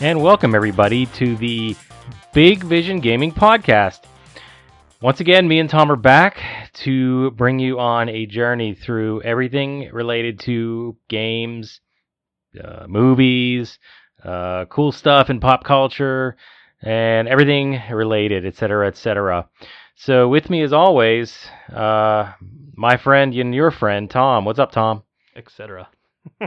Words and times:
and 0.00 0.22
welcome 0.22 0.54
everybody 0.54 1.04
to 1.04 1.36
the 1.36 1.76
Big 2.32 2.64
Vision 2.64 3.00
Gaming 3.00 3.32
Podcast. 3.32 4.00
Once 5.02 5.20
again, 5.20 5.46
me 5.46 5.58
and 5.58 5.68
Tom 5.68 5.92
are 5.92 5.96
back 5.96 6.40
to 6.72 7.30
bring 7.32 7.58
you 7.58 7.78
on 7.78 8.08
a 8.08 8.24
journey 8.24 8.74
through 8.74 9.20
everything 9.22 9.90
related 9.92 10.40
to 10.40 10.96
games, 11.08 11.80
uh, 12.62 12.86
movies, 12.88 13.78
uh, 14.24 14.64
cool 14.66 14.90
stuff 14.90 15.28
in 15.28 15.38
pop 15.38 15.64
culture, 15.64 16.36
and 16.80 17.28
everything 17.28 17.78
related, 17.92 18.46
etc., 18.46 18.88
etc. 18.88 19.48
So, 19.96 20.28
with 20.28 20.48
me 20.48 20.62
as 20.62 20.72
always, 20.72 21.36
uh, 21.70 22.32
my 22.74 22.96
friend 22.96 23.34
and 23.34 23.54
your 23.54 23.70
friend 23.70 24.08
Tom. 24.08 24.46
What's 24.46 24.58
up, 24.58 24.72
Tom? 24.72 25.02
etc. 25.36 25.88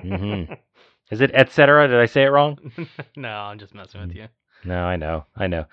hmm 0.02 0.44
Is 1.14 1.22
it 1.22 1.30
etc.? 1.36 1.88
Did 1.88 2.00
I 2.00 2.08
say 2.08 2.24
it 2.24 2.30
wrong? 2.30 2.58
no, 3.16 3.30
I'm 3.30 3.60
just 3.60 3.76
messing 3.76 4.02
with 4.02 4.16
you. 4.16 4.28
No, 4.66 4.84
I 4.84 4.96
know, 4.96 5.26
I 5.36 5.46
know. 5.46 5.66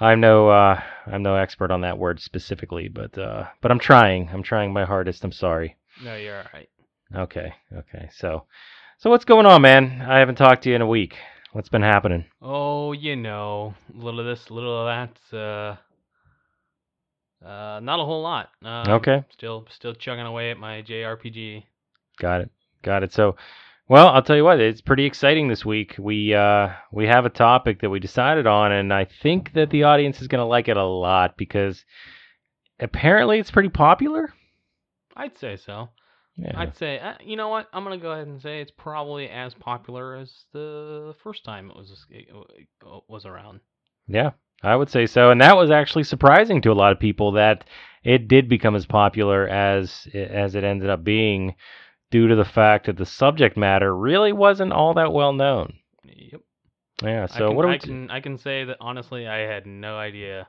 I'm 0.00 0.20
no, 0.20 0.48
uh, 0.48 0.80
I'm 1.06 1.22
no 1.22 1.34
expert 1.34 1.70
on 1.70 1.82
that 1.82 1.98
word 1.98 2.20
specifically, 2.20 2.88
but 2.88 3.18
uh, 3.18 3.48
but 3.60 3.70
I'm 3.70 3.78
trying. 3.78 4.30
I'm 4.32 4.42
trying 4.42 4.72
my 4.72 4.86
hardest. 4.86 5.24
I'm 5.24 5.32
sorry. 5.32 5.76
No, 6.02 6.16
you're 6.16 6.38
all 6.38 6.44
right. 6.54 6.70
Okay, 7.14 7.52
okay. 7.76 8.08
So, 8.14 8.44
so 8.96 9.10
what's 9.10 9.26
going 9.26 9.44
on, 9.44 9.60
man? 9.60 10.00
I 10.08 10.20
haven't 10.20 10.36
talked 10.36 10.62
to 10.62 10.70
you 10.70 10.76
in 10.76 10.80
a 10.80 10.86
week. 10.86 11.16
What's 11.52 11.68
been 11.68 11.82
happening? 11.82 12.24
Oh, 12.40 12.92
you 12.92 13.14
know, 13.14 13.74
a 13.94 13.98
little 13.98 14.20
of 14.20 14.26
this, 14.26 14.48
a 14.48 14.54
little 14.54 14.86
of 14.88 15.10
that. 15.30 15.36
Uh, 15.36 15.76
uh, 17.46 17.80
not 17.80 18.00
a 18.00 18.04
whole 18.04 18.22
lot. 18.22 18.48
Um, 18.62 18.88
Okay. 18.88 19.22
Still, 19.32 19.66
still 19.68 19.92
chugging 19.92 20.26
away 20.26 20.50
at 20.50 20.58
my 20.58 20.80
JRPG. 20.82 21.64
Got 22.18 22.40
it. 22.40 22.50
Got 22.82 23.02
it. 23.02 23.12
So, 23.12 23.36
well, 23.88 24.08
I'll 24.08 24.22
tell 24.22 24.36
you 24.36 24.44
what, 24.44 24.60
it's 24.60 24.80
pretty 24.80 25.06
exciting 25.06 25.48
this 25.48 25.64
week. 25.64 25.96
We 25.98 26.34
uh 26.34 26.70
we 26.92 27.06
have 27.06 27.24
a 27.24 27.30
topic 27.30 27.80
that 27.80 27.90
we 27.90 28.00
decided 28.00 28.46
on 28.46 28.72
and 28.72 28.92
I 28.92 29.06
think 29.06 29.52
that 29.54 29.70
the 29.70 29.84
audience 29.84 30.20
is 30.20 30.28
going 30.28 30.40
to 30.40 30.44
like 30.44 30.68
it 30.68 30.76
a 30.76 30.84
lot 30.84 31.36
because 31.36 31.84
apparently 32.78 33.38
it's 33.38 33.50
pretty 33.50 33.70
popular. 33.70 34.32
I'd 35.16 35.38
say 35.38 35.56
so. 35.56 35.88
Yeah. 36.38 36.52
I'd 36.54 36.76
say, 36.76 37.00
uh, 37.00 37.14
you 37.20 37.36
know 37.36 37.48
what? 37.48 37.68
I'm 37.72 37.82
gonna 37.82 37.98
go 37.98 38.12
ahead 38.12 38.28
and 38.28 38.40
say 38.40 38.60
it's 38.60 38.70
probably 38.70 39.28
as 39.28 39.54
popular 39.54 40.14
as 40.14 40.44
the 40.52 41.12
first 41.24 41.44
time 41.44 41.68
it 41.68 41.76
was 41.76 42.06
it 42.10 42.28
was 43.08 43.26
around. 43.26 43.58
Yeah, 44.06 44.30
I 44.62 44.76
would 44.76 44.88
say 44.88 45.06
so. 45.06 45.32
And 45.32 45.40
that 45.40 45.56
was 45.56 45.72
actually 45.72 46.04
surprising 46.04 46.62
to 46.62 46.70
a 46.70 46.74
lot 46.74 46.92
of 46.92 47.00
people 47.00 47.32
that 47.32 47.64
it 48.04 48.28
did 48.28 48.48
become 48.48 48.76
as 48.76 48.86
popular 48.86 49.48
as 49.48 50.06
as 50.14 50.54
it 50.54 50.62
ended 50.62 50.88
up 50.88 51.02
being 51.02 51.56
due 52.10 52.28
to 52.28 52.36
the 52.36 52.44
fact 52.44 52.86
that 52.86 52.96
the 52.96 53.06
subject 53.06 53.56
matter 53.56 53.94
really 53.96 54.32
wasn't 54.32 54.72
all 54.72 54.94
that 54.94 55.12
well 55.12 55.32
known. 55.32 55.74
Yep. 56.04 56.40
Yeah, 57.02 57.26
I 57.30 57.38
so 57.38 57.48
can, 57.48 57.56
what 57.56 57.62
do 57.62 57.68
I 57.68 57.72
we 57.72 57.78
can 57.78 58.10
I 58.10 58.20
can 58.20 58.38
say 58.38 58.64
that 58.64 58.78
honestly, 58.80 59.26
I 59.26 59.38
had 59.38 59.66
no 59.66 59.96
idea 59.96 60.48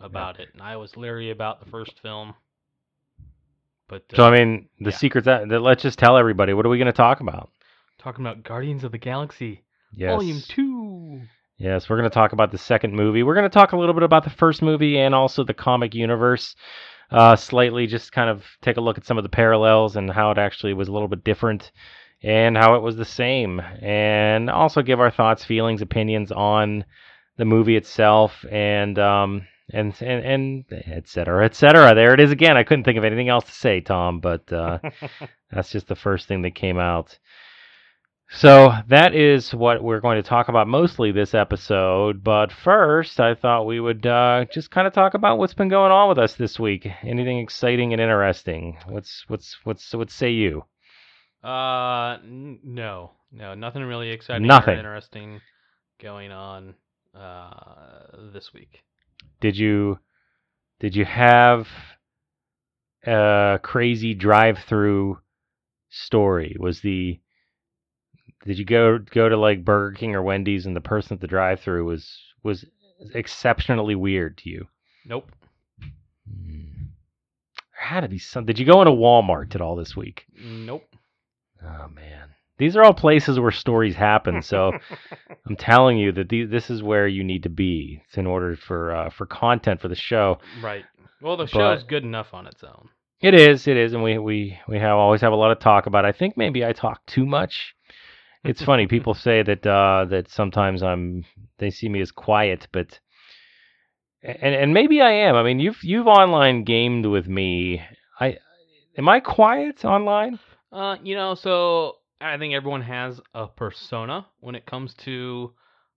about 0.00 0.40
it, 0.40 0.48
and 0.52 0.62
I 0.62 0.76
was 0.76 0.96
leery 0.96 1.30
about 1.30 1.60
the 1.64 1.70
first 1.70 2.00
film. 2.00 2.34
But 3.88 4.04
uh, 4.12 4.16
So 4.16 4.24
I 4.24 4.30
mean, 4.30 4.68
the 4.80 4.90
yeah. 4.90 4.96
secret's 4.96 5.26
that, 5.26 5.48
that 5.48 5.60
let's 5.60 5.82
just 5.82 5.98
tell 5.98 6.16
everybody 6.16 6.52
what 6.54 6.66
are 6.66 6.70
we 6.70 6.78
going 6.78 6.86
to 6.86 6.92
talk 6.92 7.20
about? 7.20 7.50
talking 7.98 8.24
about 8.24 8.44
Guardians 8.44 8.84
of 8.84 8.92
the 8.92 8.98
Galaxy 8.98 9.64
Yes. 9.92 10.10
Volume 10.10 10.42
Two. 10.48 11.22
Yes, 11.58 11.88
we're 11.88 11.96
going 11.98 12.08
to 12.08 12.14
talk 12.14 12.32
about 12.32 12.52
the 12.52 12.58
second 12.58 12.94
movie. 12.94 13.22
We're 13.24 13.34
going 13.34 13.48
to 13.48 13.54
talk 13.54 13.72
a 13.72 13.76
little 13.76 13.94
bit 13.94 14.04
about 14.04 14.22
the 14.24 14.30
first 14.30 14.62
movie 14.62 14.98
and 14.98 15.14
also 15.14 15.42
the 15.42 15.54
comic 15.54 15.94
universe. 15.94 16.54
Uh, 17.10 17.36
slightly, 17.36 17.86
just 17.86 18.12
kind 18.12 18.28
of 18.28 18.44
take 18.60 18.76
a 18.76 18.80
look 18.80 18.98
at 18.98 19.04
some 19.06 19.16
of 19.18 19.24
the 19.24 19.30
parallels 19.30 19.96
and 19.96 20.10
how 20.10 20.30
it 20.30 20.38
actually 20.38 20.74
was 20.74 20.88
a 20.88 20.92
little 20.92 21.08
bit 21.08 21.24
different, 21.24 21.72
and 22.22 22.56
how 22.56 22.74
it 22.74 22.82
was 22.82 22.96
the 22.96 23.04
same, 23.04 23.60
and 23.60 24.50
also 24.50 24.82
give 24.82 25.00
our 25.00 25.10
thoughts, 25.10 25.44
feelings, 25.44 25.80
opinions 25.80 26.30
on 26.32 26.84
the 27.38 27.44
movie 27.46 27.76
itself, 27.76 28.44
and 28.50 28.98
um, 28.98 29.46
and 29.72 29.94
and 30.02 30.24
and 30.24 30.64
et 30.70 31.08
cetera, 31.08 31.44
et 31.44 31.54
cetera. 31.54 31.94
There 31.94 32.12
it 32.12 32.20
is 32.20 32.30
again. 32.30 32.56
I 32.56 32.64
couldn't 32.64 32.84
think 32.84 32.98
of 32.98 33.04
anything 33.04 33.28
else 33.28 33.44
to 33.44 33.52
say, 33.52 33.80
Tom, 33.80 34.20
but 34.20 34.52
uh, 34.52 34.78
that's 35.50 35.70
just 35.70 35.88
the 35.88 35.96
first 35.96 36.28
thing 36.28 36.42
that 36.42 36.54
came 36.54 36.78
out. 36.78 37.18
So 38.30 38.72
that 38.88 39.14
is 39.14 39.54
what 39.54 39.82
we're 39.82 40.00
going 40.00 40.22
to 40.22 40.28
talk 40.28 40.48
about 40.48 40.68
mostly 40.68 41.12
this 41.12 41.34
episode. 41.34 42.22
But 42.22 42.52
first, 42.52 43.18
I 43.20 43.34
thought 43.34 43.64
we 43.64 43.80
would 43.80 44.06
uh, 44.06 44.44
just 44.52 44.70
kind 44.70 44.86
of 44.86 44.92
talk 44.92 45.14
about 45.14 45.38
what's 45.38 45.54
been 45.54 45.68
going 45.68 45.90
on 45.90 46.08
with 46.10 46.18
us 46.18 46.34
this 46.34 46.58
week. 46.58 46.86
Anything 47.02 47.38
exciting 47.38 47.92
and 47.92 48.02
interesting? 48.02 48.76
What's 48.86 49.24
what's 49.28 49.56
what's 49.64 49.94
what 49.94 50.10
say 50.10 50.30
you? 50.30 50.64
Uh, 51.42 52.18
n- 52.22 52.60
no, 52.62 53.12
no, 53.32 53.54
nothing 53.54 53.82
really 53.82 54.10
exciting 54.10 54.46
Nothing. 54.46 54.74
or 54.74 54.78
interesting 54.78 55.40
going 56.00 56.30
on 56.30 56.74
uh 57.14 58.30
this 58.32 58.52
week. 58.52 58.82
Did 59.40 59.56
you 59.56 59.98
did 60.80 60.94
you 60.94 61.04
have 61.06 61.66
a 63.06 63.58
crazy 63.62 64.14
drive-through 64.14 65.18
story? 65.88 66.56
Was 66.58 66.80
the 66.82 67.18
did 68.44 68.58
you 68.58 68.64
go 68.64 68.98
go 68.98 69.28
to 69.28 69.36
like 69.36 69.64
Burger 69.64 69.96
King 69.96 70.14
or 70.14 70.22
Wendy's 70.22 70.66
and 70.66 70.76
the 70.76 70.80
person 70.80 71.14
at 71.14 71.20
the 71.20 71.26
drive-through 71.26 71.84
was 71.84 72.18
was 72.42 72.64
exceptionally 73.14 73.94
weird 73.94 74.38
to 74.38 74.50
you? 74.50 74.66
Nope. 75.06 75.30
Hmm. 75.80 76.64
There 77.54 77.86
had 77.86 78.00
to 78.00 78.08
be 78.08 78.18
some. 78.18 78.44
Did 78.44 78.58
you 78.58 78.66
go 78.66 78.80
into 78.80 78.92
Walmart 78.92 79.54
at 79.54 79.60
all 79.60 79.76
this 79.76 79.96
week? 79.96 80.24
Nope. 80.40 80.84
Oh 81.62 81.88
man, 81.88 82.28
these 82.58 82.76
are 82.76 82.84
all 82.84 82.94
places 82.94 83.40
where 83.40 83.50
stories 83.50 83.96
happen. 83.96 84.42
So 84.42 84.72
I'm 85.48 85.56
telling 85.56 85.98
you 85.98 86.12
that 86.12 86.28
these, 86.28 86.48
this 86.50 86.70
is 86.70 86.82
where 86.82 87.08
you 87.08 87.24
need 87.24 87.42
to 87.44 87.48
be 87.48 88.02
in 88.14 88.26
order 88.26 88.56
for 88.56 88.94
uh, 88.94 89.10
for 89.10 89.26
content 89.26 89.80
for 89.80 89.88
the 89.88 89.94
show. 89.94 90.38
Right. 90.62 90.84
Well, 91.20 91.36
the 91.36 91.46
show 91.46 91.72
is 91.72 91.82
good 91.82 92.04
enough 92.04 92.32
on 92.32 92.46
its 92.46 92.62
own. 92.62 92.88
It 93.20 93.34
is, 93.34 93.66
it 93.66 93.76
is, 93.76 93.92
and 93.92 94.02
we 94.02 94.18
we 94.18 94.58
we 94.68 94.78
have 94.78 94.96
always 94.96 95.20
have 95.22 95.32
a 95.32 95.36
lot 95.36 95.50
of 95.50 95.58
talk 95.58 95.86
about. 95.86 96.04
it. 96.04 96.08
I 96.08 96.12
think 96.12 96.36
maybe 96.36 96.64
I 96.64 96.72
talk 96.72 97.04
too 97.06 97.26
much. 97.26 97.74
It's 98.48 98.62
funny. 98.62 98.86
People 98.86 99.14
say 99.14 99.42
that 99.42 99.66
uh, 99.66 100.06
that 100.06 100.30
sometimes 100.30 100.82
I'm 100.82 101.24
they 101.58 101.70
see 101.70 101.88
me 101.88 102.00
as 102.00 102.10
quiet, 102.10 102.66
but 102.72 102.98
and 104.22 104.54
and 104.54 104.74
maybe 104.74 105.00
I 105.00 105.10
am. 105.12 105.36
I 105.36 105.42
mean, 105.42 105.60
you've 105.60 105.82
you've 105.82 106.06
online 106.06 106.64
gamed 106.64 107.06
with 107.06 107.28
me. 107.28 107.82
I 108.18 108.38
am 108.96 109.08
I 109.08 109.20
quiet 109.20 109.84
online? 109.84 110.38
Uh, 110.72 110.96
you 111.02 111.14
know, 111.14 111.34
so 111.34 111.96
I 112.20 112.38
think 112.38 112.54
everyone 112.54 112.82
has 112.82 113.20
a 113.34 113.46
persona 113.46 114.26
when 114.40 114.54
it 114.54 114.66
comes 114.66 114.94
to 115.04 115.52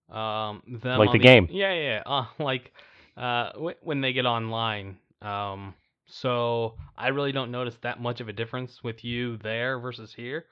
um 0.10 0.62
them 0.82 1.00
Like 1.00 1.10
on 1.10 1.18
the 1.18 1.24
game. 1.24 1.48
Yeah, 1.50 1.74
yeah. 1.74 1.82
yeah. 1.82 2.02
Uh, 2.06 2.26
like 2.44 2.74
uh 3.18 3.52
w- 3.54 3.78
when 3.82 4.02
they 4.02 4.14
get 4.14 4.26
online. 4.26 4.98
Um, 5.22 5.74
so 6.06 6.76
I 6.98 7.10
really 7.10 7.32
don't 7.32 7.52
notice 7.52 7.78
that 7.84 8.02
much 8.02 8.20
of 8.22 8.28
a 8.28 8.34
difference 8.34 8.84
with 8.84 9.04
you 9.06 9.38
there 9.38 9.80
versus 9.80 10.14
here 10.14 10.46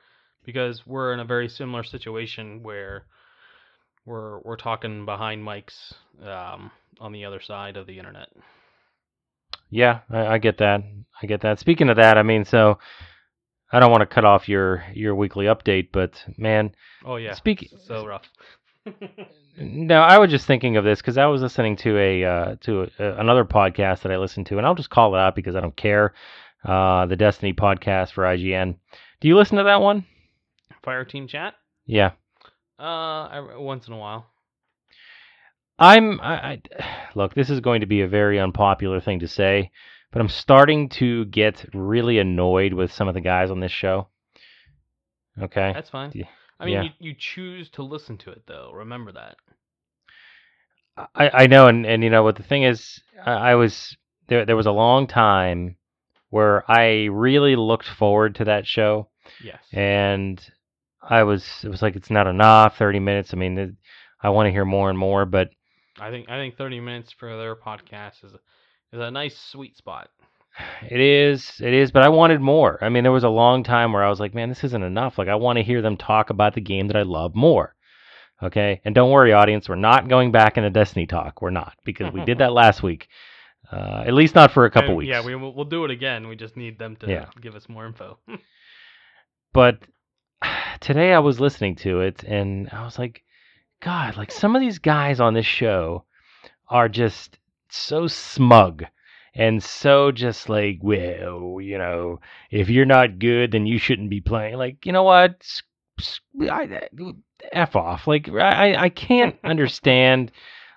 because 0.45 0.85
we're 0.87 1.13
in 1.13 1.19
a 1.19 1.25
very 1.25 1.49
similar 1.49 1.83
situation 1.83 2.63
where 2.63 3.05
we're 4.05 4.39
we're 4.39 4.55
talking 4.55 5.05
behind 5.05 5.43
mics 5.45 5.93
um 6.25 6.71
on 6.99 7.11
the 7.11 7.25
other 7.25 7.39
side 7.41 7.77
of 7.77 7.87
the 7.87 7.97
internet. 7.97 8.27
Yeah, 9.69 9.99
I, 10.09 10.25
I 10.25 10.37
get 10.39 10.57
that. 10.57 10.81
I 11.21 11.25
get 11.27 11.41
that. 11.41 11.59
Speaking 11.59 11.89
of 11.89 11.97
that, 11.97 12.17
I 12.17 12.23
mean, 12.23 12.43
so 12.45 12.79
I 13.71 13.79
don't 13.79 13.91
want 13.91 14.01
to 14.01 14.07
cut 14.07 14.25
off 14.25 14.49
your 14.49 14.83
your 14.93 15.15
weekly 15.15 15.45
update, 15.45 15.89
but 15.91 16.23
man, 16.37 16.73
Oh 17.05 17.17
yeah. 17.17 17.33
speaking 17.33 17.69
so 17.85 18.05
rough. 18.05 18.23
No, 19.61 20.01
I 20.01 20.19
was 20.19 20.31
just 20.31 20.45
thinking 20.47 20.77
of 20.77 20.85
this 20.85 21.01
because 21.01 21.17
I 21.17 21.25
was 21.25 21.41
listening 21.41 21.75
to 21.77 21.97
a 21.97 22.23
uh, 22.23 22.55
to 22.61 22.89
a, 22.97 23.13
another 23.19 23.43
podcast 23.43 24.03
that 24.03 24.11
I 24.11 24.17
listened 24.17 24.45
to, 24.47 24.57
and 24.57 24.65
I'll 24.65 24.75
just 24.75 24.89
call 24.89 25.13
it 25.15 25.19
out 25.19 25.35
because 25.35 25.55
I 25.55 25.59
don't 25.59 25.75
care. 25.75 26.13
Uh, 26.63 27.05
the 27.07 27.17
Destiny 27.17 27.51
podcast 27.53 28.11
for 28.13 28.23
IGN. 28.23 28.75
Do 29.19 29.27
you 29.27 29.35
listen 29.35 29.57
to 29.57 29.63
that 29.65 29.81
one? 29.81 30.05
Fireteam 30.85 31.27
Chat? 31.27 31.55
Yeah, 31.85 32.11
Uh, 32.79 32.83
I, 32.83 33.55
once 33.57 33.87
in 33.87 33.93
a 33.93 33.97
while. 33.97 34.27
I'm. 35.77 36.19
I, 36.21 36.33
I 36.35 36.61
look. 37.15 37.33
This 37.33 37.49
is 37.49 37.59
going 37.61 37.81
to 37.81 37.87
be 37.87 38.01
a 38.01 38.07
very 38.07 38.39
unpopular 38.39 38.99
thing 38.99 39.19
to 39.19 39.27
say, 39.27 39.71
but 40.11 40.19
I'm 40.21 40.27
starting 40.29 40.89
to 40.89 41.25
get 41.25 41.65
really 41.73 42.19
annoyed 42.19 42.73
with 42.73 42.91
some 42.91 43.07
of 43.07 43.13
the 43.13 43.21
guys 43.21 43.49
on 43.49 43.59
this 43.59 43.71
show. 43.71 44.09
Okay. 45.41 45.71
That's 45.73 45.89
fine. 45.89 46.11
Yeah. 46.13 46.25
I 46.59 46.65
mean, 46.65 46.73
Yeah. 46.73 46.83
you, 46.83 46.89
you 46.99 47.15
choose 47.17 47.69
to 47.71 47.83
listen 47.83 48.17
to 48.19 48.31
it 48.31 48.43
though. 48.45 48.71
Remember 48.73 49.13
that. 49.13 49.37
I, 51.15 51.29
I 51.43 51.47
know, 51.47 51.67
and, 51.67 51.85
and 51.85 52.03
you 52.03 52.09
know 52.09 52.23
what 52.23 52.35
the 52.35 52.43
thing 52.43 52.63
is, 52.63 53.01
I, 53.25 53.31
I 53.51 53.55
was 53.55 53.95
there. 54.27 54.45
There 54.45 54.57
was 54.57 54.65
a 54.65 54.71
long 54.71 55.07
time 55.07 55.77
where 56.29 56.69
I 56.69 57.05
really 57.05 57.55
looked 57.55 57.87
forward 57.87 58.35
to 58.35 58.45
that 58.45 58.67
show, 58.67 59.07
Yes. 59.41 59.59
and 59.71 60.45
I 61.01 61.23
was 61.23 61.45
it 61.63 61.69
was 61.69 61.81
like 61.81 61.95
it's 61.95 62.09
not 62.09 62.27
enough. 62.27 62.77
Thirty 62.77 62.99
minutes. 62.99 63.33
I 63.33 63.37
mean, 63.37 63.57
it, 63.57 63.71
I 64.21 64.29
want 64.29 64.47
to 64.47 64.51
hear 64.51 64.65
more 64.65 64.89
and 64.89 64.97
more, 64.97 65.25
but 65.25 65.49
I 65.99 66.09
think 66.11 66.29
I 66.29 66.37
think 66.37 66.57
30 66.57 66.79
minutes 66.79 67.11
for 67.11 67.35
their 67.37 67.55
podcast 67.55 68.23
is 68.23 68.33
a, 68.33 68.39
is 68.95 68.99
a 69.01 69.11
nice 69.11 69.37
sweet 69.37 69.75
spot. 69.77 70.09
it 70.89 70.99
is 70.99 71.59
it 71.61 71.73
is. 71.73 71.91
But 71.91 72.03
I 72.03 72.09
wanted 72.09 72.41
more. 72.41 72.77
I 72.83 72.89
mean, 72.89 73.03
there 73.03 73.11
was 73.11 73.23
a 73.23 73.29
long 73.29 73.63
time 73.63 73.93
where 73.93 74.03
I 74.03 74.09
was 74.09 74.19
like, 74.19 74.33
man, 74.33 74.49
this 74.49 74.63
isn't 74.63 74.83
enough. 74.83 75.17
Like 75.17 75.27
I 75.27 75.35
want 75.35 75.57
to 75.57 75.63
hear 75.63 75.81
them 75.81 75.97
talk 75.97 76.29
about 76.29 76.53
the 76.53 76.61
game 76.61 76.87
that 76.87 76.97
I 76.97 77.03
love 77.03 77.35
more. 77.35 77.75
Okay, 78.41 78.79
and 78.85 78.95
don't 78.95 79.11
worry, 79.11 79.33
audience, 79.33 79.67
we're 79.67 79.75
not 79.75 80.07
going 80.07 80.31
back 80.31 80.57
into 80.57 80.69
Destiny 80.69 81.05
talk. 81.05 81.41
We're 81.41 81.49
not 81.49 81.73
because 81.83 82.13
we 82.13 82.23
did 82.23 82.37
that 82.37 82.53
last 82.63 82.81
week. 82.81 83.09
Uh, 83.71 84.03
at 84.07 84.13
least 84.13 84.33
not 84.33 84.51
for 84.51 84.63
a 84.65 84.71
couple 84.71 84.91
And, 84.91 84.97
weeks. 84.97 85.09
Yeah, 85.09 85.25
we 85.25 85.35
we'll 85.35 85.65
do 85.65 85.83
it 85.85 85.91
again. 85.91 86.27
We 86.27 86.35
just 86.37 86.55
need 86.55 86.79
them 86.79 86.95
to 86.97 87.07
Yeah. 87.07 87.25
give 87.41 87.55
us 87.55 87.67
more 87.67 87.85
info. 87.85 88.17
but 89.53 89.79
today 90.79 91.13
I 91.13 91.19
was 91.19 91.39
listening 91.39 91.75
to 91.77 92.01
it 92.01 92.23
and 92.23 92.69
I 92.71 92.83
was 92.83 92.99
like, 92.99 93.23
God, 93.81 94.17
like 94.17 94.31
some 94.31 94.55
of 94.55 94.61
these 94.61 94.79
guys 94.79 95.19
on 95.19 95.33
this 95.33 95.45
show 95.45 96.03
are 96.69 96.89
just 96.89 97.37
so 97.69 98.07
smug 98.07 98.85
and 99.35 99.63
so 99.63 100.11
just 100.11 100.49
like, 100.49 100.79
well, 100.81 101.59
you 101.61 101.77
know, 101.77 102.19
if 102.51 102.69
you're 102.69 102.85
not 102.85 103.19
good, 103.19 103.51
then 103.51 103.65
you 103.65 103.77
shouldn't 103.77 104.09
be 104.09 104.21
playing. 104.21 104.55
Like, 104.57 104.85
you 104.85 104.91
know 104.91 105.03
what? 105.03 105.37
S- 105.41 105.61
s- 105.99 106.19
I, 106.49 106.89
F 107.51 107.75
off. 107.75 108.07
Like, 108.07 108.27
I, 108.29 108.75
I 108.75 108.89
can't 108.89 109.37
understand. 109.43 110.31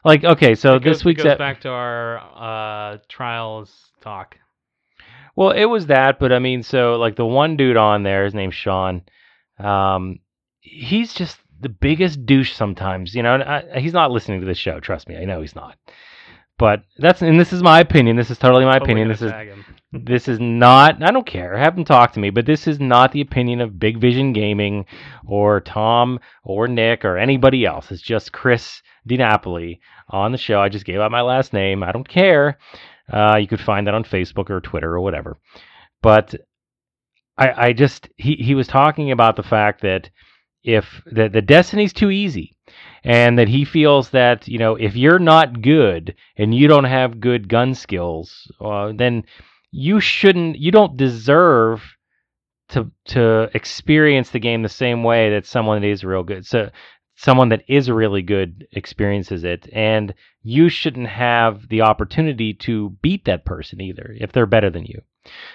Like, 0.04 0.22
okay, 0.24 0.54
so 0.54 0.78
goes- 0.78 0.98
this 0.98 1.04
week's 1.04 1.22
it 1.22 1.28
goes 1.28 1.38
back 1.38 1.60
to 1.62 1.70
our 1.70 2.18
uh, 2.18 2.98
trials 3.08 3.90
talk. 4.00 4.36
Well, 5.34 5.50
it 5.50 5.64
was 5.64 5.86
that, 5.86 6.18
but 6.18 6.30
I 6.30 6.38
mean, 6.38 6.62
so 6.62 6.96
like 6.96 7.16
the 7.16 7.24
one 7.24 7.56
dude 7.56 7.78
on 7.78 8.02
there, 8.02 8.24
his 8.24 8.34
name's 8.34 8.54
Sean. 8.54 9.02
Um, 9.64 10.20
he's 10.60 11.12
just 11.12 11.38
the 11.60 11.68
biggest 11.68 12.26
douche 12.26 12.52
sometimes, 12.54 13.14
you 13.14 13.22
know. 13.22 13.34
And 13.34 13.42
I, 13.42 13.80
he's 13.80 13.92
not 13.92 14.10
listening 14.10 14.40
to 14.40 14.46
this 14.46 14.58
show. 14.58 14.80
Trust 14.80 15.08
me, 15.08 15.16
I 15.16 15.24
know 15.24 15.40
he's 15.40 15.54
not. 15.54 15.76
But 16.58 16.84
that's 16.98 17.22
and 17.22 17.40
this 17.40 17.52
is 17.52 17.62
my 17.62 17.80
opinion. 17.80 18.16
This 18.16 18.30
is 18.30 18.38
totally 18.38 18.64
my 18.64 18.78
Totally 18.78 19.02
opinion. 19.02 19.08
This 19.08 19.22
is 19.22 19.32
this 19.92 20.28
is 20.28 20.38
not. 20.38 21.02
I 21.02 21.10
don't 21.10 21.26
care. 21.26 21.56
Have 21.56 21.76
him 21.76 21.84
talk 21.84 22.12
to 22.12 22.20
me. 22.20 22.30
But 22.30 22.46
this 22.46 22.66
is 22.66 22.78
not 22.78 23.12
the 23.12 23.20
opinion 23.20 23.60
of 23.60 23.78
Big 23.78 24.00
Vision 24.00 24.32
Gaming 24.32 24.86
or 25.26 25.60
Tom 25.60 26.20
or 26.44 26.68
Nick 26.68 27.04
or 27.04 27.18
anybody 27.18 27.64
else. 27.64 27.90
It's 27.90 28.02
just 28.02 28.32
Chris 28.32 28.82
DiNapoli 29.08 29.80
on 30.08 30.32
the 30.32 30.38
show. 30.38 30.60
I 30.60 30.68
just 30.68 30.84
gave 30.84 31.00
out 31.00 31.10
my 31.10 31.22
last 31.22 31.52
name. 31.52 31.82
I 31.82 31.90
don't 31.90 32.08
care. 32.08 32.58
Uh, 33.12 33.36
you 33.40 33.48
could 33.48 33.60
find 33.60 33.86
that 33.86 33.94
on 33.94 34.04
Facebook 34.04 34.48
or 34.48 34.60
Twitter 34.60 34.94
or 34.94 35.00
whatever. 35.00 35.36
But 36.02 36.34
I, 37.38 37.68
I 37.68 37.72
just 37.72 38.08
he 38.16 38.36
he 38.36 38.54
was 38.54 38.66
talking 38.66 39.10
about 39.10 39.36
the 39.36 39.42
fact 39.42 39.82
that 39.82 40.10
if 40.62 41.02
the 41.06 41.28
the 41.28 41.42
Destiny's 41.42 41.92
too 41.92 42.10
easy, 42.10 42.54
and 43.04 43.38
that 43.38 43.48
he 43.48 43.64
feels 43.64 44.10
that 44.10 44.46
you 44.48 44.58
know 44.58 44.76
if 44.76 44.96
you're 44.96 45.18
not 45.18 45.62
good 45.62 46.14
and 46.36 46.54
you 46.54 46.68
don't 46.68 46.84
have 46.84 47.20
good 47.20 47.48
gun 47.48 47.74
skills, 47.74 48.50
uh, 48.60 48.92
then 48.94 49.24
you 49.70 50.00
shouldn't 50.00 50.58
you 50.58 50.70
don't 50.70 50.96
deserve 50.96 51.82
to 52.68 52.90
to 53.06 53.50
experience 53.54 54.30
the 54.30 54.38
game 54.38 54.62
the 54.62 54.68
same 54.68 55.02
way 55.02 55.30
that 55.30 55.46
someone 55.46 55.80
that 55.80 55.88
is 55.88 56.04
real 56.04 56.22
good. 56.22 56.46
So 56.46 56.70
someone 57.16 57.50
that 57.50 57.62
is 57.68 57.90
really 57.90 58.22
good 58.22 58.66
experiences 58.72 59.44
it 59.44 59.68
and 59.72 60.14
you 60.42 60.68
shouldn't 60.68 61.06
have 61.06 61.68
the 61.68 61.82
opportunity 61.82 62.54
to 62.54 62.90
beat 63.02 63.24
that 63.26 63.44
person 63.44 63.80
either 63.80 64.16
if 64.18 64.32
they're 64.32 64.46
better 64.46 64.70
than 64.70 64.84
you. 64.84 65.00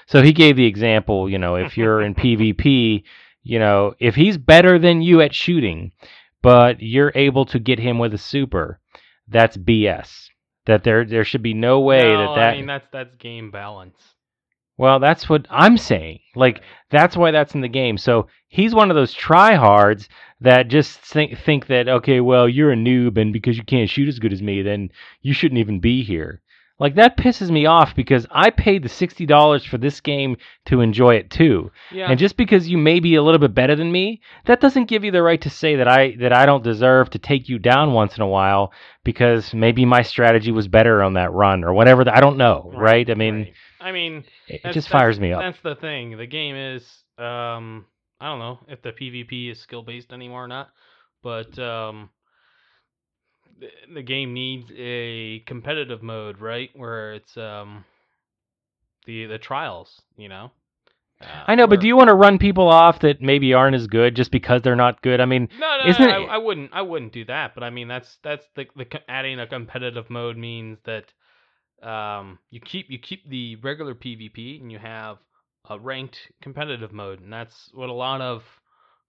So 0.08 0.22
he 0.22 0.34
gave 0.34 0.56
the 0.56 0.66
example, 0.66 1.30
you 1.30 1.38
know, 1.38 1.56
if 1.56 1.78
you're 1.78 2.02
in 2.02 2.16
PvP, 2.24 3.04
you 3.44 3.60
know, 3.60 3.94
if 4.00 4.16
he's 4.16 4.38
better 4.38 4.78
than 4.80 5.02
you 5.02 5.22
at 5.22 5.34
shooting, 5.34 5.92
but 6.42 6.82
you're 6.82 7.12
able 7.16 7.46
to 7.46 7.60
get 7.60 7.80
him 7.80 8.00
with 8.00 8.14
a 8.14 8.18
super, 8.18 8.80
that's 9.28 9.58
BS. 9.58 10.30
That 10.66 10.84
there 10.84 11.06
there 11.06 11.24
should 11.24 11.44
be 11.44 11.54
no 11.54 11.80
way 11.80 12.04
no, 12.04 12.36
that 12.36 12.36
that 12.36 12.54
I 12.54 12.58
mean 12.58 12.66
that's 12.66 12.88
that's 12.92 13.16
game 13.16 13.52
balance. 13.52 13.98
well, 14.78 15.00
that's 15.00 15.30
what 15.30 15.48
I'm 15.50 15.78
saying. 15.78 16.20
Like 16.36 16.62
that's 16.92 17.16
why 17.16 17.32
that's 17.32 17.56
in 17.56 17.62
the 17.62 17.70
game. 17.70 17.98
So 17.98 18.28
he's 18.50 18.76
one 18.76 18.92
of 18.92 18.96
those 18.96 19.16
tryhards 19.16 20.10
that 20.42 20.68
just 20.68 21.00
think 21.00 21.40
think 21.40 21.68
that 21.68 21.88
okay, 21.88 22.20
well, 22.20 22.50
you're 22.50 22.74
a 22.74 22.76
noob, 22.76 23.18
and 23.18 23.32
because 23.32 23.58
you 23.58 23.64
can't 23.64 23.90
shoot 23.90 24.10
as 24.10 24.20
good 24.20 24.34
as 24.34 24.42
me, 24.42 24.62
then 24.62 24.90
you 25.22 25.34
shouldn't 25.34 25.60
even 25.60 25.80
be 25.80 26.04
here. 26.04 26.42
Like 26.80 26.96
that 26.96 27.18
pisses 27.18 27.50
me 27.50 27.66
off 27.66 27.96
because 27.96 28.28
I 28.30 28.52
paid 28.52 28.84
the 28.84 28.90
sixty 28.90 29.26
dollars 29.26 29.66
for 29.66 29.80
this 29.80 30.00
game 30.00 30.38
to 30.66 30.82
enjoy 30.82 31.16
it 31.16 31.32
too. 31.32 31.72
Yeah. 31.92 32.10
And 32.10 32.20
just 32.20 32.38
because 32.38 32.70
you 32.70 32.78
may 32.78 33.00
be 33.00 33.16
a 33.16 33.24
little 33.24 33.40
bit 33.40 33.56
better 33.56 33.76
than 33.76 33.92
me, 33.92 34.22
that 34.46 34.62
doesn't 34.62 34.86
give 34.86 35.04
you 35.04 35.12
the 35.12 35.24
right 35.24 35.42
to 35.42 35.50
say 35.50 35.78
that 35.78 35.88
I 35.88 36.16
that 36.20 36.34
I 36.34 36.46
don't 36.46 36.64
deserve 36.64 37.10
to 37.12 37.20
take 37.20 37.50
you 37.50 37.58
down 37.58 37.94
once 37.94 38.16
in 38.16 38.22
a 38.22 38.28
while 38.28 38.72
because 39.04 39.56
maybe 39.56 39.86
my 39.86 40.04
strategy 40.04 40.52
was 40.52 40.68
better 40.68 41.02
on 41.02 41.14
that 41.14 41.32
run 41.32 41.64
or 41.64 41.74
whatever. 41.74 42.04
The, 42.04 42.16
I 42.16 42.20
don't 42.20 42.38
know, 42.38 42.72
right? 42.76 43.10
I 43.10 43.16
mean, 43.16 43.36
right. 43.36 43.54
I 43.80 43.92
mean, 43.92 44.24
it, 44.48 44.62
it 44.64 44.74
just 44.74 44.90
fires 44.90 45.20
me 45.20 45.34
up. 45.34 45.42
That's 45.42 45.62
the 45.62 45.76
thing. 45.76 46.18
The 46.18 46.28
game 46.28 46.56
is, 46.56 46.84
um, 47.18 47.86
I 48.20 48.28
don't 48.28 48.40
know 48.40 48.60
if 48.68 48.82
the 48.84 48.92
PvP 48.92 49.52
is 49.52 49.60
skill 49.60 49.82
based 49.82 50.12
anymore 50.12 50.44
or 50.44 50.48
not, 50.48 50.70
but 51.24 51.58
um, 51.58 52.10
the, 53.94 54.02
game 54.04 54.34
needs 54.34 54.72
a 54.76 55.40
competitive 55.46 56.02
mode, 56.04 56.40
right? 56.40 56.70
Where 56.76 57.14
it's 57.14 57.36
um, 57.38 57.86
the 59.06 59.26
the 59.26 59.38
trials, 59.38 60.02
you 60.18 60.30
know. 60.30 60.52
Uh, 61.20 61.26
I 61.48 61.56
know, 61.56 61.66
but 61.66 61.80
do 61.80 61.88
you 61.88 61.98
want 61.98 62.10
to 62.10 62.14
run 62.16 62.38
people 62.38 62.68
off 62.68 63.00
that 63.00 63.22
maybe 63.22 63.54
aren't 63.54 63.76
as 63.76 63.88
good 63.88 64.16
just 64.16 64.32
because 64.32 64.62
they're 64.62 64.76
not 64.76 65.02
good? 65.02 65.20
I 65.20 65.26
mean, 65.26 65.50
No, 65.58 65.78
no, 65.84 65.90
Isn't 65.90 66.06
no, 66.06 66.24
it- 66.24 66.30
I, 66.30 66.36
I 66.36 66.38
wouldn't. 66.38 66.70
I 66.74 66.82
wouldn't 66.84 67.14
do 67.14 67.26
that. 67.26 67.56
But 67.56 67.64
I 67.64 67.70
mean, 67.72 67.88
that's 67.88 68.18
that's 68.24 68.46
the 68.56 68.68
the 68.76 68.86
adding 69.10 69.40
a 69.40 69.48
competitive 69.48 70.10
mode 70.10 70.38
means 70.38 70.78
that 70.86 71.06
um 71.82 72.40
you 72.50 72.60
keep 72.60 72.90
you 72.90 72.98
keep 73.00 73.28
the 73.30 73.56
regular 73.58 73.94
PvP 73.94 74.60
and 74.62 74.72
you 74.72 74.80
have 74.80 75.18
a 75.70 75.80
ranked 75.80 76.20
competitive 76.42 76.92
mode, 76.92 77.20
and 77.20 77.32
that's 77.34 77.72
what 77.74 77.90
a 77.90 77.94
lot 77.94 78.22
of 78.22 78.44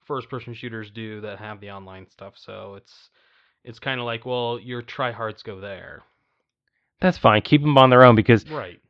first 0.07 0.31
person 0.31 0.55
shooters 0.55 0.91
do 0.91 1.21
that 1.21 1.39
have 1.39 1.61
the 1.61 1.71
online 1.71 2.09
stuff. 2.09 2.35
So 2.37 2.75
it's 2.77 3.11
it's 3.69 3.79
kind 3.79 4.01
of 4.01 4.07
like, 4.07 4.25
well, 4.25 4.59
your 4.59 4.83
tryhards 4.83 5.45
go 5.45 5.61
there, 5.61 6.03
that's 7.01 7.19
fine. 7.19 7.43
Keep 7.43 7.63
them 7.63 7.79
on 7.79 7.91
their 7.91 8.05
own 8.05 8.15
because 8.17 8.49
right? 8.51 8.81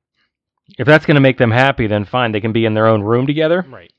if 0.79 0.87
that's 0.87 1.05
going 1.05 1.17
to 1.17 1.21
make 1.21 1.39
them 1.39 1.51
happy, 1.51 1.87
then 1.87 2.05
fine. 2.05 2.33
They 2.33 2.41
can 2.41 2.53
be 2.53 2.65
in 2.65 2.75
their 2.75 2.87
own 2.87 3.03
room 3.03 3.27
together. 3.27 3.67
Right. 3.69 3.93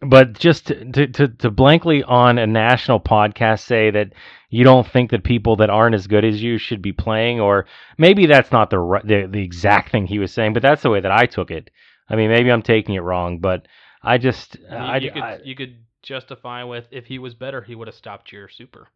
But 0.00 0.38
just 0.38 0.68
to, 0.68 0.84
to, 0.92 1.06
to, 1.08 1.28
to 1.28 1.50
blankly 1.50 2.02
on 2.04 2.38
a 2.38 2.46
national 2.46 3.00
podcast 3.00 3.60
say 3.60 3.90
that 3.90 4.12
you 4.48 4.64
don't 4.64 4.86
think 4.86 5.10
that 5.10 5.24
people 5.24 5.56
that 5.56 5.70
aren't 5.70 5.94
as 5.94 6.06
good 6.06 6.24
as 6.24 6.42
you 6.42 6.56
should 6.56 6.80
be 6.80 6.92
playing, 6.92 7.40
or 7.40 7.66
maybe 7.98 8.26
that's 8.26 8.52
not 8.52 8.70
the 8.70 9.00
the, 9.04 9.28
the 9.30 9.42
exact 9.42 9.90
thing 9.90 10.06
he 10.06 10.20
was 10.20 10.32
saying, 10.32 10.52
but 10.52 10.62
that's 10.62 10.82
the 10.82 10.90
way 10.90 11.00
that 11.00 11.10
I 11.10 11.26
took 11.26 11.50
it. 11.50 11.70
I 12.08 12.16
mean, 12.16 12.30
maybe 12.30 12.50
I'm 12.50 12.62
taking 12.62 12.94
it 12.94 13.00
wrong, 13.00 13.40
but 13.40 13.66
I 14.02 14.18
just 14.18 14.56
You, 14.56 14.76
I, 14.76 14.96
you 14.98 15.10
could 15.10 15.22
I- 15.22 15.40
you 15.44 15.54
could 15.56 15.76
justify 16.02 16.62
with 16.62 16.86
if 16.92 17.06
he 17.06 17.18
was 17.18 17.34
better, 17.34 17.60
he 17.60 17.74
would 17.74 17.88
have 17.88 17.94
stopped 17.96 18.32
your 18.32 18.48
super. 18.48 18.88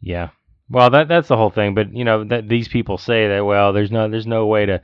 Yeah. 0.00 0.30
Well, 0.68 0.90
that 0.90 1.08
that's 1.08 1.28
the 1.28 1.36
whole 1.36 1.50
thing. 1.50 1.74
But 1.74 1.94
you 1.94 2.04
know 2.04 2.24
that 2.24 2.48
these 2.48 2.68
people 2.68 2.98
say 2.98 3.28
that 3.28 3.44
well, 3.44 3.72
there's 3.72 3.90
no 3.90 4.08
there's 4.08 4.26
no 4.26 4.46
way 4.46 4.66
to 4.66 4.80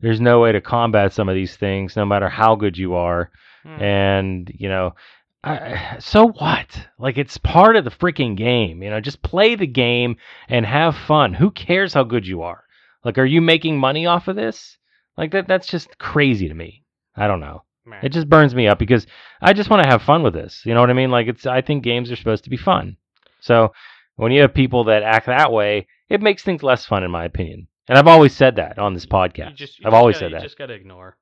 there's 0.00 0.20
no 0.20 0.40
way 0.40 0.52
to 0.52 0.60
combat 0.60 1.12
some 1.12 1.28
of 1.28 1.34
these 1.34 1.56
things, 1.56 1.96
no 1.96 2.04
matter 2.04 2.28
how 2.28 2.54
good 2.54 2.76
you 2.76 2.94
are. 2.94 3.30
Hmm. 3.62 3.82
And 3.82 4.52
you 4.54 4.68
know, 4.68 4.94
I, 5.42 5.96
so 5.98 6.28
what? 6.28 6.86
Like 6.98 7.18
it's 7.18 7.38
part 7.38 7.76
of 7.76 7.84
the 7.84 7.90
freaking 7.90 8.36
game. 8.36 8.82
You 8.82 8.90
know, 8.90 9.00
just 9.00 9.22
play 9.22 9.56
the 9.56 9.66
game 9.66 10.16
and 10.48 10.64
have 10.64 10.96
fun. 10.96 11.34
Who 11.34 11.50
cares 11.50 11.94
how 11.94 12.04
good 12.04 12.26
you 12.26 12.42
are? 12.42 12.64
Like, 13.04 13.18
are 13.18 13.24
you 13.24 13.40
making 13.40 13.78
money 13.78 14.06
off 14.06 14.28
of 14.28 14.36
this? 14.36 14.78
Like 15.16 15.32
that 15.32 15.46
that's 15.46 15.66
just 15.66 15.98
crazy 15.98 16.48
to 16.48 16.54
me. 16.54 16.84
I 17.16 17.26
don't 17.26 17.40
know. 17.40 17.62
Meh. 17.86 18.00
It 18.02 18.10
just 18.10 18.28
burns 18.28 18.54
me 18.54 18.66
up 18.66 18.78
because 18.78 19.06
I 19.40 19.52
just 19.52 19.68
want 19.68 19.82
to 19.82 19.88
have 19.88 20.02
fun 20.02 20.22
with 20.22 20.34
this. 20.34 20.62
You 20.64 20.74
know 20.74 20.80
what 20.80 20.90
I 20.90 20.94
mean? 20.94 21.10
Like 21.10 21.28
it's 21.28 21.46
I 21.46 21.60
think 21.60 21.84
games 21.84 22.10
are 22.10 22.16
supposed 22.16 22.44
to 22.44 22.50
be 22.50 22.56
fun. 22.56 22.96
So 23.40 23.72
when 24.16 24.32
you 24.32 24.40
have 24.42 24.54
people 24.54 24.84
that 24.84 25.02
act 25.02 25.26
that 25.26 25.52
way, 25.52 25.86
it 26.08 26.20
makes 26.22 26.42
things 26.42 26.62
less 26.62 26.84
fun 26.86 27.02
in 27.04 27.10
my 27.10 27.24
opinion. 27.24 27.68
And 27.88 27.98
I've 27.98 28.06
always 28.06 28.34
said 28.34 28.56
that 28.56 28.78
on 28.78 28.94
this 28.94 29.04
You 29.04 29.10
podcast. 29.10 29.54
just- 29.56 29.78
you 29.78 29.86
I've 29.86 29.92
just 29.92 29.98
always 30.00 30.14
gotta- 30.16 30.24
said 30.26 30.32
that. 30.32 30.42
You 30.42 30.46
just 30.48 30.58
gotta 30.58 30.74
ignore. 30.74 31.16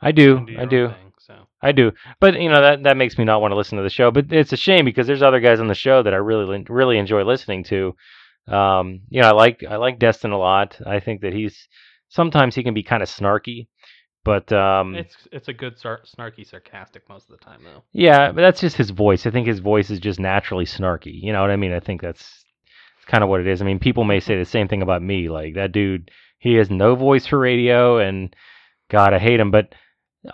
I 0.00 0.12
do. 0.12 0.44
do 0.44 0.58
I 0.58 0.64
do. 0.66 0.88
thing, 0.88 1.12
so. 1.18 1.34
I 1.62 1.72
do. 1.72 1.92
But 2.20 2.38
you 2.40 2.50
know 2.50 2.60
that 2.60 2.82
that 2.82 2.96
makes 2.98 3.16
me 3.16 3.24
not 3.24 3.40
want 3.40 3.52
to 3.52 3.56
listen 3.56 3.78
to 3.78 3.84
the 3.84 3.88
show. 3.90 4.10
But 4.10 4.30
it's 4.32 4.52
a 4.52 4.56
shame 4.56 4.84
because 4.84 5.06
there's 5.06 5.22
other 5.22 5.40
guys 5.40 5.60
on 5.60 5.68
the 5.68 5.74
show 5.74 6.02
that 6.02 6.12
I 6.12 6.18
really 6.18 6.64
really 6.68 6.98
enjoy 6.98 7.22
listening 7.24 7.64
to. 7.64 7.96
Um, 8.46 9.00
you 9.08 9.22
know, 9.22 9.28
I 9.28 9.32
like 9.32 9.64
I 9.66 9.76
like 9.76 9.98
Destin 9.98 10.32
a 10.32 10.38
lot. 10.38 10.78
I 10.84 11.00
think 11.00 11.22
that 11.22 11.32
he's 11.32 11.68
sometimes 12.10 12.54
he 12.54 12.62
can 12.62 12.74
be 12.74 12.82
kind 12.82 13.02
of 13.02 13.08
snarky, 13.08 13.68
but 14.24 14.52
um, 14.52 14.94
It's 14.94 15.16
it's 15.30 15.48
a 15.48 15.52
good 15.52 15.78
sar- 15.78 16.00
snarky 16.04 16.48
sarcastic 16.48 17.08
most 17.08 17.30
of 17.30 17.38
the 17.38 17.44
time 17.44 17.60
though. 17.64 17.82
Yeah, 17.92 18.32
but 18.32 18.40
that's 18.40 18.60
just 18.60 18.76
his 18.76 18.90
voice. 18.90 19.26
I 19.26 19.30
think 19.30 19.46
his 19.46 19.60
voice 19.60 19.90
is 19.90 20.00
just 20.00 20.18
naturally 20.18 20.64
snarky. 20.64 21.12
You 21.22 21.32
know 21.32 21.40
what 21.42 21.50
I 21.50 21.56
mean? 21.56 21.72
I 21.72 21.80
think 21.80 22.00
that's 22.00 22.44
kind 23.06 23.22
of 23.22 23.30
what 23.30 23.40
it 23.40 23.46
is. 23.46 23.60
I 23.60 23.64
mean, 23.64 23.78
people 23.78 24.04
may 24.04 24.20
say 24.20 24.38
the 24.38 24.44
same 24.44 24.68
thing 24.68 24.82
about 24.82 25.02
me. 25.02 25.28
Like 25.28 25.54
that 25.54 25.72
dude, 25.72 26.10
he 26.38 26.54
has 26.54 26.70
no 26.70 26.94
voice 26.96 27.26
for 27.26 27.38
radio, 27.38 27.98
and 27.98 28.34
God, 28.90 29.12
I 29.14 29.18
hate 29.18 29.40
him. 29.40 29.50
But 29.50 29.74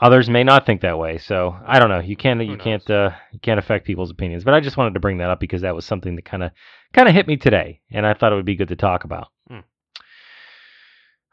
others 0.00 0.30
may 0.30 0.44
not 0.44 0.66
think 0.66 0.82
that 0.82 0.99
way. 0.99 1.18
So 1.18 1.56
I 1.66 1.78
don't 1.78 1.90
know. 1.90 2.00
You 2.00 2.16
can't 2.16 2.40
you 2.44 2.56
can't 2.56 2.88
uh, 2.90 3.11
you 3.32 3.40
can't 3.40 3.59
affect 3.59 3.87
people's 3.87 4.11
opinions. 4.11 4.44
But 4.44 4.54
I 4.54 4.61
just 4.61 4.76
wanted 4.76 4.94
to 4.94 5.00
bring 5.00 5.18
that 5.18 5.30
up 5.30 5.40
because 5.40 5.62
that 5.62 5.75
was 5.75 5.85
something 5.85 6.16
that 6.16 6.25
kind 6.25 6.42
of 6.42 6.52
kind 6.92 7.09
of 7.09 7.14
hit 7.14 7.26
me 7.26 7.37
today, 7.37 7.80
and 7.90 8.06
I 8.06 8.14
thought 8.14 8.32
it 8.32 8.37
would 8.37 8.44
be 8.44 8.56
good 8.56 8.68
to 8.68 8.76
talk 8.76 9.04
about. 9.04 9.28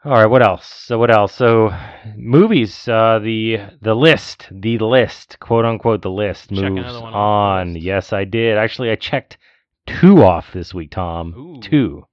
All 0.04 0.12
right, 0.12 0.26
what 0.26 0.42
else? 0.42 0.64
So 0.66 0.98
what 0.98 1.10
else? 1.10 1.34
So 1.34 1.70
movies, 2.16 2.86
uh, 2.88 3.18
the 3.18 3.58
the 3.82 3.94
list, 3.94 4.46
the 4.50 4.78
list, 4.78 5.38
quote 5.40 5.64
unquote, 5.64 6.02
the 6.02 6.10
list 6.10 6.50
Check 6.50 6.70
moves 6.72 6.78
another 6.80 7.00
one 7.00 7.14
off 7.14 7.58
the 7.58 7.60
on. 7.70 7.74
list. 7.74 7.84
Yes, 7.84 8.12
I 8.12 8.24
did. 8.24 8.56
Actually, 8.58 8.90
I 8.90 8.96
checked 8.96 9.38
two 9.86 10.22
off 10.22 10.52
this 10.52 10.72
week, 10.72 10.92
Tom. 10.92 11.34
Ooh. 11.36 11.60
Two. 11.60 12.04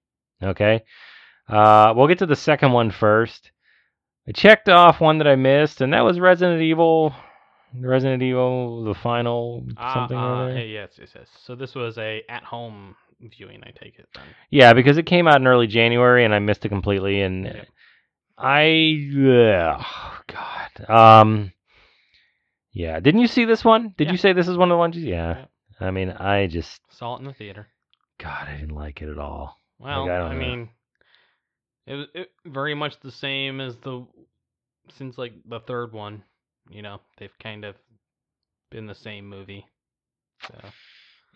Okay. 0.41 0.83
Uh, 1.47 1.93
we'll 1.95 2.07
get 2.07 2.19
to 2.19 2.25
the 2.25 2.35
second 2.35 2.71
one 2.71 2.89
first. 2.89 3.51
I 4.27 4.31
checked 4.31 4.67
off 4.67 4.99
one 4.99 5.19
that 5.19 5.27
I 5.27 5.35
missed, 5.35 5.81
and 5.81 5.93
that 5.93 6.01
was 6.01 6.19
Resident 6.19 6.61
Evil. 6.63 7.13
Resident 7.77 8.23
Evil, 8.23 8.83
the 8.85 8.95
final 8.95 9.63
Ah, 9.77 9.93
something. 9.93 10.17
or 10.17 10.49
other. 10.49 10.65
yes, 10.65 10.93
yes, 10.99 11.09
yes. 11.13 11.27
So 11.43 11.53
this 11.55 11.75
was 11.75 11.97
a 11.99 12.23
at-home 12.29 12.95
viewing, 13.19 13.61
I 13.63 13.71
take 13.71 13.97
it 13.99 14.07
then. 14.13 14.23
Yeah, 14.49 14.73
because 14.73 14.97
it 14.97 15.05
came 15.05 15.27
out 15.27 15.39
in 15.41 15.47
early 15.47 15.67
January, 15.67 16.25
and 16.25 16.33
I 16.33 16.39
missed 16.39 16.65
it 16.65 16.69
completely, 16.69 17.21
and 17.21 17.45
Yep. 17.45 17.67
I, 18.37 19.09
oh 19.17 20.19
God, 20.27 20.89
um, 20.89 21.51
yeah. 22.73 22.99
Didn't 22.99 23.21
you 23.21 23.27
see 23.27 23.45
this 23.45 23.63
one? 23.63 23.93
Did 23.97 24.07
Yeah. 24.07 24.11
you 24.11 24.17
say 24.17 24.33
this 24.33 24.47
is 24.47 24.57
one 24.57 24.69
of 24.69 24.75
the 24.75 24.79
ones? 24.79 24.97
You, 24.97 25.09
yeah. 25.09 25.37
Yep. 25.39 25.49
I 25.81 25.91
mean, 25.91 26.09
I 26.09 26.47
just, 26.47 26.79
Saw 26.89 27.15
it 27.15 27.19
in 27.19 27.25
the 27.25 27.33
theater. 27.33 27.67
God, 28.17 28.47
I 28.47 28.57
didn't 28.57 28.75
like 28.75 29.01
it 29.01 29.09
at 29.09 29.17
all. 29.17 29.59
Well, 29.79 30.09
I 30.09 30.17
don't 30.17 30.31
I, 30.31 30.35
mean, 30.35 30.69
it 31.85 31.95
was 31.95 32.07
it, 32.13 32.31
very 32.45 32.73
much 32.73 32.99
the 33.01 33.11
same 33.11 33.59
as 33.59 33.75
the 33.77 34.05
since 34.97 35.17
like 35.17 35.33
the 35.45 35.59
third 35.59 35.91
one. 35.91 36.23
You 36.69 36.81
know, 36.81 37.01
they've 37.17 37.37
kind 37.39 37.65
of 37.65 37.75
been 38.71 38.87
the 38.87 38.95
same 38.95 39.27
movie. 39.27 39.65
So 40.47 40.55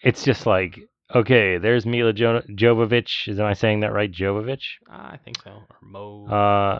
It's 0.03 0.23
just 0.23 0.45
like, 0.45 0.79
okay, 1.13 1.57
there's 1.57 1.85
Mila 1.85 2.13
jo- 2.13 2.43
Jovovich. 2.49 3.27
Is 3.27 3.39
am 3.39 3.45
I 3.45 3.53
saying 3.53 3.81
that 3.81 3.93
right? 3.93 4.11
Jovovich. 4.11 4.65
I 4.89 5.17
think 5.17 5.41
so. 5.43 5.51
Or 5.51 5.65
Mo. 5.81 6.27
Uh, 6.27 6.79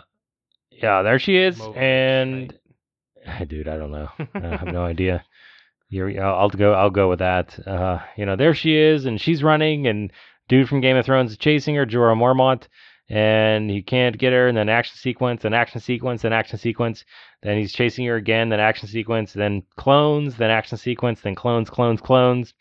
yeah, 0.72 1.02
there 1.02 1.20
she 1.20 1.38
is, 1.38 1.58
Movovich, 1.60 1.78
and 1.78 2.60
dude, 3.48 3.68
I 3.68 3.78
don't 3.78 3.92
know. 3.92 4.10
I 4.36 4.40
have 4.40 4.66
no 4.66 4.84
idea. 4.86 5.24
You're, 5.90 6.24
I'll 6.24 6.36
I'll 6.36 6.50
go. 6.50 6.74
I'll 6.74 6.90
go 6.92 7.10
with 7.10 7.20
that. 7.20 7.58
Uh, 7.68 8.00
you 8.16 8.26
know, 8.26 8.36
there 8.36 8.54
she 8.54 8.76
is, 8.76 9.06
and 9.06 9.20
she's 9.20 9.44
running, 9.44 9.88
and 9.88 10.12
dude 10.48 10.70
from 10.70 10.82
Game 10.82 10.98
of 10.98 11.06
Thrones 11.06 11.32
is 11.32 11.38
chasing 11.38 11.76
her, 11.76 11.86
Jorah 11.86 12.16
Mormont, 12.16 12.68
and 13.10 13.70
he 13.72 13.82
can't 13.82 14.18
get 14.18 14.34
her. 14.34 14.48
And 14.48 14.56
then 14.56 14.70
action 14.70 14.98
sequence, 14.98 15.46
and 15.46 15.56
action 15.56 15.82
sequence, 15.82 16.24
and 16.24 16.34
action 16.34 16.60
sequence. 16.60 17.06
Then 17.42 17.58
he's 17.58 17.74
chasing 17.74 18.06
her 18.06 18.16
again. 18.18 18.50
Then 18.50 18.60
action 18.60 18.88
sequence. 18.88 19.34
Then 19.34 19.64
clones. 19.78 20.36
Then 20.36 20.52
action 20.52 20.78
sequence. 20.78 21.22
Then 21.22 21.34
clones, 21.36 21.70
clones, 21.70 22.02
clones. 22.02 22.54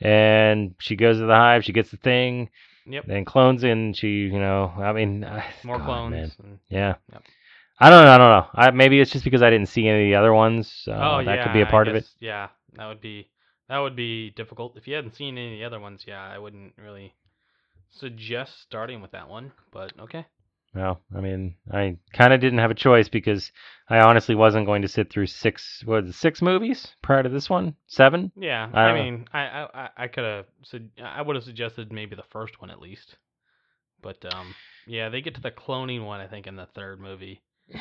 And 0.00 0.74
she 0.78 0.96
goes 0.96 1.18
to 1.18 1.26
the 1.26 1.34
hive. 1.34 1.64
She 1.64 1.72
gets 1.72 1.90
the 1.90 1.96
thing. 1.96 2.50
Yep. 2.86 3.04
Then 3.06 3.24
clones, 3.24 3.64
and 3.64 3.96
she, 3.96 4.08
you 4.08 4.38
know, 4.38 4.72
I 4.76 4.92
mean, 4.92 5.20
More 5.64 5.78
God, 5.78 5.84
clones. 5.84 6.36
and- 6.42 6.58
Yeah. 6.68 6.94
Yep. 7.12 7.22
I 7.80 7.90
don't 7.90 8.04
know. 8.04 8.10
I 8.10 8.18
don't 8.18 8.30
know. 8.30 8.46
I, 8.54 8.70
maybe 8.72 9.00
it's 9.00 9.12
just 9.12 9.24
because 9.24 9.42
I 9.42 9.50
didn't 9.50 9.68
see 9.68 9.86
any 9.86 10.04
of 10.04 10.10
the 10.10 10.16
other 10.16 10.34
ones. 10.34 10.84
Uh, 10.88 10.92
oh 10.92 11.24
that 11.24 11.34
yeah, 11.36 11.44
could 11.44 11.52
be 11.52 11.60
a 11.60 11.66
part 11.66 11.86
of 11.86 11.94
it. 11.94 12.08
Yeah, 12.18 12.48
that 12.74 12.88
would 12.88 13.00
be 13.00 13.28
that 13.68 13.78
would 13.78 13.94
be 13.94 14.30
difficult 14.30 14.76
if 14.76 14.88
you 14.88 14.94
hadn't 14.96 15.14
seen 15.14 15.38
any 15.38 15.52
of 15.54 15.58
the 15.60 15.64
other 15.64 15.78
ones. 15.78 16.02
Yeah, 16.06 16.20
I 16.20 16.38
wouldn't 16.38 16.72
really 16.76 17.14
suggest 17.90 18.60
starting 18.62 19.00
with 19.00 19.12
that 19.12 19.28
one. 19.28 19.52
But 19.72 19.92
okay. 20.00 20.26
Well, 20.74 21.00
I 21.16 21.20
mean, 21.20 21.54
I 21.72 21.96
kind 22.12 22.32
of 22.32 22.40
didn't 22.40 22.58
have 22.58 22.70
a 22.70 22.74
choice 22.74 23.08
because 23.08 23.50
I 23.88 23.98
honestly 24.00 24.34
wasn't 24.34 24.66
going 24.66 24.82
to 24.82 24.88
sit 24.88 25.10
through 25.10 25.26
six, 25.26 25.82
what, 25.84 26.02
was 26.04 26.10
it, 26.14 26.18
six 26.18 26.42
movies 26.42 26.94
prior 27.02 27.22
to 27.22 27.28
this 27.28 27.48
one? 27.48 27.74
Seven? 27.86 28.30
Yeah, 28.36 28.68
I 28.72 28.82
I, 28.82 28.94
mean, 29.02 29.26
I 29.32 29.40
I 29.40 29.68
I- 29.74 29.90
I 29.96 30.08
could 30.08 30.24
have 30.24 30.46
I 31.02 31.22
would 31.22 31.36
have 31.36 31.44
suggested 31.44 31.92
maybe 31.92 32.14
the 32.16 32.22
first 32.30 32.60
one 32.60 32.70
at 32.70 32.80
least. 32.80 33.16
But 34.02 34.24
um, 34.34 34.54
yeah, 34.86 35.08
they 35.08 35.20
get 35.20 35.34
to 35.36 35.40
the 35.40 35.50
cloning 35.50 36.04
one 36.04 36.20
I 36.20 36.26
think 36.28 36.46
in 36.46 36.56
the 36.56 36.66
third 36.66 37.00
movie. 37.00 37.42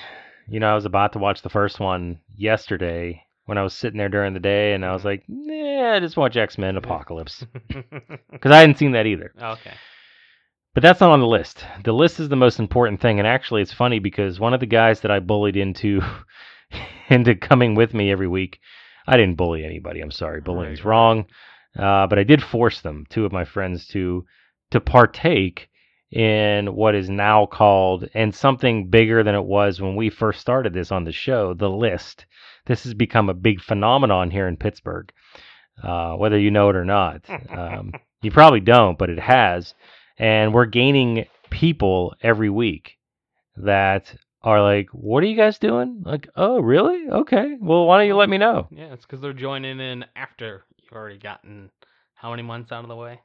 You 0.50 0.62
know, 0.62 0.72
I 0.72 0.76
was 0.76 0.86
about 0.86 1.12
to 1.12 1.20
watch 1.20 1.42
the 1.42 1.50
first 1.50 1.78
one 1.78 2.22
yesterday 2.34 3.22
when 3.48 3.58
I 3.58 3.64
was 3.64 3.74
sitting 3.74 3.98
there 3.98 4.08
during 4.08 4.34
the 4.34 4.40
day, 4.40 4.72
and 4.74 4.86
I 4.86 4.94
was 4.94 5.04
like, 5.04 5.24
nah, 5.28 6.00
just 6.00 6.16
watch 6.16 6.38
X 6.38 6.58
Men 6.58 6.78
Apocalypse. 6.78 7.46
Because 8.32 8.52
I 8.54 8.60
hadn't 8.60 8.78
seen 8.78 8.94
that 8.94 9.06
either. 9.08 9.34
okay. 9.38 9.74
But 10.78 10.84
that's 10.84 11.02
not 11.02 11.10
on 11.10 11.22
the 11.22 11.26
list. 11.26 11.66
The 11.86 11.92
list 11.92 12.20
is 12.20 12.30
the 12.30 12.36
most 12.36 12.60
important 12.60 13.02
thing, 13.02 13.18
and 13.18 13.28
actually, 13.28 13.64
it's 13.64 13.74
funny 13.74 13.98
because 13.98 14.40
one 14.40 14.54
of 14.54 14.60
the 14.60 14.68
guys 14.68 15.00
that 15.00 15.10
I 15.10 15.20
bullied 15.20 15.58
into 15.58 16.04
into 17.10 17.34
coming 17.34 17.74
with 17.74 17.96
me 17.96 18.12
every 18.12 18.28
week, 18.28 18.60
I 19.08 19.18
didn't 19.18 19.38
bully 19.38 19.66
anybody. 19.66 20.02
I'm 20.02 20.12
sorry, 20.12 20.40
bullying's 20.40 20.86
Right, 20.86 20.90
wrong. 20.92 21.26
Uh, 21.76 22.06
but 22.06 22.20
I 22.20 22.24
did 22.24 22.44
force 22.44 22.82
them, 22.82 23.08
two 23.10 23.26
of 23.26 23.32
my 23.32 23.44
friends, 23.44 23.88
to 23.88 24.28
to 24.70 24.80
partake 24.80 25.68
in 26.12 26.76
what 26.76 26.94
is 26.94 27.10
now 27.10 27.48
called 27.48 28.08
and 28.14 28.36
something 28.36 28.92
bigger 28.92 29.24
than 29.24 29.34
it 29.34 29.46
was 29.46 29.82
when 29.82 29.96
we 29.96 30.12
first 30.12 30.40
started 30.40 30.76
this 30.76 30.92
on 30.92 31.06
the 31.06 31.12
show, 31.12 31.56
the 31.56 31.72
list. 31.72 32.28
This 32.68 32.84
has 32.84 32.94
become 32.94 33.30
a 33.30 33.34
big 33.34 33.62
phenomenon 33.62 34.30
here 34.30 34.48
in 34.48 34.58
Pittsburgh, 34.58 35.12
uh, 35.82 36.14
whether 36.18 36.38
you 36.38 36.52
know 36.52 36.70
it 36.70 36.76
or 36.76 36.86
not. 36.86 37.26
Um, 37.50 37.94
you 38.22 38.30
probably 38.30 38.60
don't, 38.60 38.98
but 38.98 39.10
it 39.10 39.20
has. 39.20 39.74
And 40.18 40.54
we're 40.54 40.66
gaining 40.66 41.26
people 41.50 42.16
every 42.22 42.50
week 42.50 42.98
that 43.56 44.14
are 44.42 44.62
like, 44.62 44.88
What 44.92 45.24
are 45.24 45.28
you 45.28 45.36
guys 45.36 45.60
doing? 45.60 46.04
Like, 46.06 46.28
oh, 46.36 46.60
really? 46.60 47.10
Okay. 47.10 47.56
Well, 47.60 47.86
why 47.86 48.00
don't 48.00 48.08
you 48.08 48.16
let 48.16 48.30
me 48.30 48.38
know? 48.38 48.68
Yeah, 48.72 48.94
it's 48.94 49.06
because 49.06 49.22
they're 49.22 49.34
joining 49.34 49.80
in 49.80 50.06
after 50.16 50.64
you've 50.78 50.94
already 50.94 51.20
gotten 51.20 51.70
how 52.16 52.32
many 52.32 52.44
months 52.44 52.72
out 52.72 52.84
of 52.84 52.90
the 52.90 52.96
way. 52.96 53.20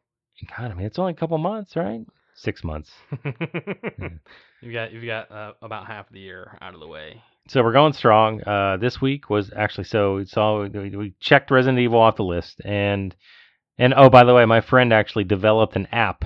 God, 0.57 0.71
I 0.71 0.75
mean, 0.75 0.87
it's 0.87 0.99
only 0.99 1.13
a 1.13 1.17
couple 1.17 1.39
months, 1.39 1.77
right? 1.77 2.01
Six 2.35 2.65
months. 2.65 2.91
you've 4.63 4.73
got 4.73 4.93
you've 4.93 5.07
got 5.07 5.31
uh, 5.31 5.53
about 5.61 5.87
half 5.87 6.11
the 6.11 6.21
year 6.21 6.59
out 6.61 6.75
of 6.75 6.81
the 6.81 6.87
way. 6.87 7.23
So 7.49 7.63
we're 7.63 7.73
going 7.73 7.93
strong. 7.93 8.43
Uh, 8.43 8.79
this 8.79 9.01
week 9.01 9.29
was 9.29 9.51
actually 9.55 9.85
so 9.85 10.17
we 10.17 10.25
saw 10.25 10.67
we, 10.67 10.97
we 10.97 11.15
checked 11.21 11.51
Resident 11.51 11.79
Evil 11.79 12.01
off 12.01 12.17
the 12.17 12.25
list, 12.25 12.61
and 12.65 13.15
and 13.79 13.93
oh 13.95 14.09
by 14.09 14.25
the 14.25 14.35
way, 14.35 14.45
my 14.47 14.61
friend 14.61 14.93
actually 14.93 15.25
developed 15.25 15.77
an 15.77 15.87
app 15.93 16.25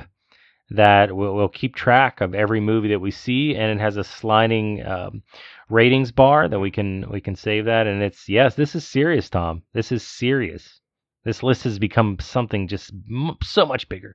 that 0.71 1.15
will, 1.15 1.35
will 1.35 1.49
keep 1.49 1.75
track 1.75 2.21
of 2.21 2.35
every 2.35 2.61
movie 2.61 2.89
that 2.89 3.01
we 3.01 3.11
see, 3.11 3.55
and 3.55 3.79
it 3.79 3.83
has 3.83 3.97
a 3.97 4.05
sliding 4.05 4.85
um, 4.85 5.23
ratings 5.69 6.11
bar 6.13 6.49
that 6.49 6.59
we 6.59 6.71
can 6.71 7.09
we 7.11 7.21
can 7.21 7.37
save 7.37 7.65
that, 7.67 7.87
and 7.87 8.03
it's 8.03 8.29
yes, 8.29 8.55
this 8.55 8.75
is 8.75 8.87
serious, 8.87 9.31
Tom. 9.31 9.63
This 9.73 9.93
is 9.93 10.03
serious. 10.03 10.81
This 11.25 11.43
list 11.43 11.65
has 11.65 11.79
become 11.79 12.19
something 12.21 12.69
just 12.69 12.93
m- 13.11 13.37
so 13.43 13.65
much 13.67 13.89
bigger. 13.89 14.15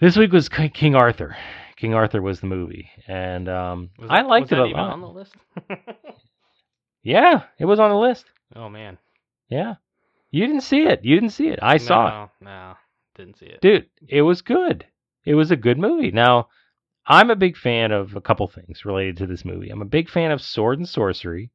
This 0.00 0.16
week 0.16 0.32
was 0.32 0.48
King 0.48 0.94
Arthur. 0.94 1.36
King 1.76 1.94
Arthur 1.94 2.22
was 2.22 2.40
the 2.40 2.46
movie, 2.46 2.90
and 3.08 3.48
um, 3.48 3.90
Was 3.98 4.10
I 4.10 4.22
liked 4.22 4.50
was 4.50 4.52
it 4.52 4.58
a 4.58 4.66
lot. 4.66 4.92
on 4.92 5.00
the 5.00 5.08
list. 5.08 5.34
Yeah, 7.02 7.44
it 7.58 7.64
was 7.64 7.80
on 7.80 7.90
the 7.90 7.96
list. 7.96 8.26
oh 8.54 8.68
man, 8.68 8.98
Yeah. 9.48 9.76
You 10.30 10.46
didn't 10.46 10.60
see 10.62 10.82
it. 10.82 11.00
You 11.04 11.16
didn't 11.16 11.30
see 11.30 11.48
it. 11.48 11.58
I 11.62 11.78
saw 11.78 12.06
it. 12.24 12.28
no, 12.42 12.50
No, 12.50 12.74
didn't 13.16 13.38
see 13.38 13.46
it. 13.46 13.60
Dude, 13.60 13.86
it 14.06 14.22
was 14.22 14.42
good. 14.42 14.84
It 15.24 15.34
was 15.34 15.50
a 15.50 15.56
good 15.56 15.78
movie. 15.78 16.10
Now, 16.10 16.48
I'm 17.06 17.30
a 17.30 17.36
big 17.36 17.56
fan 17.56 17.92
of 17.92 18.16
a 18.16 18.20
couple 18.20 18.48
things 18.48 18.84
related 18.84 19.16
to 19.18 19.26
this 19.26 19.44
movie. 19.44 19.70
I'm 19.70 19.82
a 19.82 19.86
big 19.86 20.08
fan 20.08 20.30
of 20.30 20.40
sword 20.40 20.78
and 20.78 20.88
sorcery. 20.88 21.50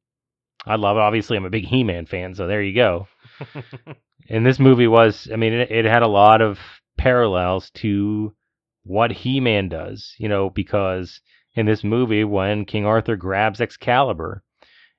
I 0.64 0.76
love 0.76 0.96
it. 0.96 1.00
Obviously, 1.00 1.36
I'm 1.36 1.44
a 1.44 1.50
big 1.50 1.64
He 1.64 1.84
Man 1.84 2.06
fan, 2.06 2.34
so 2.34 2.46
there 2.46 2.62
you 2.62 2.74
go. 2.74 3.08
And 4.28 4.44
this 4.44 4.58
movie 4.58 4.88
was, 4.88 5.28
I 5.32 5.36
mean, 5.36 5.52
it, 5.52 5.70
it 5.70 5.84
had 5.84 6.02
a 6.02 6.08
lot 6.08 6.40
of 6.40 6.58
parallels 6.98 7.70
to 7.76 8.34
what 8.82 9.12
He 9.12 9.40
Man 9.40 9.68
does, 9.68 10.14
you 10.18 10.28
know, 10.28 10.50
because 10.50 11.20
in 11.54 11.66
this 11.66 11.84
movie, 11.84 12.24
when 12.24 12.64
King 12.64 12.86
Arthur 12.86 13.16
grabs 13.16 13.60
Excalibur, 13.60 14.42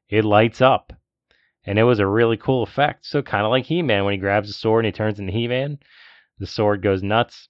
it 0.09 0.23
lights 0.23 0.61
up. 0.61 0.93
And 1.65 1.77
it 1.77 1.83
was 1.83 1.99
a 1.99 2.07
really 2.07 2.37
cool 2.37 2.63
effect. 2.63 3.05
So, 3.05 3.21
kind 3.21 3.43
of 3.43 3.51
like 3.51 3.65
He 3.65 3.81
Man, 3.81 4.05
when 4.05 4.13
he 4.13 4.17
grabs 4.17 4.47
the 4.47 4.53
sword 4.53 4.85
and 4.85 4.93
he 4.93 4.97
turns 4.97 5.19
into 5.19 5.33
He 5.33 5.47
Man, 5.47 5.79
the 6.39 6.47
sword 6.47 6.81
goes 6.81 7.03
nuts. 7.03 7.49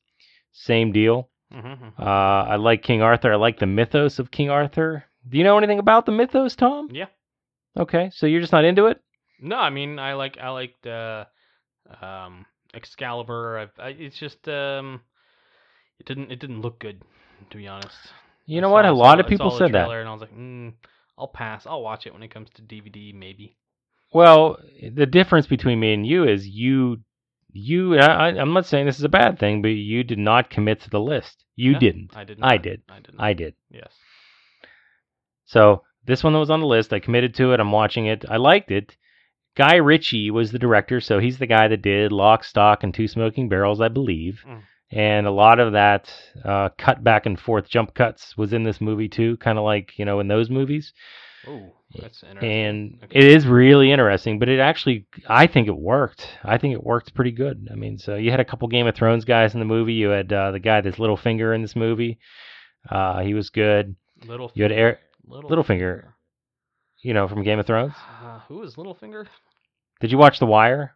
Same 0.60 0.92
deal. 0.92 1.30
Mhm. 1.54 1.94
Uh, 2.00 2.04
I 2.04 2.56
like 2.56 2.82
King 2.82 3.02
Arthur. 3.02 3.32
I 3.32 3.36
like 3.36 3.60
the 3.60 3.68
mythos 3.68 4.20
of 4.20 4.32
King 4.32 4.50
Arthur. 4.50 5.06
Do 5.30 5.38
you 5.38 5.44
know 5.44 5.58
anything 5.58 5.80
about 5.80 6.06
the 6.06 6.12
mythos, 6.12 6.56
Tom? 6.56 6.90
yeah. 6.92 7.06
Okay, 7.78 8.10
so 8.12 8.26
you're 8.26 8.42
just 8.42 8.52
not 8.54 8.66
into 8.66 8.88
it? 8.88 9.00
No, 9.40 9.56
I 9.58 9.70
mean 9.70 10.00
I 10.00 10.14
like 10.14 10.38
I 10.42 10.50
like 10.50 10.74
the 10.82 11.28
um, 12.02 12.46
Excalibur. 12.74 13.60
I've, 13.60 13.72
I, 13.80 13.90
it's 13.90 14.18
just 14.18 14.48
um, 14.50 15.02
it 16.00 16.08
didn't 16.08 16.32
it 16.32 16.40
didn't 16.40 16.62
look 16.62 16.80
good 16.80 17.02
to 17.52 17.58
be 17.58 17.68
honest. 17.68 17.96
You 18.48 18.58
I 18.58 18.62
know 18.62 18.70
what? 18.70 18.84
saw- 18.86 18.92
A 18.92 18.94
lot 18.94 19.16
saw- 19.18 19.20
of 19.20 19.26
I 19.28 19.30
people 19.30 19.52
said 19.52 19.74
that. 19.74 19.90
And 19.92 20.10
I 20.10 20.12
was 20.12 20.22
like, 20.22 20.36
mm, 20.36 20.74
I'll 21.20 21.28
pass. 21.28 21.68
I'll 21.68 21.84
watch 21.84 22.08
it 22.08 22.14
when 22.14 22.24
it 22.24 22.32
comes 22.34 22.50
to 22.56 22.62
DVD, 22.64 23.14
maybe. 23.14 23.56
Well, 24.12 24.58
the 24.82 25.06
difference 25.06 25.46
between 25.48 25.80
me 25.80 25.94
and 25.94 26.08
you 26.08 26.24
is 26.28 26.48
you, 26.48 26.98
you. 27.58 27.98
I, 27.98 28.28
I'm 28.30 28.54
not 28.54 28.66
saying 28.66 28.86
this 28.86 28.98
is 28.98 29.04
a 29.04 29.10
bad 29.10 29.40
thing, 29.40 29.62
but 29.62 29.70
you 29.70 30.04
did 30.04 30.20
not 30.20 30.50
commit 30.50 30.82
to 30.82 30.90
the 30.90 31.00
list. 31.00 31.44
You 31.56 31.74
Yeah, 31.74 31.80
didn't. 31.80 32.12
I 32.16 32.24
did. 32.24 32.40
Not. 32.40 32.52
I 32.52 32.58
did. 32.58 32.82
I 32.90 33.00
did. 33.00 33.16
I 33.20 33.34
did. 33.34 33.56
Yes. 33.70 33.94
So 35.46 35.84
this 36.06 36.24
one 36.24 36.34
that 36.34 36.40
was 36.40 36.50
on 36.50 36.62
the 36.62 36.68
list, 36.68 36.94
I 36.94 37.00
committed 37.00 37.34
to 37.36 37.54
it. 37.54 37.60
I'm 37.60 37.72
watching 37.72 38.06
it. 38.06 38.26
I 38.30 38.38
liked 38.38 38.72
it. 38.72 38.96
Guy 39.56 39.76
Ritchie 39.76 40.30
was 40.30 40.52
the 40.52 40.60
director, 40.60 41.02
so 41.02 41.20
he's 41.20 41.40
the 41.40 41.48
guy 41.48 41.68
that 41.68 41.82
did 41.82 42.12
Lock, 42.12 42.44
Stock, 42.44 42.84
and 42.84 42.94
Two 42.94 43.08
Smoking 43.08 43.50
Barrels, 43.50 43.82
I 43.82 43.88
believe. 43.88 44.44
Mm. 44.48 44.62
And 44.92 45.28
a 45.28 45.32
lot 45.32 45.60
of 45.60 45.74
that 45.74 46.14
uh, 46.46 46.70
cut 46.78 47.04
back 47.04 47.26
and 47.26 47.40
forth 47.40 47.68
jump 47.68 47.94
cuts 47.94 48.38
was 48.38 48.54
in 48.54 48.64
this 48.64 48.80
movie 48.80 49.10
too, 49.10 49.36
kind 49.38 49.58
of 49.58 49.66
like 49.66 49.98
you 49.98 50.06
know 50.06 50.20
in 50.20 50.28
those 50.28 50.50
movies. 50.50 50.94
Oh, 51.46 51.74
that's 51.94 52.24
interesting. 52.24 52.52
and 52.52 53.00
Okay. 53.04 53.20
it 53.20 53.24
is 53.26 53.46
really 53.46 53.92
interesting. 53.92 54.40
But 54.40 54.50
it 54.50 54.60
actually, 54.60 55.06
I 55.28 55.48
think 55.48 55.68
it 55.68 55.78
worked. 55.78 56.28
I 56.44 56.58
think 56.58 56.74
it 56.74 56.84
worked 56.84 57.14
pretty 57.14 57.32
good. 57.32 57.68
I 57.72 57.76
mean, 57.76 57.98
so 57.98 58.16
you 58.16 58.32
had 58.32 58.40
a 58.40 58.46
couple 58.46 58.68
Game 58.70 58.88
of 58.88 58.96
Thrones 58.96 59.26
guys 59.26 59.54
in 59.54 59.60
the 59.60 59.66
movie. 59.66 59.94
You 59.94 60.10
had 60.10 60.32
uh, 60.34 60.52
the 60.52 60.60
guy 60.60 60.82
that's 60.82 60.98
Littlefinger 60.98 61.54
in 61.54 61.62
this 61.62 61.76
movie. 61.76 62.20
Uh, 62.90 63.22
he 63.22 63.34
was 63.34 63.50
good. 63.50 63.96
Little 64.26 64.52
you 64.56 64.64
had 64.64 64.72
Eric- 64.72 65.00
Little 65.28 65.50
Littlefinger. 65.50 66.06
You 67.04 67.14
know, 67.14 67.28
from 67.28 67.44
Game 67.44 67.60
of 67.60 67.68
Thrones. 67.68 67.94
Uh, 68.24 68.40
who 68.48 68.64
is 68.64 68.76
Littlefinger? 68.76 69.28
Did 70.02 70.12
you 70.12 70.18
watch 70.18 70.40
The 70.40 70.46
Wire? 70.48 70.96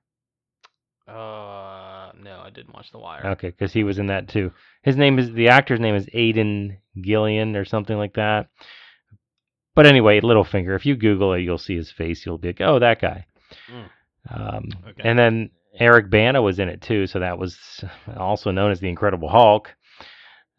Uh, 1.08 2.12
no, 2.22 2.42
I 2.44 2.50
didn't 2.54 2.74
watch 2.74 2.92
The 2.92 3.00
Wire. 3.00 3.26
Okay, 3.32 3.50
because 3.50 3.74
he 3.74 3.84
was 3.84 4.00
in 4.00 4.08
that 4.08 4.30
too. 4.30 4.52
His 4.84 4.96
name 4.96 5.20
is 5.20 5.32
the 5.32 5.50
actor's 5.50 5.80
name 5.80 5.96
is 5.96 6.08
Aidan 6.14 6.78
Gillen 7.02 7.56
or 7.56 7.66
something 7.66 7.98
like 7.98 8.14
that. 8.16 8.48
But 9.82 9.88
anyway, 9.88 10.22
Littlefinger. 10.22 10.76
If 10.76 10.86
you 10.86 10.96
Google 10.96 11.34
it, 11.34 11.42
you'll 11.42 11.58
see 11.58 11.76
his 11.76 11.92
face. 11.92 12.24
You'll 12.24 12.38
be 12.38 12.50
like, 12.50 12.62
oh, 12.62 12.78
that 12.78 13.02
guy. 13.02 13.26
Mm. 13.68 13.90
Um, 14.30 14.70
Okay. 14.90 15.02
And 15.04 15.18
then 15.18 15.50
Eric 15.74 16.12
Bana 16.12 16.40
was 16.40 16.60
in 16.60 16.70
it 16.70 16.84
too, 16.84 17.08
so 17.08 17.18
that 17.18 17.40
was 17.40 17.58
also 18.16 18.52
known 18.52 18.70
as 18.70 18.80
the 18.80 18.90
Incredible 18.90 19.28
Hulk. 19.28 19.74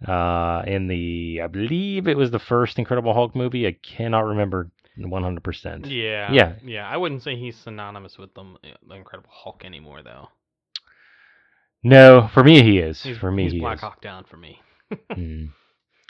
Uh, 0.05 0.63
in 0.67 0.89
the, 0.89 1.41
I 1.41 1.47
believe 1.47 2.09
it 2.09 2.17
was 2.17 2.33
the 2.33 2.41
first 2.41 2.81
Incredible 2.81 3.15
Hulk 3.15 3.37
movie. 3.37 3.65
I 3.65 3.77
cannot 3.81 4.25
remember 4.25 4.73
100%. 4.99 5.87
Yeah. 5.89 6.33
Yeah. 6.33 6.55
Yeah. 6.65 6.89
I 6.89 6.97
wouldn't 6.97 7.23
say 7.23 7.37
he's 7.37 7.57
synonymous 7.57 8.19
with 8.19 8.35
them, 8.35 8.59
the 8.89 8.97
Incredible 8.97 9.31
Hulk 9.33 9.65
anymore, 9.65 10.03
though. 10.03 10.31
No, 11.85 12.29
for 12.35 12.43
me 12.43 12.65
he 12.65 12.81
is. 12.81 13.01
He's, 13.01 13.19
for 13.19 13.31
me 13.31 13.45
he's 13.45 13.53
he 13.53 13.61
Black 13.61 13.77
is. 13.77 13.83
Hawk 13.83 14.01
Down 14.01 14.25
for 14.25 14.37
me. 14.37 14.61
Mm. 15.13 15.53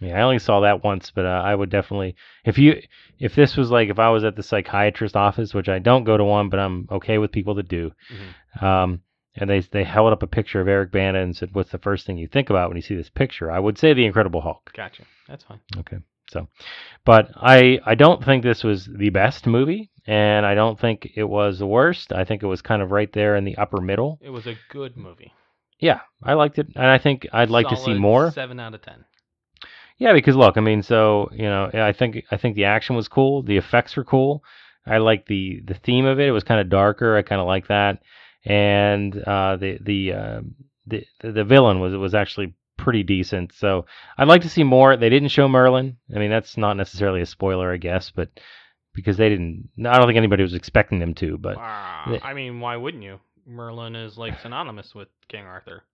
Yeah, 0.03 0.19
I 0.19 0.23
only 0.23 0.39
saw 0.39 0.61
that 0.61 0.83
once, 0.83 1.11
but 1.11 1.25
uh, 1.25 1.43
I 1.45 1.55
would 1.55 1.71
definitely 1.71 2.17
if 2.45 2.59
you 2.59 2.81
if 3.19 3.35
this 3.35 3.57
was 3.57 3.71
like 3.71 3.89
if 3.89 3.99
I 3.99 4.09
was 4.11 4.25
at 4.25 4.37
the 4.37 4.43
psychiatrist 4.43 5.17
office, 5.17 5.55
which 5.55 5.69
I 5.69 5.79
don't 5.79 6.05
go 6.05 6.17
to 6.17 6.25
one, 6.25 6.49
but 6.49 6.59
I'm 6.61 6.89
okay 6.91 7.19
with 7.19 7.31
people 7.33 7.55
that 7.55 7.69
do. 7.69 7.93
Mhm. 8.13 8.63
Um, 8.63 9.01
and 9.37 9.49
they 9.49 9.61
they 9.61 9.85
held 9.85 10.13
up 10.13 10.23
a 10.23 10.27
picture 10.27 10.61
of 10.61 10.69
Eric 10.69 10.93
Bana 10.93 11.21
and 11.21 11.37
said, 11.37 11.51
"What's 11.53 11.71
the 11.71 11.79
first 11.79 12.07
thing 12.07 12.19
you 12.19 12.29
think 12.29 12.51
about 12.51 12.69
when 12.69 12.77
you 12.77 12.83
see 12.83 12.97
this 12.97 13.09
picture?" 13.11 13.51
I 13.51 13.59
would 13.59 13.79
say 13.79 13.93
the 13.95 14.05
Incredible 14.05 14.41
Hulk. 14.41 14.73
Gotcha. 14.75 15.05
That's 15.29 15.45
fine. 15.45 15.61
Okay, 15.79 15.99
so, 16.31 16.49
but 17.05 17.31
I 17.37 17.79
I 17.87 17.95
don't 17.95 18.25
think 18.25 18.43
this 18.43 18.65
was 18.65 18.87
the 18.87 19.11
best 19.11 19.47
movie, 19.47 19.91
and 20.07 20.45
I 20.45 20.55
don't 20.55 20.79
think 20.79 21.13
it 21.15 21.25
was 21.25 21.59
the 21.59 21.67
worst. 21.67 22.13
I 22.13 22.25
think 22.25 22.43
it 22.43 22.47
was 22.47 22.61
kind 22.61 22.83
of 22.83 22.91
right 22.91 23.13
there 23.13 23.37
in 23.37 23.45
the 23.45 23.57
upper 23.57 23.81
middle. 23.81 24.19
It 24.21 24.31
was 24.31 24.47
a 24.47 24.57
good 24.69 24.97
movie. 24.97 25.33
Yeah, 25.79 26.01
I 26.23 26.35
liked 26.35 26.59
it, 26.59 26.69
and 26.77 26.87
I 26.87 26.99
think 26.99 27.27
I'd 27.33 27.51
like 27.51 27.69
to 27.69 27.77
see 27.77 27.95
more. 27.95 28.31
Seven 28.31 28.61
out 28.61 28.75
of 28.75 28.83
ten. 28.83 29.05
Yeah, 29.99 30.13
because 30.15 30.37
look, 30.37 30.57
I 30.57 30.61
mean, 30.61 30.83
so 30.83 31.29
you 31.33 31.45
know, 31.45 31.71
I 31.75 31.93
think 31.93 32.25
I 32.31 32.37
think 32.37 32.57
the 32.57 32.65
action 32.65 32.97
was 32.97 33.09
cool, 33.09 33.43
the 33.43 33.57
effects 33.57 33.97
were 33.97 34.05
cool. 34.05 34.43
I 34.87 34.99
like 34.99 35.27
the 35.27 35.61
the 35.65 35.75
theme 35.75 36.05
of 36.07 36.19
it. 36.19 36.29
It 36.29 36.33
was 36.33 36.45
kind 36.45 36.61
of 36.61 36.69
darker. 36.69 37.17
I 37.17 37.23
kind 37.23 37.41
of 37.41 37.47
like 37.47 37.69
that, 37.69 38.03
and 38.45 39.17
uh, 39.23 39.57
the 39.57 39.79
the, 39.81 40.13
uh, 40.13 40.41
the 40.87 41.05
the 41.23 41.45
villain 41.45 41.81
was 41.81 41.95
was 41.95 42.15
actually 42.15 42.55
pretty 42.77 43.05
decent. 43.05 43.53
So 43.55 43.87
I'd 44.19 44.27
like 44.29 44.43
to 44.43 44.49
see 44.49 44.65
more. 44.65 44.97
They 44.97 45.09
didn't 45.11 45.29
show 45.29 45.47
Merlin. 45.49 45.99
I 46.15 46.19
mean, 46.19 46.31
that's 46.31 46.57
not 46.57 46.77
necessarily 46.77 47.21
a 47.21 47.27
spoiler, 47.27 47.73
I 47.73 47.77
guess, 47.77 48.11
but 48.11 48.29
because 48.95 49.17
they 49.17 49.29
didn't, 49.29 49.71
I 49.87 49.97
don't 49.97 50.07
think 50.07 50.17
anybody 50.17 50.43
was 50.43 50.55
expecting 50.55 50.99
them 50.99 51.15
to. 51.15 51.39
But 51.39 51.57
Ah, 51.59 52.05
the- 52.11 52.27
I 52.27 52.35
mean, 52.35 52.59
why 52.61 52.77
wouldn't 52.77 53.05
you? 53.05 53.21
Merlin 53.47 53.95
is 53.97 54.19
like 54.19 54.41
synonymous 54.41 54.95
with 54.95 55.09
King 55.29 55.45
Arthur. 55.45 55.85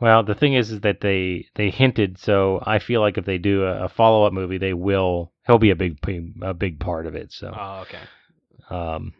Well, 0.00 0.22
the 0.22 0.34
thing 0.34 0.54
is, 0.54 0.70
is 0.70 0.80
that 0.82 1.00
they 1.00 1.46
they 1.54 1.70
hinted. 1.70 2.18
So 2.18 2.62
I 2.64 2.78
feel 2.78 3.00
like 3.00 3.18
if 3.18 3.24
they 3.24 3.38
do 3.38 3.64
a, 3.64 3.84
a 3.84 3.88
follow 3.88 4.24
up 4.24 4.32
movie, 4.32 4.58
they 4.58 4.74
will. 4.74 5.32
He'll 5.46 5.58
be 5.58 5.70
a 5.70 5.76
big 5.76 5.98
a 6.42 6.54
big 6.54 6.78
part 6.78 7.06
of 7.06 7.14
it. 7.14 7.32
So, 7.32 7.52
Oh, 7.56 7.80
okay. 7.80 8.00
um, 8.70 9.14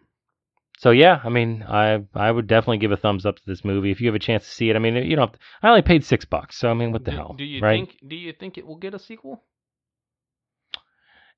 so 0.79 0.91
yeah, 0.91 1.21
I 1.25 1.29
mean, 1.31 1.65
I 1.69 2.05
I 2.15 2.31
would 2.31 2.47
definitely 2.47 2.79
give 2.79 2.93
a 2.93 2.97
thumbs 2.97 3.27
up 3.27 3.37
to 3.37 3.43
this 3.47 3.65
movie 3.65 3.91
if 3.91 4.01
you 4.01 4.07
have 4.07 4.15
a 4.15 4.21
chance 4.21 4.45
to 4.45 4.51
see 4.51 4.71
it. 4.71 4.77
I 4.77 4.79
mean, 4.79 4.95
you 4.95 5.17
know, 5.17 5.31
I 5.62 5.69
only 5.69 5.83
paid 5.83 6.05
six 6.05 6.25
bucks, 6.25 6.57
so 6.57 6.71
I 6.71 6.75
mean, 6.75 6.93
what 6.93 7.05
the 7.05 7.11
do, 7.11 7.17
hell, 7.17 7.35
Do 7.37 7.45
you 7.45 7.61
right? 7.61 7.87
think? 7.88 7.99
Do 8.07 8.14
you 8.14 8.33
think 8.33 8.57
it 8.59 8.67
will 8.67 8.77
get 8.77 8.95
a 8.95 8.99
sequel? 8.99 9.43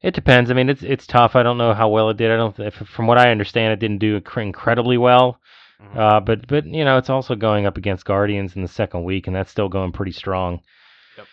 It 0.03 0.15
depends. 0.15 0.51
I 0.51 0.55
mean, 0.55 0.69
it's 0.69 0.83
it's 0.83 1.07
tough. 1.07 1.37
I 1.37 1.43
don't 1.43 1.59
know 1.59 1.75
how 1.75 1.89
well 1.89 2.11
it 2.11 2.17
did. 2.17 2.31
I 2.31 2.37
don't. 2.37 2.59
If, 2.59 2.75
from 2.75 3.07
what 3.07 3.19
I 3.19 3.31
understand, 3.31 3.73
it 3.73 3.81
didn't 3.81 3.99
do 3.99 4.21
incredibly 4.37 4.99
well. 4.99 5.41
Mhm. 5.81 5.97
Uh, 5.97 6.21
but 6.21 6.47
but 6.47 6.67
you 6.67 6.85
know, 6.85 6.99
it's 6.99 7.11
also 7.11 7.35
going 7.35 7.67
up 7.67 7.77
against 7.77 8.05
Guardians 8.05 8.57
in 8.57 8.63
the 8.63 8.69
second 8.69 9.05
week, 9.05 9.27
and 9.27 9.35
that's 9.35 9.51
still 9.51 9.69
going 9.69 9.93
pretty 9.93 10.13
strong. 10.13 10.61
Yep. 11.17 11.27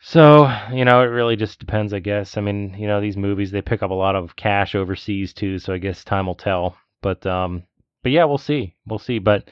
So 0.00 0.52
you 0.72 0.84
know, 0.84 1.02
it 1.02 1.06
really 1.06 1.36
just 1.36 1.58
depends, 1.58 1.92
I 1.92 2.00
guess. 2.00 2.36
I 2.36 2.40
mean, 2.40 2.74
you 2.78 2.86
know, 2.86 3.00
these 3.00 3.16
movies 3.16 3.50
they 3.50 3.62
pick 3.62 3.82
up 3.82 3.90
a 3.90 3.94
lot 3.94 4.16
of 4.16 4.36
cash 4.36 4.74
overseas 4.74 5.32
too, 5.32 5.58
so 5.58 5.72
I 5.72 5.78
guess 5.78 6.04
time 6.04 6.26
will 6.26 6.34
tell. 6.34 6.76
But 7.02 7.24
um, 7.26 7.64
but 8.02 8.12
yeah, 8.12 8.24
we'll 8.24 8.38
see, 8.38 8.74
we'll 8.86 8.98
see. 8.98 9.18
But 9.18 9.50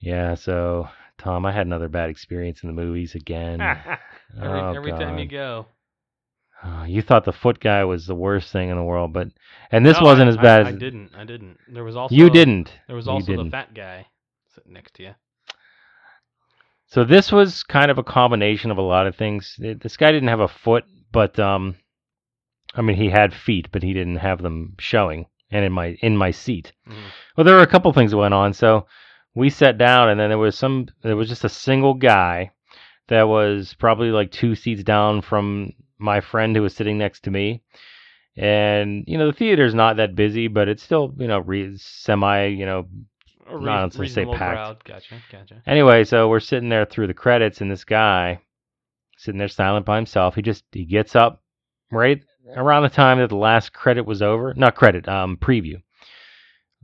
yeah, 0.00 0.34
so 0.34 0.88
Tom, 1.18 1.46
I 1.46 1.52
had 1.52 1.66
another 1.66 1.88
bad 1.88 2.10
experience 2.10 2.62
in 2.62 2.68
the 2.68 2.82
movies 2.82 3.14
again. 3.14 3.60
every 4.42 4.60
Oh, 4.60 4.72
every 4.72 4.92
time 4.92 5.18
you 5.18 5.26
go. 5.26 5.66
Uh, 6.64 6.84
you 6.84 7.02
thought 7.02 7.24
the 7.24 7.32
foot 7.32 7.58
guy 7.58 7.82
was 7.84 8.06
the 8.06 8.14
worst 8.14 8.52
thing 8.52 8.68
in 8.70 8.76
the 8.76 8.82
world, 8.84 9.12
but 9.12 9.28
and 9.72 9.84
this 9.84 9.98
No, 9.98 10.04
wasn't 10.06 10.26
I- 10.28 10.30
as 10.30 10.36
bad 10.36 10.66
I, 10.66 10.68
as 10.68 10.74
I 10.74 10.78
didn't. 10.78 11.10
I 11.16 11.24
didn't. 11.24 11.58
There 11.68 11.82
was 11.84 11.96
also 11.96 12.14
you 12.14 12.30
didn't. 12.30 12.72
There 12.86 12.94
was 12.96 13.08
also 13.08 13.36
the 13.42 13.50
fat 13.50 13.74
guy 13.74 14.06
sitting 14.54 14.72
next 14.72 14.94
to 14.94 15.02
you. 15.02 15.14
So 16.86 17.04
this 17.04 17.32
was 17.32 17.62
kind 17.62 17.90
of 17.90 17.98
a 17.98 18.04
combination 18.04 18.70
of 18.70 18.78
a 18.78 18.82
lot 18.82 19.06
of 19.06 19.16
things. 19.16 19.56
This 19.58 19.96
guy 19.96 20.12
didn't 20.12 20.28
have 20.28 20.40
a 20.40 20.48
foot, 20.48 20.84
but 21.10 21.38
um, 21.38 21.76
I 22.74 22.82
mean 22.82 22.96
he 22.96 23.08
had 23.08 23.32
feet, 23.34 23.68
but 23.72 23.82
he 23.82 23.92
didn't 23.92 24.16
have 24.16 24.42
them 24.42 24.74
showing. 24.78 25.26
And 25.50 25.64
in 25.64 25.72
my 25.72 25.96
in 26.00 26.16
my 26.16 26.30
seat, 26.30 26.72
Mhm. 26.88 26.94
well, 27.36 27.44
there 27.44 27.56
were 27.56 27.62
a 27.62 27.66
couple 27.66 27.92
things 27.92 28.10
that 28.12 28.16
went 28.16 28.34
on. 28.34 28.52
So 28.52 28.86
we 29.34 29.50
sat 29.50 29.78
down, 29.78 30.08
and 30.10 30.18
then 30.20 30.28
there 30.30 30.38
was 30.38 30.56
some. 30.56 30.86
There 31.02 31.16
was 31.16 31.28
just 31.28 31.44
a 31.44 31.48
single 31.48 31.94
guy 31.94 32.52
that 33.08 33.24
was 33.28 33.74
probably 33.74 34.10
like 34.10 34.30
two 34.30 34.54
seats 34.54 34.82
down 34.82 35.20
from 35.22 35.72
my 36.02 36.20
friend 36.20 36.54
who 36.56 36.62
was 36.62 36.74
sitting 36.74 36.98
next 36.98 37.20
to 37.24 37.30
me. 37.30 37.62
And 38.36 39.04
you 39.06 39.18
know 39.18 39.26
the 39.26 39.32
theater's 39.36 39.74
not 39.74 39.96
that 39.98 40.14
busy, 40.14 40.48
but 40.48 40.68
it's 40.68 40.82
still 40.82 41.14
you 41.18 41.28
know 41.28 41.38
re- 41.40 41.76
semi 41.76 42.46
you 42.46 42.64
know 42.66 42.88
A 43.46 43.60
No, 43.60 43.70
I 43.70 43.84
was 43.84 43.98
reas- 43.98 44.14
gonna 44.14 44.32
say 44.32 44.38
packed. 44.38 44.56
crowd. 44.56 44.84
Gotcha. 44.84 45.14
Gotcha. 45.30 45.62
Anyway, 45.66 46.04
so 46.04 46.28
we're 46.28 46.40
sitting 46.40 46.68
there 46.70 46.86
through 46.86 47.08
the 47.08 47.14
credits, 47.14 47.60
and 47.60 47.70
this 47.70 47.84
guy 47.84 48.40
sitting 49.18 49.38
there 49.38 49.48
silent 49.48 49.84
by 49.86 49.96
himself. 49.96 50.34
He 50.34 50.42
just 50.42 50.64
he 50.72 50.84
gets 50.86 51.14
up 51.14 51.42
right 51.90 52.22
around 52.56 52.82
the 52.84 52.88
time 52.88 53.18
that 53.18 53.28
the 53.28 53.36
last 53.36 53.72
credit 53.74 54.06
was 54.06 54.22
over. 54.22 54.54
Not 54.56 54.74
credit, 54.76 55.06
um, 55.08 55.36
preview. 55.36 55.82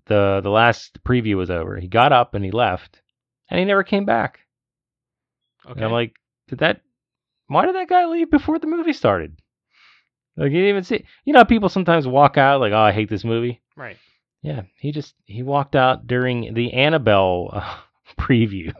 The 0.06 0.40
the 0.42 0.50
last 0.50 1.02
preview 1.02 1.36
was 1.36 1.50
over. 1.50 1.78
He 1.78 1.88
got 1.88 2.12
up 2.12 2.34
and 2.34 2.44
he 2.44 2.50
left, 2.50 3.00
and 3.50 3.58
he 3.58 3.64
never 3.64 3.82
came 3.84 4.04
back. 4.04 4.40
Okay. 5.64 5.74
And 5.76 5.84
I'm 5.84 5.92
like, 5.92 6.12
did 6.48 6.58
that? 6.58 6.82
Why 7.48 7.66
did 7.66 7.74
that 7.74 7.88
guy 7.88 8.06
leave 8.06 8.30
before 8.30 8.58
the 8.58 8.66
movie 8.66 8.92
started? 8.92 9.36
Like 10.36 10.50
he 10.52 10.56
didn't 10.58 10.68
even 10.70 10.84
see. 10.84 11.04
You 11.24 11.32
know, 11.32 11.40
how 11.40 11.44
people 11.44 11.68
sometimes 11.68 12.06
walk 12.06 12.36
out 12.38 12.60
like, 12.60 12.72
oh, 12.72 12.78
I 12.78 12.92
hate 12.92 13.08
this 13.10 13.24
movie. 13.24 13.60
right. 13.76 13.96
Yeah, 14.40 14.62
he 14.78 14.92
just 14.92 15.14
he 15.24 15.42
walked 15.42 15.74
out 15.74 16.06
during 16.06 16.54
the 16.54 16.72
Annabelle 16.72 17.50
uh, 17.52 17.76
preview. 18.20 18.72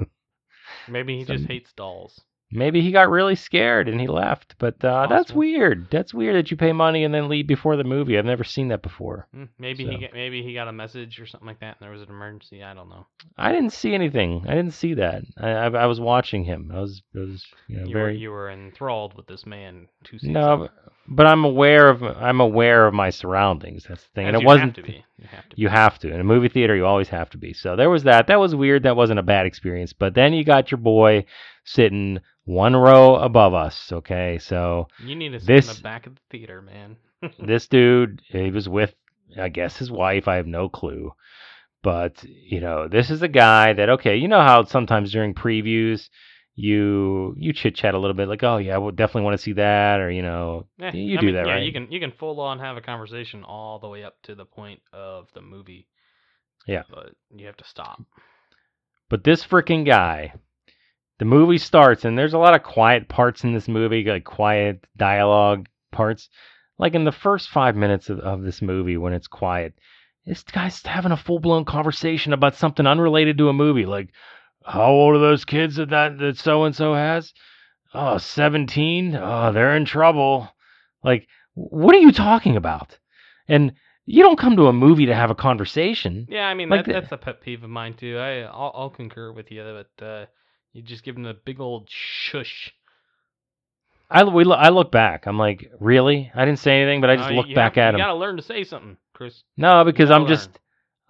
Maybe 0.87 1.18
he 1.18 1.24
Some- 1.24 1.37
just 1.38 1.48
hates 1.48 1.72
dolls. 1.72 2.20
Maybe 2.51 2.81
he 2.81 2.93
got 2.93 3.11
really 3.11 3.35
scared 3.35 3.89
and 3.89 4.01
he 4.01 4.07
left. 4.07 4.55
But 4.59 4.83
uh, 4.83 5.07
that's 5.09 5.33
weird. 5.33 5.89
That's 5.91 6.15
weird 6.15 6.37
that 6.37 6.51
you 6.51 6.57
pay 6.57 6.73
money 6.73 7.05
and 7.05 7.13
then 7.13 7.29
leave 7.29 7.47
before 7.47 7.77
the 7.77 7.85
movie. 7.85 8.17
I've 8.17 8.25
never 8.25 8.45
seen 8.45 8.69
that 8.69 8.83
before. 8.83 9.27
Hmm, 9.35 9.45
Maybe 9.59 9.85
So. 9.85 9.91
he 9.91 9.99
got, 9.99 10.13
maybe 10.15 10.43
he 10.43 10.55
got 10.55 10.67
a 10.69 10.73
message 10.73 11.21
or 11.21 11.27
something 11.27 11.47
like 11.47 11.61
that, 11.61 11.77
and 11.79 11.85
there 11.87 11.91
was 11.91 12.01
an 12.03 12.09
emergency. 12.09 12.63
I 12.63 12.73
don't 12.73 12.89
know. 12.89 13.07
I 13.37 13.53
didn't 13.53 13.73
see 13.75 13.95
anything. 13.95 14.47
I 14.49 14.55
didn't 14.55 14.73
see 14.73 14.95
that. 14.95 15.23
I 15.37 15.51
I, 15.51 15.67
I 15.69 15.87
was 15.87 16.01
watching 16.01 16.45
him. 16.45 16.71
I 16.75 16.81
was 16.81 17.03
I 17.15 17.19
was 17.19 17.45
you 17.69 17.77
know 17.81 17.87
You 17.87 17.93
very 17.93 18.05
were 18.15 18.19
you 18.19 18.31
were 18.31 18.51
enthralled 18.51 19.15
with 19.15 19.27
this 19.27 19.45
man. 19.45 19.89
Two 20.05 20.19
seats 20.19 20.33
no, 20.33 20.57
but, 20.57 20.73
but 21.11 21.27
I'm 21.27 21.44
aware 21.44 21.88
of 21.88 22.03
I'm 22.03 22.40
aware 22.40 22.87
of 22.87 22.94
my 22.94 23.11
surroundings. 23.11 23.87
That's 23.88 24.03
the 24.03 24.11
thing. 24.14 24.27
As 24.27 24.29
and 24.29 24.37
it 24.37 24.40
you 24.42 24.47
wasn't 24.47 24.77
have. 24.77 24.87
You 24.88 24.94
have 25.29 25.49
to. 25.49 25.57
Be. 25.57 25.62
You 25.62 25.68
have 25.68 25.99
to. 26.01 26.12
In 26.12 26.21
a 26.21 26.25
movie 26.25 26.49
theater, 26.49 26.77
you 26.77 26.87
always 26.87 27.09
have 27.09 27.31
to 27.31 27.38
be. 27.38 27.53
So 27.53 27.77
there 27.77 27.90
was 27.90 28.05
that. 28.05 28.27
That 28.27 28.40
was 28.40 28.55
weird. 28.55 28.83
That 28.83 28.97
wasn't 28.97 29.18
a 29.18 29.23
bad 29.25 29.47
experience. 29.47 29.92
But 29.92 30.14
then 30.14 30.33
you 30.33 30.44
got 30.44 30.71
your 30.71 30.79
boy 30.79 31.25
sitting 31.64 32.18
one 32.44 32.77
row 32.77 33.16
above 33.16 33.55
us. 33.55 33.90
Okay. 33.92 34.38
So 34.38 34.88
You 35.05 35.14
need 35.16 35.31
to 35.31 35.40
sit 35.40 35.47
This- 35.47 35.68
in 35.71 35.77
the 35.77 35.83
back 35.83 36.07
of 36.07 36.14
the 36.14 36.21
theater, 36.31 36.62
man. 36.62 36.97
this 37.38 37.66
dude, 37.66 38.23
he 38.29 38.51
was 38.51 38.68
with, 38.68 38.94
I 39.37 39.49
guess, 39.49 39.77
his 39.77 39.90
wife. 39.90 40.29
I 40.29 40.37
have 40.37 40.47
no 40.47 40.68
clue. 40.68 41.12
But, 41.83 42.23
you 42.25 42.61
know, 42.61 42.88
this 42.88 43.09
is 43.11 43.23
a 43.23 43.29
guy 43.29 43.73
that, 43.73 43.88
okay, 43.88 44.16
you 44.16 44.27
know 44.29 44.40
how 44.40 44.64
sometimes 44.64 45.12
during 45.12 45.33
previews, 45.33 46.09
you 46.61 47.35
you 47.38 47.53
chit 47.53 47.77
chat 47.77 47.94
a 47.94 47.99
little 47.99 48.16
bit 48.16 48.29
like, 48.29 48.42
oh 48.42 48.57
yeah, 48.57 48.75
I 48.75 48.79
would 48.79 48.97
definitely 48.97 49.23
want 49.23 49.37
to 49.37 49.42
see 49.42 49.53
that, 49.53 50.01
or 50.01 50.11
you 50.11 50.23
know, 50.23 50.66
Eh, 50.81 50.90
you 50.92 51.18
I 51.18 51.21
do 51.21 51.27
mean, 51.27 51.35
that, 51.37 51.47
yeah, 51.47 51.53
right? 51.55 51.62
you 51.62 51.73
can 51.73 51.90
you 51.92 52.01
can 52.01 52.11
full 52.11 52.40
on 52.40 52.59
have 52.59 52.77
a 52.77 52.81
conversation 52.81 53.44
all 53.44 53.79
the 53.79 53.88
way 53.88 54.03
up 54.03 54.21
to 54.25 54.35
the 54.35 54.44
point 54.44 54.81
of 54.92 55.29
the 55.35 55.40
movie. 55.40 55.87
Yeah. 56.66 56.83
But 56.90 57.14
you 57.31 57.47
have 57.47 57.57
to 57.59 57.64
stop. 57.64 58.03
But 59.09 59.23
this 59.25 59.47
freaking 59.47 59.87
guy, 59.87 60.35
the 61.18 61.25
movie 61.25 61.59
starts, 61.59 62.05
and 62.05 62.18
there's 62.18 62.35
a 62.35 62.38
lot 62.38 62.55
of 62.55 62.62
quiet 62.64 63.09
parts 63.09 63.44
in 63.44 63.55
this 63.55 63.68
movie, 63.68 64.05
like 64.05 64.25
quiet 64.25 64.85
dialogue 64.97 65.68
parts. 65.92 66.29
like 66.79 66.94
in 66.94 67.05
the 67.05 67.12
first 67.12 67.49
five 67.51 67.77
minutes 67.77 68.11
of, 68.11 68.18
of 68.21 68.42
this 68.42 68.61
movie 68.61 68.97
when 68.97 69.12
it's 69.12 69.29
quiet, 69.29 69.75
this 70.27 70.42
guy's 70.42 70.85
having 70.85 71.12
a 71.12 71.16
full 71.16 71.38
blown 71.38 71.64
conversation 71.64 72.33
about 72.33 72.55
something 72.57 72.87
unrelated 72.87 73.38
to 73.38 73.49
a 73.49 73.53
movie. 73.53 73.87
Like, 73.87 74.11
how 74.68 74.90
old 74.90 75.16
are 75.16 75.20
those 75.20 75.44
kids 75.44 75.76
that 75.76 75.90
that, 75.90 76.18
that 76.18 76.38
so 76.38 76.64
and 76.64 76.74
so 76.74 76.94
has? 76.94 77.33
Oh, 77.94 78.18
17? 78.18 79.16
Oh, 79.16 79.52
they're 79.52 79.74
in 79.76 79.87
trouble. 79.87 80.48
Like, 81.02 81.26
what 81.54 81.94
are 81.94 82.00
you 82.00 82.12
talking 82.12 82.57
about? 82.57 82.98
And 83.48 83.72
you 84.04 84.22
don't 84.22 84.38
come 84.38 84.57
to 84.57 84.66
a 84.66 84.72
movie 84.72 85.07
to 85.07 85.14
have 85.14 85.31
a 85.31 85.35
conversation. 85.35 86.26
Yeah, 86.28 86.46
I 86.46 86.54
mean 86.54 86.68
Like 86.68 86.87
that, 86.87 86.92
that's 86.92 87.12
a 87.12 87.16
pet 87.16 87.40
peeve 87.40 87.64
of 87.64 87.70
mine 87.70 87.94
too. 87.94 88.18
I 88.18 88.40
I'll, 88.42 88.72
I'll 88.74 88.90
concur 88.90 89.33
with 89.33 89.50
you, 89.50 89.62
but 89.62 90.04
uh, 90.04 90.26
you 90.72 90.83
just 90.83 91.04
give 91.04 91.14
them 91.14 91.26
a 91.26 91.35
big 91.35 91.61
old 91.61 91.88
shush. 91.90 92.74
I 94.11 94.24
we 94.24 94.50
I 94.50 94.70
look 94.70 94.90
back. 94.90 95.26
I'm 95.26 95.38
like, 95.38 95.70
really? 95.81 96.31
I 96.35 96.44
didn't 96.46 96.61
say 96.61 96.81
anything, 96.81 97.02
but 97.02 97.11
I 97.11 97.16
just 97.16 97.31
look 97.31 97.54
back 97.54 97.74
have, 97.74 97.78
at 97.78 97.90
You 97.90 97.96
him. 97.96 97.98
You 97.98 98.04
gotta 98.04 98.18
learn 98.18 98.37
to 98.37 98.42
say 98.42 98.64
something, 98.64 98.96
Chris. 99.12 99.42
No, 99.57 99.85
because 99.85 100.11
I'm 100.11 100.26
just 100.26 100.50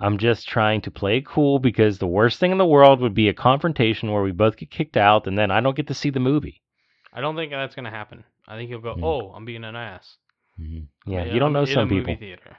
I'm 0.01 0.19
just 0.19 0.49
trying 0.49 0.81
to 0.83 0.91
play 0.91 1.19
it 1.19 1.27
cool 1.27 1.59
because 1.59 1.99
the 1.99 2.07
worst 2.07 2.39
thing 2.39 2.53
in 2.53 2.59
the 2.59 2.67
world 2.67 3.01
would 3.01 3.15
be 3.15 3.29
a 3.29 3.35
confrontation 3.35 4.13
where 4.13 4.23
we 4.23 4.31
both 4.33 4.57
get 4.57 4.71
kicked 4.71 4.97
out 4.97 5.27
and 5.27 5.37
then 5.37 5.51
I 5.51 5.61
don't 5.61 5.77
get 5.77 5.89
to 5.89 5.95
see 5.95 6.11
the 6.11 6.21
movie. 6.21 6.63
I 7.13 7.21
don't 7.21 7.35
think 7.37 7.51
that's 7.51 7.75
gonna 7.75 7.91
happen. 7.91 8.25
I 8.47 8.57
think 8.57 8.71
you'll 8.71 8.81
go, 8.81 8.95
Mm. 8.95 9.03
oh, 9.05 9.33
I'm 9.35 9.45
being 9.45 9.65
an 9.65 9.75
ass. 9.77 10.17
Yeah, 11.07 11.23
in 11.23 11.35
you 11.35 11.41
don't 11.41 11.53
know 11.53 11.65
some 11.65 11.89
people. 11.89 12.17
Theater. 12.17 12.57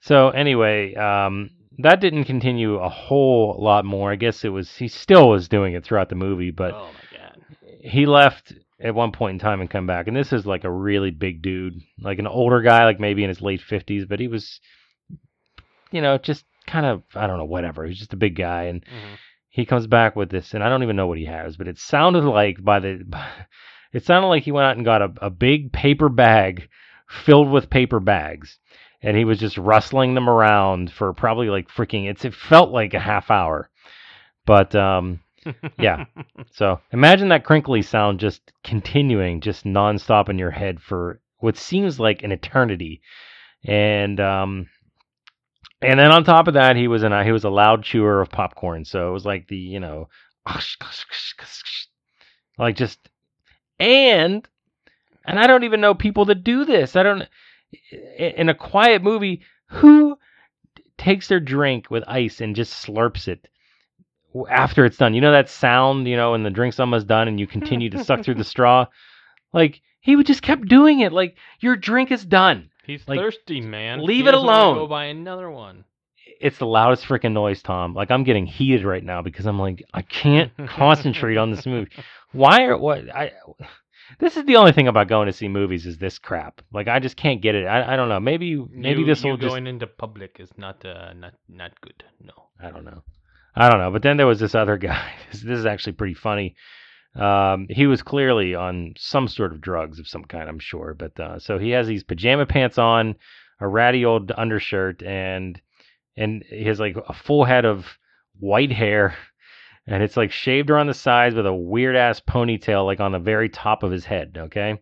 So 0.00 0.30
anyway, 0.30 0.94
um, 0.94 1.50
that 1.78 2.00
didn't 2.00 2.24
continue 2.24 2.76
a 2.76 2.88
whole 2.88 3.56
lot 3.58 3.84
more. 3.84 4.10
I 4.12 4.16
guess 4.16 4.44
it 4.44 4.48
was 4.48 4.74
he 4.76 4.88
still 4.88 5.28
was 5.28 5.48
doing 5.48 5.74
it 5.74 5.84
throughout 5.84 6.08
the 6.08 6.14
movie, 6.14 6.50
but 6.50 6.72
oh 6.74 6.90
my 6.92 7.18
god. 7.18 7.38
he 7.82 8.06
left 8.06 8.54
at 8.80 8.94
one 8.94 9.12
point 9.12 9.34
in 9.34 9.38
time 9.38 9.60
and 9.60 9.68
come 9.68 9.86
back. 9.86 10.06
And 10.08 10.16
this 10.16 10.32
is 10.32 10.46
like 10.46 10.64
a 10.64 10.70
really 10.70 11.10
big 11.10 11.42
dude, 11.42 11.74
like 12.00 12.18
an 12.18 12.26
older 12.26 12.62
guy, 12.62 12.84
like 12.84 12.98
maybe 13.00 13.22
in 13.22 13.28
his 13.28 13.42
late 13.42 13.60
fifties, 13.60 14.06
but 14.06 14.20
he 14.20 14.28
was, 14.28 14.60
you 15.92 16.00
know, 16.00 16.18
just 16.18 16.44
kind 16.66 16.86
of 16.86 17.02
I 17.14 17.26
don't 17.26 17.38
know, 17.38 17.44
whatever. 17.44 17.84
He's 17.86 17.98
just 17.98 18.12
a 18.12 18.16
big 18.18 18.36
guy, 18.36 18.64
and 18.64 18.84
Mhm. 18.84 19.18
he 19.48 19.64
comes 19.66 19.86
back 19.86 20.16
with 20.16 20.30
this, 20.30 20.54
and 20.54 20.62
I 20.62 20.68
don't 20.68 20.82
even 20.82 20.96
know 20.96 21.06
what 21.06 21.18
he 21.18 21.26
has, 21.26 21.56
but 21.56 21.68
it 21.68 21.78
sounded 21.78 22.24
like 22.24 22.62
by 22.62 22.78
the, 22.80 23.04
it 23.92 24.04
sounded 24.04 24.28
like 24.28 24.44
he 24.44 24.52
went 24.52 24.66
out 24.66 24.76
and 24.76 24.84
got 24.84 25.02
a, 25.02 25.12
a 25.22 25.30
big 25.30 25.72
paper 25.72 26.08
bag 26.08 26.68
filled 27.08 27.50
with 27.50 27.70
paper 27.70 27.98
bags, 28.00 28.58
and 29.02 29.16
he 29.16 29.24
was 29.24 29.38
just 29.40 29.58
rustling 29.58 30.14
them 30.14 30.28
around 30.28 30.92
for 30.92 31.12
probably 31.12 31.48
like 31.48 31.68
freaking. 31.68 32.08
It's 32.08 32.24
it 32.24 32.34
felt 32.34 32.70
like 32.70 32.94
a 32.94 33.00
half 33.00 33.30
hour, 33.30 33.68
but 34.46 34.74
um, 34.74 35.20
Yeah. 35.78 36.04
so 36.52 36.80
imagine 36.92 37.28
that 37.30 37.44
crinkly 37.44 37.82
sound 37.82 38.20
just 38.20 38.52
continuing, 38.62 39.40
just 39.40 39.64
nonstop 39.64 40.28
in 40.28 40.38
your 40.38 40.50
head 40.50 40.80
for 40.80 41.20
what 41.38 41.56
seems 41.56 41.98
like 41.98 42.22
an 42.22 42.30
eternity, 42.32 43.00
and 43.64 44.20
um. 44.20 44.68
And 45.82 45.98
then 45.98 46.12
on 46.12 46.24
top 46.24 46.46
of 46.46 46.54
that, 46.54 46.76
he 46.76 46.88
was 46.88 47.02
an 47.02 47.24
he 47.24 47.32
was 47.32 47.44
a 47.44 47.50
loud 47.50 47.84
chewer 47.84 48.20
of 48.20 48.30
popcorn. 48.30 48.84
So 48.84 49.08
it 49.08 49.12
was 49.12 49.24
like 49.24 49.48
the 49.48 49.56
you 49.56 49.80
know, 49.80 50.08
like 52.58 52.76
just 52.76 52.98
and 53.78 54.46
and 55.24 55.38
I 55.38 55.46
don't 55.46 55.64
even 55.64 55.80
know 55.80 55.94
people 55.94 56.26
that 56.26 56.44
do 56.44 56.64
this. 56.64 56.96
I 56.96 57.02
don't 57.02 57.24
in 58.18 58.48
a 58.48 58.54
quiet 58.54 59.02
movie 59.02 59.42
who 59.66 60.18
takes 60.98 61.28
their 61.28 61.40
drink 61.40 61.90
with 61.90 62.04
ice 62.06 62.40
and 62.40 62.56
just 62.56 62.86
slurps 62.86 63.26
it 63.26 63.48
after 64.48 64.84
it's 64.84 64.98
done. 64.98 65.14
You 65.14 65.20
know 65.20 65.32
that 65.32 65.48
sound, 65.48 66.06
you 66.06 66.16
know, 66.16 66.34
and 66.34 66.44
the 66.44 66.50
drink's 66.50 66.80
almost 66.80 67.06
done 67.06 67.28
and 67.28 67.40
you 67.40 67.46
continue 67.46 67.90
to 67.90 68.04
suck 68.04 68.22
through 68.22 68.34
the 68.34 68.44
straw. 68.54 68.86
Like 69.52 69.80
he 70.00 70.16
would 70.16 70.26
just 70.26 70.42
kept 70.42 70.68
doing 70.68 71.00
it. 71.00 71.12
Like 71.12 71.36
your 71.60 71.76
drink 71.76 72.10
is 72.10 72.24
done. 72.24 72.69
He's 72.90 73.06
Like, 73.08 73.20
thirsty, 73.20 73.60
man. 73.60 74.04
leave 74.04 74.24
He 74.24 74.28
it 74.28 74.34
alone. 74.34 74.76
Go 74.76 74.86
buy 74.86 75.06
another 75.06 75.50
one. 75.50 75.84
It's 76.40 76.58
the 76.58 76.66
loudest 76.66 77.04
freaking 77.04 77.32
noise, 77.32 77.62
Tom. 77.62 77.94
Like 77.94 78.10
I'm 78.10 78.24
getting 78.24 78.46
heated 78.46 78.84
right 78.84 79.04
now 79.04 79.22
because 79.22 79.46
I'm 79.46 79.58
like 79.58 79.84
I 79.92 80.02
can't 80.02 80.52
concentrate 80.68 81.36
on 81.36 81.50
this 81.50 81.66
movie. 81.66 81.90
Why 82.32 82.64
are 82.64 82.78
what 82.78 83.14
I? 83.14 83.32
This 84.18 84.36
is 84.36 84.44
the 84.44 84.56
only 84.56 84.72
thing 84.72 84.88
about 84.88 85.08
going 85.08 85.26
to 85.26 85.32
see 85.32 85.48
movies 85.48 85.86
is 85.86 85.98
this 85.98 86.18
crap. 86.18 86.62
Like 86.72 86.88
I 86.88 86.98
just 86.98 87.16
can't 87.16 87.40
get 87.42 87.54
it. 87.54 87.66
I, 87.66 87.92
I 87.92 87.96
don't 87.96 88.08
know. 88.08 88.20
Maybe 88.20 88.56
maybe 88.70 89.04
this 89.04 89.22
will 89.22 89.36
just 89.36 89.50
going 89.50 89.66
into 89.66 89.86
public 89.86 90.36
is 90.40 90.50
not 90.56 90.84
uh, 90.84 91.12
not 91.12 91.34
not 91.48 91.80
good. 91.80 92.04
No. 92.20 92.32
I 92.62 92.70
don't 92.70 92.84
know. 92.84 93.02
I 93.54 93.68
don't 93.68 93.78
know. 93.78 93.90
But 93.90 94.02
then 94.02 94.16
there 94.16 94.26
was 94.26 94.40
this 94.40 94.54
other 94.54 94.76
guy. 94.76 95.12
This, 95.30 95.42
this 95.42 95.58
is 95.58 95.66
actually 95.66 95.92
pretty 95.92 96.14
funny. 96.14 96.56
Um, 97.16 97.66
he 97.68 97.86
was 97.86 98.02
clearly 98.02 98.54
on 98.54 98.94
some 98.96 99.26
sort 99.26 99.52
of 99.52 99.60
drugs 99.60 99.98
of 99.98 100.06
some 100.06 100.24
kind, 100.24 100.48
I'm 100.48 100.58
sure. 100.58 100.94
But 100.94 101.18
uh, 101.18 101.38
so 101.38 101.58
he 101.58 101.70
has 101.70 101.86
these 101.86 102.04
pajama 102.04 102.46
pants 102.46 102.78
on, 102.78 103.16
a 103.60 103.68
ratty 103.68 104.04
old 104.04 104.32
undershirt, 104.36 105.02
and 105.02 105.60
and 106.16 106.44
he 106.48 106.64
has 106.64 106.80
like 106.80 106.96
a 106.96 107.12
full 107.12 107.44
head 107.44 107.64
of 107.64 107.98
white 108.38 108.72
hair, 108.72 109.16
and 109.86 110.02
it's 110.02 110.16
like 110.16 110.30
shaved 110.30 110.70
around 110.70 110.86
the 110.86 110.94
sides 110.94 111.34
with 111.34 111.46
a 111.46 111.54
weird 111.54 111.96
ass 111.96 112.20
ponytail 112.20 112.86
like 112.86 113.00
on 113.00 113.12
the 113.12 113.18
very 113.18 113.48
top 113.48 113.82
of 113.82 113.90
his 113.90 114.04
head. 114.04 114.36
Okay. 114.38 114.78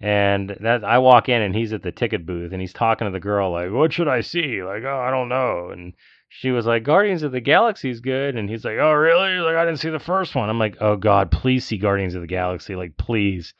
And 0.00 0.56
that 0.60 0.82
I 0.82 0.98
walk 0.98 1.28
in 1.28 1.42
and 1.42 1.54
he's 1.54 1.72
at 1.72 1.82
the 1.82 1.92
ticket 1.92 2.26
booth 2.26 2.50
and 2.50 2.60
he's 2.60 2.72
talking 2.72 3.06
to 3.06 3.12
the 3.12 3.20
girl 3.20 3.52
like, 3.52 3.70
"What 3.70 3.92
should 3.92 4.08
I 4.08 4.22
see?" 4.22 4.60
Like, 4.60 4.82
"Oh, 4.82 4.98
I 4.98 5.12
don't 5.12 5.28
know." 5.28 5.68
And 5.70 5.94
she 6.34 6.50
was 6.50 6.66
like, 6.66 6.82
Guardians 6.82 7.22
of 7.22 7.32
the 7.32 7.40
Galaxy's 7.40 8.00
good. 8.00 8.36
And 8.36 8.48
he's 8.48 8.64
like, 8.64 8.78
Oh, 8.80 8.92
really? 8.92 9.34
He's 9.34 9.42
like, 9.44 9.56
I 9.56 9.64
didn't 9.64 9.80
see 9.80 9.90
the 9.90 9.98
first 9.98 10.34
one. 10.34 10.48
I'm 10.48 10.58
like, 10.58 10.76
Oh, 10.80 10.96
God, 10.96 11.30
please 11.30 11.64
see 11.64 11.76
Guardians 11.78 12.14
of 12.14 12.20
the 12.22 12.26
Galaxy. 12.26 12.74
Like, 12.74 12.96
please. 12.96 13.54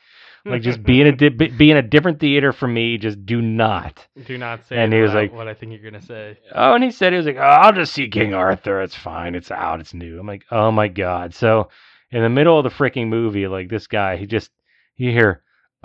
Like, 0.44 0.62
just 0.62 0.82
be 0.82 1.00
in 1.00 1.06
a, 1.06 1.12
di- 1.12 1.28
be 1.28 1.70
in 1.70 1.76
a 1.76 1.82
different 1.82 2.18
theater 2.18 2.52
for 2.52 2.66
me. 2.66 2.98
Just 2.98 3.24
do 3.24 3.40
not. 3.40 4.04
Do 4.26 4.36
not 4.36 4.66
say 4.66 4.76
And 4.76 4.92
he 4.92 5.00
was 5.00 5.14
like- 5.14 5.32
what 5.32 5.46
I 5.46 5.54
think 5.54 5.70
you're 5.70 5.88
gonna 5.88 6.02
say. 6.02 6.36
Oh, 6.52 6.74
and 6.74 6.82
he 6.82 6.90
said, 6.90 7.12
He 7.12 7.16
was 7.18 7.26
like, 7.26 7.36
Oh, 7.36 7.40
I'll 7.42 7.72
just 7.72 7.92
see 7.94 8.08
King 8.08 8.34
Arthur. 8.34 8.82
It's 8.82 8.96
fine. 8.96 9.36
It's 9.36 9.52
out. 9.52 9.78
It's 9.78 9.94
new. 9.94 10.18
I'm 10.18 10.26
like, 10.26 10.44
Oh, 10.50 10.72
my 10.72 10.88
God. 10.88 11.32
So, 11.34 11.68
in 12.10 12.22
the 12.22 12.28
middle 12.28 12.58
of 12.58 12.64
the 12.64 12.70
freaking 12.70 13.06
movie, 13.08 13.46
like, 13.46 13.68
this 13.68 13.86
guy, 13.86 14.16
he 14.16 14.26
just, 14.26 14.50
you 14.96 15.12
hear, 15.12 15.42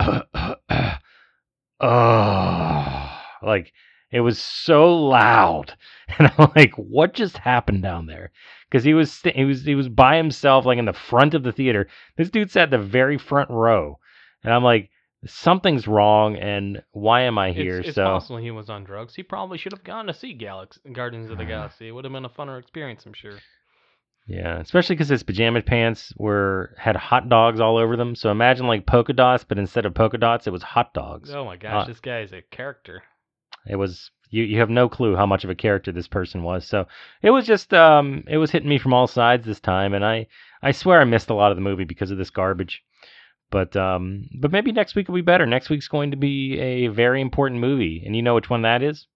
Oh, 1.80 3.18
like, 3.42 3.72
it 4.10 4.20
was 4.20 4.38
so 4.38 4.96
loud. 4.96 5.74
And 6.18 6.32
I'm 6.38 6.50
like, 6.56 6.72
what 6.74 7.12
just 7.14 7.36
happened 7.38 7.82
down 7.82 8.06
there? 8.06 8.32
Because 8.70 8.84
he 8.84 8.94
was 8.94 9.12
st- 9.12 9.36
he 9.36 9.44
was 9.44 9.64
he 9.64 9.74
was 9.74 9.88
by 9.88 10.16
himself, 10.16 10.64
like 10.64 10.78
in 10.78 10.84
the 10.86 10.92
front 10.92 11.34
of 11.34 11.42
the 11.42 11.52
theater. 11.52 11.88
This 12.16 12.30
dude 12.30 12.50
sat 12.50 12.70
the 12.70 12.78
very 12.78 13.18
front 13.18 13.50
row, 13.50 13.98
and 14.42 14.52
I'm 14.52 14.64
like, 14.64 14.90
something's 15.26 15.86
wrong. 15.86 16.36
And 16.36 16.82
why 16.92 17.22
am 17.22 17.38
I 17.38 17.52
here? 17.52 17.78
It's, 17.78 17.88
it's 17.88 17.94
so 17.96 18.04
possible 18.04 18.38
he 18.38 18.50
was 18.50 18.70
on 18.70 18.84
drugs. 18.84 19.14
He 19.14 19.22
probably 19.22 19.58
should 19.58 19.72
have 19.72 19.84
gone 19.84 20.06
to 20.06 20.14
see 20.14 20.36
Galax- 20.36 20.78
Guardians 20.92 21.30
of 21.30 21.38
the 21.38 21.44
Ah. 21.44 21.48
Galaxy. 21.48 21.88
It 21.88 21.92
would 21.92 22.04
have 22.04 22.12
been 22.12 22.24
a 22.24 22.28
funner 22.30 22.58
experience, 22.58 23.04
I'm 23.06 23.12
sure. 23.14 23.38
yeah, 24.26 24.58
especially 24.60 24.94
because 24.96 25.08
his 25.08 25.22
pajama 25.22 25.62
pants 25.62 26.12
were 26.16 26.74
had 26.78 26.96
hot 26.96 27.28
dogs 27.28 27.60
all 27.60 27.76
over 27.78 27.96
them. 27.96 28.14
So 28.14 28.30
imagine 28.30 28.66
like 28.66 28.86
polka 28.86 29.12
dots, 29.14 29.44
but 29.44 29.58
instead 29.58 29.86
of 29.86 29.94
polka 29.94 30.18
dots, 30.18 30.46
it 30.46 30.52
was 30.52 30.62
hot 30.62 30.92
dogs. 30.94 31.30
Oh 31.34 31.44
my 31.44 31.56
gosh, 31.56 31.84
Uh, 31.84 31.86
this 31.86 32.00
guy 32.00 32.20
is 32.20 32.32
a 32.32 32.42
character. 32.50 33.02
It 33.66 33.76
was 33.76 34.10
you 34.30 34.44
you 34.44 34.58
have 34.58 34.70
no 34.70 34.88
clue 34.88 35.16
how 35.16 35.26
much 35.26 35.44
of 35.44 35.50
a 35.50 35.54
character 35.54 35.92
this 35.92 36.08
person 36.08 36.42
was. 36.42 36.66
So 36.66 36.86
it 37.22 37.30
was 37.30 37.46
just 37.46 37.72
um 37.74 38.24
it 38.28 38.38
was 38.38 38.50
hitting 38.50 38.68
me 38.68 38.78
from 38.78 38.92
all 38.94 39.06
sides 39.06 39.46
this 39.46 39.60
time 39.60 39.94
and 39.94 40.04
I 40.04 40.26
I 40.62 40.72
swear 40.72 41.00
I 41.00 41.04
missed 41.04 41.30
a 41.30 41.34
lot 41.34 41.50
of 41.52 41.56
the 41.56 41.62
movie 41.62 41.84
because 41.84 42.10
of 42.10 42.18
this 42.18 42.30
garbage. 42.30 42.82
But 43.50 43.76
um 43.76 44.28
but 44.40 44.52
maybe 44.52 44.72
next 44.72 44.94
week 44.94 45.08
will 45.08 45.14
be 45.14 45.20
better. 45.22 45.46
Next 45.46 45.70
week's 45.70 45.88
going 45.88 46.10
to 46.10 46.16
be 46.16 46.58
a 46.58 46.88
very 46.88 47.20
important 47.20 47.60
movie 47.60 48.02
and 48.04 48.14
you 48.16 48.22
know 48.22 48.34
which 48.34 48.50
one 48.50 48.62
that 48.62 48.82
is? 48.82 49.06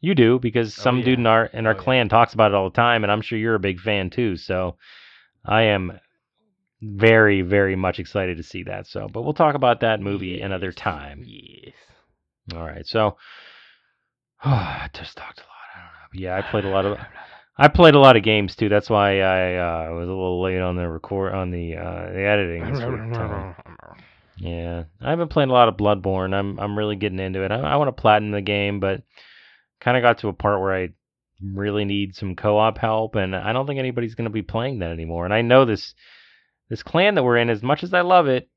You 0.00 0.14
do 0.14 0.38
because 0.38 0.78
Oh, 0.78 0.82
some 0.82 0.98
yeah. 0.98 1.04
dude 1.04 1.18
in 1.18 1.26
our 1.26 1.46
in 1.46 1.66
our 1.66 1.72
Oh, 1.72 1.76
yeah. 1.76 1.82
clan 1.82 2.08
talks 2.08 2.34
about 2.34 2.50
it 2.50 2.54
all 2.54 2.70
the 2.70 2.76
time 2.76 3.02
and 3.04 3.12
I'm 3.12 3.22
sure 3.22 3.38
you're 3.38 3.54
a 3.54 3.60
big 3.60 3.80
fan 3.80 4.10
too. 4.10 4.36
So 4.36 4.76
I 5.44 5.62
am 5.62 5.98
very 6.82 7.40
very 7.42 7.76
much 7.76 7.98
excited 7.98 8.36
to 8.36 8.42
see 8.42 8.62
that. 8.64 8.86
So, 8.86 9.08
but 9.08 9.22
we'll 9.22 9.32
talk 9.34 9.54
about 9.54 9.80
that 9.80 10.00
movie 10.00 10.40
another 10.40 10.72
time. 10.72 11.24
Yes. 11.26 11.74
All 12.54 12.62
right. 12.62 12.86
So 12.86 13.16
I 14.46 14.90
just 14.92 15.16
talked 15.16 15.38
a 15.38 15.42
lot. 15.42 15.48
I 15.74 15.78
don't 15.78 15.86
know. 15.86 16.06
But 16.10 16.20
yeah, 16.20 16.36
I 16.36 16.42
played 16.42 16.64
a 16.64 16.68
lot 16.68 16.84
of 16.84 16.98
I 17.56 17.68
played 17.68 17.94
a 17.94 18.00
lot 18.00 18.16
of 18.16 18.22
games 18.22 18.56
too. 18.56 18.68
That's 18.68 18.90
why 18.90 19.20
I 19.20 19.56
uh, 19.56 19.94
was 19.94 20.08
a 20.08 20.12
little 20.12 20.42
late 20.42 20.60
on 20.60 20.76
the 20.76 20.88
record 20.88 21.34
on 21.34 21.50
the 21.50 21.76
uh, 21.76 22.12
the 22.12 22.20
editing. 22.20 22.72
this 22.72 22.84
week, 22.84 23.00
Yeah, 24.38 24.84
I've 25.00 25.18
been 25.18 25.28
playing 25.28 25.50
a 25.50 25.54
lot 25.54 25.68
of 25.68 25.76
Bloodborne. 25.76 26.34
I'm 26.34 26.58
I'm 26.58 26.76
really 26.76 26.96
getting 26.96 27.20
into 27.20 27.42
it. 27.42 27.52
I, 27.52 27.60
I 27.60 27.76
want 27.76 27.88
to 27.88 28.00
platinum 28.00 28.32
the 28.32 28.42
game, 28.42 28.80
but 28.80 29.02
kind 29.80 29.96
of 29.96 30.02
got 30.02 30.18
to 30.18 30.28
a 30.28 30.32
part 30.32 30.60
where 30.60 30.74
I 30.74 30.88
really 31.42 31.84
need 31.84 32.16
some 32.16 32.36
co-op 32.36 32.76
help, 32.78 33.14
and 33.14 33.36
I 33.36 33.52
don't 33.52 33.66
think 33.66 33.78
anybody's 33.78 34.14
going 34.14 34.24
to 34.24 34.30
be 34.30 34.42
playing 34.42 34.80
that 34.80 34.90
anymore. 34.90 35.24
And 35.24 35.32
I 35.32 35.42
know 35.42 35.64
this 35.64 35.94
this 36.68 36.82
clan 36.82 37.14
that 37.14 37.22
we're 37.22 37.38
in, 37.38 37.50
as 37.50 37.62
much 37.62 37.84
as 37.84 37.94
I 37.94 38.00
love 38.00 38.26
it, 38.26 38.48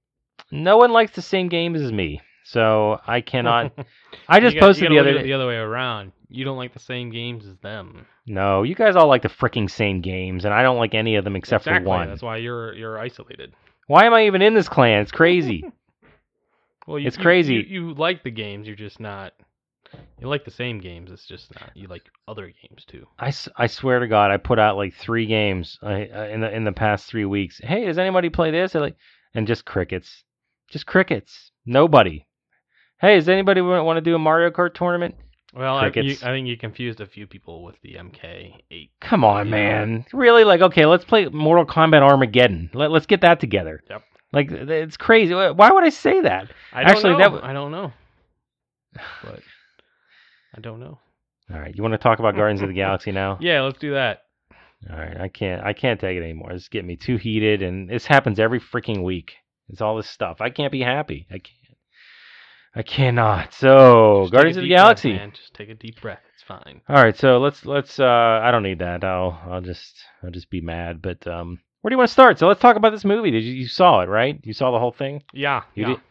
no 0.51 0.77
one 0.77 0.91
likes 0.91 1.13
the 1.13 1.21
same 1.21 1.49
games 1.49 1.81
as 1.81 1.91
me. 1.91 2.21
So 2.49 2.99
I 3.05 3.21
cannot. 3.21 3.73
I 4.29 4.39
just 4.39 4.55
You 4.55 4.61
got- 4.61 4.67
posted 4.67 4.91
the 4.91 4.99
other 4.99 5.09
look 5.11 5.15
at 5.17 5.19
it 5.19 5.23
day. 5.23 5.27
the 5.29 5.33
other 5.33 5.47
way 5.47 5.55
around. 5.55 6.11
You 6.29 6.43
don't 6.45 6.57
like 6.57 6.73
the 6.73 6.79
same 6.79 7.09
games 7.09 7.45
as 7.45 7.57
them. 7.59 8.05
No, 8.25 8.63
you 8.63 8.75
guys 8.75 8.95
all 8.95 9.07
like 9.07 9.21
the 9.21 9.29
freaking 9.29 9.69
same 9.69 10.01
games, 10.01 10.43
and 10.45 10.53
I 10.53 10.61
don't 10.61 10.77
like 10.77 10.93
any 10.93 11.15
of 11.15 11.23
them 11.23 11.35
except 11.35 11.63
exactly. 11.65 11.85
for 11.85 11.89
one. 11.89 12.07
That's 12.09 12.21
why 12.21 12.37
you're 12.37 12.73
you're 12.73 12.99
isolated. 12.99 13.53
Why 13.87 14.05
am 14.05 14.13
I 14.13 14.25
even 14.25 14.41
in 14.41 14.53
this 14.53 14.67
clan? 14.69 15.01
It's 15.01 15.11
crazy. 15.11 15.63
Well, 16.87 16.99
you, 16.99 17.07
It's 17.07 17.17
you- 17.17 17.21
crazy. 17.23 17.53
You, 17.55 17.59
you 17.89 17.93
like 17.95 18.23
the 18.23 18.31
games, 18.31 18.65
you're 18.65 18.75
just 18.77 19.01
not. 19.01 19.33
You 20.21 20.27
like 20.29 20.45
the 20.45 20.51
same 20.51 20.79
games. 20.79 21.11
It's 21.11 21.25
just 21.27 21.53
not. 21.55 21.71
You 21.75 21.87
like 21.89 22.03
other 22.29 22.45
games 22.47 22.85
too. 22.85 23.05
I, 23.19 23.33
I 23.57 23.67
swear 23.67 23.99
to 23.99 24.07
God, 24.07 24.31
I 24.31 24.37
put 24.37 24.57
out 24.57 24.77
like 24.77 24.93
three 24.93 25.25
games 25.25 25.77
uh, 25.83 25.87
uh, 25.87 26.27
in 26.31 26.39
the 26.41 26.49
in 26.55 26.63
the 26.63 26.71
past 26.71 27.07
three 27.07 27.25
weeks. 27.25 27.59
Hey, 27.61 27.85
does 27.85 27.97
anybody 27.97 28.29
play 28.29 28.51
this? 28.51 28.73
Like, 28.73 28.95
and 29.33 29.45
just 29.47 29.65
crickets, 29.65 30.23
just 30.69 30.85
crickets. 30.85 31.51
Nobody. 31.65 32.25
Hey, 32.99 33.15
does 33.15 33.29
anybody 33.29 33.61
want 33.61 33.97
to 33.97 34.01
do 34.01 34.15
a 34.15 34.19
Mario 34.19 34.49
Kart 34.49 34.73
tournament? 34.73 35.15
Well, 35.53 35.75
I, 35.77 35.87
you, 35.95 36.11
I 36.23 36.31
think 36.31 36.47
you 36.47 36.57
confused 36.57 36.99
a 36.99 37.05
few 37.07 37.25
people 37.25 37.63
with 37.63 37.75
the 37.81 37.93
MK8. 37.95 38.89
Come 39.01 39.23
on, 39.23 39.47
Yeah. 39.47 39.51
man. 39.51 40.05
Really? 40.13 40.43
Like, 40.43 40.61
okay, 40.61 40.85
let's 40.85 41.05
play 41.05 41.27
Mortal 41.29 41.65
Kombat 41.65 42.01
Armageddon. 42.01 42.69
Let, 42.73 42.91
let's 42.91 43.05
get 43.05 43.21
that 43.21 43.39
together. 43.39 43.81
Yep. 43.89 44.03
Like, 44.33 44.51
it's 44.51 44.97
crazy. 44.97 45.33
Why 45.33 45.51
why 45.51 45.71
would 45.71 45.83
I 45.85 45.89
say 45.89 46.21
that? 46.21 46.51
I 46.73 46.81
don't 46.83 46.91
Actually, 46.91 47.13
know. 47.13 47.17
that 47.19 47.23
w- 47.25 47.43
I 47.43 47.53
don't 47.53 47.71
know. 47.71 47.93
But 49.23 49.39
I 50.55 50.59
don't 50.59 50.79
know. 50.79 50.99
All 51.53 51.59
right, 51.59 51.73
you 51.75 51.81
want 51.81 51.93
to 51.93 51.97
talk 51.97 52.19
about 52.19 52.35
Guardians 52.35 52.61
of 52.61 52.67
the 52.67 52.73
Galaxy 52.73 53.11
now? 53.11 53.37
Yeah, 53.41 53.61
let's 53.61 53.79
do 53.79 53.93
that. 53.93 54.23
All 54.91 54.97
right, 54.97 55.19
I 55.19 55.27
can't. 55.29 55.63
I 55.63 55.73
can't 55.73 55.99
take 55.99 56.17
it 56.17 56.23
anymore. 56.23 56.51
It's 56.51 56.67
getting 56.67 56.87
me 56.87 56.97
too 56.97 57.15
heated, 57.17 57.61
and 57.61 57.89
this 57.89 58.05
happens 58.05 58.39
every 58.39 58.59
freaking 58.59 59.03
week. 59.03 59.33
It's 59.69 59.81
all 59.81 59.95
this 59.97 60.09
stuff. 60.09 60.37
I 60.41 60.49
can't 60.49 60.71
be 60.71 60.81
happy. 60.81 61.25
I 61.31 61.39
can't. 61.39 61.53
I 62.77 62.83
cannot. 62.83 63.53
So, 63.53 64.21
Just 64.23 64.33
Guardians 64.33 64.57
of 64.57 64.61
the 64.61 64.67
deep 64.67 64.75
breath, 64.75 64.83
Galaxy. 64.83 65.13
man. 65.13 65.31
Just 65.31 65.53
take 65.53 65.69
a 65.69 65.73
deep 65.73 65.99
breath. 66.01 66.19
It's 66.35 66.43
fine. 66.43 66.81
All 66.87 66.95
right, 67.03 67.17
so 67.17 67.39
let's 67.39 67.65
let's. 67.65 67.99
uh 67.99 68.05
I 68.43 68.51
don't 68.51 68.63
need 68.63 68.79
that. 68.79 69.03
I'll 69.03 69.39
I'll 69.49 69.61
just 69.61 69.95
I'll 70.23 70.29
just 70.31 70.49
be 70.51 70.61
mad. 70.61 71.01
But 71.01 71.25
um, 71.27 71.59
where 71.81 71.89
do 71.89 71.93
you 71.95 71.97
want 71.97 72.09
to 72.09 72.13
start? 72.13 72.37
So 72.39 72.47
let's 72.47 72.61
talk 72.61 72.75
about 72.75 72.91
this 72.91 73.03
movie. 73.05 73.31
Did 73.31 73.43
you 73.43 73.53
you 73.53 73.67
saw 73.67 74.01
it 74.01 74.09
right? 74.09 74.39
You 74.43 74.53
saw 74.53 74.71
the 74.71 74.79
whole 74.79 74.91
thing. 74.91 75.23
Yeah. 75.33 75.63
You 75.75 75.81
yeah. 75.83 75.87
did- 75.95 76.01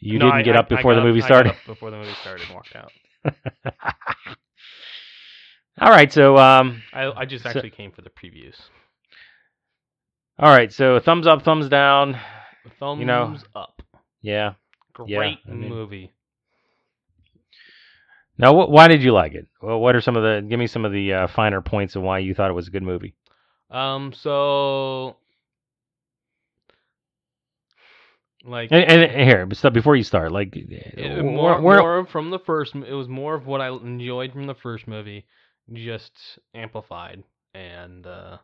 You 0.00 0.18
No, 0.18 0.26
didn't 0.26 0.38
I- 0.40 0.42
get 0.42 0.56
up 0.56 0.68
before 0.70 0.94
got 0.94 1.00
the 1.00 1.06
movie 1.06 1.20
started. 1.20 1.54
before 1.66 1.90
the 1.90 1.98
movie 1.98 2.14
started 2.22 2.46
and 2.46 2.54
walked 2.54 2.74
out. 2.74 2.90
All 5.80 5.90
right, 5.90 6.12
so 6.12 6.38
um, 6.38 6.82
I 6.92 7.10
I 7.10 7.24
just 7.26 7.42
So- 7.42 7.50
actually 7.50 7.70
came 7.70 7.90
for 7.92 8.02
the 8.02 8.10
previews. 8.10 8.54
all 10.38 10.48
right, 10.54 10.72
so 10.72 10.98
thumbs 11.00 11.26
up, 11.26 11.42
thumbs 11.42 11.68
down. 11.68 12.18
Thumbs 12.78 13.00
You 13.00 13.06
know, 13.06 13.36
up. 13.54 13.82
Yeah. 14.22 14.54
Great 14.94 15.10
yeah, 15.10 15.36
I 15.52 15.54
mean- 15.54 15.68
movie. 15.68 16.12
Now, 18.36 18.52
wh- 18.52 18.68
why 18.68 18.88
did 18.88 19.02
you 19.02 19.12
like 19.12 19.34
it? 19.34 19.46
Well, 19.62 19.78
what 19.78 19.94
are 19.94 20.00
some 20.00 20.16
of 20.16 20.24
the? 20.24 20.44
Give 20.48 20.58
me 20.58 20.66
some 20.66 20.84
of 20.84 20.90
the 20.92 21.12
uh, 21.12 21.26
finer 21.28 21.60
points 21.60 21.94
of 21.94 22.02
why 22.02 22.18
you 22.18 22.34
thought 22.34 22.50
it 22.50 22.54
was 22.54 22.66
a 22.66 22.70
good 22.72 22.82
movie. 22.82 23.14
Um. 23.70 24.12
So. 24.12 25.16
Like 28.46 28.70
And, 28.72 28.84
and, 28.84 29.02
and 29.02 29.28
here, 29.28 29.46
but 29.46 29.72
before 29.72 29.96
you 29.96 30.04
start, 30.04 30.30
like, 30.30 30.54
it, 30.54 30.94
we're- 30.98 31.22
more, 31.22 31.60
we're- 31.62 31.80
more 31.80 32.06
from 32.06 32.30
the 32.30 32.38
first. 32.38 32.74
It 32.74 32.92
was 32.92 33.08
more 33.08 33.34
of 33.34 33.46
what 33.46 33.60
I 33.62 33.68
enjoyed 33.70 34.32
from 34.32 34.46
the 34.46 34.54
first 34.54 34.86
movie, 34.86 35.24
just 35.72 36.12
amplified. 36.54 37.22
And 37.54 38.06
uh, 38.06 38.38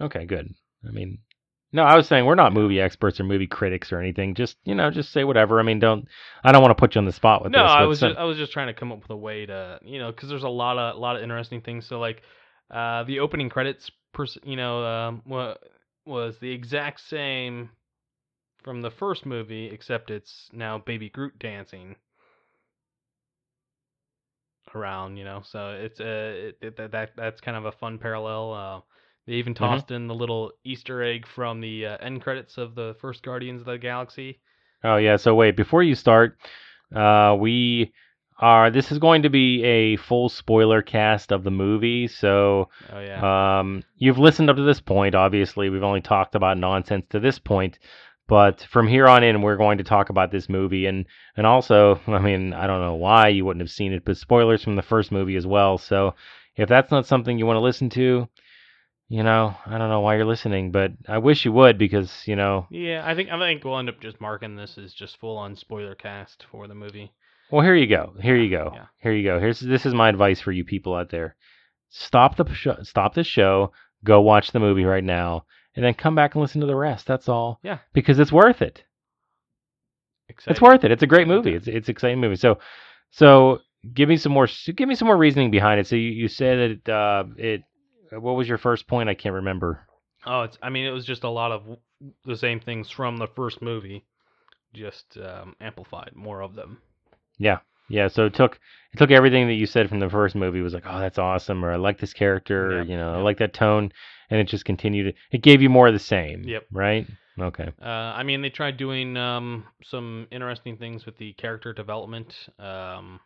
okay, 0.00 0.24
good. 0.24 0.48
I 0.86 0.92
mean, 0.92 1.18
no, 1.74 1.82
I 1.82 1.96
was 1.96 2.06
saying 2.06 2.24
we're 2.24 2.36
not 2.36 2.52
movie 2.52 2.80
experts 2.80 3.18
or 3.18 3.24
movie 3.24 3.48
critics 3.48 3.92
or 3.92 3.98
anything. 3.98 4.36
Just 4.36 4.56
you 4.64 4.76
know, 4.76 4.92
just 4.92 5.10
say 5.12 5.24
whatever. 5.24 5.58
I 5.58 5.64
mean, 5.64 5.80
don't. 5.80 6.06
I 6.44 6.52
don't 6.52 6.62
want 6.62 6.70
to 6.70 6.80
put 6.80 6.94
you 6.94 7.00
on 7.00 7.04
the 7.04 7.12
spot 7.12 7.42
with 7.42 7.50
no, 7.50 7.64
this. 7.64 7.68
No, 7.68 7.74
I 7.74 7.82
was 7.82 7.98
some- 7.98 8.10
just, 8.10 8.20
I 8.20 8.24
was 8.24 8.38
just 8.38 8.52
trying 8.52 8.68
to 8.68 8.74
come 8.74 8.92
up 8.92 9.02
with 9.02 9.10
a 9.10 9.16
way 9.16 9.44
to 9.44 9.80
you 9.84 9.98
know 9.98 10.12
because 10.12 10.28
there's 10.28 10.44
a 10.44 10.48
lot 10.48 10.78
of 10.78 10.94
a 10.94 10.98
lot 11.00 11.16
of 11.16 11.22
interesting 11.22 11.60
things. 11.60 11.84
So 11.84 11.98
like, 11.98 12.22
uh, 12.70 13.02
the 13.02 13.18
opening 13.18 13.48
credits, 13.48 13.90
pers- 14.12 14.38
you 14.44 14.54
know, 14.54 14.84
um, 14.84 15.22
wa- 15.26 15.56
was 16.06 16.38
the 16.38 16.52
exact 16.52 17.00
same 17.00 17.70
from 18.62 18.80
the 18.80 18.90
first 18.92 19.26
movie, 19.26 19.66
except 19.66 20.12
it's 20.12 20.48
now 20.52 20.78
Baby 20.78 21.08
Groot 21.08 21.36
dancing 21.40 21.96
around, 24.76 25.16
you 25.16 25.24
know. 25.24 25.42
So 25.44 25.70
it's 25.70 25.98
uh, 25.98 26.04
it, 26.04 26.58
it, 26.62 26.76
that 26.76 26.92
that 26.92 27.10
that's 27.16 27.40
kind 27.40 27.56
of 27.56 27.64
a 27.64 27.72
fun 27.72 27.98
parallel. 27.98 28.52
Uh, 28.54 28.80
they 29.26 29.34
even 29.34 29.54
Mm-hmm. 29.60 29.78
tossed 29.78 29.90
in 29.90 30.06
the 30.06 30.14
little 30.14 30.52
Easter 30.64 31.02
egg 31.02 31.26
from 31.26 31.60
the 31.60 31.86
uh, 31.86 31.96
end 31.98 32.22
credits 32.22 32.58
of 32.58 32.74
the 32.74 32.94
first 33.00 33.22
Guardians 33.22 33.60
of 33.60 33.66
the 33.66 33.78
Galaxy. 33.78 34.40
Oh 34.82 34.96
yeah. 34.96 35.16
So 35.16 35.34
wait, 35.34 35.56
before 35.56 35.82
you 35.82 35.94
start, 35.94 36.38
uh, 36.94 37.36
we 37.38 37.92
are. 38.38 38.70
This 38.70 38.92
is 38.92 38.98
going 38.98 39.22
to 39.22 39.30
be 39.30 39.62
a 39.64 39.96
full 39.96 40.28
spoiler 40.28 40.82
cast 40.82 41.32
of 41.32 41.44
the 41.44 41.50
movie. 41.50 42.06
So 42.08 42.68
Oh 42.92 43.00
yeah. 43.00 43.24
um, 43.60 43.82
you've 43.96 44.18
listened 44.18 44.50
up 44.50 44.56
to 44.56 44.62
this 44.62 44.80
point. 44.80 45.14
Obviously, 45.14 45.70
we've 45.70 45.82
only 45.82 46.00
talked 46.02 46.34
about 46.34 46.58
nonsense 46.58 47.06
to 47.10 47.20
this 47.20 47.38
point. 47.38 47.78
But 48.26 48.62
from 48.70 48.88
here 48.88 49.06
on 49.06 49.22
in, 49.22 49.42
we're 49.42 49.56
going 49.58 49.78
to 49.78 49.84
talk 49.84 50.08
about 50.08 50.30
this 50.30 50.48
movie, 50.48 50.86
and 50.86 51.04
and 51.36 51.46
also, 51.46 52.00
I 52.06 52.18
mean, 52.20 52.52
I 52.54 52.66
don't 52.66 52.80
know 52.80 52.94
why 52.94 53.28
you 53.28 53.44
wouldn't 53.44 53.62
have 53.62 53.70
seen 53.70 53.92
it, 53.92 54.04
but 54.04 54.16
spoilers 54.16 54.64
from 54.64 54.76
the 54.76 54.82
first 54.82 55.12
movie 55.12 55.36
as 55.36 55.46
well. 55.46 55.76
So 55.78 56.14
if 56.56 56.68
that's 56.68 56.90
not 56.90 57.06
something 57.06 57.38
you 57.38 57.46
want 57.46 57.56
to 57.56 57.60
listen 57.60 57.90
to, 57.90 58.28
you 59.08 59.22
know, 59.22 59.54
I 59.66 59.78
don't 59.78 59.90
know 59.90 60.00
why 60.00 60.16
you're 60.16 60.24
listening, 60.24 60.70
but 60.70 60.92
I 61.08 61.18
wish 61.18 61.44
you 61.44 61.52
would 61.52 61.78
because 61.78 62.12
you 62.26 62.36
know, 62.36 62.66
Yeah, 62.70 63.02
I 63.04 63.14
think 63.14 63.30
I 63.30 63.38
think 63.38 63.64
we'll 63.64 63.78
end 63.78 63.88
up 63.88 64.00
just 64.00 64.20
marking 64.20 64.56
this 64.56 64.78
as 64.78 64.94
just 64.94 65.18
full 65.18 65.36
on 65.36 65.56
spoiler 65.56 65.94
cast 65.94 66.46
for 66.50 66.66
the 66.66 66.74
movie. 66.74 67.12
Well, 67.50 67.62
here 67.62 67.74
you 67.74 67.86
go. 67.86 68.14
Here 68.20 68.36
you 68.36 68.50
go. 68.50 68.72
Yeah. 68.74 68.86
Here 69.00 69.12
you 69.12 69.24
go. 69.24 69.38
Here's 69.38 69.60
this 69.60 69.86
is 69.86 69.94
my 69.94 70.08
advice 70.08 70.40
for 70.40 70.52
you 70.52 70.64
people 70.64 70.94
out 70.94 71.10
there. 71.10 71.36
Stop 71.90 72.36
the 72.36 72.52
show, 72.54 72.78
stop 72.82 73.14
this 73.14 73.26
show, 73.26 73.72
go 74.02 74.20
watch 74.20 74.50
the 74.50 74.58
movie 74.60 74.84
right 74.84 75.04
now, 75.04 75.44
and 75.76 75.84
then 75.84 75.94
come 75.94 76.14
back 76.14 76.34
and 76.34 76.42
listen 76.42 76.60
to 76.60 76.66
the 76.66 76.74
rest. 76.74 77.06
That's 77.06 77.28
all. 77.28 77.60
Yeah. 77.62 77.78
Because 77.92 78.18
it's 78.18 78.32
worth 78.32 78.62
it. 78.62 78.82
Exciting. 80.28 80.52
It's 80.52 80.62
worth 80.62 80.84
it. 80.84 80.90
It's 80.90 81.02
a 81.02 81.06
great 81.06 81.28
movie. 81.28 81.54
It's 81.54 81.68
it's 81.68 81.88
an 81.88 81.92
exciting 81.92 82.20
movie. 82.20 82.36
So 82.36 82.58
so 83.10 83.58
give 83.92 84.08
me 84.08 84.16
some 84.16 84.32
more 84.32 84.48
give 84.74 84.88
me 84.88 84.94
some 84.94 85.06
more 85.06 85.16
reasoning 85.16 85.50
behind 85.50 85.80
it. 85.80 85.86
So 85.86 85.96
you, 85.96 86.08
you 86.10 86.28
said 86.28 86.80
that 86.86 86.92
uh 86.92 87.24
it 87.36 87.62
what 88.18 88.36
was 88.36 88.48
your 88.48 88.58
first 88.58 88.86
point? 88.86 89.08
I 89.08 89.14
can't 89.14 89.34
remember. 89.34 89.80
Oh, 90.26 90.42
it's. 90.42 90.58
I 90.62 90.70
mean, 90.70 90.86
it 90.86 90.90
was 90.90 91.04
just 91.04 91.24
a 91.24 91.28
lot 91.28 91.52
of 91.52 91.62
the 92.24 92.36
same 92.36 92.60
things 92.60 92.90
from 92.90 93.16
the 93.16 93.26
first 93.26 93.62
movie, 93.62 94.04
just 94.72 95.18
um, 95.22 95.54
amplified 95.60 96.12
more 96.14 96.42
of 96.42 96.54
them. 96.54 96.78
Yeah, 97.38 97.58
yeah. 97.88 98.08
so 98.08 98.26
it 98.26 98.34
took 98.34 98.58
it 98.92 98.98
took 98.98 99.10
everything 99.10 99.46
that 99.48 99.54
you 99.54 99.66
said 99.66 99.88
from 99.88 100.00
the 100.00 100.08
first 100.08 100.34
movie 100.34 100.60
was 100.60 100.74
like, 100.74 100.84
oh, 100.86 100.98
that's 100.98 101.18
awesome, 101.18 101.64
or 101.64 101.72
I 101.72 101.76
like 101.76 101.98
this 101.98 102.12
character, 102.12 102.78
or 102.78 102.82
you 102.82 102.96
know, 102.96 103.14
I 103.14 103.18
like 103.18 103.38
that 103.38 103.52
tone, 103.52 103.92
and 104.30 104.40
it 104.40 104.48
just 104.48 104.64
continued. 104.64 105.14
It 105.30 105.42
gave 105.42 105.62
you 105.62 105.68
more 105.68 105.88
of 105.88 105.94
the 105.94 105.98
same. 105.98 106.44
Yep. 106.44 106.66
Right. 106.72 107.06
Okay. 107.38 107.68
Uh, 107.82 107.84
I 107.84 108.22
mean, 108.22 108.42
they 108.42 108.50
tried 108.50 108.76
doing 108.76 109.16
um, 109.16 109.64
some 109.82 110.28
interesting 110.30 110.76
things 110.76 111.04
with 111.04 111.18
the 111.18 111.32
character 111.32 111.72
development. 111.72 112.32
Um, 112.58 113.18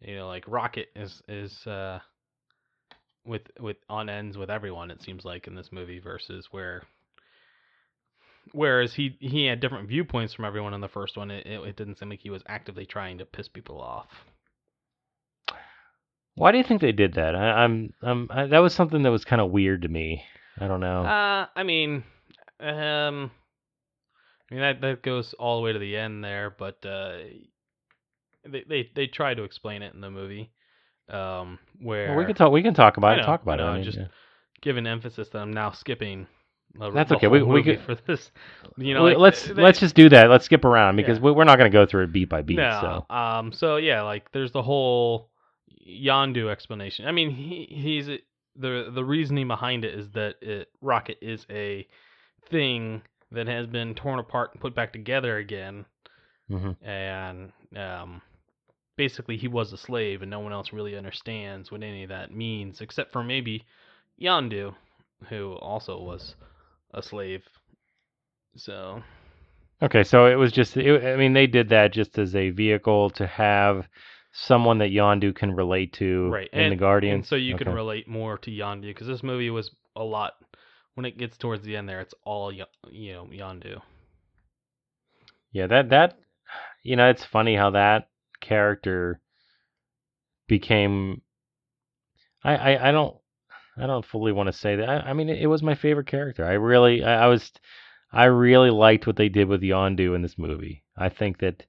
you 0.00 0.16
know, 0.16 0.28
like 0.28 0.44
Rocket 0.46 0.88
is 0.94 1.22
is 1.26 1.66
uh, 1.66 2.00
with 3.26 3.42
with 3.60 3.76
on 3.88 4.08
ends 4.08 4.38
with 4.38 4.50
everyone. 4.50 4.90
It 4.90 5.02
seems 5.02 5.24
like 5.24 5.46
in 5.46 5.54
this 5.54 5.72
movie 5.72 5.98
versus 5.98 6.48
where. 6.50 6.82
Whereas 8.52 8.94
he 8.94 9.16
he 9.20 9.46
had 9.46 9.60
different 9.60 9.88
viewpoints 9.88 10.32
from 10.32 10.44
everyone 10.44 10.72
in 10.72 10.80
the 10.80 10.88
first 10.88 11.16
one, 11.16 11.30
it, 11.32 11.46
it, 11.46 11.60
it 11.60 11.76
didn't 11.76 11.98
seem 11.98 12.10
like 12.10 12.20
he 12.20 12.30
was 12.30 12.44
actively 12.46 12.86
trying 12.86 13.18
to 13.18 13.24
piss 13.24 13.48
people 13.48 13.80
off. 13.80 14.06
Why 16.36 16.52
do 16.52 16.58
you 16.58 16.64
think 16.64 16.80
they 16.80 16.92
did 16.92 17.14
that? 17.14 17.34
I, 17.34 17.64
I'm 17.64 17.92
um 18.02 18.28
I, 18.30 18.46
that 18.46 18.58
was 18.58 18.74
something 18.74 19.02
that 19.02 19.10
was 19.10 19.24
kind 19.24 19.40
of 19.40 19.50
weird 19.50 19.82
to 19.82 19.88
me. 19.88 20.22
I 20.58 20.68
don't 20.68 20.80
know. 20.80 21.04
Uh, 21.04 21.46
I 21.54 21.62
mean, 21.64 22.04
um, 22.60 23.30
I 24.50 24.54
mean 24.54 24.60
that 24.60 24.80
that 24.80 25.02
goes 25.02 25.34
all 25.34 25.56
the 25.56 25.64
way 25.64 25.72
to 25.72 25.78
the 25.78 25.96
end 25.96 26.22
there, 26.22 26.50
but 26.50 26.84
uh, 26.86 27.18
they 28.44 28.64
they 28.68 28.90
they 28.94 29.06
try 29.06 29.34
to 29.34 29.42
explain 29.42 29.82
it 29.82 29.94
in 29.94 30.00
the 30.00 30.10
movie, 30.10 30.50
um, 31.08 31.58
where 31.80 32.08
well, 32.08 32.18
we 32.18 32.24
can 32.24 32.34
talk. 32.34 32.52
We 32.52 32.62
can 32.62 32.74
talk 32.74 32.96
about 32.96 33.12
I 33.12 33.14
it. 33.14 33.16
know, 33.18 33.26
talk 33.26 33.42
about 33.42 33.60
I 33.60 33.64
it. 33.64 33.66
I 33.66 33.74
mean, 33.76 33.84
just- 33.84 33.98
yeah. 33.98 34.06
give 34.62 34.76
an 34.76 34.86
emphasis 34.86 35.28
that 35.30 35.38
I'm 35.38 35.52
now 35.52 35.70
skipping. 35.70 36.26
The, 36.78 36.90
That's 36.90 37.10
okay, 37.12 37.28
we- 37.28 37.42
we 37.42 37.62
could- 37.62 37.80
for 37.80 37.94
this. 37.94 38.30
You 38.76 38.92
know, 38.94 39.04
like, 39.04 39.16
let's 39.18 39.44
they- 39.44 39.54
let's 39.54 39.78
just 39.80 39.94
do 39.94 40.08
that. 40.10 40.28
Let's 40.28 40.44
skip 40.44 40.64
around 40.64 40.96
because 40.96 41.18
Yeah. 41.18 41.24
we, 41.24 41.32
we're 41.32 41.44
not 41.44 41.56
going 41.58 41.70
to 41.70 41.74
go 41.76 41.86
through 41.86 42.04
it 42.04 42.12
beat 42.12 42.28
by 42.28 42.42
beat. 42.42 42.56
No. 42.56 43.04
So 43.08 43.14
Um. 43.14 43.52
So 43.52 43.76
yeah, 43.76 44.02
like 44.02 44.30
there's 44.32 44.52
the 44.52 44.62
whole 44.62 45.30
Yondu 45.88 46.50
explanation. 46.50 47.06
I 47.06 47.12
mean, 47.12 47.30
he 47.30 47.66
he's 47.70 48.06
the 48.08 48.90
the 48.92 49.04
reasoning 49.04 49.46
behind 49.48 49.84
it 49.84 49.94
is 49.94 50.10
that 50.10 50.36
it, 50.42 50.68
Rocket 50.82 51.18
is 51.22 51.46
a 51.50 51.86
thing 52.50 53.02
that 53.32 53.46
has 53.46 53.66
been 53.66 53.94
torn 53.94 54.18
apart 54.18 54.50
and 54.52 54.60
put 54.60 54.74
back 54.74 54.92
together 54.92 55.36
again, 55.38 55.84
Mhm. 56.50 56.76
and 56.82 57.52
um, 57.76 58.20
basically 58.96 59.36
he 59.36 59.48
was 59.48 59.72
a 59.72 59.76
slave, 59.76 60.22
and 60.22 60.30
no 60.30 60.40
one 60.40 60.52
else 60.52 60.72
really 60.72 60.96
understands 60.96 61.70
what 61.70 61.82
any 61.82 62.02
of 62.02 62.08
that 62.08 62.34
means 62.34 62.80
except 62.80 63.12
for 63.12 63.22
maybe 63.22 63.64
Yondu, 64.20 64.74
who 65.28 65.52
also 65.54 66.00
was 66.00 66.34
a 66.94 67.02
slave. 67.02 67.42
So 68.56 69.02
okay, 69.82 70.04
so 70.04 70.26
it 70.26 70.36
was 70.36 70.52
just. 70.52 70.76
It, 70.76 71.04
I 71.04 71.16
mean, 71.16 71.34
they 71.34 71.46
did 71.46 71.68
that 71.70 71.92
just 71.92 72.18
as 72.18 72.34
a 72.34 72.50
vehicle 72.50 73.10
to 73.10 73.26
have 73.26 73.86
someone 74.32 74.78
that 74.78 74.90
Yondu 74.90 75.34
can 75.34 75.54
relate 75.54 75.92
to 75.94 76.28
right 76.28 76.50
in 76.52 76.60
and, 76.60 76.72
the 76.72 76.76
Guardians. 76.76 77.14
and 77.14 77.26
so 77.26 77.36
you 77.36 77.56
can 77.56 77.72
relate 77.72 78.06
more 78.06 78.36
to 78.38 78.50
Yondu 78.50 78.88
because 78.88 79.06
this 79.06 79.22
movie 79.22 79.50
was 79.50 79.70
a 79.94 80.04
lot 80.04 80.34
when 80.94 81.06
it 81.06 81.16
gets 81.16 81.38
towards 81.38 81.64
the 81.64 81.74
end 81.74 81.88
there 81.88 82.00
it's 82.00 82.12
all 82.24 82.52
you 82.52 82.66
know 83.14 83.26
Yondu 83.32 83.80
Yeah, 85.52 85.66
that 85.68 85.88
that 85.88 86.18
you 86.86 86.94
know, 86.94 87.10
it's 87.10 87.24
funny 87.24 87.56
how 87.56 87.70
that 87.70 88.08
character 88.40 89.20
became. 90.48 91.22
I 92.42 92.56
I, 92.56 92.88
I 92.88 92.92
don't 92.92 93.16
I 93.76 93.86
don't 93.86 94.04
fully 94.04 94.32
want 94.32 94.48
to 94.48 94.52
say 94.52 94.76
that. 94.76 94.88
I, 94.88 94.96
I 95.10 95.12
mean, 95.12 95.28
it, 95.28 95.42
it 95.42 95.46
was 95.46 95.62
my 95.62 95.74
favorite 95.74 96.06
character. 96.06 96.44
I 96.44 96.52
really 96.52 97.04
I, 97.04 97.24
I 97.24 97.26
was 97.26 97.50
I 98.12 98.24
really 98.24 98.70
liked 98.70 99.06
what 99.06 99.16
they 99.16 99.28
did 99.28 99.48
with 99.48 99.62
Yondu 99.62 100.14
in 100.14 100.22
this 100.22 100.38
movie. 100.38 100.84
I 100.96 101.08
think 101.08 101.38
that 101.38 101.64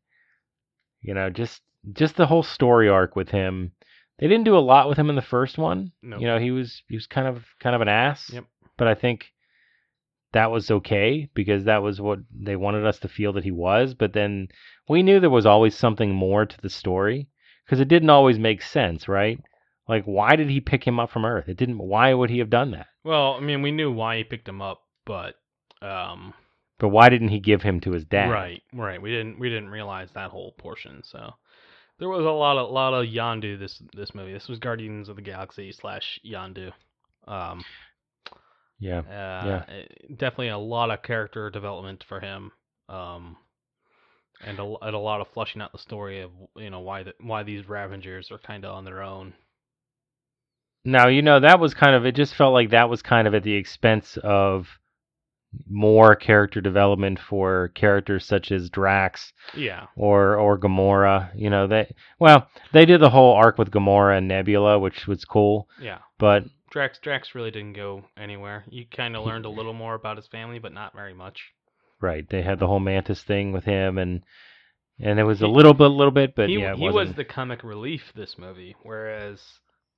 you 1.01 1.13
know 1.13 1.30
just 1.30 1.62
just 1.93 2.15
the 2.15 2.27
whole 2.27 2.43
story 2.43 2.89
arc 2.89 3.15
with 3.15 3.30
him. 3.30 3.71
They 4.19 4.27
didn't 4.27 4.45
do 4.45 4.58
a 4.58 4.60
lot 4.60 4.89
with 4.89 4.97
him 4.97 5.10
in 5.10 5.15
the 5.15 5.21
first 5.21 5.58
one. 5.58 5.91
No. 6.01 6.17
You 6.17 6.25
know, 6.25 6.39
he 6.39 6.51
was 6.51 6.82
he 6.88 6.95
was 6.95 7.08
kind 7.08 7.27
of 7.27 7.45
kind 7.60 7.75
of 7.75 7.82
an 7.82 7.88
ass. 7.88 8.30
Yep. 8.34 8.45
But 8.77 8.88
I 8.88 8.95
think 8.95 9.32
that 10.38 10.52
was 10.52 10.69
okay 10.69 11.28
because 11.34 11.63
that 11.63 11.82
was 11.82 12.00
what 12.00 12.19
they 12.32 12.56
wanted 12.56 12.86
us 12.86 13.00
to 13.00 13.10
feel 13.10 13.34
that 13.34 13.43
he 13.43 13.50
was. 13.50 13.95
But 13.95 14.13
then 14.13 14.50
we 14.88 15.02
knew 15.02 15.19
there 15.19 15.32
was 15.32 15.47
always 15.47 15.76
something 15.76 16.13
more 16.13 16.45
to 16.45 16.62
the 16.62 16.69
story 16.69 17.28
because 17.65 17.80
it 17.80 17.88
didn't 17.88 18.12
always 18.12 18.38
make 18.38 18.62
sense, 18.62 19.08
right? 19.08 19.39
Like, 19.89 20.04
why 20.06 20.36
did 20.36 20.47
he 20.47 20.62
pick 20.62 20.84
him 20.86 21.00
up 21.00 21.10
from 21.10 21.26
Earth? 21.26 21.50
It 21.50 21.58
didn't. 21.58 21.80
Why 21.80 22.13
would 22.13 22.30
he 22.30 22.38
have 22.38 22.52
done 22.52 22.69
that? 22.71 22.86
Well, 23.04 23.34
I 23.34 23.39
mean, 23.39 23.63
we 23.63 23.71
knew 23.71 23.91
why 23.91 24.17
he 24.17 24.23
picked 24.23 24.47
him 24.47 24.62
up, 24.62 24.84
but 25.08 25.36
um, 25.82 26.36
But 26.78 26.89
why 26.89 27.10
didn't 27.10 27.30
he 27.30 27.39
give 27.39 27.63
him 27.63 27.80
to 27.82 27.91
his 27.91 28.06
dad? 28.06 28.30
right, 28.30 28.62
right. 28.73 29.02
We 29.02 29.10
didn't 29.10 29.39
we 29.39 29.50
didn't 29.50 29.69
realize 29.69 30.10
that 30.12 30.30
whole 30.30 30.52
portion. 30.60 31.02
So 31.04 31.34
there 31.97 32.10
was 32.10 32.26
a 32.26 32.30
lot 32.30 32.58
of 32.60 32.69
lot 32.69 32.93
of 32.93 33.08
Yondu 33.08 33.58
this 33.58 33.82
this 33.95 34.13
movie. 34.13 34.34
This 34.34 34.47
was 34.47 34.60
Guardians 34.60 35.10
of 35.10 35.15
the 35.15 35.23
Galaxy 35.23 35.71
slash 35.71 36.19
Yondu. 36.23 36.71
Um, 37.28 37.63
Yeah. 38.80 39.00
uh, 39.00 39.72
eh, 39.72 39.84
definitely 40.10 40.50
a 40.50 40.58
lot 40.58 40.92
of 40.92 41.02
character 41.02 41.50
development 41.50 42.04
for 42.08 42.20
him. 42.20 42.52
Um, 42.90 43.38
and 44.46 44.60
a, 44.60 44.74
and 44.82 44.96
a 44.96 45.00
lot 45.00 45.22
of 45.22 45.28
flushing 45.30 45.62
out 45.62 45.72
the 45.72 45.80
story 45.80 46.22
of 46.22 46.32
you 46.56 46.70
know 46.70 46.80
why 46.80 47.04
the, 47.04 47.13
why 47.20 47.44
these 47.44 47.68
Ravagers 47.68 48.30
are 48.32 48.38
kind 48.38 48.66
of 48.66 48.76
on 48.76 48.86
their 48.86 49.02
own. 49.02 49.34
Now 50.86 51.08
you 51.08 51.22
know 51.22 51.40
that 51.40 51.60
was 51.60 51.74
kind 51.74 51.96
of. 51.96 52.06
It 52.06 52.16
just 52.16 52.36
felt 52.36 52.54
like 52.54 52.70
that 52.70 52.90
was 52.90 53.02
kind 53.02 53.28
of 53.28 53.34
at 53.34 53.44
the 53.44 53.56
expense 53.56 54.18
of 54.24 54.68
more 55.70 56.16
character 56.16 56.62
development 56.62 57.20
for 57.20 57.70
characters 57.70 58.26
such 58.26 58.52
as 58.52 58.70
Drax 58.70 59.34
Yeah, 59.56 59.88
or 59.96 60.36
or 60.38 60.58
Gamora. 60.60 61.32
You 61.36 61.50
know 61.50 61.68
they 61.68 61.94
well 62.20 62.48
they 62.74 62.86
did 62.86 63.02
the 63.02 63.10
whole 63.10 63.34
arc 63.34 63.58
with 63.58 63.72
Gamora 63.72 64.18
and 64.18 64.28
Nebula, 64.28 64.80
which 64.80 65.08
was 65.08 65.26
cool. 65.26 65.68
yeah. 65.82 66.00
But 66.20 66.44
Drax 66.69 66.99
Drax 66.99 67.34
really 67.34 67.51
didn't 67.51 67.73
go 67.73 68.03
anywhere. 68.17 68.63
You 68.69 68.86
kind 68.86 69.15
of 69.15 69.25
learned 69.25 69.45
a 69.45 69.49
little 69.49 69.73
more 69.73 69.95
about 69.95 70.17
his 70.17 70.27
family, 70.27 70.60
but 70.60 70.73
not 70.73 70.93
very 70.93 71.13
much. 71.13 71.39
right, 72.01 72.27
they 72.30 72.41
had 72.41 72.60
the 72.60 72.67
whole 72.67 72.80
Mantis 72.80 73.23
thing 73.23 73.51
with 73.51 73.63
him, 73.63 73.97
and 73.97 74.23
and 74.99 75.19
it 75.19 75.23
was 75.23 75.41
a 75.41 75.47
little 75.47 75.73
bit, 75.73 75.88
a 75.88 75.93
little 75.93 76.12
bit, 76.12 76.36
but 76.36 76.49
he 76.49 76.60
yeah, 76.60 76.75
he 76.75 76.89
was 76.89 77.13
the 77.15 77.25
comic 77.25 77.63
relief 77.63 78.12
this 78.15 78.38
movie, 78.38 78.75
whereas 78.84 79.41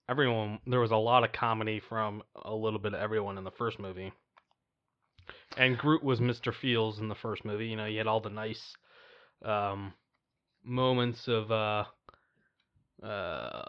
everyone 0.10 0.60
there 0.67 0.79
was 0.79 0.91
a 0.91 0.97
lot 0.97 1.23
of 1.23 1.32
comedy 1.32 1.79
from 1.79 2.21
a 2.43 2.53
little 2.53 2.79
bit 2.79 2.93
of 2.93 2.99
everyone 2.99 3.38
in 3.38 3.43
the 3.43 3.51
first 3.51 3.79
movie. 3.79 4.12
And 5.58 5.77
Groot 5.77 6.03
was 6.03 6.19
Mr. 6.19 6.53
Feels 6.53 6.99
in 6.99 7.08
the 7.08 7.15
first 7.15 7.45
movie. 7.45 7.67
You 7.67 7.75
know, 7.75 7.86
he 7.86 7.97
had 7.97 8.08
all 8.08 8.19
the 8.19 8.29
nice 8.29 8.75
um, 9.43 9.93
moments 10.63 11.27
of 11.27 11.51
uh, 11.51 11.86
uh, 13.03 13.65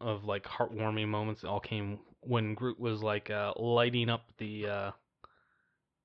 of 0.00 0.24
like 0.24 0.44
heartwarming 0.44 1.08
moments. 1.08 1.44
All 1.44 1.60
came 1.60 1.98
when 2.22 2.54
Groot 2.54 2.78
was 2.80 3.02
like 3.02 3.30
uh, 3.30 3.52
lighting 3.56 4.08
up 4.08 4.22
the 4.38 4.66
uh, 4.66 4.90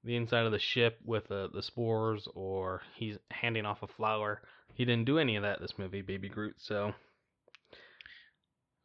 the 0.04 0.16
inside 0.16 0.46
of 0.46 0.52
the 0.52 0.60
ship 0.60 1.00
with 1.04 1.32
uh, 1.32 1.48
the 1.54 1.62
spores, 1.64 2.28
or 2.36 2.82
he's 2.96 3.18
handing 3.32 3.66
off 3.66 3.84
a 3.84 3.88
flower. 3.88 4.42
He 4.74 4.86
didn't 4.86 5.06
do 5.06 5.20
any 5.20 5.36
of 5.36 5.44
that 5.44 5.62
this 5.62 5.74
movie, 5.78 6.02
Baby 6.02 6.30
Groot. 6.30 6.56
So 6.60 6.94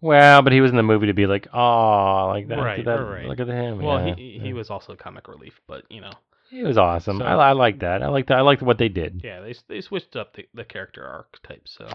Well, 0.00 0.40
but 0.42 0.52
he 0.52 0.60
was 0.60 0.70
in 0.70 0.76
the 0.76 0.82
movie 0.82 1.08
to 1.08 1.14
be 1.14 1.26
like, 1.26 1.48
oh, 1.52 2.26
like 2.28 2.48
that. 2.48 2.56
Right, 2.58 2.84
that 2.84 2.92
right. 2.92 3.26
Look 3.26 3.40
at 3.40 3.48
him. 3.48 3.82
well, 3.82 4.06
yeah, 4.06 4.14
he 4.14 4.38
he 4.40 4.48
yeah. 4.48 4.54
was 4.54 4.70
also 4.70 4.94
comic 4.96 5.28
relief, 5.28 5.60
but 5.66 5.84
you 5.90 6.00
know, 6.00 6.12
He 6.48 6.62
was 6.62 6.78
awesome. 6.78 7.18
So- 7.18 7.24
I, 7.24 7.50
I 7.50 7.52
like 7.52 7.80
that. 7.80 8.02
I 8.02 8.08
like 8.08 8.28
that. 8.28 8.38
I 8.38 8.42
liked 8.42 8.62
what 8.62 8.78
they 8.78 8.88
did. 8.88 9.20
yeah, 9.22 9.40
they 9.40 9.54
they 9.68 9.80
switched 9.82 10.16
up 10.16 10.34
the, 10.34 10.46
the 10.54 10.64
character 10.64 11.04
archetype. 11.04 11.68
So 11.68 11.88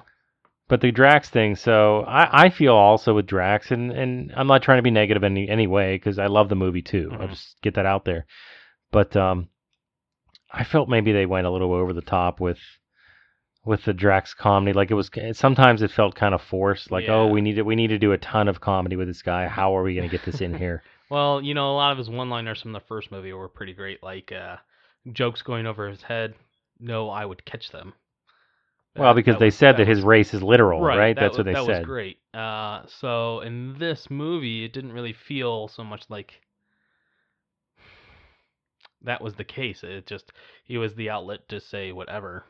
But 0.67 0.81
the 0.81 0.91
Drax 0.91 1.29
thing, 1.29 1.55
so 1.55 2.01
I, 2.07 2.45
I 2.45 2.49
feel 2.49 2.73
also 2.73 3.13
with 3.13 3.27
Drax, 3.27 3.69
and, 3.69 3.91
and 3.91 4.31
I'm 4.35 4.47
not 4.47 4.63
trying 4.63 4.79
to 4.79 4.83
be 4.83 4.89
negative 4.91 5.23
in 5.23 5.33
any, 5.37 5.47
any 5.47 5.67
way 5.67 5.95
because 5.95 6.17
I 6.17 6.25
love 6.25 6.49
the 6.49 6.55
movie 6.55 6.81
too. 6.81 7.09
I'll 7.11 7.27
Mhm. 7.27 7.29
just 7.29 7.61
get 7.61 7.75
that 7.75 7.85
out 7.85 8.03
there. 8.05 8.25
But 8.91 9.15
um, 9.15 9.49
I 10.51 10.63
felt 10.63 10.89
maybe 10.89 11.11
they 11.11 11.27
went 11.27 11.45
a 11.45 11.51
little 11.51 11.71
over 11.73 11.93
the 11.93 12.01
top 12.01 12.39
with 12.39 12.59
with 13.63 13.83
the 13.83 13.93
Drax 13.93 14.33
comedy. 14.33 14.73
Like 14.73 14.89
it 14.91 14.95
was 14.95 15.09
sometimes 15.33 15.81
it 15.83 15.91
felt 15.91 16.15
kind 16.15 16.33
of 16.33 16.41
forced. 16.41 16.91
Like 16.91 17.09
oh, 17.09 17.27
we 17.27 17.41
need 17.41 17.55
to 17.55 17.61
we 17.63 17.75
need 17.75 17.87
to 17.89 17.99
do 17.99 18.11
a 18.11 18.17
ton 18.17 18.47
of 18.47 18.61
comedy 18.61 18.95
with 18.95 19.07
this 19.07 19.21
guy. 19.21 19.47
How 19.47 19.75
are 19.77 19.83
we 19.83 19.93
going 19.95 20.09
to 20.09 20.15
get 20.17 20.25
this 20.25 20.41
in 20.41 20.53
here? 20.57 20.81
Well, 21.09 21.41
you 21.43 21.53
know, 21.53 21.71
a 21.71 21.75
lot 21.75 21.91
of 21.91 21.99
his 21.99 22.09
one-liners 22.09 22.61
from 22.61 22.71
the 22.71 22.79
first 22.79 23.11
movie 23.11 23.33
were 23.33 23.47
pretty 23.49 23.73
great, 23.73 24.01
like 24.01 24.31
uh, 24.31 24.55
jokes 25.11 25.43
going 25.43 25.67
over 25.67 25.87
his 25.89 26.01
head. 26.01 26.33
No, 26.79 27.09
I 27.09 27.23
would 27.25 27.45
catch 27.45 27.69
them. 27.71 27.93
Well, 28.97 29.13
because 29.13 29.37
they 29.39 29.45
was- 29.45 29.55
said 29.55 29.73
that, 29.73 29.85
that 29.85 29.87
his 29.87 30.01
race 30.01 30.33
is 30.33 30.41
literal, 30.43 30.81
right? 30.81 31.15
that 31.15 31.21
That's 31.21 31.31
was, 31.33 31.37
what 31.39 31.45
they 31.45 31.53
that 31.53 31.65
said. 31.65 31.75
That 31.75 31.79
was 31.79 31.85
great. 31.85 32.17
Uh, 32.33 32.83
so 32.87 33.41
in 33.41 33.77
this 33.77 34.09
movie, 34.09 34.63
it 34.65 34.73
didn't 34.73 34.93
really 34.93 35.13
feel 35.13 35.67
so 35.67 35.83
much 35.83 36.03
like 36.09 36.33
that 39.03 39.21
was 39.21 39.35
the 39.35 39.43
case. 39.43 39.83
It 39.83 40.05
just 40.07 40.31
he 40.63 40.77
was 40.77 40.95
the 40.95 41.09
outlet 41.09 41.47
to 41.49 41.59
say 41.59 41.91
whatever, 41.91 42.45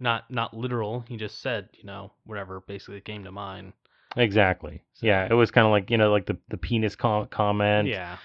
not 0.00 0.30
not 0.30 0.56
literal. 0.56 1.04
He 1.08 1.16
just 1.16 1.40
said 1.42 1.68
you 1.74 1.84
know 1.84 2.12
whatever 2.24 2.60
basically 2.60 3.00
came 3.00 3.24
to 3.24 3.32
mind. 3.32 3.72
Exactly. 4.16 4.82
Yeah, 5.00 5.26
it 5.30 5.34
was 5.34 5.50
kind 5.50 5.66
of 5.66 5.70
like 5.70 5.90
you 5.90 5.98
know 5.98 6.10
like 6.10 6.26
the 6.26 6.36
the 6.48 6.56
penis 6.56 6.96
com- 6.96 7.26
comment. 7.28 7.88
yeah, 7.88 8.18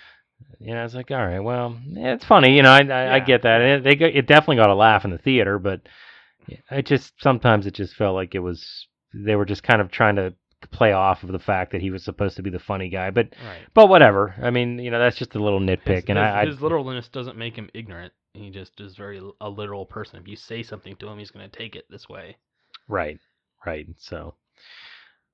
You 0.60 0.74
know, 0.74 0.84
it's 0.84 0.94
like, 0.96 1.12
all 1.12 1.26
right, 1.26 1.40
well, 1.40 1.78
yeah, 1.88 2.14
it's 2.14 2.26
funny. 2.26 2.56
You 2.56 2.64
know, 2.64 2.72
I 2.72 2.82
I, 2.82 3.16
I 3.16 3.20
get 3.20 3.44
that. 3.44 3.62
It, 3.62 3.84
they 3.84 3.92
it 4.06 4.28
definitely 4.28 4.58
got 4.58 4.70
a 4.70 4.76
laugh 4.76 5.06
in 5.06 5.12
the 5.12 5.18
theater, 5.18 5.60
but 5.60 5.82
it 6.72 6.86
just 6.86 7.14
sometimes 7.20 7.66
it 7.66 7.74
just 7.74 7.96
felt 7.96 8.16
like 8.16 8.36
it 8.36 8.40
was 8.40 8.88
they 9.14 9.36
were 9.36 9.46
just 9.46 9.64
kind 9.64 9.82
of 9.82 9.92
trying 9.92 10.16
to 10.16 10.34
play 10.72 10.92
off 10.92 11.24
of 11.24 11.32
the 11.32 11.40
fact 11.40 11.72
that 11.72 11.82
he 11.82 11.92
was 11.92 12.04
supposed 12.04 12.36
to 12.36 12.42
be 12.42 12.50
the 12.50 12.60
funny 12.60 12.90
guy. 12.90 13.12
But 13.12 13.34
right. 13.46 13.62
but 13.74 13.88
whatever. 13.90 14.36
I 14.42 14.50
mean, 14.50 14.80
you 14.80 14.92
know, 14.92 15.00
that's 15.00 15.18
just 15.18 15.36
a 15.36 15.44
little 15.44 15.60
nitpick, 15.60 15.96
His, 15.96 16.06
and 16.10 16.18
his, 16.18 16.26
I, 16.26 16.42
I 16.42 16.46
his 16.46 16.62
literalness 16.62 17.08
doesn't 17.10 17.38
make 17.38 17.56
him 17.56 17.70
ignorant. 17.74 18.14
He 18.34 18.50
just 18.50 18.80
is 18.80 18.96
very 18.96 19.22
a 19.42 19.50
literal 19.50 19.86
person. 19.86 20.20
If 20.20 20.28
you 20.28 20.36
say 20.36 20.64
something 20.64 20.96
to 20.98 21.08
him, 21.08 21.20
he's 21.20 21.32
going 21.32 21.50
to 21.50 21.58
take 21.58 21.76
it 21.76 21.86
this 21.90 22.08
way. 22.10 22.38
right 22.88 23.20
right. 23.66 23.88
So 23.98 24.36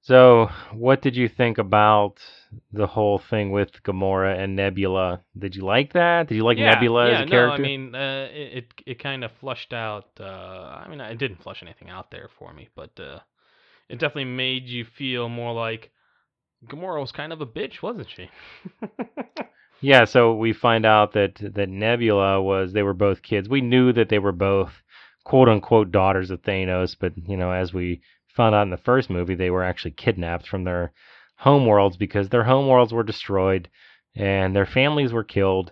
so 0.04 0.50
what 0.72 1.02
did 1.02 1.16
you 1.16 1.28
think 1.28 1.58
about 1.58 2.20
the 2.72 2.86
whole 2.86 3.18
thing 3.18 3.52
with 3.52 3.72
Gamora 3.84 4.38
and 4.38 4.56
Nebula? 4.56 5.22
Did 5.38 5.56
you 5.56 5.64
like 5.64 5.94
that? 5.94 6.28
Did 6.28 6.36
you 6.36 6.44
like 6.44 6.58
yeah, 6.58 6.76
Nebula 6.76 7.10
yeah, 7.10 7.20
as 7.22 7.28
a 7.28 7.30
character? 7.30 7.64
No, 7.64 7.68
I 7.68 7.68
mean, 7.68 7.96
uh, 7.96 8.28
it 8.32 8.58
it, 8.58 8.74
it 8.86 9.00
kind 9.00 9.24
of 9.24 9.32
flushed 9.40 9.74
out. 9.74 10.10
Uh, 10.20 10.24
I 10.24 10.88
mean, 10.88 11.02
it 11.02 11.18
didn't 11.18 11.42
flush 11.42 11.64
anything 11.64 11.90
out 11.90 12.12
there 12.12 12.30
for 12.38 12.54
me, 12.54 12.70
but 12.76 12.92
uh, 13.00 13.20
it 13.90 14.00
definitely 14.00 14.26
made 14.26 14.68
you 14.68 14.86
feel 14.86 15.28
more 15.28 15.54
like 15.54 15.92
Gamora 16.68 17.02
was 17.02 17.12
kind 17.12 17.34
of 17.34 17.42
a 17.42 17.48
bitch, 17.48 17.82
wasn't 17.82 18.10
she? 18.16 18.30
Yeah, 19.84 20.06
so 20.06 20.34
we 20.34 20.54
find 20.54 20.86
out 20.86 21.12
that 21.12 21.36
that 21.56 21.68
Nebula 21.68 22.42
was 22.42 22.72
they 22.72 22.84
were 22.84 22.94
both 22.94 23.22
kids. 23.22 23.50
We 23.50 23.60
knew 23.60 23.92
that 23.92 24.08
they 24.08 24.18
were 24.18 24.32
both 24.32 24.72
quote 25.26 25.50
unquote 25.50 25.92
daughters 25.92 26.32
of 26.32 26.42
Thanos, 26.42 26.96
but 26.98 27.12
you 27.28 27.36
know, 27.36 27.52
as 27.52 27.74
we 27.74 28.02
found 28.36 28.56
out 28.56 28.64
in 28.64 28.70
the 28.70 28.78
first 28.78 29.10
movie, 29.10 29.36
they 29.36 29.50
were 29.50 29.64
actually 29.64 29.92
kidnapped 29.92 30.48
from 30.48 30.64
their 30.64 30.92
homeworlds 31.44 31.98
because 31.98 32.30
their 32.30 32.44
homeworlds 32.44 32.92
were 32.92 33.04
destroyed 33.04 33.70
and 34.16 34.56
their 34.56 34.66
families 34.66 35.12
were 35.12 35.24
killed 35.24 35.72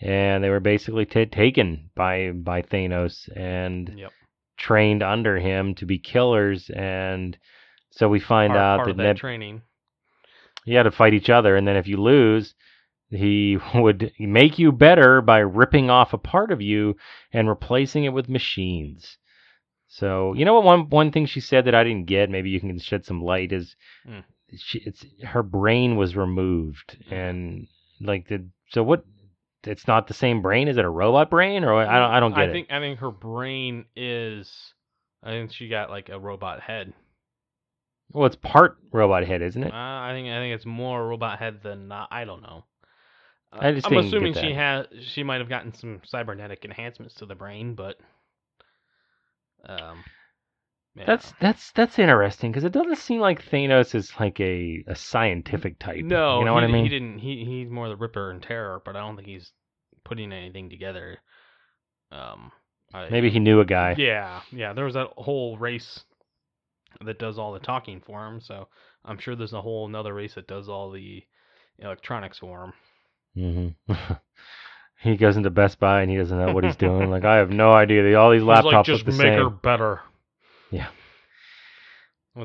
and 0.00 0.44
they 0.44 0.50
were 0.50 0.60
basically 0.60 1.06
ta 1.06 1.24
taken 1.30 1.90
by 1.94 2.30
by 2.32 2.60
Thanos 2.62 3.28
and 3.34 3.92
yep. 3.96 4.12
trained 4.58 5.02
under 5.02 5.38
him 5.38 5.74
to 5.74 5.86
be 5.86 5.98
killers 5.98 6.68
and 6.70 7.38
so 7.96 8.10
we 8.10 8.20
find 8.20 8.50
part, 8.50 8.60
out 8.60 8.76
part 8.76 8.88
that, 8.88 8.96
that 8.98 9.02
Neb- 9.02 9.16
training. 9.16 9.62
you 10.66 10.76
had 10.76 10.82
to 10.82 10.90
fight 10.90 11.14
each 11.14 11.30
other, 11.30 11.56
and 11.56 11.66
then 11.66 11.76
if 11.76 11.88
you 11.88 11.96
lose, 11.96 12.54
he 13.08 13.58
would 13.74 14.12
make 14.18 14.58
you 14.58 14.70
better 14.70 15.22
by 15.22 15.38
ripping 15.38 15.88
off 15.88 16.12
a 16.12 16.18
part 16.18 16.52
of 16.52 16.60
you 16.60 16.96
and 17.32 17.48
replacing 17.48 18.04
it 18.04 18.12
with 18.12 18.28
machines. 18.28 19.16
So 19.88 20.34
you 20.34 20.44
know 20.44 20.54
what? 20.54 20.64
One 20.64 20.88
one 20.90 21.10
thing 21.12 21.26
she 21.26 21.40
said 21.40 21.64
that 21.64 21.74
I 21.74 21.84
didn't 21.84 22.06
get, 22.06 22.30
maybe 22.30 22.50
you 22.50 22.60
can 22.60 22.78
shed 22.78 23.04
some 23.04 23.22
light, 23.22 23.52
is 23.52 23.76
Hmm. 24.04 24.20
she, 24.56 24.78
it's 24.80 25.04
her 25.24 25.42
brain 25.42 25.96
was 25.96 26.16
removed, 26.16 26.98
Mhm. 27.08 27.12
and 27.12 27.68
like 28.00 28.28
the 28.28 28.48
so 28.70 28.82
what? 28.82 29.04
It's 29.64 29.88
not 29.88 30.06
the 30.06 30.14
same 30.14 30.42
brain. 30.42 30.68
Is 30.68 30.76
it 30.76 30.84
a 30.84 30.90
robot 30.90 31.30
brain, 31.30 31.64
or 31.64 31.74
I 31.74 31.98
don't 31.98 32.10
I 32.10 32.20
don't 32.20 32.34
get 32.34 32.44
I 32.44 32.46
it. 32.50 32.52
think 32.52 32.70
I 32.70 32.78
think 32.80 32.98
her 33.00 33.10
brain 33.10 33.86
is. 33.96 34.74
I 35.22 35.30
think 35.30 35.52
she 35.52 35.68
got 35.68 35.90
like 35.90 36.08
a 36.08 36.18
robot 36.18 36.60
head. 36.60 36.92
Well, 38.12 38.26
it's 38.26 38.34
part 38.34 38.78
robot 38.90 39.24
head, 39.26 39.42
isn't 39.42 39.62
Uh, 39.62 39.66
it? 39.68 39.72
I 39.74 40.12
think 40.12 40.28
I 40.28 40.38
think 40.38 40.54
it's 40.54 40.66
more 40.66 41.06
robot 41.08 41.38
head 41.38 41.62
than 41.62 41.88
not. 41.88 42.08
I 42.10 42.24
don't 42.24 42.42
know. 42.42 42.64
Uh, 43.52 43.64
I 43.64 43.72
just 43.72 43.86
I'm 43.86 43.96
assuming 43.96 44.34
she 44.34 44.52
has 44.54 44.86
she 45.00 45.22
might 45.22 45.40
have 45.40 45.48
gotten 45.48 45.72
some 45.74 46.00
cybernetic 46.04 46.64
enhancements 46.64 47.14
to 47.16 47.26
the 47.26 47.34
brain, 47.34 47.74
but 47.74 47.98
um, 49.66 50.04
Yeah. 50.94 51.04
That's 51.06 51.32
that's 51.40 51.72
that's 51.72 51.98
interesting 51.98 52.50
because 52.50 52.64
it 52.64 52.72
doesn't 52.72 52.96
seem 52.96 53.20
like 53.20 53.44
Thanos 53.44 53.94
is 53.94 54.12
like 54.18 54.40
a, 54.40 54.82
a 54.86 54.94
scientific 54.94 55.78
type. 55.78 56.04
no. 56.04 56.38
you 56.38 56.44
know 56.44 56.54
what 56.54 56.64
I 56.64 56.68
mean? 56.68 56.84
He 56.84 56.88
didn't. 56.88 57.18
He 57.18 57.44
he's 57.44 57.70
more 57.70 57.88
the 57.88 57.96
Ripper 57.96 58.30
and 58.30 58.42
Terror, 58.42 58.80
but 58.84 58.96
I 58.96 59.00
don't 59.00 59.16
think 59.16 59.28
he's 59.28 59.52
putting 60.04 60.32
anything 60.32 60.70
together. 60.70 61.18
Um, 62.10 62.50
I, 62.94 63.10
Maybe 63.10 63.30
he 63.30 63.40
knew 63.40 63.60
a 63.60 63.64
guy. 63.64 63.94
Yeah, 63.98 64.40
yeah. 64.52 64.72
There 64.72 64.84
was 64.84 64.94
that 64.94 65.08
whole 65.16 65.58
race 65.58 66.04
that 67.04 67.18
does 67.18 67.38
all 67.38 67.52
the 67.52 67.58
talking 67.58 68.00
for 68.00 68.26
him, 68.26 68.40
so 68.40 68.68
I'm 69.04 69.18
sure 69.18 69.36
there's 69.36 69.52
a 69.52 69.60
whole 69.60 69.86
another 69.86 70.14
race 70.14 70.34
that 70.34 70.48
does 70.48 70.68
all 70.68 70.90
the 70.90 71.22
electronics 71.78 72.38
for 72.38 72.72
him. 73.34 73.74
hmm 73.86 73.92
he 75.06 75.16
goes 75.16 75.36
into 75.36 75.50
Best 75.50 75.78
Buy 75.78 76.02
and 76.02 76.10
he 76.10 76.16
doesn't 76.16 76.38
know 76.38 76.52
what 76.54 76.64
he's 76.64 76.76
doing. 76.76 77.10
Like 77.10 77.24
I 77.24 77.36
have 77.36 77.50
no 77.50 77.72
idea. 77.72 78.18
All 78.18 78.30
these 78.30 78.42
He's 78.42 78.64
like, 78.64 78.74
laptops 78.74 78.84
just 78.84 79.04
look 79.04 79.06
the 79.06 79.12
make 79.12 79.22
same. 79.22 79.44
her 79.44 79.50
better. 79.50 80.00
Yeah. 80.70 80.88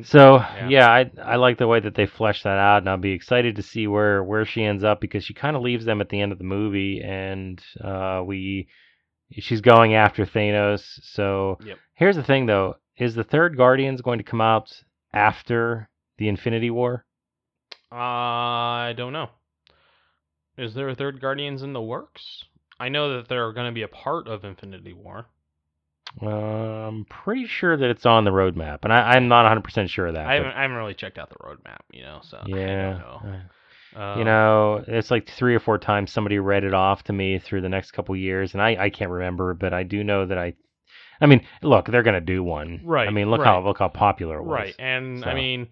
So 0.04 0.38
Yeah. 0.56 0.70
yeah, 0.70 0.90
I 0.90 1.12
I 1.22 1.36
like 1.36 1.58
the 1.58 1.68
way 1.68 1.80
that 1.82 1.96
they 1.96 2.06
flesh 2.06 2.44
that 2.44 2.58
out, 2.58 2.78
and 2.78 2.90
I'll 2.90 2.98
be 2.98 3.12
excited 3.12 3.56
to 3.58 3.62
see 3.64 3.88
where 3.88 4.24
where 4.24 4.46
she 4.46 4.64
ends 4.64 4.84
up 4.84 5.02
because 5.02 5.24
she 5.26 5.34
kind 5.34 5.56
of 5.56 5.62
leaves 5.62 5.86
them 5.86 6.00
at 6.02 6.10
the 6.10 6.22
end 6.22 6.32
of 6.32 6.38
the 6.38 6.46
movie, 6.46 7.02
and 7.04 7.62
uh, 7.84 8.22
we 8.26 8.68
she's 9.32 9.62
going 9.62 9.94
after 9.94 10.26
Thanos. 10.26 10.84
So 11.04 11.60
Yep. 11.60 11.80
here's 11.96 12.16
the 12.16 12.24
thing, 12.24 12.46
though: 12.46 12.76
is 12.98 13.16
the 13.16 13.24
third 13.26 13.58
Guardians 13.58 14.02
going 14.02 14.20
to 14.20 14.24
come 14.24 14.42
out 14.42 14.72
after 15.14 15.90
the 16.18 16.30
Infinity 16.30 16.70
War? 16.72 17.06
I 17.92 18.94
don't 18.96 19.14
know. 19.14 19.30
Is 20.58 20.74
there 20.74 20.88
a 20.90 20.96
third 20.96 21.20
Guardians 21.20 21.64
in 21.64 21.74
the 21.74 21.82
works? 21.82 22.46
I 22.82 22.90
know 22.90 23.16
that 23.18 23.28
they're 23.30 23.54
going 23.54 23.68
to 23.68 23.74
be 23.74 23.84
a 23.84 23.88
part 23.88 24.28
of 24.28 24.44
Infinity 24.44 24.94
War. 24.94 25.28
Uh, 26.22 26.28
I'm 26.88 27.06
pretty 27.06 27.46
sure 27.48 27.78
that 27.78 27.90
it's 27.90 28.06
on 28.06 28.24
the 28.26 28.32
roadmap, 28.32 28.80
and 28.84 28.92
I, 28.94 29.14
I'm 29.16 29.28
not 29.28 29.44
100 29.44 29.64
percent 29.64 29.90
sure 29.90 30.08
of 30.08 30.14
that. 30.16 30.26
I 30.26 30.36
haven't, 30.36 30.52
I 30.52 30.62
haven't 30.62 30.78
really 30.78 30.94
checked 30.94 31.18
out 31.18 31.30
the 31.30 31.36
roadmap, 31.36 31.82
you 31.92 32.04
know, 32.04 32.20
so 32.24 32.48
I 32.68 32.76
yeah, 32.76 32.94
don't 32.94 32.98
know. 32.98 33.24
uh, 33.26 34.00
you 34.14 34.24
Um, 34.24 34.26
know, 34.26 34.84
it's 34.88 35.12
like 35.12 35.30
three 35.30 35.56
or 35.56 35.60
four 35.60 35.78
times 35.78 36.12
somebody 36.12 36.40
read 36.40 36.64
it 36.64 36.74
off 36.74 37.04
to 37.06 37.14
me 37.14 37.40
through 37.40 37.62
the 37.62 37.70
next 37.70 37.92
couple 37.92 38.16
years, 38.16 38.54
and 38.54 38.62
I, 38.62 38.86
I 38.86 38.90
can't 38.90 39.12
remember, 39.12 39.54
but 39.54 39.74
I 39.74 39.84
do 39.84 40.04
know 40.04 40.26
that 40.26 40.38
I, 40.38 40.56
I 41.22 41.28
mean, 41.28 41.46
look, 41.64 41.88
they're 41.88 42.04
gonna 42.04 42.22
do 42.22 42.44
one, 42.44 42.84
Right, 42.84 43.08
I 43.08 43.12
mean, 43.12 43.32
look 43.32 43.44
how 43.44 43.64
look 43.64 43.80
how 43.80 43.90
popular 43.90 44.40
it 44.40 44.46
was, 44.46 44.70
Right, 44.70 44.76
and 44.80 45.24
I 45.26 45.34
mean, 45.34 45.70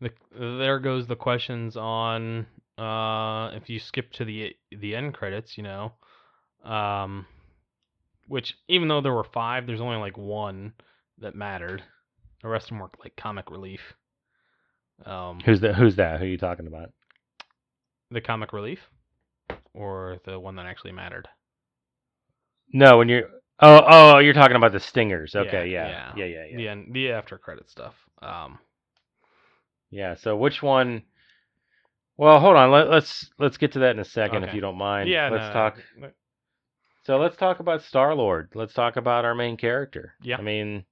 the, 0.00 0.12
there 0.32 0.78
goes 0.78 1.06
the 1.06 1.16
questions 1.16 1.76
on 1.76 2.46
uh, 2.78 3.50
if 3.54 3.68
you 3.68 3.78
skip 3.80 4.12
to 4.12 4.24
the 4.24 4.56
the 4.70 4.94
end 4.96 5.14
credits, 5.14 5.56
you 5.58 5.62
know, 5.64 5.92
um, 6.64 7.26
which 8.28 8.54
even 8.68 8.88
though 8.88 9.00
there 9.00 9.12
were 9.12 9.24
five, 9.24 9.66
there's 9.66 9.80
only 9.80 9.96
like 9.98 10.16
one 10.16 10.72
that 11.18 11.34
mattered. 11.34 11.82
The 12.42 12.48
rest 12.48 12.66
of 12.66 12.70
them 12.70 12.80
were 12.80 12.90
like 13.02 13.16
comic 13.16 13.50
relief. 13.50 13.80
Um, 15.06 15.40
Who's 15.44 15.60
that? 15.60 15.74
Who's 15.74 15.96
that? 15.96 16.18
Who 16.20 16.26
are 16.26 16.28
you 16.28 16.38
talking 16.38 16.66
about? 16.66 16.90
the 18.12 18.20
comic 18.20 18.52
relief, 18.52 18.78
or 19.74 20.18
the 20.24 20.38
one 20.38 20.56
that 20.56 20.66
actually 20.66 20.92
mattered. 20.92 21.28
No, 22.72 22.98
when 22.98 23.08
you're 23.08 23.28
oh 23.60 23.82
oh 23.86 24.18
you're 24.18 24.34
talking 24.34 24.56
about 24.56 24.72
the 24.72 24.80
stingers. 24.80 25.34
Okay, 25.34 25.68
yeah, 25.68 25.88
Yeah, 25.88 26.12
yeah, 26.16 26.24
yeah, 26.24 26.44
yeah. 26.50 26.56
The 26.56 26.68
end, 26.68 26.88
the 26.92 27.10
after 27.12 27.38
credit 27.38 27.70
stuff. 27.70 27.94
Um, 28.20 28.58
Yeah. 29.90 30.14
So 30.14 30.36
which 30.36 30.62
one? 30.62 31.02
Well, 32.16 32.38
hold 32.38 32.56
on. 32.56 32.70
Let, 32.70 32.90
let's 32.90 33.30
let's 33.38 33.56
get 33.56 33.72
to 33.72 33.80
that 33.80 33.92
in 33.92 33.98
a 33.98 34.04
second, 34.04 34.44
if 34.44 34.54
you 34.54 34.60
don't 34.60 34.78
mind. 34.78 35.08
yeah, 35.08 35.28
Let's 35.28 35.46
no, 35.46 35.52
talk. 35.52 35.78
So 37.04 37.18
let's 37.18 37.36
talk 37.36 37.60
about 37.60 37.82
Star 37.82 38.14
Lord. 38.14 38.50
Let's 38.54 38.74
talk 38.74 38.96
about 38.96 39.24
our 39.24 39.34
main 39.34 39.56
character. 39.56 40.14
Yeah. 40.22 40.36
I 40.38 40.42
mean, 40.42 40.84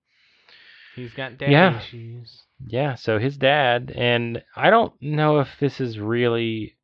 He's 0.96 1.12
got 1.12 1.38
daddy 1.38 1.52
Yeah. 1.52 1.78
issues. 1.78 2.42
yeah. 2.66 2.94
So 2.96 3.18
his 3.18 3.36
dad, 3.36 3.92
and 3.94 4.42
I 4.56 4.70
don't 4.70 4.92
know 5.00 5.38
if 5.40 5.48
this 5.61 5.80
is 5.80 5.98
really. 5.98 6.76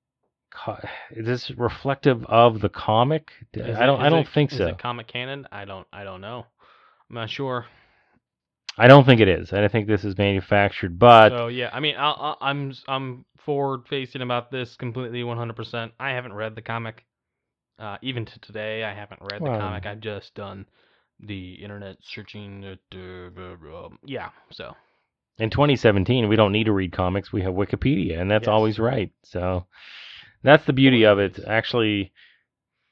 Is 1.11 1.27
this 1.27 1.51
reflective 1.51 2.25
of 2.27 2.61
the 2.61 2.71
comic? 2.71 3.31
I 3.55 3.85
don't. 3.85 4.01
I 4.01 4.09
don't 4.09 4.21
it- 4.21 4.29
think 4.33 4.53
is 4.53 4.59
so. 4.59 4.69
it 4.69 4.79
comic 4.79 5.07
canon? 5.07 5.47
I 5.53 5.65
don't. 5.67 5.87
I 5.93 6.05
don't 6.05 6.21
know. 6.23 6.47
I'm 7.11 7.15
not 7.17 7.29
sure. 7.31 7.67
I 8.79 8.89
don't 8.89 9.05
think 9.05 9.21
it 9.21 9.29
is. 9.29 9.53
I 9.53 9.67
think 9.69 9.87
this 9.87 10.05
is 10.05 10.17
manufactured, 10.17 10.99
but 10.99 11.31
so 11.31 11.49
yeah, 11.49 11.71
I 11.73 11.81
mean, 11.81 11.97
i 11.99 12.35
I'm 12.41 12.73
I'm 12.89 13.25
forward 13.39 13.83
facing 13.89 14.23
about 14.23 14.51
this 14.51 14.77
completely 14.77 15.23
100%. 15.23 15.93
I 16.01 16.11
haven't 16.11 16.33
read 16.35 16.55
the 16.55 16.63
comic. 16.63 17.05
Uh, 17.79 17.99
even 18.03 18.25
to 18.25 18.39
today, 18.41 18.85
I 18.85 18.95
haven't 18.95 19.21
read 19.31 19.41
Well- 19.41 19.53
the 19.53 19.59
comic. 19.59 19.87
I've 19.87 20.01
just 20.01 20.35
done 20.35 20.67
the 21.21 21.55
internet 21.55 21.97
searching. 22.03 22.65
It, 22.65 22.81
um, 22.95 23.99
yeah, 24.05 24.31
so 24.51 24.75
in 25.39 25.51
2017, 25.51 26.29
we 26.29 26.37
don't 26.37 26.53
need 26.53 26.65
to 26.65 26.73
read 26.73 26.93
comics. 26.93 27.33
We 27.33 27.43
have 27.43 27.55
Wikipedia, 27.55 28.19
and 28.21 28.31
that's 28.31 28.47
Yes. 28.47 28.53
always 28.53 28.79
right. 28.79 29.11
So 29.23 29.67
that's 30.43 30.65
the 30.65 30.73
beauty 30.73 31.05
of 31.05 31.19
it. 31.19 31.39
Actually, 31.47 32.13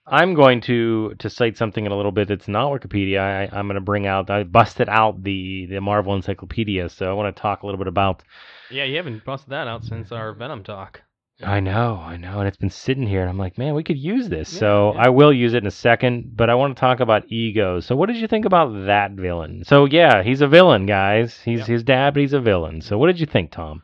I'm 0.06 0.34
going 0.34 0.60
to 0.62 1.14
to 1.18 1.30
cite 1.30 1.56
something 1.56 1.86
in 1.86 1.92
a 1.92 1.96
little 1.96 2.12
bit 2.12 2.28
that's 2.28 2.48
not 2.48 2.70
Wikipedia. 2.72 3.20
I, 3.20 3.48
I'm 3.58 3.66
going 3.66 3.76
to 3.76 3.80
bring 3.80 4.06
out. 4.06 4.28
I 4.28 4.42
busted 4.44 4.88
out 4.90 5.22
the 5.22 5.66
the 5.66 5.80
Marvel 5.80 6.14
Encyclopedia, 6.14 6.90
so 6.90 7.08
I 7.10 7.14
want 7.14 7.34
to 7.34 7.40
talk 7.40 7.62
a 7.62 7.66
little 7.66 7.78
bit 7.78 7.86
about. 7.88 8.22
yeah, 8.70 8.84
you 8.84 8.96
haven't 8.96 9.24
busted 9.24 9.50
that 9.50 9.66
out 9.66 9.84
since 9.84 10.12
our 10.12 10.34
Venom 10.34 10.62
talk. 10.62 11.00
I 11.44 11.60
know, 11.60 11.96
I 12.02 12.16
know, 12.16 12.38
and 12.38 12.48
it's 12.48 12.56
been 12.56 12.70
sitting 12.70 13.06
here, 13.06 13.20
and 13.20 13.30
I'm 13.30 13.38
like, 13.38 13.58
man, 13.58 13.74
we 13.74 13.84
could 13.84 13.98
use 13.98 14.28
this. 14.28 14.52
Yeah, 14.52 14.58
so 14.60 14.92
yeah. 14.94 15.02
I 15.02 15.08
will 15.10 15.32
use 15.32 15.54
it 15.54 15.58
in 15.58 15.66
a 15.66 15.70
second, 15.70 16.36
but 16.36 16.50
I 16.50 16.54
want 16.54 16.76
to 16.76 16.80
talk 16.80 17.00
about 17.00 17.30
ego. 17.30 17.80
So 17.80 17.94
what 17.96 18.06
did 18.06 18.16
you 18.16 18.28
think 18.28 18.44
about 18.44 18.86
that 18.86 19.12
villain? 19.12 19.64
So 19.64 19.84
yeah, 19.84 20.22
he's 20.22 20.40
a 20.40 20.48
villain, 20.48 20.86
guys. 20.86 21.40
He's 21.40 21.60
Yep. 21.60 21.68
his 21.68 21.82
dad, 21.82 22.14
but 22.14 22.20
he's 22.20 22.32
a 22.32 22.40
villain. 22.40 22.80
So 22.80 22.98
what 22.98 23.06
did 23.08 23.20
you 23.20 23.26
think, 23.26 23.50
Tom? 23.50 23.82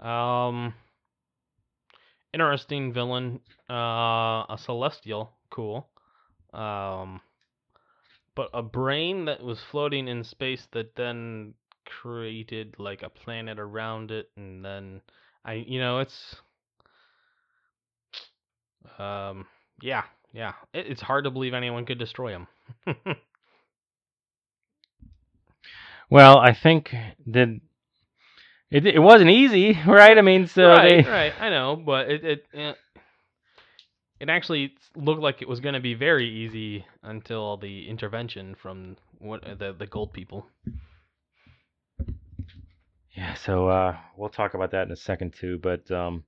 Um, 0.00 0.74
interesting 2.32 2.92
villain. 2.92 3.40
Uh, 3.70 4.44
a 4.48 4.58
celestial, 4.58 5.32
cool. 5.50 5.88
Um, 6.52 7.20
but 8.34 8.50
a 8.52 8.62
brain 8.62 9.26
that 9.26 9.42
was 9.42 9.60
floating 9.60 10.08
in 10.08 10.24
space 10.24 10.66
that 10.72 10.94
then 10.96 11.54
created 11.84 12.74
like 12.78 13.02
a 13.02 13.08
planet 13.08 13.58
around 13.58 14.10
it, 14.10 14.30
and 14.36 14.64
then 14.64 15.02
I, 15.44 15.54
you 15.54 15.80
know, 15.80 16.00
it's, 16.00 16.36
um, 18.98 19.46
yeah, 19.80 20.04
yeah. 20.32 20.52
It, 20.72 20.86
it's 20.88 21.02
hard 21.02 21.24
to 21.24 21.30
believe 21.30 21.54
anyone 21.54 21.86
could 21.86 21.98
destroy 21.98 22.30
him. 22.30 22.46
Well, 26.12 26.36
I 26.40 26.52
think 26.52 26.94
that 27.28 27.58
it 28.70 28.86
it 28.86 28.98
wasn't 28.98 29.30
easy, 29.30 29.78
right? 29.86 30.18
I 30.18 30.20
mean, 30.20 30.46
so 30.46 30.68
right, 30.68 31.02
they 31.02 31.10
right. 31.10 31.32
I 31.40 31.48
know, 31.48 31.74
but 31.74 32.10
it 32.10 32.22
it 32.22 32.46
eh, 32.52 32.74
it 34.20 34.28
actually 34.28 34.74
looked 34.94 35.22
like 35.22 35.40
it 35.40 35.48
was 35.48 35.60
going 35.60 35.72
to 35.72 35.80
be 35.80 35.94
very 35.94 36.28
easy 36.28 36.84
until 37.02 37.56
the 37.56 37.88
intervention 37.88 38.54
from 38.54 38.98
what 39.20 39.42
the 39.58 39.72
the 39.72 39.86
gold 39.86 40.12
people. 40.12 40.46
yeah. 43.16 43.32
So 43.32 43.68
uh, 43.68 43.96
we'll 44.14 44.28
talk 44.28 44.52
about 44.52 44.72
that 44.72 44.86
in 44.86 44.92
a 44.92 44.96
second 44.96 45.32
too. 45.32 45.58
But 45.62 45.90
um, 45.90 46.24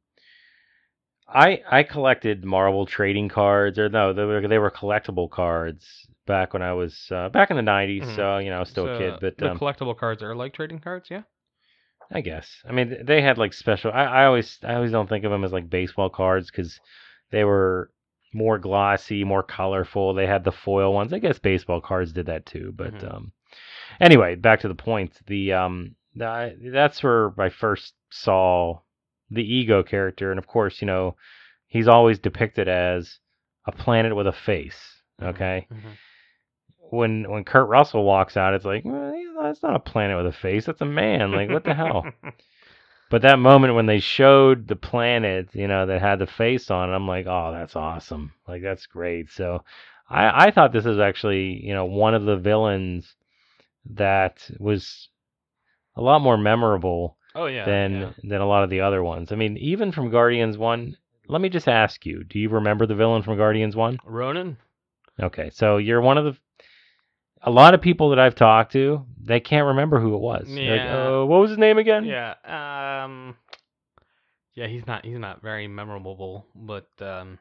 I 1.29 1.62
I 1.70 1.83
collected 1.83 2.45
Marvel 2.45 2.87
trading 2.87 3.29
cards, 3.29 3.79
or 3.79 3.89
no, 3.89 4.12
they 4.12 4.25
were 4.25 4.47
they 4.49 4.59
were 4.59 4.70
collectible 4.70 5.31
cards 5.31 6.07
back 6.27 6.53
when 6.53 6.62
I 6.62 6.72
was 6.72 7.11
uh, 7.11 7.29
back 7.29 7.51
in 7.51 7.57
the 7.57 7.62
'90s. 7.62 8.07
Mhm. 8.07 8.16
So 8.16 8.39
you 8.39 8.51
know, 8.51 8.57
I 8.57 8.61
was 8.61 8.70
still 8.70 8.87
a 8.87 8.91
kid, 8.91 9.18
but 9.20 9.39
the 9.39 9.51
um, 9.51 9.61
collectible 9.61 9.97
cards 9.97 10.22
are 10.22 10.35
like 10.35 10.53
trading 10.55 10.81
cards, 10.81 11.11
yeah. 11.11 11.22
I 12.11 12.20
guess. 12.22 12.62
I 12.68 12.72
mean, 12.72 13.05
they 13.05 13.20
had 13.22 13.39
like 13.39 13.53
special. 13.53 13.93
I, 13.93 14.05
I 14.05 14.25
always, 14.27 14.59
I 14.62 14.75
always 14.75 14.93
don't 14.93 15.09
think 15.09 15.25
of 15.25 15.31
them 15.31 15.45
as 15.45 15.53
like 15.53 15.68
baseball 15.70 16.09
cards 16.11 16.51
because 16.51 16.81
they 17.31 17.45
were 17.45 17.91
more 18.33 18.59
glossy, 18.59 19.25
more 19.25 19.43
colorful. 19.43 20.14
They 20.14 20.27
had 20.27 20.45
the 20.45 20.53
foil 20.53 20.93
ones. 20.95 21.12
I 21.12 21.18
guess 21.18 21.39
baseball 21.39 21.81
cards 21.81 22.12
did 22.12 22.27
that 22.27 22.47
too. 22.47 22.72
But 22.77 22.95
Mhm. 22.95 23.05
um, 23.05 23.33
anyway, 24.01 24.37
back 24.37 24.61
to 24.61 24.68
the 24.68 24.75
point. 24.75 25.18
The 25.27 25.53
um, 25.53 25.97
the, 26.14 26.57
that's 26.72 27.03
where 27.03 27.33
I 27.41 27.49
first 27.51 27.95
saw 28.11 28.81
the 29.35 29.55
ego 29.55 29.82
character, 29.82 30.30
and 30.30 30.39
of 30.39 30.47
course, 30.47 30.80
you 30.82 30.87
know, 30.87 31.16
he's 31.68 31.89
always 31.89 32.18
depicted 32.18 32.68
as 32.68 33.18
a 33.66 33.72
planet 33.72 34.16
with 34.16 34.26
a 34.26 34.32
face. 34.32 35.03
Mhm, 35.20 35.28
Okay 35.30 35.68
mhm. 35.70 35.99
when 36.91 37.30
when 37.30 37.45
Kurt 37.45 37.68
Russell 37.68 38.05
walks 38.05 38.37
out, 38.37 38.55
it's 38.55 38.64
like 38.64 38.85
well, 38.85 39.12
that's 39.43 39.62
not 39.62 39.76
a 39.76 39.80
planet 39.80 40.16
with 40.16 40.26
a 40.26 40.32
face. 40.37 40.66
That's 40.66 40.80
a 40.80 40.87
man. 40.87 41.32
Like 41.32 41.51
what 41.51 41.64
the 41.64 41.74
hell? 41.74 42.11
But 43.11 43.22
that 43.22 43.39
moment 43.39 43.74
when 43.74 43.87
they 43.87 44.01
showed 44.01 44.66
the 44.68 44.76
planet, 44.76 45.55
you 45.55 45.68
know, 45.68 45.87
that 45.87 46.01
had 46.01 46.18
the 46.18 46.26
face 46.26 46.70
on 46.70 46.91
it, 46.91 46.95
I'm 46.95 47.07
like, 47.07 47.26
oh, 47.26 47.53
that's 47.53 47.76
awesome. 47.76 48.32
Like 48.49 48.62
that's 48.62 48.87
great. 48.87 49.30
So 49.30 49.64
I 50.09 50.47
I 50.47 50.51
thought 50.51 50.72
this 50.72 50.87
is 50.87 50.99
actually 50.99 51.64
you 51.64 51.74
know 51.74 51.85
one 51.87 52.14
of 52.14 52.24
the 52.24 52.37
villains 52.37 53.14
that 53.95 54.51
was 54.59 55.09
a 55.97 56.03
lot 56.03 56.20
more 56.20 56.37
memorable 56.39 57.16
oh 57.35 57.47
yeah. 57.47 57.64
than 57.64 57.93
yeah. 57.93 58.11
than 58.22 58.41
a 58.41 58.47
lot 58.47 58.64
of 58.64 58.70
the 58.70 58.80
other 58.80 59.03
ones. 59.03 59.32
I 59.32 59.35
mean, 59.37 59.57
even 59.59 59.93
from 59.93 60.11
Guardians 60.11 60.57
One. 60.59 60.97
Let 61.26 61.41
me 61.41 61.49
just 61.49 61.68
ask 61.68 62.05
you: 62.05 62.22
Do 62.22 62.39
you 62.39 62.51
remember 62.51 62.87
the 62.87 62.95
villain 62.95 63.22
from 63.22 63.39
Guardians 63.39 63.74
One? 63.74 63.99
Ronan. 64.05 64.59
Okay, 65.22 65.49
so 65.55 65.78
you're 65.78 66.03
one 66.03 66.18
of 66.18 66.24
the. 66.26 66.37
a 67.41 67.51
lot 67.51 67.72
of 67.72 67.80
people 67.80 68.11
that 68.11 68.18
I've 68.18 68.35
talked 68.35 68.72
to, 68.72 69.07
they 69.22 69.41
can't 69.41 69.68
remember 69.68 69.99
who 70.01 70.14
it 70.14 70.20
was. 70.20 70.45
They're 70.47 70.76
like, 70.76 70.80
Yeah. 70.87 71.07
"Uh, 71.20 71.24
what 71.24 71.41
was 71.41 71.49
his 71.49 71.59
name 71.59 71.78
again? 71.78 72.05
Yeah. 72.05 72.35
Um. 72.45 73.37
Yeah, 74.55 74.66
he's 74.66 74.87
not. 74.87 75.05
He's 75.07 75.18
not 75.18 75.41
very 75.41 75.66
memorable, 75.66 76.45
but 76.55 76.89
um. 77.01 77.39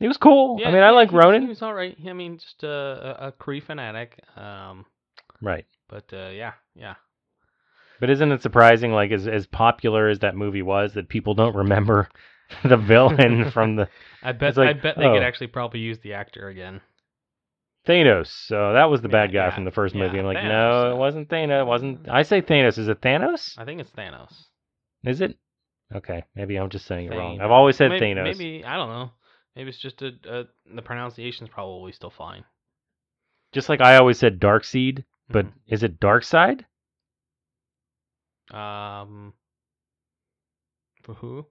He 0.00 0.08
was 0.08 0.16
cool. 0.16 0.58
Yeah, 0.60 0.68
I 0.68 0.72
mean, 0.72 0.82
I 0.82 0.90
like 0.90 1.10
he 1.10 1.14
was- 1.16 1.24
He 1.24 1.28
Ronan. 1.28 1.48
was 1.48 1.62
all 1.62 1.72
right. 1.72 1.96
I 2.04 2.12
mean, 2.14 2.38
just 2.38 2.64
a 2.64 2.68
a, 2.68 3.28
a 3.28 3.32
Kree 3.32 3.62
fanatic. 3.62 4.18
Um. 4.36 4.86
Right. 5.40 5.66
But 5.88 6.12
uh, 6.12 6.30
yeah, 6.30 6.54
yeah. 6.74 6.94
But 8.00 8.10
isn't 8.10 8.32
it 8.32 8.42
surprising, 8.42 8.92
like 8.92 9.10
as 9.10 9.26
as 9.26 9.46
popular 9.46 10.08
as 10.08 10.18
that 10.20 10.36
movie 10.36 10.62
was, 10.62 10.94
that 10.94 11.08
people 11.08 11.34
don't 11.34 11.54
remember 11.56 12.08
the 12.64 12.76
villain 12.76 13.50
from 13.52 13.76
the 13.76 13.88
I 14.22 14.32
bet. 14.32 14.56
Like, 14.56 14.68
I 14.68 14.72
bet 14.74 14.96
they 14.96 15.04
could 15.04 15.22
oh. 15.22 15.26
actually 15.26 15.48
probably 15.48 15.80
use 15.80 15.98
the 16.00 16.14
actor 16.14 16.48
again. 16.48 16.80
Thanos? 17.86 18.26
So 18.26 18.72
that 18.72 18.90
was 18.90 19.00
the 19.00 19.08
Yeah, 19.08 19.12
bad 19.12 19.32
guy 19.32 19.46
yeah, 19.46 19.54
from 19.54 19.64
the 19.64 19.70
first 19.70 19.94
yeah, 19.94 20.06
movie. 20.06 20.18
I'm 20.18 20.26
like, 20.26 20.38
Thanos, 20.38 20.48
no, 20.48 20.90
uh, 20.90 20.94
it 20.94 20.96
wasn't 20.98 21.28
Thanos. 21.28 21.60
It 21.62 21.66
wasn't. 21.66 22.08
I 22.08 22.22
say 22.22 22.42
Thanos. 22.42 22.78
Is 22.78 22.88
it 22.88 23.00
Thanos? 23.00 23.56
I 23.56 23.64
think 23.64 23.80
it's 23.80 23.90
Thanos. 23.90 24.32
Is 25.04 25.20
it? 25.20 25.38
Okay, 25.94 26.24
maybe 26.34 26.56
I'm 26.58 26.68
just 26.68 26.86
saying 26.86 27.06
it 27.06 27.16
wrong. 27.16 27.40
I've 27.40 27.52
always 27.52 27.76
said 27.76 27.90
maybe, 27.90 28.06
Thanos. 28.06 28.24
Maybe 28.24 28.64
I 28.64 28.76
don't 28.76 28.88
know. 28.88 29.10
Maybe 29.54 29.68
it's 29.70 29.78
just 29.78 30.02
a, 30.02 30.10
a 30.28 30.44
the 30.74 30.82
pronunciation's 30.82 31.48
probably 31.48 31.92
still 31.92 32.10
fine. 32.10 32.44
Just 33.52 33.68
like 33.68 33.80
I 33.80 33.96
always 33.96 34.18
said 34.18 34.40
Darkseid, 34.40 35.04
but 35.28 35.46
Mhm. 35.46 35.52
is 35.68 35.82
it 35.84 36.00
Darkseid? 36.00 36.64
Um, 38.52 39.32
for 41.02 41.14
who? 41.14 41.46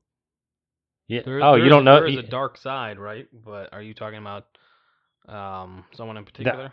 Yeah. 1.08 1.22
There- 1.24 1.42
oh, 1.44 1.56
you 1.56 1.70
don't 1.70 1.86
know. 1.86 1.96
There 1.96 2.08
is 2.08 2.18
a 2.18 2.24
dark 2.24 2.58
side, 2.58 2.98
right? 3.00 3.28
But 3.32 3.74
are 3.74 3.82
you 3.82 3.94
talking 3.94 4.20
about 4.20 4.46
um 5.28 5.86
someone 5.96 6.18
in 6.18 6.26
particular? 6.26 6.72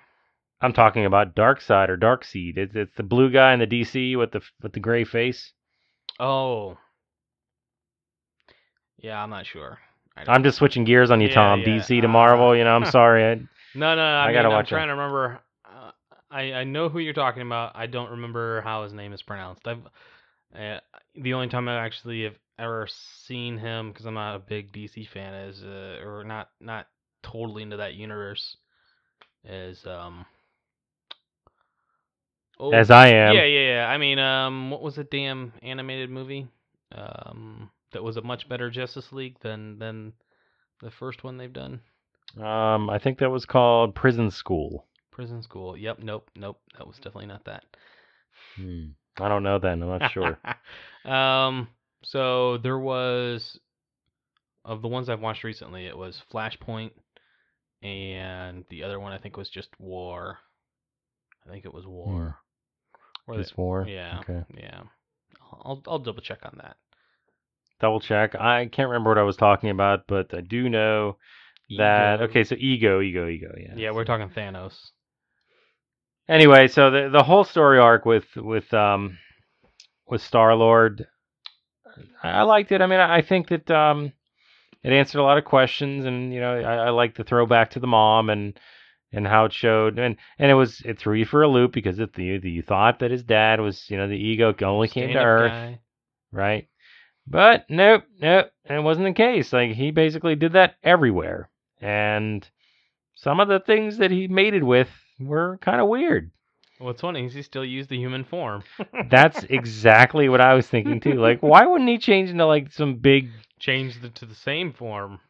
I'm 0.61 0.73
talking 0.73 1.05
about 1.07 1.35
Dark 1.35 1.61
Side 1.61 1.91
or 1.91 1.97
Darkseid. 1.97 2.57
It's 2.57 2.75
it's 2.77 2.95
the 2.97 3.03
blue 3.03 3.31
guy 3.31 3.53
in 3.53 3.59
the 3.61 3.67
DC 3.67 4.17
with 4.17 4.31
the 4.33 4.43
with 4.63 4.73
the 4.73 4.81
gray 4.81 5.05
face. 5.05 5.53
Oh, 6.21 6.79
yeah, 8.99 9.21
I'm 9.23 9.31
not 9.31 9.47
sure. 9.47 9.79
I'm 10.17 10.45
just 10.45 10.59
switching 10.59 10.85
gears 10.85 11.11
on 11.11 11.21
you, 11.21 11.29
Yeah, 11.29 11.35
Tom. 11.35 11.61
yeah. 11.61 11.67
DC 11.67 12.01
to 12.01 12.07
Uh, 12.07 12.09
Marvel. 12.09 12.55
You 12.57 12.65
know, 12.65 12.77
I'm 12.77 12.85
sorry. 12.85 13.25
I, 13.33 13.35
No, 13.75 13.97
no, 13.97 14.03
I, 14.03 14.29
I 14.29 14.33
mean, 14.33 14.35
gotta 14.35 14.49
I'm 14.49 14.55
watch 14.55 14.73
it. 14.73 14.75
trying 14.75 14.89
to 14.89 14.93
remember. 14.95 15.41
I 16.33 16.53
I 16.53 16.65
know 16.65 16.89
who 16.89 16.99
you're 16.99 17.13
talking 17.13 17.43
about. 17.43 17.73
I 17.75 17.87
don't 17.87 18.11
remember 18.11 18.61
how 18.63 18.85
his 18.85 18.93
name 18.93 19.13
is 19.13 19.23
pronounced. 19.23 19.67
I've 19.67 19.87
uh, 20.59 20.81
the 21.15 21.35
only 21.35 21.49
time 21.49 21.69
I 21.69 21.77
actually 21.85 22.25
have 22.25 22.37
ever 22.59 22.89
seen 23.27 23.59
him 23.59 23.91
because 23.91 24.07
I'm 24.07 24.15
not 24.15 24.37
a 24.37 24.41
big 24.41 24.73
DC 24.73 25.09
fan 25.09 25.35
is 25.35 25.63
uh, 25.63 26.05
or 26.05 26.25
not 26.25 26.49
not 26.61 26.87
totally 27.23 27.63
into 27.63 27.79
that 27.79 27.95
universe 27.95 28.57
is 29.45 29.85
um. 29.87 30.27
Oh, 32.61 32.71
as 32.71 32.91
I 32.91 33.09
am. 33.09 33.35
yeah, 33.35 33.45
yeah, 33.45 33.75
yeah. 33.75 33.87
I 33.87 33.99
mean, 33.99 34.19
um, 34.19 34.71
what 34.71 34.83
was 34.83 34.95
the 34.95 35.05
damn 35.05 35.53
animated 35.63 36.11
movie? 36.11 36.47
Um, 36.95 37.71
that 37.93 38.05
was 38.05 38.17
a 38.17 38.23
much 38.23 38.49
better 38.49 38.71
Justice 38.71 39.13
League 39.13 39.37
than 39.41 39.79
than 39.79 40.13
the 40.81 40.91
first 40.91 41.25
one 41.25 41.39
they've 41.39 41.53
done. 41.53 41.81
Um, 42.37 42.89
I 42.89 42.99
think 42.99 43.19
that 43.19 43.31
was 43.31 43.45
called 43.45 43.95
Prison 43.95 44.31
School. 44.31 44.87
Prison 45.13 45.43
School. 45.43 45.77
Yep. 45.77 46.01
Nope. 46.01 46.29
Nope. 46.35 46.61
That 46.77 46.87
was 46.87 46.97
definitely 46.97 47.27
not 47.27 47.45
that. 47.45 47.65
Hmm. 48.57 48.87
I 49.21 49.29
don't 49.29 49.43
know. 49.45 49.59
Then 49.59 49.83
I'm 49.83 49.99
not 49.99 50.11
sure. 50.13 50.39
um. 51.05 51.69
So 52.05 52.59
there 52.59 52.79
was 52.79 53.61
of 54.65 54.83
the 54.83 54.89
ones 54.89 55.09
I've 55.09 55.21
watched 55.21 55.45
recently. 55.45 55.87
It 55.87 55.97
was 55.97 56.21
Flashpoint, 56.33 56.91
and 57.83 58.65
the 58.71 58.83
other 58.85 58.99
one 58.99 59.13
I 59.13 59.19
think 59.19 59.37
was 59.37 59.51
just 59.51 59.69
War. 59.79 60.39
I 61.47 61.51
think 61.51 61.65
it 61.65 61.75
was 61.75 61.87
War. 61.87 62.39
Or 63.27 63.37
the- 63.37 63.43
Just 63.43 63.57
war. 63.57 63.87
yeah. 63.87 64.19
Okay. 64.21 64.43
Yeah. 64.57 64.83
I'll 65.65 65.83
I'll 65.87 65.99
double 66.01 66.23
check 66.23 66.41
on 66.45 66.59
that. 66.63 66.77
Double 67.81 68.01
check. 68.01 68.35
I 68.35 68.67
can't 68.67 68.89
remember 68.89 69.11
what 69.11 69.19
I 69.19 69.23
was 69.23 69.37
talking 69.37 69.71
about, 69.71 70.07
but 70.09 70.33
I 70.35 70.41
do 70.41 70.69
know 70.69 71.19
that. 71.77 72.17
Ego. 72.21 72.25
Okay, 72.25 72.45
so 72.45 72.55
ego, 72.59 73.01
ego, 73.01 73.29
ego. 73.29 73.53
Yeah. 73.59 73.75
Yeah, 73.77 73.91
we're 73.93 74.05
talking 74.05 74.29
Thanos. 74.29 74.73
Anyway, 76.33 76.67
so 76.67 76.91
the 76.91 77.11
the 77.11 77.23
whole 77.23 77.45
story 77.45 77.79
arc 77.79 78.07
with 78.07 78.25
with 78.37 78.73
um 78.73 79.19
with 80.09 80.23
Star 80.23 80.55
Lord, 80.55 81.07
I, 82.23 82.43
liked 82.43 82.73
it. 82.73 82.81
I 82.81 82.87
mean, 82.87 83.01
I, 83.01 83.21
think 83.21 83.49
that 83.49 83.71
um 83.71 84.15
it 84.83 84.95
answered 84.95 85.21
a 85.21 85.25
lot 85.25 85.37
of 85.37 85.45
questions, 85.45 86.07
and 86.07 86.33
you 86.33 86.41
know, 86.41 86.55
I, 86.55 86.87
I 86.87 86.91
like 86.91 87.15
the 87.15 87.25
throwback 87.25 87.73
to 87.73 87.81
the 87.81 87.87
mom 87.87 88.31
and 88.31 88.59
and 89.13 89.27
how 89.27 89.45
it 89.45 89.53
showed, 89.53 89.99
and 89.99 90.17
and 90.39 90.51
it 90.51 90.55
was 90.55 90.81
it 90.87 90.99
threw 90.99 91.17
you 91.17 91.27
for 91.27 91.43
a 91.43 91.49
loop 91.49 91.73
because 91.73 91.99
if 91.99 92.17
you 92.17 92.41
you 92.43 92.63
thought 92.63 93.01
that 93.01 93.11
his 93.11 93.23
dad 93.23 93.61
was 93.61 93.91
you 93.91 93.99
know 93.99 94.09
the 94.09 94.17
ego 94.17 94.55
only 94.63 94.89
came 94.89 95.11
to 95.11 95.23
Earth, 95.23 95.51
guy. 95.51 95.81
right? 96.33 96.67
But 97.27 97.67
nope, 97.69 98.05
nope, 98.19 98.47
it 98.65 98.83
wasn't 98.83 99.07
the 99.07 99.13
case. 99.13 99.53
Like 99.53 99.73
he 99.73 99.91
basically 99.91 100.37
did 100.37 100.55
that 100.55 100.77
everywhere, 100.83 101.51
and 101.79 102.49
some 103.17 103.39
of 103.39 103.49
the 103.49 103.61
things 103.61 103.99
that 103.99 104.11
he 104.11 104.29
mated 104.29 104.63
with 104.63 104.89
were 105.21 105.59
kind 105.63 105.81
of 105.81 105.89
weird. 105.89 106.31
What's 106.79 107.01
funny 107.01 107.27
is 107.27 107.35
he 107.35 107.43
still 107.43 107.65
used 107.65 107.91
the 107.91 107.97
human 107.97 108.25
form. 108.25 108.65
That's 109.11 109.45
exactly 109.45 110.29
what 110.29 110.41
I 110.41 110.55
was 110.55 110.67
thinking 110.67 111.01
too. 111.01 111.15
Like, 111.15 111.41
why 111.41 111.65
wouldn't 111.65 111.89
he 111.89 111.99
change 111.99 112.31
into 112.31 112.45
like 112.47 112.73
some 112.73 112.97
big 112.97 113.31
changed 113.61 114.05
it 114.05 114.17
to 114.17 114.27
the 114.27 114.35
same 114.35 114.73
form. 114.73 115.21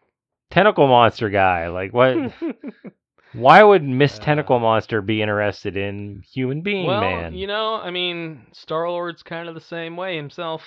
tentacle 0.51 0.87
monster 0.87 1.29
guy? 1.29 1.69
Like, 1.69 1.93
what? 1.93 2.17
why 3.35 3.63
would 3.63 3.83
Miss 3.83 4.19
Uh, 4.19 4.23
Tentacle 4.23 4.59
Monster 4.59 5.03
be 5.03 5.23
interested 5.23 5.77
in 5.77 6.23
human 6.33 6.63
being 6.63 6.87
well, 6.87 7.01
man? 7.01 7.35
you 7.35 7.47
know, 7.47 7.75
I 7.75 7.91
mean, 7.91 8.47
Star 8.53 8.89
Lord's 8.91 9.23
kind 9.23 9.49
of 9.49 9.55
the 9.55 9.61
same 9.61 9.97
way 9.97 10.17
himself. 10.17 10.63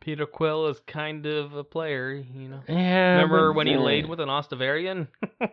Peter 0.00 0.26
Quill 0.26 0.66
is 0.68 0.80
kind 0.86 1.24
of 1.24 1.54
a 1.54 1.64
player, 1.64 2.12
you 2.12 2.48
know. 2.48 2.60
yeah. 2.68 3.12
Remember 3.12 3.52
but, 3.52 3.56
when 3.56 3.66
he 3.66 3.76
uh, 3.76 3.80
laid 3.80 4.06
with 4.06 4.20
an 4.20 4.28
Ostavarian? 4.28 5.08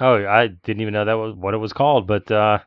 Oh, 0.00 0.26
I 0.26 0.48
didn't 0.48 0.80
even 0.82 0.94
know 0.94 1.04
that 1.04 1.12
was 1.14 1.34
what 1.34 1.54
it 1.54 1.58
was 1.58 1.72
called, 1.72 2.06
but 2.06 2.30
uh 2.30 2.60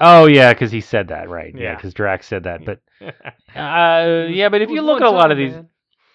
Oh 0.00 0.26
yeah, 0.26 0.52
because 0.52 0.70
he 0.72 0.80
said 0.80 1.08
that, 1.08 1.28
right? 1.28 1.54
Yeah, 1.54 1.62
Yeah. 1.62 1.76
because 1.76 1.94
Drax 1.94 2.26
said 2.26 2.44
that. 2.44 2.64
But 2.64 2.80
uh, 3.56 4.26
yeah, 4.28 4.48
but 4.48 4.62
if 4.62 4.70
you 4.70 4.80
look 4.82 5.00
at 5.00 5.06
a 5.06 5.10
lot 5.10 5.30
of 5.30 5.36
these, 5.38 5.54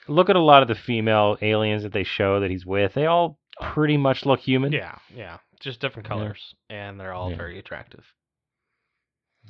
look 0.08 0.30
at 0.30 0.36
a 0.36 0.42
lot 0.42 0.62
of 0.62 0.68
the 0.68 0.76
female 0.76 1.38
aliens 1.42 1.84
that 1.84 1.94
they 1.94 2.04
show 2.04 2.40
that 2.40 2.50
he's 2.50 2.66
with, 2.66 2.94
they 2.94 3.06
all 3.06 3.38
pretty 3.62 3.98
much 3.98 4.26
look 4.26 4.40
human. 4.40 4.72
Yeah, 4.72 4.98
yeah, 5.16 5.38
just 5.60 5.80
different 5.82 6.08
Yeah. 6.08 6.16
colors, 6.16 6.56
and 6.70 7.00
they're 7.00 7.14
all 7.14 7.30
Yeah. 7.30 7.38
very 7.38 7.60
attractive. 7.60 8.06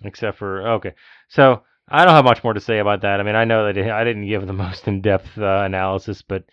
except 0.04 0.38
for 0.38 0.68
okay. 0.68 0.94
So 1.30 1.64
I 1.88 2.04
don't 2.06 2.14
have 2.14 2.26
much 2.26 2.44
more 2.44 2.54
to 2.54 2.60
say 2.60 2.80
about 2.80 3.02
that. 3.02 3.20
I 3.20 3.24
mean, 3.24 3.36
I 3.36 3.46
know 3.46 3.66
that 3.72 3.78
I 3.92 4.04
didn't 4.04 4.28
give 4.28 4.46
the 4.46 4.54
most 4.66 4.88
in-depth 4.88 5.38
uh, 5.38 5.64
analysis, 5.66 6.22
but 6.22 6.44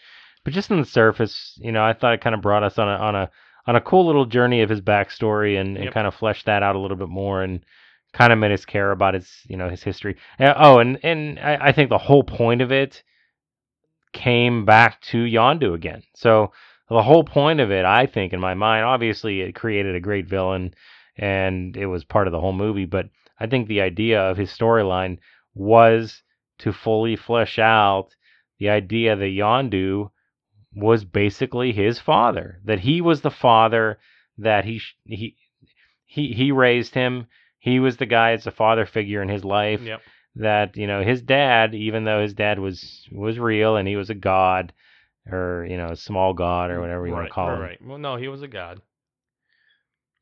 but 0.45 0.53
just 0.53 0.71
on 0.71 0.79
the 0.81 0.87
surface, 0.87 1.59
you 1.61 1.73
know, 1.73 1.85
I 1.85 1.93
thought 1.93 2.15
it 2.15 2.21
kind 2.21 2.35
of 2.35 2.43
brought 2.43 2.63
us 2.65 2.79
on 2.79 2.89
a 2.89 2.93
on 2.97 3.15
a 3.15 3.31
on 3.67 3.77
a 3.77 3.81
cool 3.81 4.07
little 4.07 4.27
journey 4.27 4.63
of 4.63 4.71
his 4.71 4.81
backstory 4.81 5.61
and, 5.61 5.77
and 5.77 5.85
Yep. 5.87 5.95
kind 5.95 6.07
of 6.07 6.15
fleshed 6.15 6.47
that 6.47 6.63
out 6.63 6.77
a 6.77 6.79
little 6.79 6.97
bit 6.97 7.09
more 7.09 7.43
and 7.43 7.65
kind 8.13 8.33
of 8.33 8.39
made 8.39 8.53
us 8.53 8.65
care 8.65 8.91
about 8.91 9.15
his 9.15 9.31
you 9.49 9.57
know 9.57 9.69
his 9.71 9.83
history. 9.83 10.17
Uh, 10.39 10.55
oh, 10.57 10.79
and 10.79 10.99
and 11.03 11.39
I, 11.39 11.69
I 11.69 11.73
think 11.73 11.89
the 11.89 11.99
whole 11.99 12.25
point 12.25 12.61
of 12.61 12.73
it 12.73 13.03
came 14.13 14.65
back 14.65 15.01
to 15.01 15.19
Yondu 15.25 15.75
again. 15.75 16.03
So 16.15 16.53
the 16.89 17.03
whole 17.03 17.25
point 17.25 17.61
of 17.61 17.71
it, 17.71 17.85
I 17.85 18.07
think, 18.07 18.33
in 18.33 18.41
my 18.41 18.55
mind, 18.55 18.85
obviously 18.85 19.41
it 19.41 19.55
created 19.55 19.95
a 19.95 20.01
great 20.01 20.27
villain 20.29 20.75
and 21.17 21.77
it 21.77 21.87
was 21.87 22.05
part 22.05 22.27
of 22.27 22.33
the 22.33 22.41
whole 22.41 22.53
movie, 22.53 22.85
but 22.85 23.09
I 23.41 23.47
think 23.47 23.67
the 23.69 23.81
idea 23.81 24.21
of 24.21 24.37
his 24.37 24.51
storyline 24.51 25.19
was 25.55 26.23
to 26.59 26.73
fully 26.73 27.17
flesh 27.17 27.59
out 27.59 28.09
the 28.59 28.69
idea 28.71 29.17
that 29.17 29.25
Yondu 29.25 30.11
was 30.75 31.05
basically 31.05 31.73
his 31.73 31.99
father, 31.99 32.61
that 32.65 32.81
he 32.81 33.01
was 33.01 33.21
the 33.21 33.31
father 33.31 33.99
that 34.39 34.65
he 34.65 34.81
he 35.05 35.37
he 36.05 36.33
he 36.33 36.53
raised 36.53 36.95
him. 36.95 37.27
He 37.59 37.79
was 37.79 37.97
the 37.97 38.07
guy 38.07 38.33
as 38.33 38.47
a 38.47 38.51
father 38.51 38.87
figure 38.87 39.23
in 39.23 39.29
his 39.29 39.45
life 39.45 39.81
Yep. 39.83 40.01
that 40.37 40.77
you 40.77 40.87
know 40.87 41.03
his 41.03 41.23
dad, 41.23 41.75
even 41.75 42.05
though 42.05 42.23
his 42.23 42.35
dad 42.35 42.59
was 42.59 43.07
was 43.13 43.39
real 43.39 43.77
and 43.77 43.87
he 43.87 43.97
was 43.97 44.11
a 44.11 44.15
god 44.15 44.73
or 45.31 45.67
you 45.69 45.77
know 45.77 45.91
a 45.91 45.97
small 45.97 46.33
god 46.33 46.71
or 46.71 46.81
whatever 46.81 47.07
you 47.07 47.13
right, 47.13 47.19
want 47.21 47.29
to 47.29 47.35
call 47.35 47.49
right, 47.49 47.55
him, 47.57 47.61
Right. 47.63 47.87
Well, 47.87 47.99
no, 47.99 48.17
he 48.17 48.29
was 48.29 48.43
a 48.43 48.49
god. 48.49 48.81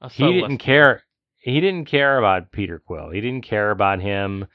A 0.03 0.09
he 0.09 0.41
didn't 0.41 0.59
care. 0.59 1.03
He 1.39 1.61
didn't 1.61 1.87
care 1.87 2.19
about 2.19 2.53
Peter 2.53 2.79
Quill. 2.79 3.11
He 3.11 3.21
didn't 3.21 3.45
care 3.45 3.71
about 3.71 4.01
him. 4.01 4.47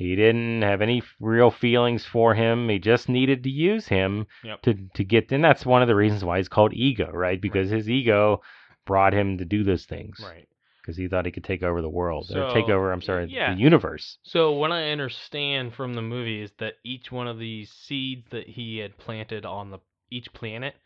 He 0.00 0.16
didn't 0.16 0.62
have 0.62 0.80
any 0.80 1.02
real 1.20 1.50
feelings 1.50 2.06
for 2.06 2.34
him. 2.34 2.70
He 2.70 2.78
just 2.78 3.10
needed 3.10 3.42
to 3.44 3.50
use 3.50 3.86
him 3.86 4.26
Yep. 4.42 4.62
to 4.62 4.74
to 4.94 5.04
get. 5.04 5.30
And 5.30 5.44
that's 5.44 5.66
one 5.66 5.82
of 5.82 5.88
the 5.88 5.94
reasons 5.94 6.24
why 6.24 6.38
he's 6.38 6.48
called 6.48 6.72
ego, 6.72 7.10
right? 7.12 7.38
Because 7.38 7.68
his 7.68 7.90
ego 7.90 8.40
brought 8.86 9.12
him 9.12 9.36
to 9.36 9.44
do 9.44 9.62
those 9.62 9.84
things 9.84 10.18
Right. 10.26 10.48
because 10.80 10.96
he 10.96 11.06
thought 11.06 11.26
he 11.26 11.30
could 11.32 11.44
take 11.44 11.62
over 11.62 11.82
the 11.82 11.90
world 11.90 12.30
or 12.34 12.50
take 12.54 12.70
over. 12.70 12.90
I'm 12.92 13.02
sorry, 13.02 13.26
yeah. 13.26 13.52
the 13.54 13.60
universe. 13.60 14.16
So 14.22 14.52
what 14.52 14.72
I 14.72 14.90
understand 14.90 15.74
from 15.74 15.92
the 15.92 16.00
movie 16.02 16.40
is 16.40 16.50
that 16.60 16.76
each 16.82 17.12
one 17.12 17.28
of 17.28 17.38
these 17.38 17.70
seeds 17.70 18.26
that 18.30 18.48
he 18.48 18.78
had 18.78 18.96
planted 18.96 19.44
on 19.44 19.70
the 19.70 19.80
each 20.10 20.32
planet, 20.32 20.76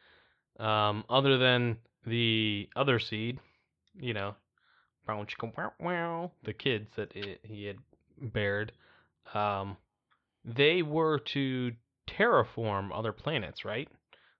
um, 0.58 1.04
other 1.08 1.38
than 1.38 1.78
the 2.04 2.68
other 2.74 2.98
seed, 2.98 3.38
you 3.96 4.12
know, 4.12 4.34
bow, 5.06 5.24
chicka, 5.24 5.56
wow, 5.56 5.72
wow, 5.78 6.32
the 6.42 6.52
kids 6.52 6.90
that 6.96 7.14
it, 7.14 7.38
he 7.44 7.64
had 7.66 7.78
bared, 8.20 8.72
um, 9.32 9.76
they 10.44 10.82
were 10.82 11.18
to 11.18 11.72
terraform 12.06 12.90
other 12.92 13.12
planets, 13.12 13.64
right? 13.64 13.88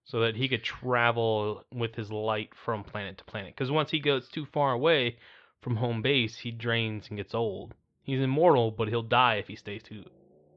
So 0.05 0.21
that 0.21 0.37
he 0.37 0.49
could 0.49 0.63
travel 0.65 1.65
with 1.73 1.95
his 1.95 2.11
light 2.11 2.55
from 2.55 2.85
planet 2.85 3.19
to 3.19 3.25
planet. 3.25 3.55
Because 3.55 3.71
once 3.71 3.91
he 3.91 4.01
goes 4.01 4.29
too 4.29 4.45
far 4.47 4.73
away 4.73 5.19
from 5.61 5.77
home 5.77 6.03
base, 6.03 6.39
he 6.39 6.51
drains 6.51 7.09
and 7.09 7.17
gets 7.17 7.35
old. 7.35 7.75
He's 8.03 8.21
immortal, 8.21 8.71
but 8.71 8.89
he'll 8.89 9.03
die 9.03 9.37
if 9.37 9.49
he 9.49 9.57
stays 9.57 9.83
too 9.83 10.05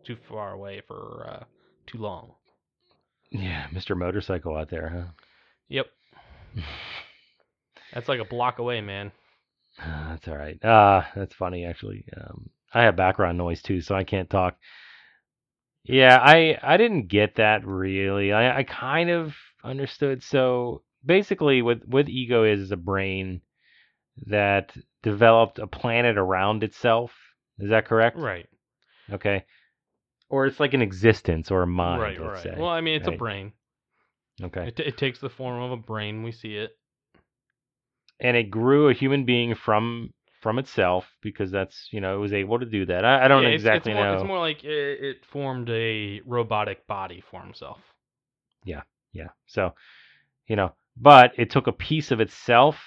too 0.03 0.15
far 0.15 0.51
away 0.53 0.81
for 0.81 1.25
uh, 1.29 1.43
too 1.85 1.97
long. 1.97 2.35
Yeah, 3.31 3.67
Mr. 3.71 3.95
Motorcycle 3.95 4.55
out 4.55 4.69
there, 4.69 4.89
huh? 4.89 5.11
Yep, 5.69 5.87
that's 7.93 8.07
like 8.07 8.19
a 8.19 8.25
block 8.25 8.59
away, 8.59 8.81
man. 8.81 9.11
Ah, 9.79 10.09
that's 10.11 10.27
all 10.27 10.37
right. 10.37 10.63
Uh, 10.63 11.03
that's 11.15 11.35
funny 11.35 11.65
actually. 11.65 12.05
Um, 12.15 12.49
I 12.77 12.83
have 12.83 12.95
background 12.95 13.37
noise 13.37 13.61
too, 13.61 13.81
so 13.81 13.95
I 13.95 14.03
can't 14.03 14.29
talk. 14.29 14.57
Yeah, 15.83 16.17
I 16.21 16.57
I 16.61 16.77
didn't 16.77 17.07
get 17.07 17.35
that 17.35 17.65
really. 17.65 18.33
I 18.33 18.59
I 18.59 18.63
kind 18.63 19.09
of 19.09 19.35
understood. 19.63 20.23
So 20.23 20.83
basically, 21.05 21.61
what 21.61 21.87
what 21.87 22.09
ego 22.09 22.43
is 22.43 22.59
is 22.61 22.71
a 22.71 22.77
brain 22.77 23.41
that 24.27 24.75
developed 25.03 25.59
a 25.59 25.67
planet 25.67 26.17
around 26.17 26.63
itself. 26.63 27.13
Is 27.59 27.69
that 27.71 27.85
correct? 27.87 28.17
Right, 28.17 28.47
Okay. 29.11 29.45
Or 30.29 30.45
it's 30.47 30.59
like 30.59 30.73
an 30.73 30.81
existence 30.81 31.51
or 31.51 31.63
a 31.63 31.67
mind. 31.67 32.01
right, 32.01 32.19
let's 32.19 32.45
right. 32.45 32.55
say. 32.55 32.55
Well, 32.57 32.69
I 32.69 32.81
mean, 32.81 32.95
it's 32.95 33.07
right? 33.07 33.15
a 33.15 33.17
brain. 33.17 33.53
Okay. 34.41 34.67
It, 34.67 34.79
it 34.79 34.97
takes 34.97 35.19
the 35.19 35.29
form 35.29 35.61
of 35.61 35.71
a 35.71 35.77
brain. 35.77 36.23
We 36.23 36.31
see 36.31 36.55
it. 36.57 36.71
and 38.19 38.37
it 38.37 38.49
grew 38.51 38.89
a 38.89 38.93
human 38.93 39.25
being 39.25 39.55
from 39.55 40.13
from 40.41 40.59
itself 40.59 41.05
because 41.21 41.51
that's 41.51 41.89
you 41.91 41.99
know 42.01 42.15
it 42.15 42.19
was 42.19 42.33
able 42.33 42.59
to 42.59 42.65
do 42.65 42.85
that. 42.85 43.03
I, 43.05 43.25
I 43.25 43.27
don't 43.27 43.43
Yeah, 43.43 43.49
it's- 43.49 43.61
exactly 43.61 43.91
it's, 43.91 43.97
more, 43.97 44.05
know. 44.05 44.13
It's 44.15 44.27
more 44.27 44.39
like 44.39 44.63
it, 44.63 45.03
it 45.03 45.25
formed 45.25 45.69
a 45.69 46.21
robotic 46.25 46.85
body 46.87 47.21
for 47.31 47.41
himself. 47.41 47.79
Yeah. 48.63 48.81
Yeah. 49.13 49.29
So, 49.47 49.73
you 50.47 50.55
know, 50.55 50.73
but 50.95 51.33
it 51.37 51.49
took 51.49 51.67
a 51.67 51.71
piece 51.71 52.11
of 52.11 52.19
itself 52.19 52.77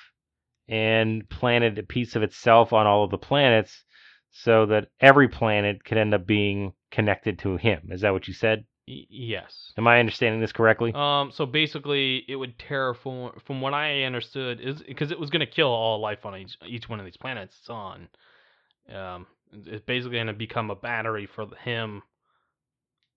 and 0.68 1.28
planted 1.28 1.78
a 1.78 1.82
piece 1.82 2.14
of 2.16 2.22
itself 2.22 2.72
on 2.72 2.86
all 2.86 3.04
of 3.04 3.10
the 3.10 3.18
planets 3.18 3.84
so 4.30 4.66
that 4.66 4.88
every 5.00 5.28
planet 5.28 5.84
could 5.84 5.98
end 5.98 6.14
up 6.14 6.26
being 6.26 6.72
connected 6.92 7.38
to 7.40 7.56
him. 7.56 7.88
Is 7.90 8.02
that 8.02 8.12
what 8.12 8.28
you 8.28 8.34
said? 8.34 8.64
Y- 8.88 9.06
yes. 9.08 9.72
Am 9.76 9.86
I 9.86 10.00
understanding 10.00 10.40
this 10.40 10.52
correctly? 10.52 10.92
Um. 10.94 11.30
So 11.32 11.46
basically, 11.46 12.24
it 12.28 12.36
would 12.36 12.58
terraform. 12.58 13.40
From 13.42 13.60
what 13.60 13.74
I 13.74 14.02
understood, 14.02 14.60
is 14.60 14.82
because 14.82 15.10
it 15.10 15.18
was 15.18 15.30
going 15.30 15.40
to 15.40 15.46
kill 15.46 15.68
all 15.68 16.00
life 16.00 16.24
on 16.24 16.36
each 16.36 16.56
each 16.66 16.88
one 16.88 16.98
of 16.98 17.04
these 17.04 17.16
planets 17.16 17.56
it's 17.60 17.70
on. 17.70 18.08
Um. 18.92 19.26
It's 19.52 19.84
basically 19.84 20.16
going 20.16 20.28
to 20.28 20.32
become 20.32 20.70
a 20.70 20.76
battery 20.76 21.26
for 21.26 21.46
him 21.64 22.02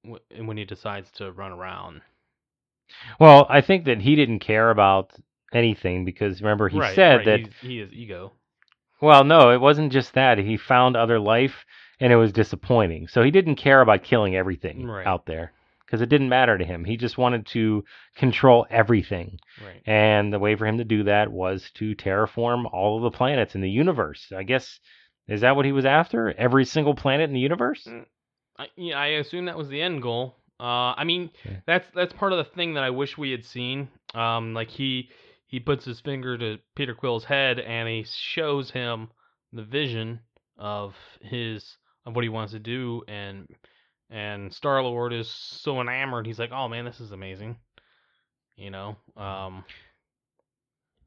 wh- 0.03 0.45
when 0.45 0.57
he 0.57 0.66
decides 0.66 1.11
to 1.11 1.32
run 1.32 1.51
around. 1.51 2.01
Well, 3.20 3.45
I 3.49 3.61
think 3.61 3.86
that 3.86 4.01
he 4.01 4.16
didn't 4.16 4.39
care 4.39 4.70
about 4.70 5.11
anything 5.53 6.05
because 6.05 6.41
remember 6.41 6.70
he 6.70 6.80
right, 6.80 6.95
said 6.95 7.18
right, 7.18 7.26
that 7.26 7.39
he's, 7.39 7.53
he 7.61 7.80
is 7.80 7.93
ego. 7.93 8.34
Well, 9.01 9.24
no, 9.24 9.51
it 9.51 9.61
wasn't 9.61 9.91
just 9.91 10.14
that. 10.14 10.38
He 10.38 10.57
found 10.57 10.95
other 10.95 11.20
life 11.20 11.66
and 12.00 12.12
it 12.14 12.16
was 12.18 12.32
disappointing. 12.34 13.08
So 13.08 13.24
he 13.24 13.32
didn't 13.32 13.56
care 13.56 13.82
about 13.82 14.04
killing 14.04 14.36
everything 14.36 14.86
Right. 14.88 15.06
out 15.06 15.26
there 15.26 15.54
because 15.86 16.02
it 16.02 16.10
didn't 16.10 16.30
matter 16.30 16.58
to 16.58 16.66
him. 16.66 16.86
He 16.86 16.98
just 16.98 17.18
wanted 17.18 17.46
to 17.48 17.84
control 18.16 18.66
everything. 18.70 19.39
Right. 19.64 19.82
And 19.86 20.34
the 20.34 20.39
way 20.39 20.56
for 20.56 20.66
him 20.66 20.78
to 20.80 20.84
do 20.84 21.04
that 21.04 21.32
was 21.32 21.70
to 21.76 21.96
terraform 21.96 22.66
all 22.74 22.98
of 22.98 23.04
the 23.04 23.16
planets 23.16 23.56
in 23.56 23.62
the 23.62 23.70
universe. 23.70 24.32
I 24.36 24.44
guess 24.44 24.80
is 25.28 25.41
that 25.41 25.56
what 25.56 25.66
he 25.66 25.72
was 25.72 25.86
after? 25.86 26.34
Every 26.38 26.66
single 26.66 26.96
planet 26.96 27.30
in 27.30 27.34
the 27.34 27.39
universe? 27.39 27.86
Mm. 27.89 28.06
I, 28.58 28.68
yeah, 28.76 29.00
I 29.00 29.06
assume 29.08 29.46
that 29.46 29.58
was 29.58 29.70
the 29.70 29.82
end 29.82 30.02
goal. 30.02 30.36
Uh, 30.60 30.94
I 30.96 31.04
mean, 31.06 31.30
Okay. 31.46 31.62
that's 31.66 31.88
that's 31.96 32.14
part 32.14 32.32
of 32.34 32.38
the 32.38 32.52
thing 32.56 32.74
that 32.76 32.84
I 32.84 32.89
wish 32.91 33.18
we 33.18 33.32
had 33.32 33.46
seen. 33.46 33.88
Um, 34.14 34.54
like 34.54 34.70
he 34.70 35.10
he 35.48 35.60
puts 35.60 35.86
his 35.86 36.00
finger 36.00 36.38
to 36.38 36.58
Peter 36.76 36.94
Quill's 36.96 37.26
head 37.26 37.60
and 37.60 37.88
he 37.88 38.04
shows 38.08 38.72
him 38.72 39.10
the 39.52 39.64
vision 39.64 40.20
of 40.58 40.96
his 41.22 41.78
of 42.06 42.16
what 42.16 42.24
he 42.24 42.30
wants 42.30 42.54
to 42.54 42.60
do, 42.60 43.04
and 43.08 43.47
and 44.10 44.54
Star 44.54 44.82
Lord 44.84 45.14
is 45.14 45.30
so 45.30 45.82
enamored. 45.82 46.26
He's 46.28 46.39
like, 46.39 46.51
"Oh 46.51 46.68
man, 46.68 46.86
this 46.86 46.99
is 46.99 47.12
amazing," 47.12 47.58
you 48.56 48.70
know. 48.72 48.95
Um, 49.18 49.64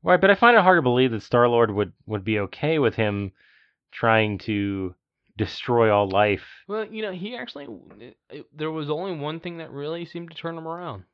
Right, 0.03 0.21
but 0.21 0.31
I 0.31 0.35
find 0.37 0.57
it 0.57 0.63
hard 0.63 0.79
to 0.79 0.83
believe 0.83 1.11
that 1.11 1.23
Star 1.23 1.49
Lord 1.49 1.71
would, 1.73 1.93
would 2.07 2.23
be 2.23 2.39
okay 2.41 2.79
with 2.79 2.95
him 2.95 3.33
trying 3.91 4.39
to 4.39 4.95
destroy 5.37 5.93
all 5.93 6.09
life. 6.09 6.45
well, 6.69 6.85
you 6.85 7.03
know, 7.03 7.13
he 7.13 7.37
actually 7.37 7.67
it, 7.99 8.17
it- 8.31 8.47
there 8.57 8.71
was 8.71 8.89
only 8.89 9.17
one 9.19 9.41
thing 9.41 9.59
that 9.59 9.71
really 9.73 10.05
seemed 10.05 10.31
to 10.31 10.37
turn 10.37 10.57
him 10.57 10.69
around. 10.69 11.05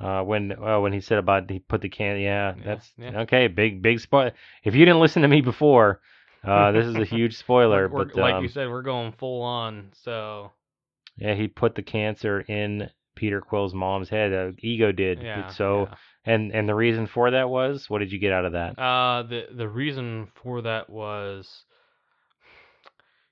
Uh, 0.00 0.22
when 0.22 0.52
uh, 0.52 0.80
when 0.80 0.92
he 0.92 1.00
said 1.00 1.18
about 1.18 1.50
he 1.50 1.58
put 1.58 1.80
the 1.82 1.88
can, 1.88 2.18
yeah, 2.18 2.54
Yeah, 2.56 2.62
that's 2.64 2.92
yeah. 2.96 3.20
okay. 3.22 3.46
Big 3.48 3.82
big 3.82 4.00
spoil. 4.00 4.30
If 4.64 4.74
you 4.74 4.84
didn't 4.84 5.00
listen 5.00 5.22
to 5.22 5.28
me 5.28 5.42
before, 5.42 6.00
uh, 6.44 6.72
this 6.72 6.86
is 6.86 6.96
a 6.96 7.04
huge 7.04 7.36
spoiler. 7.36 7.88
We're- 7.88 8.06
but 8.06 8.16
like 8.16 8.34
um, 8.34 8.42
you 8.42 8.48
said, 8.48 8.68
we're 8.68 8.82
going 8.82 9.12
full 9.12 9.42
on. 9.42 9.90
So 10.04 10.50
yeah, 11.16 11.34
he 11.34 11.48
put 11.48 11.74
the 11.74 11.82
cancer 11.82 12.40
in 12.40 12.90
Peter 13.14 13.40
Quill's 13.40 13.74
mom's 13.74 14.08
head. 14.08 14.32
Uh, 14.32 14.52
Ego 14.58 14.92
did. 14.92 15.22
yeah. 15.22 15.48
so 15.48 15.88
and 16.24 16.52
and 16.52 16.68
the 16.68 16.74
reason 16.74 17.06
for 17.06 17.30
that 17.32 17.48
was 17.48 17.88
what 17.88 17.98
did 17.98 18.12
you 18.12 18.18
get 18.18 18.32
out 18.32 18.44
of 18.44 18.52
that? 18.52 18.78
uh, 18.78 19.22
the 19.22 19.46
the 19.54 19.68
reason 19.68 20.28
for 20.42 20.62
that 20.62 20.88
was, 20.88 21.64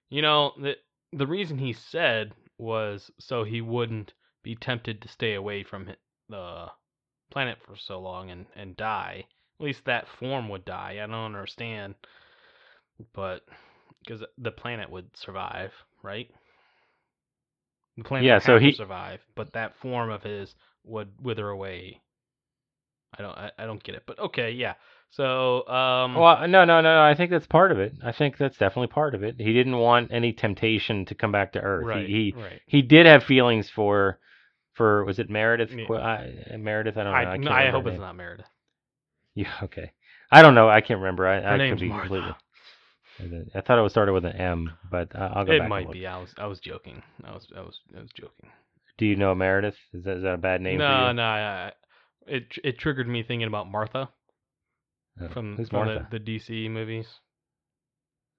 you 0.08 0.22
know, 0.22 0.52
the 0.60 0.76
the 1.12 1.26
reason 1.26 1.58
he 1.58 1.72
said 1.72 2.32
was 2.58 3.10
so 3.18 3.44
he 3.44 3.60
wouldn't 3.60 4.12
be 4.42 4.54
tempted 4.54 5.00
to 5.02 5.08
stay 5.08 5.34
away 5.34 5.62
from 5.62 5.88
the 6.28 6.66
planet 7.30 7.58
for 7.66 7.76
so 7.76 8.00
long 8.00 8.30
and 8.30 8.46
and 8.56 8.76
die. 8.76 9.24
At 9.58 9.64
least 9.64 9.84
that 9.84 10.08
form 10.18 10.48
would 10.48 10.64
die. 10.64 10.92
I 11.02 11.06
don't 11.06 11.14
understand, 11.34 11.94
but 13.12 13.42
because 14.04 14.22
the 14.38 14.50
planet 14.52 14.90
would 14.90 15.16
survive, 15.16 15.72
right? 16.02 16.30
The 17.96 18.04
planet 18.04 18.26
Yeah, 18.26 18.34
would 18.36 18.42
so 18.42 18.58
he- 18.58 18.72
survive, 18.72 19.20
but 19.34 19.52
that 19.52 19.76
form 19.76 20.10
of 20.10 20.22
his 20.22 20.54
would 20.84 21.10
wither 21.20 21.48
away. 21.48 22.00
I 23.18 23.22
don't 23.22 23.36
I, 23.36 23.50
I 23.58 23.66
don't 23.66 23.82
get 23.82 23.94
it, 23.96 24.04
but 24.06 24.18
okay, 24.18 24.50
yeah. 24.52 24.74
So 25.10 25.66
um 25.68 26.14
Well, 26.14 26.46
no, 26.48 26.64
no, 26.64 26.80
no, 26.80 26.94
no. 26.94 27.02
I 27.02 27.14
think 27.14 27.30
that's 27.30 27.46
part 27.46 27.72
of 27.72 27.78
it. 27.80 27.94
I 28.02 28.12
think 28.12 28.36
that's 28.38 28.56
definitely 28.56 28.86
part 28.88 29.14
of 29.14 29.22
it. 29.24 29.36
He 29.38 29.52
didn't 29.52 29.76
want 29.78 30.12
any 30.12 30.32
temptation 30.32 31.04
to 31.06 31.14
come 31.14 31.32
back 31.32 31.52
to 31.52 31.60
Earth. 31.60 31.86
right, 31.86 32.06
He, 32.06 32.32
he 32.34 32.40
right. 32.40 32.60
he 32.66 32.82
did 32.82 33.06
have 33.06 33.24
feelings 33.24 33.68
for 33.68 34.18
for 34.74 35.04
was 35.04 35.18
it 35.18 35.28
Meredith? 35.28 35.70
Yeah. 35.76 35.96
I, 35.96 36.56
Meredith, 36.56 36.96
I 36.96 37.02
don't 37.04 37.12
know. 37.12 37.18
I, 37.18 37.32
I, 37.32 37.36
no, 37.36 37.50
I 37.50 37.70
hope 37.70 37.86
it's 37.86 37.98
not 37.98 38.16
Meredith. 38.16 38.46
Yeah, 39.34 39.52
okay. 39.64 39.92
I 40.30 40.42
don't 40.42 40.54
know. 40.54 40.68
I 40.68 40.80
can't 40.80 41.00
remember. 41.00 41.26
I, 41.26 41.40
Her 41.40 41.54
I 41.54 41.58
name's 41.58 41.78
could 41.78 41.80
be 41.80 41.88
Martha. 41.88 42.10
completely. 42.10 42.34
I 43.54 43.60
thought 43.60 43.78
it 43.78 43.82
was 43.82 43.92
started 43.92 44.12
with 44.12 44.24
an 44.24 44.36
M, 44.36 44.70
but 44.90 45.14
I'll 45.14 45.44
go 45.44 45.52
It 45.52 45.58
back. 45.58 45.60
and 45.60 45.68
might 45.68 45.90
be. 45.92 46.06
I 46.06 46.18
was 46.18 46.34
I 46.38 46.46
was 46.46 46.60
joking. 46.60 47.02
I 47.24 47.32
was 47.32 47.46
I 47.56 47.60
was 47.60 47.78
I 47.96 48.00
was 48.00 48.10
joking. 48.14 48.50
Do 48.98 49.06
you 49.06 49.16
know 49.16 49.34
Meredith? 49.34 49.76
Is 49.94 50.04
that, 50.04 50.18
is 50.18 50.22
that 50.22 50.34
a 50.34 50.38
bad 50.38 50.60
name 50.60 50.78
no, 50.78 50.86
for 50.86 51.08
you? 51.08 51.14
no. 51.14 51.22
I, 51.22 51.72
it 52.26 52.44
it 52.64 52.78
triggered 52.78 53.08
me 53.08 53.22
thinking 53.22 53.48
about 53.48 53.70
Martha 53.70 54.08
Oh, 55.20 55.28
from, 55.28 55.56
who's 55.56 55.68
from 55.68 55.86
Martha? 55.86 56.08
the, 56.10 56.18
the 56.18 56.24
DC 56.38 56.70
movies. 56.70 57.06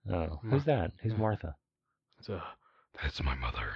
Oh, 0.09 0.11
Mar- 0.13 0.39
who's 0.43 0.65
that? 0.65 0.91
Who's 1.03 1.11
yeah. 1.13 1.17
Martha? 1.17 1.55
So 2.21 2.39
that's 3.01 3.21
my 3.23 3.35
mother. 3.35 3.69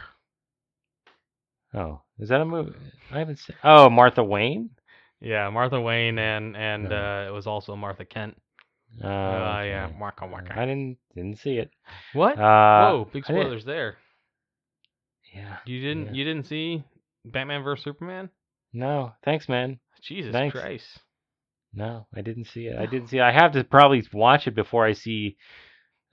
Oh, 1.73 2.01
is 2.19 2.29
that 2.29 2.41
a 2.41 2.45
movie? 2.45 2.71
I 3.11 3.19
haven't 3.19 3.39
seen. 3.39 3.55
Oh, 3.63 3.89
Martha 3.89 4.23
Wayne. 4.23 4.69
Yeah, 5.19 5.49
Martha 5.49 5.79
Wayne 5.79 6.17
and 6.19 6.55
and 6.55 6.89
No. 6.89 6.95
uh, 6.95 7.27
it 7.27 7.31
was 7.31 7.47
also 7.47 7.75
Martha 7.75 8.05
Kent. 8.05 8.37
Oh, 9.03 9.07
Uh, 9.07 9.61
yeah, 9.65 9.89
waka 9.99 10.25
waka. 10.25 10.53
I 10.57 10.65
didn't 10.65 10.97
didn't 11.15 11.39
see 11.39 11.57
it. 11.57 11.69
What? 12.13 12.39
Uh, 12.39 12.89
Whoa, 12.91 13.09
big 13.11 13.25
spoilers 13.25 13.65
there. 13.65 13.97
Yeah. 15.33 15.57
You 15.65 15.81
didn't 15.81 16.05
yeah. 16.07 16.11
you 16.13 16.23
didn't 16.23 16.45
see 16.45 16.83
Batman 17.25 17.63
vs 17.63 17.83
Superman? 17.83 18.29
No, 18.73 19.13
thanks, 19.23 19.49
man. 19.49 19.79
Jesus 20.01 20.31
Thanks. 20.31 20.53
Christ. 20.57 20.85
No, 21.73 22.07
I 22.15 22.21
didn't 22.21 22.45
see 22.45 22.67
it. 22.67 22.77
I 22.77 22.85
didn't 22.85 23.07
see 23.09 23.17
it. 23.17 23.21
I 23.23 23.31
have 23.31 23.51
to 23.53 23.63
probably 23.63 24.03
watch 24.13 24.47
it 24.47 24.55
before 24.55 24.85
I 24.85 24.93
see 24.93 25.35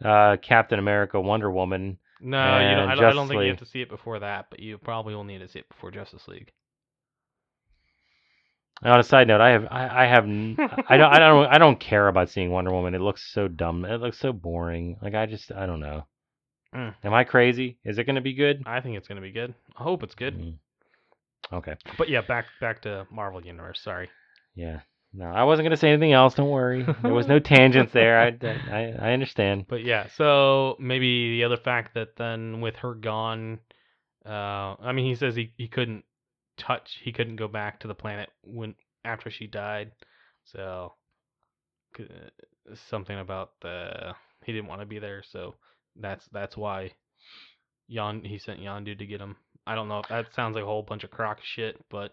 uh, 0.05 0.37
Captain 0.43 0.78
America, 0.78 1.20
Wonder 1.20 1.51
Woman. 1.51 1.99
No, 2.20 2.39
you 2.39 2.76
don't, 2.76 2.89
I, 2.89 2.95
don't, 2.95 3.05
I 3.05 3.12
don't 3.12 3.28
think 3.28 3.43
you 3.43 3.49
have 3.49 3.59
to 3.59 3.66
see 3.66 3.83
it 3.83 3.89
before 3.89 4.20
that, 4.20 4.47
but 4.51 4.61
you 4.61 4.78
probably 4.78 5.14
will 5.14 5.24
need 5.24 5.39
to 5.39 5.49
see 5.49 5.59
it 5.61 5.68
before 5.68 5.91
Justice 5.91 6.26
League. 6.28 6.53
On 8.85 8.99
a 8.99 9.05
side 9.05 9.28
note, 9.28 9.41
I 9.41 9.51
have 9.51 9.66
I, 9.70 10.05
I 10.05 10.07
have 10.07 10.24
I 10.89 10.97
don't 10.97 11.12
I 11.12 11.18
don't 11.18 11.47
I 11.47 11.59
don't 11.59 11.78
care 11.78 12.09
about 12.09 12.30
seeing 12.30 12.51
Wonder 12.51 12.72
Woman. 12.72 12.95
It 12.95 13.01
looks 13.01 13.22
so 13.33 13.47
dumb. 13.49 13.85
It 13.85 14.01
looks 14.01 14.18
so 14.18 14.33
boring. 14.33 14.97
Like 15.01 15.14
I 15.14 15.26
just 15.26 15.53
I 15.53 15.66
don't 15.66 15.80
know. 15.80 16.07
Mm. 16.74 16.95
Am 17.05 17.14
I 17.14 17.24
crazy? 17.24 17.78
Is 17.85 17.99
it 17.99 18.05
going 18.05 18.16
to 18.16 18.22
be 18.22 18.33
good? 18.33 18.62
I 18.64 18.80
think 18.80 18.97
it's 18.97 19.07
going 19.07 19.16
to 19.16 19.22
be 19.22 19.30
good. 19.30 19.55
I 19.76 19.83
hope 19.83 20.03
it's 20.03 20.14
good. 20.14 20.39
Mm. 20.39 20.55
Okay. 21.53 21.74
But 21.99 22.09
yeah, 22.09 22.22
back 22.22 22.47
back 22.61 22.83
to 22.83 23.07
Marvel 23.11 23.45
Universe. 23.45 23.80
Sorry. 23.83 24.09
Yeah. 24.55 24.80
no, 25.12 25.26
I 25.26 25.45
wasn't 25.45 25.66
gonna 25.66 25.76
say 25.76 25.91
anything 25.91 26.12
else. 26.12 26.35
Don't 26.35 26.49
worry. 26.49 26.87
There 27.03 27.12
was 27.12 27.26
no 27.26 27.39
tangents 27.41 27.93
there. 27.93 28.18
I, 28.18 28.28
I, 28.70 29.09
I 29.09 29.12
understand. 29.12 29.66
But 29.68 29.85
yeah, 29.85 30.07
so 30.16 30.76
maybe 30.78 31.37
the 31.39 31.45
other 31.45 31.57
fact 31.57 31.95
that 31.95 32.16
then 32.16 32.61
with 32.61 32.76
her 32.76 32.95
gone, 32.95 33.61
uh, 34.24 34.76
I 34.80 34.93
mean, 34.93 35.07
he 35.07 35.14
says 35.14 35.35
he, 35.35 35.53
he 35.57 35.68
couldn't 35.68 36.05
touch, 36.57 36.98
he 37.03 37.12
couldn't 37.12 37.36
go 37.36 37.48
back 37.48 37.80
to 37.80 37.88
the 37.88 37.94
planet 37.94 38.30
when 38.42 38.74
after 39.05 39.30
she 39.30 39.46
died, 39.46 39.92
so 40.44 40.92
uh, 41.98 42.05
something 42.88 43.18
about 43.18 43.50
the 43.61 44.14
he 44.44 44.53
didn't 44.53 44.68
want 44.68 44.80
to 44.80 44.86
be 44.86 44.98
there, 44.98 45.22
so 45.30 45.55
that's 45.96 46.26
that's 46.32 46.57
why 46.57 46.92
Yon 47.88 48.24
he 48.24 48.38
sent 48.38 48.61
Yondu 48.61 48.98
to 48.98 49.07
get 49.07 49.20
him. 49.20 49.36
I 49.66 49.74
don't 49.74 49.88
know 49.88 50.00
if 50.00 50.09
that 50.09 50.34
sounds 50.34 50.55
like 50.55 50.64
a 50.64 50.66
whole 50.66 50.82
bunch 50.82 51.05
of 51.05 51.11
crock 51.11 51.38
shit, 51.42 51.76
but 51.90 52.12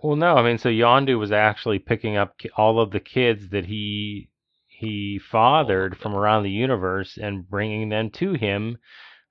Well, 0.00 0.16
no, 0.16 0.36
I 0.36 0.42
mean, 0.42 0.58
so 0.58 0.68
Yondu 0.68 1.18
was 1.18 1.32
actually 1.32 1.78
picking 1.78 2.16
up 2.16 2.34
all 2.56 2.80
of 2.80 2.90
the 2.90 3.00
kids 3.00 3.50
that 3.50 3.66
he 3.66 4.30
he 4.66 5.20
fathered 5.30 5.96
from 5.98 6.14
around 6.14 6.42
the 6.42 6.50
universe 6.50 7.16
and 7.16 7.48
bringing 7.48 7.88
them 7.88 8.10
to 8.10 8.34
him 8.34 8.78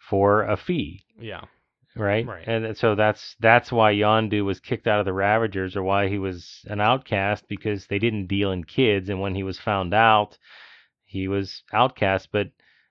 for 0.10 0.44
a 0.44 0.58
fee, 0.58 1.06
yeah, 1.20 1.46
right? 1.96 2.26
Right. 2.26 2.48
And 2.48 2.78
so 2.78 2.96
that's 2.96 3.36
that's 3.40 3.72
why 3.72 3.94
Yondu 3.94 4.44
was 4.46 4.60
kicked 4.60 4.88
out 4.88 5.00
of 5.00 5.06
the 5.06 5.14
Ravagers, 5.14 5.76
or 5.76 5.84
why 5.84 6.08
he 6.10 6.18
was 6.18 6.66
an 6.66 6.82
outcast 6.82 7.46
because 7.48 7.88
they 7.88 8.00
didn't 8.00 8.28
deal 8.28 8.52
in 8.52 8.64
kids, 8.64 9.10
and 9.10 9.20
when 9.20 9.36
he 9.36 9.44
was 9.44 9.60
found 9.60 9.94
out, 9.94 10.38
he 11.06 11.28
was 11.28 11.64
outcast. 11.72 12.30
But 12.32 12.48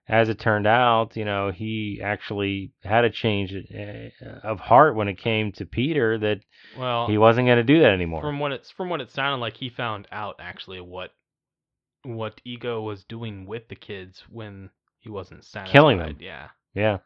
as 0.09 0.29
it 0.29 0.39
turned 0.39 0.67
out, 0.67 1.17
you 1.17 1.25
know, 1.25 1.51
he 1.51 2.01
actually 2.03 2.73
had 2.83 3.05
a 3.05 3.11
change 3.11 3.55
uh, 3.55 4.27
of 4.43 4.61
heart 4.61 4.95
when 4.95 5.09
it 5.09 5.19
came 5.19 5.53
to 5.53 5.67
Peter 5.67 6.19
that 6.19 6.41
well, 6.79 7.07
he 7.07 7.19
wasn't 7.19 7.47
going 7.47 7.59
to 7.59 7.65
do 7.65 7.81
that 7.81 7.93
anymore. 7.93 8.21
from 8.21 8.39
what 8.39 8.53
it's 8.53 8.71
from 8.71 8.89
what 8.89 9.01
it 9.01 9.11
sounded 9.11 9.41
like, 9.41 9.57
he 9.57 9.69
found 9.69 10.09
out 10.13 10.37
actually 10.39 10.81
what 10.81 11.11
what 12.05 12.41
Ego 12.45 12.83
was 12.83 13.05
doing 13.05 13.47
with 13.47 13.69
the 13.69 13.77
kids 13.77 14.25
when 14.29 14.71
he 14.99 15.09
wasn't 15.09 15.45
satisfied. 15.45 15.73
Killing 15.73 15.99
them. 15.99 16.17
Yeah, 16.21 16.49
Yeah. 16.75 16.99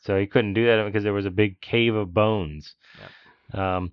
So 0.00 0.18
he 0.18 0.26
couldn't 0.26 0.54
do 0.54 0.66
that 0.66 0.84
because 0.84 1.04
there 1.04 1.12
was 1.12 1.26
a 1.26 1.30
big 1.30 1.60
cave 1.60 1.94
of 1.94 2.14
bones. 2.14 2.74
Um, 3.52 3.92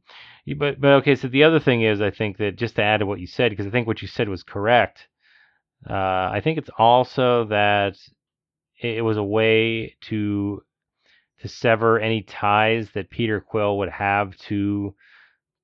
but 0.57 0.79
but 0.79 0.93
okay. 0.93 1.15
So 1.15 1.27
the 1.27 1.43
other 1.43 1.59
thing 1.59 1.81
is, 1.81 2.01
I 2.01 2.11
think 2.11 2.37
that 2.37 2.57
just 2.57 2.75
to 2.75 2.83
add 2.83 2.99
to 2.99 3.05
what 3.05 3.19
you 3.19 3.27
said, 3.27 3.51
because 3.51 3.65
I 3.65 3.69
think 3.69 3.87
what 3.87 4.01
you 4.01 4.07
said 4.07 4.29
was 4.29 4.43
correct. 4.43 5.07
Uh, 5.89 5.93
I 5.93 6.41
think 6.43 6.57
it's 6.57 6.69
also 6.77 7.45
that 7.45 7.97
it, 8.81 9.03
was 9.03 9.17
a 9.17 9.23
way 9.23 9.95
to 10.01 10.61
to 11.41 11.47
sever 11.47 11.99
any 11.99 12.21
ties 12.21 12.89
that 12.91 13.09
Peter 13.09 13.39
Quill 13.41 13.77
would 13.79 13.89
have 13.89 14.35
to 14.49 14.95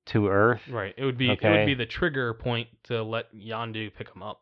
to 0.06 0.28
Earth. 0.28 0.62
right. 0.68 0.94
It 0.96 1.04
would 1.04 1.18
be 1.18 1.30
it 1.30 1.42
would 1.42 1.66
be 1.66 1.74
the 1.74 1.86
trigger 1.86 2.34
point 2.34 2.68
to 2.84 3.02
let 3.02 3.32
Yondu 3.34 3.94
pick 3.94 4.12
him 4.14 4.22
up. 4.22 4.40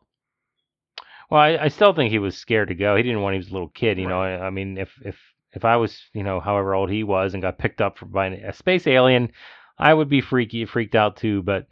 Well, 1.29 1.39
I, 1.39 1.57
I 1.57 1.67
still 1.69 1.93
think 1.93 2.11
he 2.11 2.19
was 2.19 2.37
scared 2.37 2.67
to 2.69 2.75
go. 2.75 2.95
He 2.95 3.03
didn't 3.03 3.21
want 3.21 3.35
he 3.35 3.37
was 3.37 3.49
a 3.49 3.53
little 3.53 3.69
kid, 3.69 3.97
you 3.97 4.07
know. 4.07 4.21
I, 4.21 4.47
I 4.47 4.49
mean, 4.49 4.77
if 4.77 4.91
if 5.05 5.17
if 5.53 5.65
I 5.65 5.77
was, 5.77 5.99
you 6.13 6.23
know, 6.23 6.39
however 6.39 6.73
old 6.73 6.89
he 6.89 7.03
was 7.03 7.33
and 7.33 7.41
got 7.41 7.57
picked 7.57 7.81
up 7.81 7.97
by 8.01 8.27
a 8.27 8.53
space 8.53 8.87
alien, 8.87 9.31
I 9.77 9.93
would 9.93 10.09
be 10.09 10.21
freaky, 10.21 10.65
freaked 10.65 10.95
out 10.95 11.17
too. 11.17 11.41
But 11.43 11.67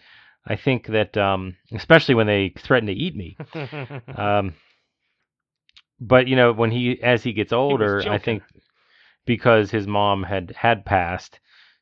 I 0.46 0.56
think 0.56 0.88
that, 0.88 1.16
um, 1.18 1.56
especially 1.74 2.16
when 2.16 2.28
they 2.28 2.54
threaten 2.58 2.88
to 2.88 2.94
eat 2.94 3.16
me. 3.16 3.38
Um, 4.18 4.54
but 6.00 6.28
you 6.28 6.36
know, 6.36 6.54
when 6.54 6.72
he 6.72 7.02
as 7.04 7.24
he 7.24 7.34
gets 7.34 7.52
older, 7.52 8.02
I 8.10 8.18
think 8.18 8.44
because 9.26 9.70
his 9.70 9.86
mom 9.86 10.24
had 10.24 10.54
had 10.58 10.86
passed, 10.86 11.40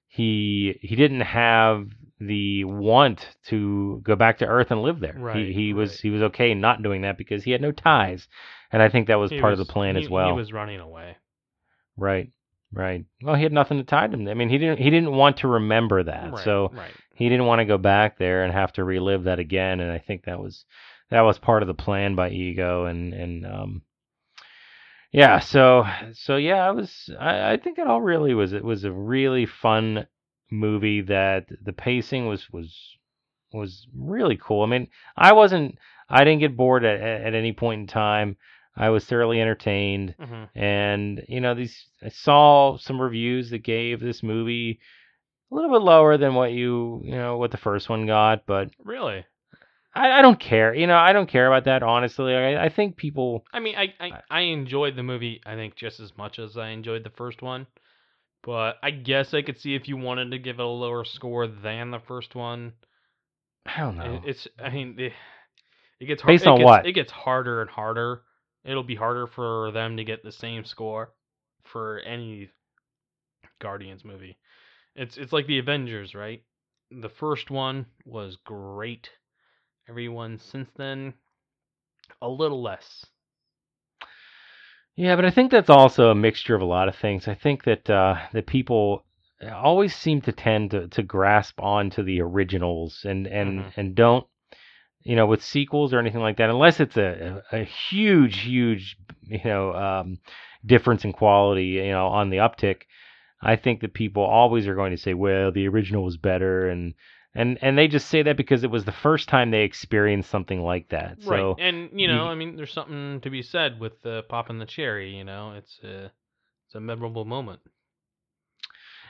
he 0.08 0.78
he 0.82 0.95
didn't 0.95 1.22
have 1.22 1.88
the 2.20 2.64
want 2.64 3.28
to 3.45 4.02
go 4.04 4.16
back 4.16 4.39
to 4.39 4.45
Earth 4.48 4.72
and 4.72 4.82
live 4.82 5.00
there. 5.00 5.16
Right, 5.18 5.48
he 5.48 5.54
he 5.54 5.74
was 5.74 5.91
right. 5.91 6.00
he 6.02 6.10
was 6.10 6.24
okay 6.24 6.54
not 6.54 6.82
doing 6.82 7.04
that 7.04 7.18
because 7.18 7.43
he 7.43 7.52
had 7.52 7.62
no 7.62 7.72
ties, 7.72 8.28
and 8.72 8.82
I 8.82 8.89
think 8.89 9.08
that 9.08 9.20
was 9.20 9.32
He 9.32 9.39
part 9.39 9.54
of 9.54 9.60
the 9.60 9.66
plan 9.66 9.95
he- 9.95 10.04
as 10.04 10.10
well. 10.10 10.30
He 10.30 10.36
was 10.36 10.52
running 10.52 10.80
away. 10.80 11.18
Right, 11.98 12.30
right. 12.72 13.06
Well, 13.24 13.36
he 13.36 13.43
had 13.43 13.52
nothing 13.54 13.78
to 13.78 13.84
tie 13.84 14.08
him. 14.08 14.28
I 14.28 14.34
mean, 14.34 14.50
he 14.50 14.58
didn't 14.58 14.80
he 14.80 14.89
didn't 14.89 15.12
want 15.12 15.38
to 15.38 15.48
remember 15.48 16.04
that, 16.04 16.32
Right, 16.32 16.43
so 16.43 16.70
right. 16.74 16.91
he 17.16 17.28
didn't 17.30 17.45
want 17.45 17.60
to 17.60 17.66
go 17.66 17.78
back 17.78 18.18
there 18.18 18.43
and 18.43 18.54
have 18.54 18.74
to 18.74 18.84
relive 18.84 19.24
that 19.24 19.39
again. 19.39 19.80
And 19.80 19.91
I 19.91 20.00
think 20.00 20.26
that 20.26 20.39
was 20.39 20.66
that 21.10 21.22
was 21.22 21.39
part 21.39 21.64
of 21.64 21.68
the 21.68 21.74
plan 21.74 22.16
by 22.16 22.30
Ego 22.30 22.86
and 22.86 23.14
and 23.14 23.45
um 23.45 23.82
yeah. 25.12 25.39
So 25.39 25.86
so 26.14 26.36
yeah, 26.38 26.68
I 26.68 26.72
was 26.72 27.10
I, 27.20 27.54
I 27.54 27.58
think 27.58 27.80
it 27.80 27.88
all 27.88 28.02
really 28.02 28.34
was 28.34 28.54
it 28.54 28.64
was 28.64 28.84
a 28.84 28.91
really 28.91 29.45
fun 29.45 30.08
movie 30.52 31.02
that 31.02 31.48
the 31.64 31.74
pacing 31.74 32.28
was 32.28 32.50
was 32.52 32.76
was 33.54 33.88
really 33.98 34.38
cool. 34.41 34.64
I 34.64 34.68
mean, 34.68 34.88
I 35.16 35.34
wasn't 35.34 35.78
I 36.10 36.24
didn't 36.24 36.41
get 36.41 36.58
bored 36.58 36.84
at 36.86 37.00
at 37.02 37.34
any 37.34 37.54
point 37.54 37.82
in 37.82 37.88
time. 37.88 38.38
I 38.78 38.89
was 38.89 39.05
thoroughly 39.05 39.41
entertained 39.41 40.15
hmm 40.19 40.45
and 40.55 41.23
you 41.28 41.41
know 41.41 41.53
these 41.55 41.89
I 42.03 42.09
saw 42.09 42.78
some 42.78 43.01
reviews 43.01 43.49
that 43.51 43.59
gave 43.59 43.99
this 43.99 44.23
movie 44.23 44.80
a 45.51 45.55
little 45.55 45.71
bit 45.71 45.84
lower 45.84 46.17
than 46.17 46.36
what 46.36 46.51
you 46.53 47.01
you 47.03 47.15
know 47.15 47.38
what 47.38 47.51
the 47.51 47.57
first 47.57 47.89
one 47.89 48.05
got, 48.07 48.45
but 48.45 48.69
Really? 48.84 49.25
I, 49.95 50.19
I 50.19 50.21
don't 50.21 50.39
care. 50.39 50.73
You 50.73 50.88
know, 50.88 50.97
I 50.97 51.13
don't 51.13 51.30
care 51.30 51.47
about 51.47 51.65
that 51.65 51.84
honestly. 51.84 52.34
I, 52.36 52.65
I 52.65 52.69
think 52.69 52.97
people 52.97 53.45
I 53.53 53.59
mean, 53.59 53.75
I, 53.75 53.93
I 53.99 54.13
I- 54.30 54.39
enjoyed 54.41 54.95
the 54.95 55.03
movie. 55.03 55.41
I 55.45 55.55
think 55.55 55.75
just 55.75 55.99
as 55.99 56.17
much 56.17 56.39
as 56.39 56.57
I 56.57 56.69
enjoyed 56.69 57.03
the 57.03 57.09
first 57.09 57.41
one. 57.41 57.67
But 58.43 58.78
I 58.84 58.91
guess 58.91 59.34
I 59.34 59.41
could 59.41 59.59
see 59.59 59.75
if 59.75 59.88
you 59.88 59.97
wanted 59.97 60.32
to 60.32 60.39
give 60.39 60.59
it 60.59 60.63
a 60.65 60.67
lower 60.67 61.03
score 61.05 61.47
than 61.47 61.91
the 61.91 61.99
first 61.99 62.36
one. 62.36 62.73
I 63.65 63.80
don't 63.80 63.97
know. 63.97 64.21
It, 64.21 64.23
it's 64.25 64.47
I 64.59 64.69
mean 64.69 64.99
it, 64.99 65.13
it 65.99 66.05
gets 66.05 66.21
hard, 66.21 66.38
Based 66.38 66.43
it 66.43 66.51
on 66.51 66.55
gets, 66.55 66.78
what? 66.78 66.84
It 66.84 66.93
gets 66.93 67.11
harder 67.11 67.61
and 67.61 67.69
harder. 67.69 68.23
It'll 68.68 68.84
be 68.84 68.95
harder 68.95 69.26
for 69.28 69.72
them 69.72 69.97
to 69.97 70.03
get 70.03 70.24
the 70.24 70.32
same 70.32 70.65
score 70.65 71.13
for 71.63 71.99
any 72.01 72.51
Guardians 73.59 74.05
movie. 74.05 74.38
It's 74.95 75.18
it's 75.18 75.34
like 75.34 75.47
the 75.47 75.59
Avengers, 75.59 76.13
right? 76.13 76.43
The 76.91 77.09
first 77.09 77.49
one 77.49 77.88
was 78.05 78.36
great. 78.36 79.09
Everyone 79.88 80.38
since 80.38 80.70
then 80.76 81.15
a 82.22 82.30
little 82.30 82.61
less. 82.61 83.05
Yeah, 84.95 85.15
but 85.15 85.26
I 85.26 85.32
think 85.32 85.51
that's 85.51 85.70
also 85.70 86.09
a 86.09 86.15
mixture 86.15 86.55
of 86.55 86.61
a 86.61 86.65
lot 86.65 86.89
of 86.89 86.95
things. 86.95 87.28
I 87.28 87.36
think 87.36 87.63
that 87.65 87.89
uh, 87.89 88.15
that 88.34 88.47
people 88.47 89.05
always 89.53 89.95
seem 89.95 90.22
to 90.22 90.32
tend 90.32 90.72
to, 90.72 90.88
to 90.89 91.03
grasp 91.03 91.61
onto 91.61 92.03
the 92.03 92.22
originals 92.22 93.05
and 93.05 93.28
and 93.28 93.65
Mhm. 93.65 93.74
and 93.78 93.95
don't 93.95 94.28
you 95.08 95.16
know 95.16 95.26
with 95.28 95.43
sequels 95.43 95.93
or 95.93 95.99
anything 95.99 96.22
like 96.22 96.38
that 96.38 96.49
unless 96.49 96.80
it's 96.80 96.97
a 96.97 97.43
a, 97.51 97.60
a 97.62 97.64
huge 97.64 98.41
huge 98.41 98.97
you 99.24 99.41
know 99.45 99.74
um, 99.74 100.20
difference 100.66 101.05
in 101.05 101.14
quality 101.14 101.66
you 101.66 101.91
know 101.91 102.08
on 102.08 102.30
the 102.30 102.38
uptick. 102.38 102.84
I 103.41 103.55
think 103.55 103.82
that 103.82 103.93
people 103.93 104.24
always 104.24 104.68
are 104.68 104.76
going 104.76 104.91
to 104.91 104.97
say, 104.97 105.14
well, 105.14 105.51
the 105.51 105.68
original 105.68 106.03
was 106.03 106.18
better 106.18 106.70
and. 106.70 106.93
And, 107.36 107.60
and 107.62 107.78
they 107.78 107.88
just 107.88 108.08
say 108.08 108.24
that 108.24 108.38
because 108.38 108.64
it 108.64 108.72
was 108.72 108.86
the 108.86 108.91
first 108.91 109.30
time 109.30 109.51
they 109.51 109.64
experienced 109.64 110.30
something 110.30 110.62
like 110.62 110.89
that. 110.89 111.22
So 111.22 111.30
right. 111.30 111.53
And 111.58 111.99
you 111.99 112.08
know, 112.08 112.26
you- 112.26 112.28
I 112.28 112.36
mean, 112.36 112.55
there's 112.55 112.74
something 112.74 113.22
to 113.22 113.30
be 113.30 113.43
said 113.43 113.80
with 113.80 114.01
the 114.01 114.20
uh, 114.20 114.22
popping 114.24 114.60
the 114.60 114.66
cherry. 114.66 115.16
You 115.16 115.24
know, 115.24 115.53
it's 115.53 115.80
a 115.84 116.12
it's 116.68 116.76
a 116.76 116.80
memorable 116.82 117.26
moment. 117.26 117.62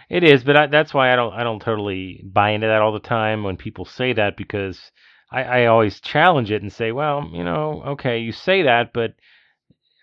It 0.09 0.23
is, 0.23 0.43
but 0.43 0.55
I, 0.57 0.67
that's 0.67 0.93
why 0.93 1.11
I 1.13 1.15
don't 1.15 1.33
I 1.33 1.43
don't 1.43 1.61
totally 1.61 2.21
buy 2.25 2.51
into 2.51 2.67
that 2.67 2.81
all 2.81 2.91
the 2.93 2.99
time 2.99 3.43
when 3.43 3.57
people 3.57 3.85
say 3.85 4.13
that 4.13 4.35
because 4.37 4.91
I, 5.29 5.43
I 5.43 5.65
always 5.65 5.99
challenge 5.99 6.51
it 6.51 6.61
and 6.61 6.71
say, 6.71 6.91
well, 6.91 7.29
you 7.33 7.43
know, 7.43 7.83
okay, 7.87 8.19
you 8.19 8.31
say 8.31 8.63
that, 8.63 8.93
but 8.93 9.13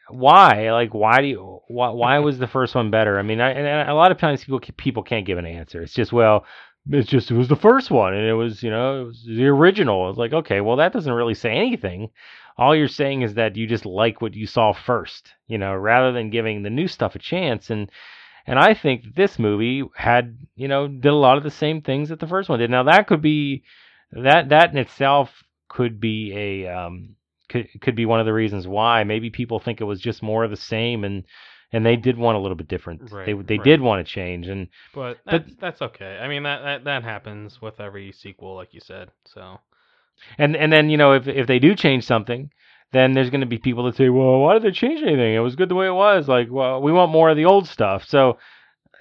why? 0.08 0.70
Like, 0.70 0.92
why 0.92 1.20
do 1.20 1.26
you? 1.26 1.60
Why, 1.68 1.90
why 1.90 2.18
was 2.20 2.38
the 2.38 2.46
first 2.46 2.74
one 2.74 2.90
better? 2.90 3.18
I 3.18 3.22
mean, 3.22 3.40
I, 3.40 3.52
and 3.52 3.88
a 3.88 3.94
lot 3.94 4.12
of 4.12 4.18
times 4.18 4.44
people 4.44 4.60
people 4.76 5.02
can't 5.02 5.26
give 5.26 5.38
an 5.38 5.46
answer. 5.46 5.82
It's 5.82 5.94
just, 5.94 6.12
well, 6.12 6.44
it's 6.90 7.08
just 7.08 7.30
it 7.30 7.34
was 7.34 7.48
the 7.48 7.56
first 7.56 7.90
one, 7.90 8.14
and 8.14 8.28
it 8.28 8.34
was 8.34 8.62
you 8.62 8.70
know 8.70 9.02
it 9.02 9.04
was 9.04 9.24
the 9.26 9.46
original. 9.46 10.10
It's 10.10 10.18
like, 10.18 10.32
okay, 10.32 10.60
well, 10.60 10.76
that 10.76 10.92
doesn't 10.92 11.12
really 11.12 11.34
say 11.34 11.52
anything. 11.52 12.10
All 12.56 12.76
you're 12.76 12.88
saying 12.88 13.22
is 13.22 13.34
that 13.34 13.56
you 13.56 13.66
just 13.66 13.86
like 13.86 14.20
what 14.20 14.34
you 14.34 14.46
saw 14.46 14.72
first, 14.72 15.32
you 15.48 15.58
know, 15.58 15.74
rather 15.74 16.12
than 16.12 16.30
giving 16.30 16.62
the 16.62 16.70
new 16.70 16.86
stuff 16.86 17.14
a 17.14 17.18
chance. 17.18 17.70
And 17.70 17.90
and 18.46 18.58
I 18.58 18.74
think 18.74 19.14
this 19.14 19.38
movie 19.38 19.82
had, 19.96 20.38
you 20.54 20.68
know, 20.68 20.86
did 20.86 21.08
a 21.08 21.14
lot 21.14 21.38
of 21.38 21.42
the 21.42 21.50
same 21.50 21.80
things 21.80 22.10
that 22.10 22.20
the 22.20 22.26
first 22.26 22.48
one 22.48 22.58
did. 22.58 22.70
Now 22.70 22.84
that 22.84 23.06
could 23.06 23.22
be 23.22 23.64
that 24.22 24.48
that 24.50 24.70
in 24.70 24.78
itself 24.78 25.42
could 25.68 26.00
be 26.00 26.32
a 26.36 26.68
um 26.68 27.16
could 27.48 27.68
could 27.80 27.96
be 27.96 28.06
one 28.06 28.20
of 28.20 28.26
the 28.26 28.32
reasons 28.32 28.66
why 28.66 29.04
maybe 29.04 29.30
people 29.30 29.58
think 29.58 29.80
it 29.80 29.84
was 29.84 30.00
just 30.00 30.22
more 30.22 30.44
of 30.44 30.50
the 30.50 30.56
same 30.56 31.04
and 31.04 31.24
and 31.72 31.84
they 31.84 31.96
did 31.96 32.16
want 32.16 32.36
a 32.36 32.40
little 32.40 32.56
bit 32.56 32.68
different. 32.68 33.10
Right, 33.10 33.26
they 33.26 33.32
they 33.32 33.58
right. 33.58 33.64
did 33.64 33.80
want 33.80 34.06
to 34.06 34.12
change 34.12 34.46
and 34.46 34.68
But 34.94 35.18
But- 35.24 35.46
that's 35.46 35.56
that's 35.56 35.82
okay. 35.82 36.18
I 36.22 36.28
mean, 36.28 36.44
that, 36.44 36.62
that 36.62 36.84
that 36.84 37.02
happens 37.02 37.60
with 37.60 37.80
every 37.80 38.12
sequel, 38.12 38.54
like 38.54 38.72
you 38.72 38.80
said. 38.80 39.10
So 39.24 39.58
and 40.38 40.56
and 40.56 40.72
then 40.72 40.90
you 40.90 40.96
know 40.96 41.12
if 41.12 41.26
if 41.28 41.46
they 41.46 41.58
do 41.58 41.74
change 41.74 42.04
something 42.04 42.50
then 42.92 43.12
there's 43.12 43.30
going 43.30 43.40
to 43.40 43.46
be 43.46 43.58
people 43.58 43.84
that 43.84 43.96
say 43.96 44.08
well 44.08 44.38
why 44.38 44.54
did 44.54 44.62
they 44.62 44.70
change 44.70 45.02
anything 45.02 45.34
it 45.34 45.40
was 45.40 45.56
good 45.56 45.68
the 45.68 45.74
way 45.74 45.86
it 45.86 45.92
was 45.92 46.28
like 46.28 46.48
well 46.50 46.80
we 46.80 46.92
want 46.92 47.10
more 47.10 47.30
of 47.30 47.36
the 47.36 47.44
old 47.44 47.66
stuff 47.66 48.04
so 48.06 48.38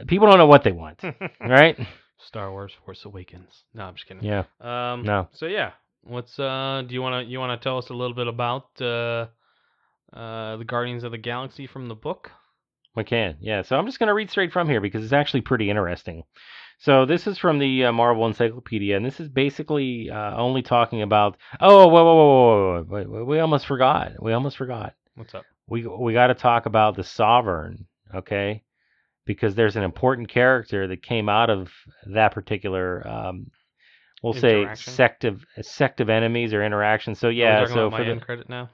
people 0.08 0.28
don't 0.28 0.38
know 0.38 0.48
what 0.48 0.64
they 0.64 0.72
want 0.72 1.00
right 1.40 1.80
Star 2.26 2.52
Wars: 2.52 2.74
Force 2.86 3.06
Awakens. 3.06 3.64
No, 3.74 3.84
I'm 3.84 3.96
just 3.96 4.08
kidding. 4.08 4.24
yeah 4.24 4.44
Um. 4.62 5.04
No. 5.04 5.28
So 5.34 5.46
yeah, 5.46 5.72
what's 6.04 6.40
uh? 6.40 6.84
Do 6.88 6.94
you 6.94 7.02
wanna 7.02 7.22
you 7.24 7.40
wanna 7.40 7.58
tell 7.58 7.78
us 7.78 7.90
a 7.90 7.94
little 7.94 8.16
bit 8.16 8.28
about 8.28 8.70
uh, 8.82 9.28
uh, 10.14 10.58
the 10.58 10.66
Guardians 10.66 11.04
of 11.04 11.12
the 11.12 11.18
Galaxy 11.18 11.68
from 11.68 11.88
the 11.88 11.96
book? 11.96 12.32
We 12.96 13.04
can, 13.04 13.38
yeah. 13.42 13.64
So 13.64 13.76
I'm 13.76 13.88
just 13.88 13.98
going 13.98 14.08
to 14.08 14.14
read 14.14 14.30
straight 14.30 14.54
from 14.54 14.70
here 14.70 14.80
because 14.80 15.04
it's 15.04 15.14
actually 15.14 15.42
pretty 15.42 15.70
interesting. 15.70 16.24
So 16.78 17.06
this 17.06 17.26
is 17.28 17.38
from 17.38 17.60
the 17.60 17.86
uh, 17.86 17.92
Marvel 17.92 18.28
Encyclopedia, 18.28 18.96
and 18.96 19.06
this 19.06 19.20
is 19.20 19.30
basically 19.30 20.10
uh, 20.12 20.36
only 20.36 20.62
talking 20.62 21.02
about. 21.02 21.38
Oh, 21.60 21.88
whoa, 21.88 22.04
whoa, 22.04 22.16
whoa, 22.16 22.84
whoa, 22.84 23.04
whoa, 23.04 23.24
we 23.24 23.40
almost 23.40 23.66
forgot. 23.66 24.22
We 24.22 24.34
almost 24.34 24.58
forgot. 24.58 24.94
What's 25.16 25.34
up? 25.34 25.46
We 25.68 25.88
we 25.88 26.14
got 26.14 26.28
to 26.28 26.36
talk 26.36 26.66
about 26.66 26.96
the 26.96 27.04
Sovereign, 27.04 27.88
okay? 28.14 28.64
Because 29.26 29.56
there's 29.56 29.76
an 29.76 29.84
important 29.84 30.28
character 30.30 30.88
that 30.88 31.02
came 31.02 31.30
out 31.30 31.50
of 31.50 31.72
that 32.14 32.34
particular. 32.34 33.08
Um, 33.08 33.52
we'll 34.22 34.34
say 34.34 34.68
sect 34.76 35.24
of 35.26 35.46
sect 35.62 36.02
of 36.02 36.10
enemies 36.10 36.54
or 36.54 36.64
interaction. 36.64 37.16
So 37.16 37.30
yeah, 37.30 37.60
talking 37.60 37.74
so 37.74 37.90
for 37.90 37.98
my 38.04 38.14
the 38.14 38.20
credit 38.20 38.50
now. 38.50 38.70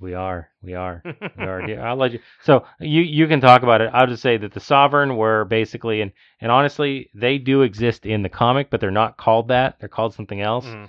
we 0.00 0.14
are 0.14 0.48
we 0.62 0.74
are 0.74 1.02
we 1.38 1.44
are. 1.44 1.68
Yeah, 1.68 1.88
I'll 1.88 1.96
let 1.96 2.12
you. 2.12 2.20
So 2.42 2.64
you 2.80 3.02
you 3.02 3.26
can 3.26 3.40
talk 3.40 3.62
about 3.62 3.80
it. 3.80 3.90
I'll 3.92 4.06
just 4.06 4.22
say 4.22 4.36
that 4.36 4.52
the 4.52 4.60
Sovereign 4.60 5.16
were 5.16 5.44
basically 5.44 6.00
and 6.00 6.12
and 6.40 6.50
honestly 6.50 7.10
they 7.14 7.38
do 7.38 7.62
exist 7.62 8.06
in 8.06 8.22
the 8.22 8.28
comic, 8.28 8.70
but 8.70 8.80
they're 8.80 8.90
not 8.90 9.16
called 9.16 9.48
that. 9.48 9.78
They're 9.78 9.88
called 9.88 10.14
something 10.14 10.40
else. 10.40 10.66
Mhm. 10.66 10.88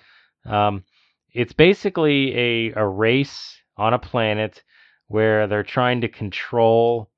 Um, 0.51 0.84
it's 1.34 1.53
basically 1.53 2.36
a 2.38 2.73
a 2.76 2.88
race 2.88 3.57
on 3.78 3.93
a 3.93 3.99
planet 3.99 4.63
where 5.07 5.47
they're 5.47 5.63
trying 5.63 6.01
to 6.01 6.07
control. 6.07 7.09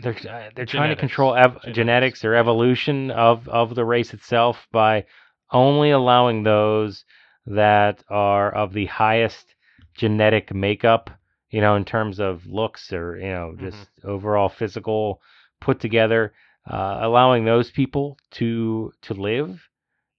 They're 0.00 0.16
uh, 0.28 0.50
they're 0.54 0.66
trying 0.66 0.90
to 0.90 0.96
control 0.96 1.34
ev- 1.34 1.52
Genetics. 1.62 1.74
genetics 1.76 2.24
or 2.24 2.34
evolution 2.34 3.10
of 3.10 3.48
of 3.48 3.74
the 3.74 3.84
race 3.84 4.12
itself 4.14 4.66
by 4.72 5.06
only 5.52 5.90
allowing 5.90 6.42
those 6.42 7.04
that 7.46 8.02
are 8.08 8.52
of 8.52 8.72
the 8.72 8.86
highest 8.86 9.54
genetic 9.94 10.54
makeup, 10.54 11.10
you 11.50 11.60
know, 11.60 11.76
in 11.76 11.84
terms 11.84 12.20
of 12.20 12.46
looks 12.46 12.92
or 12.92 13.16
you 13.16 13.28
know 13.28 13.54
just 13.58 13.88
overall 14.04 14.48
physical 14.48 15.20
put 15.60 15.80
together, 15.80 16.32
uh, 16.70 16.98
allowing 17.00 17.44
those 17.44 17.70
people 17.70 18.18
to 18.32 18.92
to 19.02 19.14
live 19.14 19.68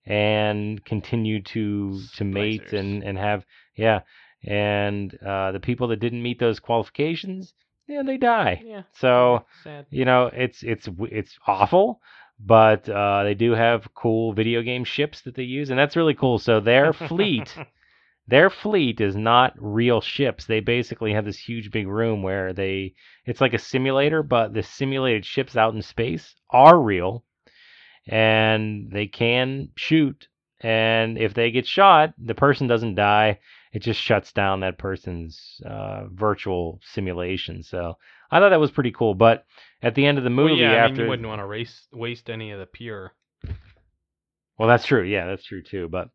and 0.05 0.83
continue 0.85 1.41
to 1.43 2.01
to 2.15 2.23
mate 2.23 2.73
and 2.73 3.03
and 3.03 3.17
have 3.17 3.45
yeah, 3.75 4.01
and 4.43 5.13
uh, 5.23 5.51
the 5.51 5.59
people 5.59 5.87
that 5.89 5.99
didn't 5.99 6.23
meet 6.23 6.39
those 6.39 6.59
qualifications, 6.59 7.53
yeah, 7.87 8.03
they 8.03 8.17
die. 8.17 8.61
Yeah. 8.65 8.83
So 8.93 9.45
sad. 9.63 9.85
you 9.89 10.05
know 10.05 10.29
it's 10.33 10.63
it's 10.63 10.87
it's 11.11 11.37
awful 11.47 12.01
but 12.39 12.87
uh, 12.87 13.23
they 13.23 13.33
do 13.33 13.53
have 13.53 13.87
cool 13.95 14.31
video 14.33 14.61
game 14.61 14.83
ships 14.83 15.21
that 15.21 15.33
they 15.35 15.43
use 15.43 15.69
and 15.69 15.79
that's 15.79 15.95
really 15.95 16.13
cool 16.13 16.37
so 16.37 16.59
their 16.59 16.93
fleet 17.09 17.55
their 18.27 18.49
fleet 18.49 19.01
is 19.01 19.15
not 19.15 19.53
real 19.57 20.01
ships 20.01 20.45
they 20.45 20.59
basically 20.59 21.13
have 21.13 21.25
this 21.25 21.39
huge 21.39 21.71
big 21.71 21.87
room 21.87 22.21
where 22.21 22.53
they 22.53 22.93
it's 23.25 23.41
like 23.41 23.53
a 23.53 23.59
simulator 23.59 24.21
but 24.21 24.53
the 24.53 24.61
simulated 24.61 25.25
ships 25.25 25.57
out 25.57 25.73
in 25.73 25.81
space 25.81 26.35
are 26.51 26.79
real 26.79 27.23
and 28.07 28.91
they 28.91 29.07
can 29.07 29.69
shoot 29.75 30.27
and 30.61 31.17
if 31.17 31.33
they 31.33 31.51
get 31.51 31.65
shot 31.65 32.13
the 32.23 32.35
person 32.35 32.67
doesn't 32.67 32.95
die 32.95 33.39
it 33.77 33.83
just 33.83 34.01
shuts 34.01 34.31
down 34.31 34.61
that 34.61 34.79
person's 34.79 35.61
uh, 35.63 36.05
virtual 36.11 36.79
simulation 36.83 37.61
so 37.61 37.93
i 38.31 38.39
thought 38.39 38.49
that 38.49 38.59
was 38.59 38.71
pretty 38.71 38.91
cool 38.91 39.13
but 39.13 39.45
at 39.83 39.93
the 39.93 40.05
end 40.05 40.17
of 40.17 40.23
the 40.23 40.29
movie 40.29 40.53
well, 40.53 40.59
yeah, 40.59 40.69
I 40.69 40.71
mean, 40.71 40.91
after 40.91 41.03
you 41.03 41.09
wouldn't 41.09 41.27
want 41.27 41.41
to 41.41 41.45
race 41.45 41.87
waste 41.93 42.29
any 42.29 42.51
of 42.51 42.59
the 42.59 42.65
pure. 42.65 43.13
Well, 44.57 44.67
that's 44.67 44.85
true. 44.85 45.03
Yeah, 45.03 45.27
that's 45.27 45.43
true 45.43 45.61
too. 45.61 45.87
But 45.87 46.09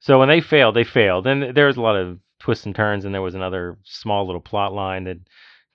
so 0.00 0.18
when 0.18 0.28
they 0.28 0.40
failed, 0.40 0.76
they 0.76 0.84
failed, 0.84 1.26
and 1.26 1.56
there 1.56 1.66
was 1.66 1.76
a 1.76 1.82
lot 1.82 1.96
of 1.96 2.18
twists 2.38 2.66
and 2.66 2.74
turns, 2.74 3.04
and 3.04 3.12
there 3.12 3.22
was 3.22 3.34
another 3.34 3.78
small 3.82 4.24
little 4.26 4.40
plot 4.40 4.72
line 4.72 5.04
that 5.04 5.18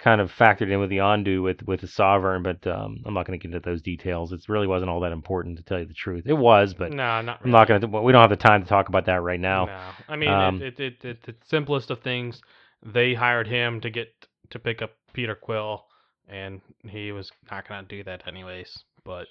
kind 0.04 0.20
of 0.20 0.30
factored 0.32 0.70
in 0.72 0.80
with 0.80 0.90
the 0.90 0.98
Yondu 0.98 1.42
with 1.44 1.64
with 1.64 1.82
the 1.82 1.88
Sovereign. 1.88 2.44
But 2.44 2.66
um, 2.68 2.98
I'm 3.06 3.14
not 3.14 3.26
going 3.26 3.40
to 3.40 3.42
get 3.48 3.54
into 3.56 3.68
those 3.68 3.82
details. 3.82 4.32
It 4.34 4.42
really 4.50 4.68
wasn't 4.68 4.92
all 4.92 5.00
that 5.02 5.12
important 5.12 5.58
to 5.58 5.64
tell 5.64 5.80
you 5.80 5.86
the 5.86 5.94
truth. 5.94 6.24
It 6.28 6.34
was, 6.34 6.74
but 6.74 6.92
no, 6.92 7.22
not. 7.22 7.40
I'm 7.44 7.52
not 7.52 7.68
going 7.68 7.82
to. 7.82 7.88
We 7.88 8.12
don't 8.12 8.22
have 8.22 8.30
the 8.30 8.36
time 8.36 8.62
to 8.64 8.68
talk 8.70 8.90
about 8.90 9.06
that 9.06 9.22
right 9.22 9.40
now. 9.40 9.66
No, 9.68 9.90
I 10.10 10.16
mean, 10.16 10.30
Um, 10.30 10.62
it, 10.62 10.80
it, 10.80 10.80
it, 10.80 11.06
it, 11.06 11.24
the 11.24 11.36
simplest 11.46 11.90
of 11.90 12.02
things. 12.02 12.42
They 12.86 13.14
hired 13.14 13.48
him 13.48 13.80
to 13.82 13.90
get 13.90 14.10
to 14.50 14.60
pick 14.60 14.82
up 14.82 14.92
Peter 15.14 15.36
Quill, 15.36 15.86
and 16.28 16.62
he 16.90 17.12
was 17.12 17.32
not 17.50 17.68
gonna 17.68 17.88
do 17.88 18.04
that 18.04 18.28
anyways. 18.28 18.84
But 19.06 19.28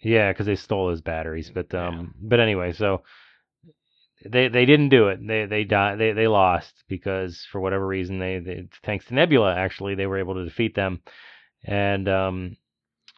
Yeah, 0.00 0.32
because 0.32 0.46
they 0.46 0.54
stole 0.54 0.90
his 0.90 1.00
batteries. 1.00 1.50
But 1.50 1.74
Yeah. 1.74 1.88
um, 1.88 2.14
but 2.20 2.38
anyway, 2.40 2.72
so 2.72 3.02
they 4.24 4.48
they 4.48 4.66
didn't 4.66 4.88
do 4.90 5.08
it. 5.08 5.26
They 5.26 5.46
they 5.46 5.64
died. 5.64 5.98
They 5.98 6.12
they 6.12 6.26
lost 6.28 6.84
because 6.88 7.46
for 7.50 7.60
whatever 7.60 7.86
reason 7.86 8.18
they, 8.18 8.38
they 8.38 8.68
thanks 8.82 9.06
to 9.06 9.14
Nebula 9.14 9.54
actually 9.54 9.94
they 9.94 10.06
were 10.06 10.18
able 10.18 10.34
to 10.34 10.44
defeat 10.44 10.74
them, 10.74 11.00
and 11.64 12.08
um, 12.08 12.56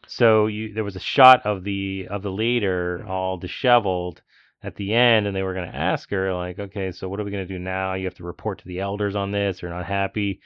so 0.07 0.47
you 0.47 0.75
there 0.75 0.85
was 0.85 0.97
a 0.97 1.01
shot 1.01 1.45
of 1.47 1.65
the 1.65 2.09
of 2.11 2.23
the 2.23 2.31
leader 2.33 3.05
all 3.09 3.37
disheveled 3.39 4.23
at 4.63 4.77
the 4.77 4.93
end, 4.93 5.27
and 5.27 5.35
they 5.35 5.43
were 5.43 5.55
going 5.55 5.71
to 5.71 5.77
ask 5.77 6.11
her 6.11 6.35
like, 6.35 6.59
okay, 6.59 6.93
so 6.93 7.09
what 7.09 7.19
are 7.19 7.25
we 7.25 7.31
going 7.31 7.47
to 7.47 7.55
do 7.55 7.59
now? 7.59 7.95
You 7.95 8.05
have 8.05 8.15
to 8.17 8.25
report 8.25 8.59
to 8.59 8.69
the 8.69 8.81
elders 8.81 9.17
on 9.17 9.31
this. 9.31 9.61
They're 9.61 9.71
not 9.71 9.87
happy, 9.87 10.41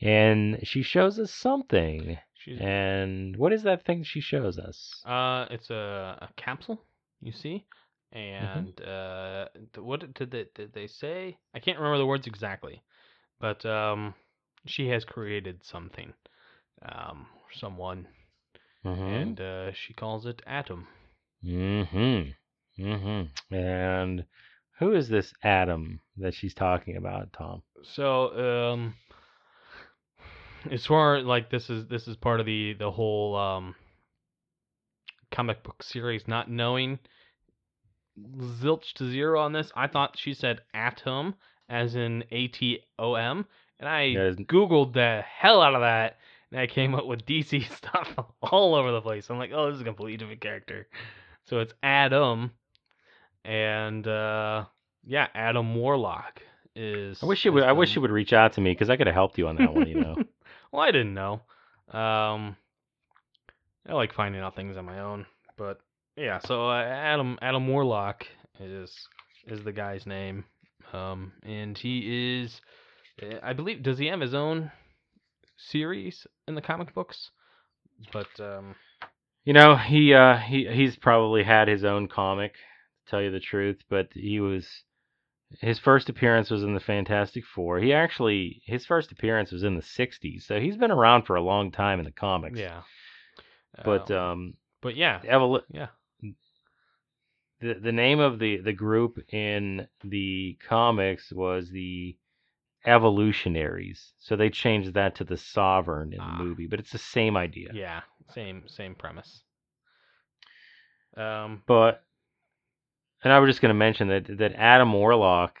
and 0.00 0.58
she 0.64 0.82
shows 0.82 1.18
us 1.20 1.32
something. 1.32 2.18
she's 2.34 2.58
And 2.60 3.36
what 3.36 3.52
is 3.52 3.62
that 3.62 3.84
thing 3.84 4.02
she 4.02 4.20
shows 4.20 4.58
us? 4.58 5.00
uh, 5.06 5.46
it's 5.50 5.70
a, 5.70 6.18
a 6.20 6.28
capsule, 6.36 6.82
you 7.20 7.32
see, 7.32 7.64
Mm-hmm. 8.40 8.64
and 8.64 8.80
uh, 8.82 9.48
what 9.76 10.00
did- 10.14 10.30
they 10.30 10.46
did 10.54 10.72
they 10.72 10.86
say? 10.86 11.38
I 11.54 11.60
can't 11.60 11.78
remember 11.78 11.98
the 11.98 12.06
words 12.06 12.26
exactly, 12.26 12.82
but 13.40 13.64
um, 13.66 14.14
she 14.66 14.88
has 14.88 15.04
created 15.04 15.64
something, 15.64 16.12
um, 16.82 17.26
someone, 17.52 18.08
Mhm. 18.84 19.36
and 19.36 19.40
uh, 19.40 19.72
she 19.72 19.92
calls 19.94 20.26
it 20.26 20.42
Adam. 20.46 20.86
Mm-hmm. 21.44 22.30
Mm-hmm. 22.82 23.54
And 23.54 24.24
who 24.78 24.92
is 24.92 25.08
this 25.08 25.32
Adam 25.42 26.00
that 26.16 26.34
she's 26.34 26.54
talking 26.54 26.96
about, 26.96 27.32
Tom? 27.32 27.62
So, 27.82 28.36
um, 28.74 28.94
as 30.70 30.86
far 30.86 31.20
like 31.22 31.50
this 31.50 31.70
is 31.70 31.86
this 31.88 32.06
is 32.08 32.16
part 32.16 32.40
of 32.40 32.46
the 32.46 32.74
the 32.74 32.90
whole 32.90 33.36
um 33.36 33.74
comic 35.30 35.62
book 35.62 35.82
series. 35.82 36.26
Not 36.28 36.50
knowing 36.50 36.98
zilch 38.38 38.92
to 38.94 39.10
zero 39.10 39.40
on 39.40 39.52
this, 39.52 39.72
I 39.74 39.86
thought 39.86 40.18
she 40.18 40.34
said 40.34 40.60
atom 40.74 41.34
as 41.68 41.94
in 41.94 42.24
A 42.30 42.48
T 42.48 42.80
O 42.98 43.14
M, 43.14 43.46
and 43.78 43.88
I 43.88 44.06
Yeah, 44.06 44.30
googled 44.32 44.92
the 44.92 45.22
hell 45.26 45.62
out 45.62 45.74
of 45.74 45.80
that, 45.82 46.18
and 46.50 46.60
I 46.60 46.66
came 46.66 46.94
up 46.94 47.06
with 47.06 47.24
DC 47.26 47.70
stuff 47.76 48.14
all 48.42 48.74
over 48.74 48.90
the 48.92 49.00
place. 49.00 49.30
I'm 49.30 49.38
like, 49.38 49.52
oh, 49.54 49.66
this 49.66 49.76
is 49.76 49.82
a 49.82 49.84
completely 49.84 50.16
different 50.16 50.40
character. 50.40 50.88
So 51.44 51.58
it's 51.60 51.74
Adam, 51.82 52.50
and 53.44 54.06
uh 54.06 54.64
yeah, 55.04 55.28
Adam 55.34 55.74
Warlock 55.74 56.42
is. 56.76 57.22
I 57.22 57.26
wish 57.26 57.44
you 57.44 57.52
would. 57.52 57.62
I 57.62 57.72
wish 57.72 57.94
you 57.94 58.02
would 58.02 58.10
reach 58.10 58.32
out 58.32 58.52
to 58.54 58.60
me 58.60 58.72
because 58.72 58.90
I 58.90 58.96
could 58.96 59.06
have 59.06 59.14
helped 59.14 59.38
you 59.38 59.48
on 59.48 59.56
that 59.56 59.74
one. 59.74 59.88
You 59.88 59.96
know. 59.96 60.16
well, 60.72 60.82
I 60.82 60.90
didn't 60.90 61.14
know. 61.14 61.40
Um, 61.88 62.56
I 63.88 63.94
like 63.94 64.12
finding 64.12 64.40
out 64.40 64.54
things 64.54 64.76
on 64.76 64.84
my 64.84 65.00
own, 65.00 65.26
but 65.56 65.80
yeah. 66.20 66.38
So 66.40 66.68
uh, 66.68 66.82
Adam 66.82 67.38
Adam 67.40 67.66
Warlock 67.66 68.24
is 68.58 69.08
is 69.46 69.64
the 69.64 69.72
guy's 69.72 70.06
name, 70.06 70.44
um, 70.92 71.32
and 71.42 71.76
he 71.76 72.42
is, 72.42 72.60
uh, 73.22 73.36
I 73.42 73.54
believe, 73.54 73.82
does 73.82 73.98
he 73.98 74.06
have 74.06 74.20
his 74.20 74.34
own 74.34 74.70
series 75.56 76.26
in 76.46 76.54
the 76.54 76.62
comic 76.62 76.94
books? 76.94 77.30
But 78.12 78.28
um, 78.38 78.76
You 79.44 79.54
know, 79.54 79.76
he 79.76 80.14
uh 80.14 80.36
he 80.36 80.68
he's 80.70 80.96
probably 80.96 81.42
had 81.42 81.68
his 81.68 81.84
own 81.84 82.08
comic, 82.08 82.52
to 82.52 83.10
tell 83.10 83.22
you 83.22 83.30
the 83.30 83.40
truth, 83.40 83.78
but 83.88 84.08
he 84.12 84.40
was 84.40 84.66
his 85.60 85.78
first 85.78 86.08
appearance 86.08 86.50
was 86.50 86.62
in 86.62 86.74
the 86.74 86.80
Fantastic 86.80 87.44
Four. 87.44 87.80
He 87.80 87.92
actually 87.92 88.62
his 88.66 88.86
first 88.86 89.10
appearance 89.10 89.50
was 89.52 89.64
in 89.64 89.74
the 89.74 89.82
'60s, 89.82 90.42
so 90.42 90.60
he's 90.60 90.76
been 90.76 90.90
around 90.92 91.24
for 91.24 91.36
a 91.36 91.42
long 91.42 91.72
time 91.72 91.98
in 91.98 92.04
the 92.04 92.12
comics. 92.12 92.58
yeah. 92.58 92.82
But 93.84 94.10
Um, 94.10 94.16
um, 94.16 94.54
but 94.82 94.96
yeah, 94.96 95.20
evol- 95.24 95.62
yeah. 95.70 95.88
The 97.60 97.74
the 97.74 97.92
name 97.92 98.20
of 98.20 98.38
the 98.38 98.58
the 98.58 98.72
group 98.72 99.18
in 99.32 99.86
the 100.04 100.58
comics 100.66 101.32
was 101.32 101.70
the 101.70 102.16
Evolutionaries. 102.86 104.14
So 104.18 104.36
they 104.36 104.48
changed 104.48 104.94
that 104.94 105.16
to 105.16 105.24
the 105.24 105.36
Sovereign 105.36 106.14
in 106.14 106.20
Ah. 106.20 106.36
the 106.38 106.44
movie, 106.44 106.66
but 106.66 106.78
it's 106.80 106.92
the 106.92 106.98
same 106.98 107.36
idea. 107.36 107.70
Yeah, 107.74 108.00
same 108.30 108.66
same 108.68 108.94
premise. 108.94 109.42
Um, 111.16 111.62
But 111.66 112.02
and 113.22 113.32
I 113.32 113.38
was 113.38 113.48
just 113.50 113.60
going 113.60 113.70
to 113.70 113.74
mention 113.74 114.08
that 114.08 114.38
that 114.38 114.54
Adam 114.54 114.92
Warlock 114.92 115.58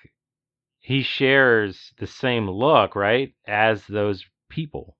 he 0.80 1.02
shares 1.02 1.92
the 1.98 2.06
same 2.06 2.48
look, 2.48 2.96
right, 2.96 3.34
as 3.46 3.86
those 3.86 4.24
people. 4.48 4.96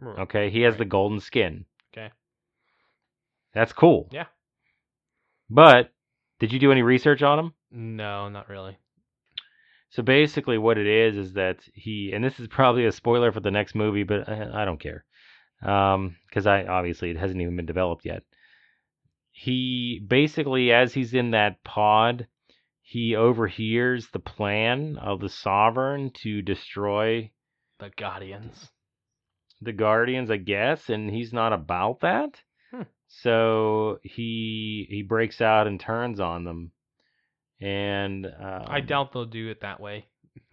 Okay? 0.00 0.48
He 0.50 0.60
has 0.62 0.74
Right. 0.74 0.78
the 0.78 0.84
golden 0.84 1.18
skin. 1.20 1.66
Okay. 1.92 2.12
That's 3.52 3.72
cool. 3.72 4.08
Yeah. 4.12 4.26
But 5.50 5.92
did 6.42 6.52
you 6.52 6.58
do 6.58 6.72
any 6.72 6.82
research 6.82 7.22
on 7.22 7.38
him? 7.38 7.54
No, 7.70 8.28
not 8.28 8.48
really. 8.48 8.76
So 9.90 10.02
basically, 10.02 10.58
what 10.58 10.76
it 10.76 10.88
is 10.88 11.16
is 11.16 11.34
that 11.34 11.58
he, 11.72 12.10
and 12.12 12.24
this 12.24 12.40
is 12.40 12.48
probably 12.48 12.84
a 12.84 12.90
spoiler 12.90 13.30
for 13.30 13.38
the 13.38 13.52
next 13.52 13.76
movie, 13.76 14.02
but 14.02 14.28
I, 14.28 14.62
I 14.62 14.64
don't 14.64 14.80
care, 14.80 15.04
um, 15.64 16.16
because 16.26 16.48
I 16.48 16.64
obviously 16.64 17.10
it 17.10 17.16
hasn't 17.16 17.40
even 17.40 17.54
been 17.54 17.66
developed 17.66 18.04
yet. 18.04 18.24
He 19.30 20.04
basically, 20.04 20.72
as 20.72 20.92
he's 20.92 21.14
in 21.14 21.30
that 21.30 21.62
pod, 21.62 22.26
he 22.80 23.14
overhears 23.14 24.08
the 24.08 24.18
plan 24.18 24.98
of 24.98 25.20
the 25.20 25.28
Sovereign 25.28 26.10
to 26.22 26.42
destroy 26.42 27.30
The 27.78 27.90
Guardians. 27.96 28.68
the 29.60 29.72
Guardians, 29.72 30.28
I 30.28 30.38
guess, 30.38 30.90
and 30.90 31.08
he's 31.08 31.32
not 31.32 31.52
about 31.52 32.00
that. 32.00 32.42
So 33.20 33.98
he 34.02 34.86
he 34.88 35.02
breaks 35.02 35.40
out 35.40 35.66
and 35.66 35.78
turns 35.78 36.18
on 36.20 36.44
them, 36.44 36.72
and 37.60 38.26
um, 38.26 38.64
I 38.68 38.80
doubt 38.80 39.12
they'll 39.12 39.24
do 39.26 39.48
it 39.50 39.60
that 39.60 39.80
way. 39.80 40.06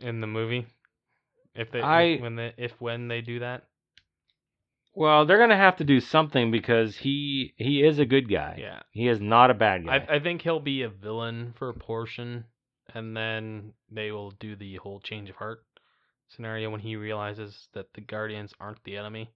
In 0.00 0.20
the 0.20 0.26
movie, 0.26 0.66
if 1.54 1.70
they 1.70 1.80
I- 1.80 2.18
when 2.20 2.36
they 2.36 2.54
if 2.56 2.80
when 2.80 3.08
they 3.08 3.20
do 3.20 3.40
that, 3.40 3.64
Well, 4.94 5.24
they're 5.26 5.38
gonna 5.38 5.56
have 5.56 5.76
to 5.76 5.84
do 5.84 6.00
something 6.00 6.50
because 6.50 6.96
he 6.96 7.54
he 7.56 7.82
is 7.84 7.98
a 7.98 8.06
good 8.06 8.28
guy. 8.30 8.56
yeah, 8.58 8.80
He 8.92 9.08
is 9.08 9.20
not 9.20 9.50
a 9.50 9.54
bad 9.54 9.84
guy. 9.84 10.06
I 10.08 10.16
I 10.16 10.18
think 10.20 10.42
he'll 10.42 10.58
be 10.60 10.82
a 10.82 10.88
villain 10.88 11.52
for 11.56 11.68
a 11.68 11.74
portion, 11.74 12.44
and 12.94 13.16
then 13.16 13.74
they 13.90 14.10
will 14.10 14.30
do 14.32 14.56
the 14.56 14.76
whole 14.76 15.00
change 15.00 15.28
of 15.30 15.36
heart 15.36 15.64
scenario 16.28 16.70
when 16.70 16.80
he 16.80 16.96
realizes 16.96 17.68
that 17.74 17.92
the 17.94 18.00
Guardians 18.00 18.54
aren't 18.60 18.82
the 18.84 18.96
enemy. 18.96 19.30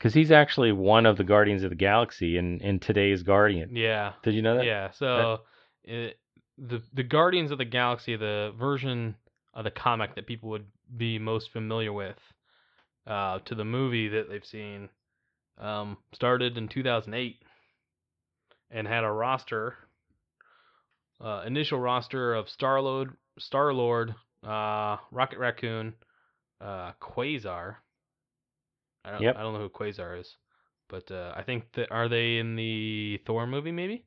Because 0.00 0.14
he's 0.14 0.32
actually 0.32 0.72
one 0.72 1.04
of 1.04 1.18
the 1.18 1.24
Guardians 1.24 1.62
of 1.62 1.68
the 1.68 1.76
Galaxy 1.76 2.38
in 2.38 2.60
in 2.60 2.80
today's 2.80 3.22
Guardian. 3.22 3.76
Yeah, 3.76 4.14
Did 4.22 4.34
you 4.34 4.40
know 4.40 4.56
that? 4.56 4.64
Yeah, 4.64 4.90
so 4.92 5.40
it, 5.84 6.18
the 6.56 6.82
the 6.94 7.02
Guardians 7.02 7.50
of 7.50 7.58
the 7.58 7.66
Galaxy, 7.66 8.16
the 8.16 8.54
version 8.58 9.16
of 9.52 9.64
the 9.64 9.70
comic 9.70 10.14
that 10.14 10.26
people 10.26 10.48
would 10.48 10.66
be 10.96 11.18
most 11.18 11.52
familiar 11.52 11.92
with, 11.92 12.16
uh, 13.06 13.40
to 13.40 13.54
the 13.54 13.64
movie 13.64 14.08
that 14.08 14.30
they've 14.30 14.44
seen, 14.44 14.88
um, 15.58 15.98
started 16.12 16.56
in 16.56 16.68
2008, 16.68 17.42
and 18.70 18.88
had 18.88 19.04
a 19.04 19.10
roster, 19.10 19.76
uh, 21.20 21.42
initial 21.46 21.78
roster 21.78 22.34
of 22.34 22.48
Star 22.48 22.80
Lord, 22.80 23.16
Star 23.38 23.74
Lord, 23.74 24.14
uh, 24.44 24.96
Rocket 25.10 25.38
Raccoon, 25.38 25.94
uh, 26.60 26.92
Quasar. 27.00 27.76
I 29.04 29.10
don't, 29.12 29.22
Yep. 29.22 29.36
I 29.36 29.40
don't 29.42 29.54
know 29.54 29.60
who 29.60 29.68
Quasar 29.70 30.18
is, 30.20 30.36
but 30.88 31.10
uh, 31.10 31.32
I 31.36 31.42
think 31.42 31.72
that 31.74 31.90
are 31.90 32.08
they 32.08 32.36
in 32.38 32.56
the 32.56 33.20
Thor 33.26 33.46
movie 33.46 33.72
maybe? 33.72 34.04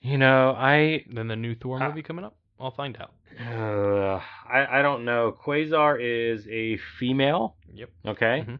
You 0.00 0.16
know, 0.18 0.54
I 0.56 1.04
Then 1.12 1.28
the 1.28 1.36
new 1.36 1.54
Thor 1.54 1.78
movie 1.78 2.02
coming 2.02 2.24
up? 2.24 2.36
I'll 2.58 2.70
find 2.70 2.96
out. 2.98 3.12
uh, 3.40 4.20
I 4.50 4.78
I 4.80 4.82
don't 4.82 5.04
know. 5.04 5.32
Quasar 5.44 5.98
is 6.00 6.46
a 6.48 6.76
female. 6.98 7.56
Yep. 7.72 7.90
Okay. 8.06 8.44
Mhm. 8.46 8.58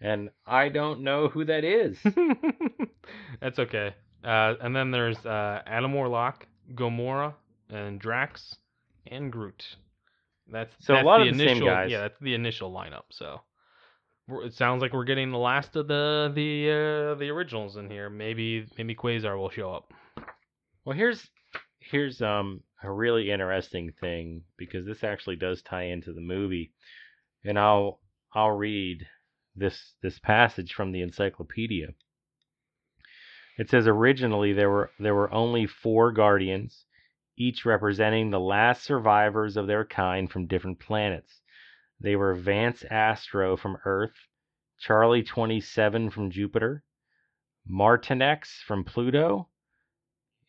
And 0.00 0.30
I 0.46 0.68
don't 0.68 1.00
know 1.00 1.28
who 1.28 1.44
that 1.46 1.64
is. 1.64 1.98
That's 3.40 3.58
okay. 3.58 3.94
Uh, 4.22 4.54
and 4.60 4.74
then 4.76 4.90
there's 4.90 5.24
uh, 5.24 5.62
Adam 5.66 5.92
Warlock, 5.94 6.46
Gamora, 6.74 7.34
and 7.70 7.98
Drax, 8.00 8.56
and 9.06 9.32
Groot. 9.32 9.76
That's 10.50 10.74
So 10.80 10.94
a 10.94 11.02
lot 11.02 11.18
the 11.18 11.28
of 11.28 11.34
the 11.34 11.38
same 11.38 11.48
initial, 11.48 11.66
guys. 11.66 11.90
Yeah, 11.90 12.00
that's 12.00 12.18
the 12.20 12.34
initial 12.34 12.72
lineup. 12.72 13.04
So 13.10 13.40
it 14.28 14.54
sounds 14.54 14.82
like 14.82 14.92
we're 14.92 15.04
getting 15.04 15.30
the 15.30 15.38
last 15.38 15.76
of 15.76 15.88
the 15.88 16.32
the 16.34 16.70
uh, 16.70 17.14
the 17.18 17.30
originals 17.30 17.76
in 17.76 17.90
here. 17.90 18.08
Maybe 18.08 18.66
maybe 18.78 18.94
Quasar 18.94 19.36
will 19.36 19.50
show 19.50 19.72
up. 19.72 19.92
Well, 20.84 20.96
here's 20.96 21.28
here's 21.80 22.22
um 22.22 22.62
a 22.82 22.90
really 22.90 23.30
interesting 23.30 23.92
thing 24.00 24.42
because 24.56 24.86
this 24.86 25.02
actually 25.04 25.36
does 25.36 25.62
tie 25.62 25.84
into 25.84 26.12
the 26.12 26.20
movie, 26.20 26.72
and 27.44 27.58
I'll 27.58 28.00
I'll 28.32 28.50
read 28.50 29.06
this 29.56 29.94
this 30.02 30.18
passage 30.18 30.74
from 30.74 30.92
the 30.92 31.02
encyclopedia. 31.02 31.88
It 33.58 33.70
says 33.70 33.86
originally 33.86 34.52
there 34.52 34.70
were 34.70 34.90
there 34.98 35.14
were 35.14 35.32
only 35.32 35.66
four 35.66 36.12
guardians, 36.12 36.85
each 37.36 37.64
representing 37.64 38.30
the 38.30 38.40
last 38.40 38.82
survivors 38.82 39.56
of 39.56 39.66
their 39.66 39.84
kind 39.84 40.30
from 40.30 40.46
different 40.46 40.78
planets. 40.80 41.40
They 42.00 42.16
were 42.16 42.34
Vance 42.34 42.84
Astro 42.90 43.56
from 43.56 43.78
Earth, 43.84 44.14
Charlie 44.78 45.22
27 45.22 46.10
from 46.10 46.30
Jupiter, 46.30 46.82
Martinex 47.70 48.62
from 48.66 48.84
Pluto, 48.84 49.48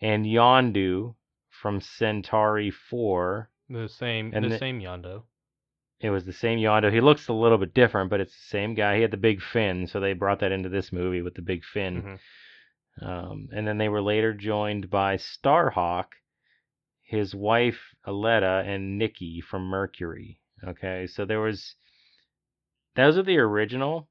and 0.02 0.26
Yondu 0.26 1.16
from 1.50 1.82
Centauri 1.82 2.72
4. 2.72 3.50
The 3.70 3.90
same 3.90 4.32
And 4.34 4.46
the, 4.46 4.50
the- 4.50 4.58
same 4.58 4.80
Yondu. 4.80 5.24
It 6.00 6.12
was 6.12 6.26
the 6.26 6.34
same 6.34 6.60
Yondu. 6.60 6.94
He 6.94 7.02
looks 7.02 7.28
a 7.28 7.34
little 7.34 7.58
bit 7.58 7.74
different, 7.74 8.12
but 8.12 8.20
it's 8.20 8.32
the 8.34 8.50
same 8.50 8.76
guy. 8.76 8.98
He 8.98 9.02
had 9.02 9.10
the 9.10 9.18
big 9.18 9.42
fin, 9.42 9.88
so 9.88 10.00
they 10.00 10.14
brought 10.14 10.42
that 10.42 10.52
into 10.52 10.70
this 10.70 10.92
movie 10.94 11.24
with 11.24 11.34
the 11.34 11.42
big 11.42 11.64
fin. 11.64 12.20
Mhm. 13.02 13.08
Um, 13.08 13.50
and 13.52 13.68
then 13.68 13.80
they 13.80 13.90
were 13.90 14.02
later 14.02 14.32
joined 14.34 14.92
by 14.92 15.18
Starhawk, 15.18 16.06
his 17.08 17.34
wife 17.34 17.96
Aletta, 18.04 18.64
and 18.66 18.98
Nikki 18.98 19.40
from 19.40 19.64
Mercury. 19.64 20.42
Okay, 20.62 21.08
so 21.08 21.24
there 21.24 21.40
was 21.40 21.76
those 22.96 23.18
are 23.18 23.24
the 23.24 23.38
original, 23.38 24.10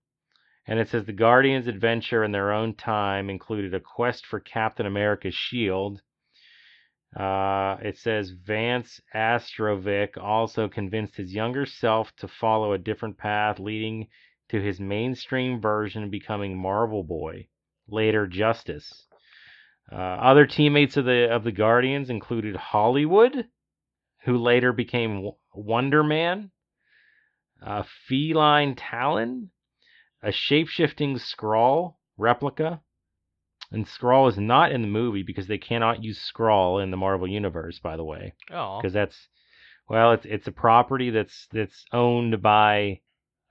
and 0.66 0.78
it 0.78 0.88
says 0.88 1.04
the 1.04 1.12
Guardians' 1.12 1.66
adventure 1.66 2.24
in 2.24 2.32
their 2.32 2.52
own 2.52 2.74
time 2.74 3.28
included 3.28 3.74
a 3.74 3.80
quest 3.80 4.24
for 4.24 4.40
Captain 4.40 4.86
America's 4.86 5.34
shield. 5.34 6.00
Uh, 7.14 7.76
it 7.82 7.98
says 7.98 8.30
Vance 8.30 8.98
Astrovik 9.14 10.16
also 10.16 10.66
convinced 10.66 11.16
his 11.16 11.34
younger 11.34 11.66
self 11.66 12.16
to 12.16 12.28
follow 12.28 12.72
a 12.72 12.78
different 12.78 13.18
path, 13.18 13.58
leading 13.58 14.08
to 14.48 14.62
his 14.62 14.80
mainstream 14.80 15.60
version 15.60 16.08
becoming 16.08 16.56
Marvel 16.56 17.04
Boy 17.04 17.46
later 17.88 18.26
Justice. 18.26 19.05
Uh, 19.90 19.94
other 19.94 20.46
teammates 20.46 20.96
of 20.96 21.04
the 21.04 21.30
of 21.32 21.44
the 21.44 21.52
Guardians 21.52 22.10
included 22.10 22.56
Hollywood, 22.56 23.46
who 24.24 24.36
later 24.36 24.72
became 24.72 25.30
Wonder 25.54 26.02
Man, 26.02 26.50
uh, 27.64 27.84
Feline 28.08 28.74
Talon, 28.74 29.50
a 30.22 30.28
shapeshifting 30.30 31.20
Skrull 31.20 31.94
replica. 32.16 32.80
And 33.72 33.84
Skrull 33.86 34.28
is 34.28 34.38
not 34.38 34.70
in 34.70 34.82
the 34.82 34.86
movie 34.88 35.24
because 35.24 35.48
they 35.48 35.58
cannot 35.58 36.02
use 36.02 36.18
Skrull 36.32 36.80
in 36.82 36.92
the 36.92 36.96
Marvel 36.96 37.26
universe, 37.26 37.80
by 37.80 37.96
the 37.96 38.04
way, 38.04 38.34
Oh, 38.50 38.78
because 38.80 38.92
that's 38.92 39.28
well, 39.88 40.12
it's 40.12 40.24
it's 40.24 40.46
a 40.48 40.52
property 40.52 41.10
that's 41.10 41.46
that's 41.52 41.84
owned 41.92 42.42
by, 42.42 43.00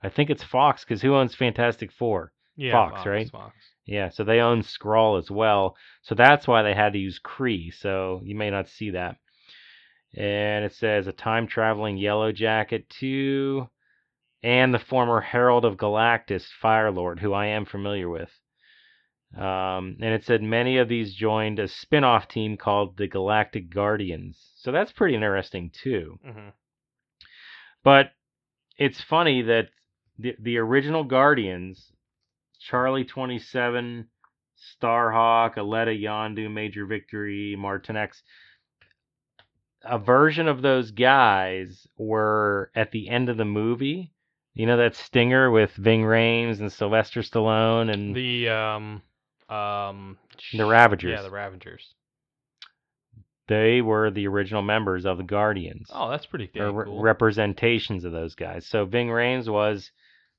I 0.02 0.08
think 0.10 0.30
it's 0.30 0.42
Fox, 0.42 0.84
because 0.84 1.02
who 1.02 1.14
owns 1.14 1.34
Fantastic 1.34 1.92
Four? 1.92 2.32
yeah, 2.56 2.72
Fox, 2.72 3.06
right? 3.06 3.30
Fox. 3.30 3.54
Yeah, 3.86 4.10
so 4.10 4.24
they 4.24 4.40
own 4.40 4.62
Skrull 4.62 5.18
as 5.18 5.30
well. 5.30 5.76
So 6.02 6.14
that's 6.14 6.46
why 6.48 6.62
they 6.62 6.74
had 6.74 6.92
to 6.94 6.98
use 6.98 7.20
Kree. 7.20 7.72
So 7.72 8.20
you 8.24 8.34
may 8.34 8.50
not 8.50 8.68
see 8.68 8.90
that. 8.90 9.16
And 10.16 10.64
it 10.64 10.72
says 10.74 11.06
a 11.06 11.12
time 11.12 11.46
traveling 11.46 11.96
Yellow 11.96 12.32
Jacket 12.32 12.88
too, 12.90 13.68
and 14.42 14.74
the 14.74 14.78
former 14.78 15.20
Herald 15.20 15.64
of 15.64 15.76
Galactus, 15.76 16.48
Firelord, 16.62 17.20
who 17.20 17.32
I 17.32 17.46
am 17.46 17.64
familiar 17.66 18.08
with. 18.08 18.30
Um, 19.36 19.96
and 20.00 20.14
it 20.14 20.24
said 20.24 20.42
many 20.42 20.78
of 20.78 20.88
these 20.88 21.14
joined 21.14 21.58
a 21.58 21.68
spin 21.68 22.04
off 22.04 22.28
team 22.28 22.56
called 22.56 22.96
the 22.96 23.06
Galactic 23.06 23.70
Guardians. 23.70 24.52
So 24.56 24.72
that's 24.72 24.92
pretty 24.92 25.14
interesting 25.14 25.70
too. 25.70 26.18
hmm 26.24 26.48
But 27.82 28.12
it's 28.78 29.00
funny 29.02 29.42
that 29.42 29.70
the 30.18 30.36
the 30.40 30.58
original 30.58 31.04
Guardians, 31.04 31.92
Charlie 32.60 33.04
Twenty 33.04 33.38
Seven, 33.38 34.08
Starhawk, 34.82 35.56
Aletta 35.56 35.90
Yondu, 35.92 36.50
Major 36.50 36.86
Victory, 36.86 37.56
Martinex, 37.58 38.22
a 39.82 39.98
version 39.98 40.48
of 40.48 40.62
those 40.62 40.90
guys 40.90 41.86
were 41.96 42.70
at 42.74 42.90
the 42.90 43.08
end 43.08 43.28
of 43.28 43.36
the 43.36 43.44
movie. 43.44 44.12
You 44.54 44.66
know 44.66 44.78
that 44.78 44.94
stinger 44.96 45.50
with 45.50 45.72
Ving 45.72 46.02
Rhames 46.02 46.60
and 46.60 46.72
Sylvester 46.72 47.20
Stallone 47.20 47.92
and 47.92 48.14
The 48.16 48.48
um 48.48 49.02
um 49.54 50.18
The 50.52 50.64
Ravagers. 50.64 51.10
Yeah, 51.12 51.22
the 51.22 51.30
Ravagers. 51.30 51.94
they 53.48 53.80
were 53.82 54.10
the 54.10 54.26
original 54.26 54.62
members 54.62 55.04
of 55.04 55.18
the 55.18 55.22
Guardians. 55.24 55.88
Oh, 55.92 56.08
that's 56.10 56.26
pretty 56.26 56.50
dang 56.52 56.74
re- 56.74 56.86
cool. 56.86 57.00
representations 57.02 58.04
of 58.04 58.12
those 58.12 58.34
guys. 58.34 58.66
So 58.66 58.86
Ving 58.86 59.08
Rhames 59.08 59.46
was 59.48 59.92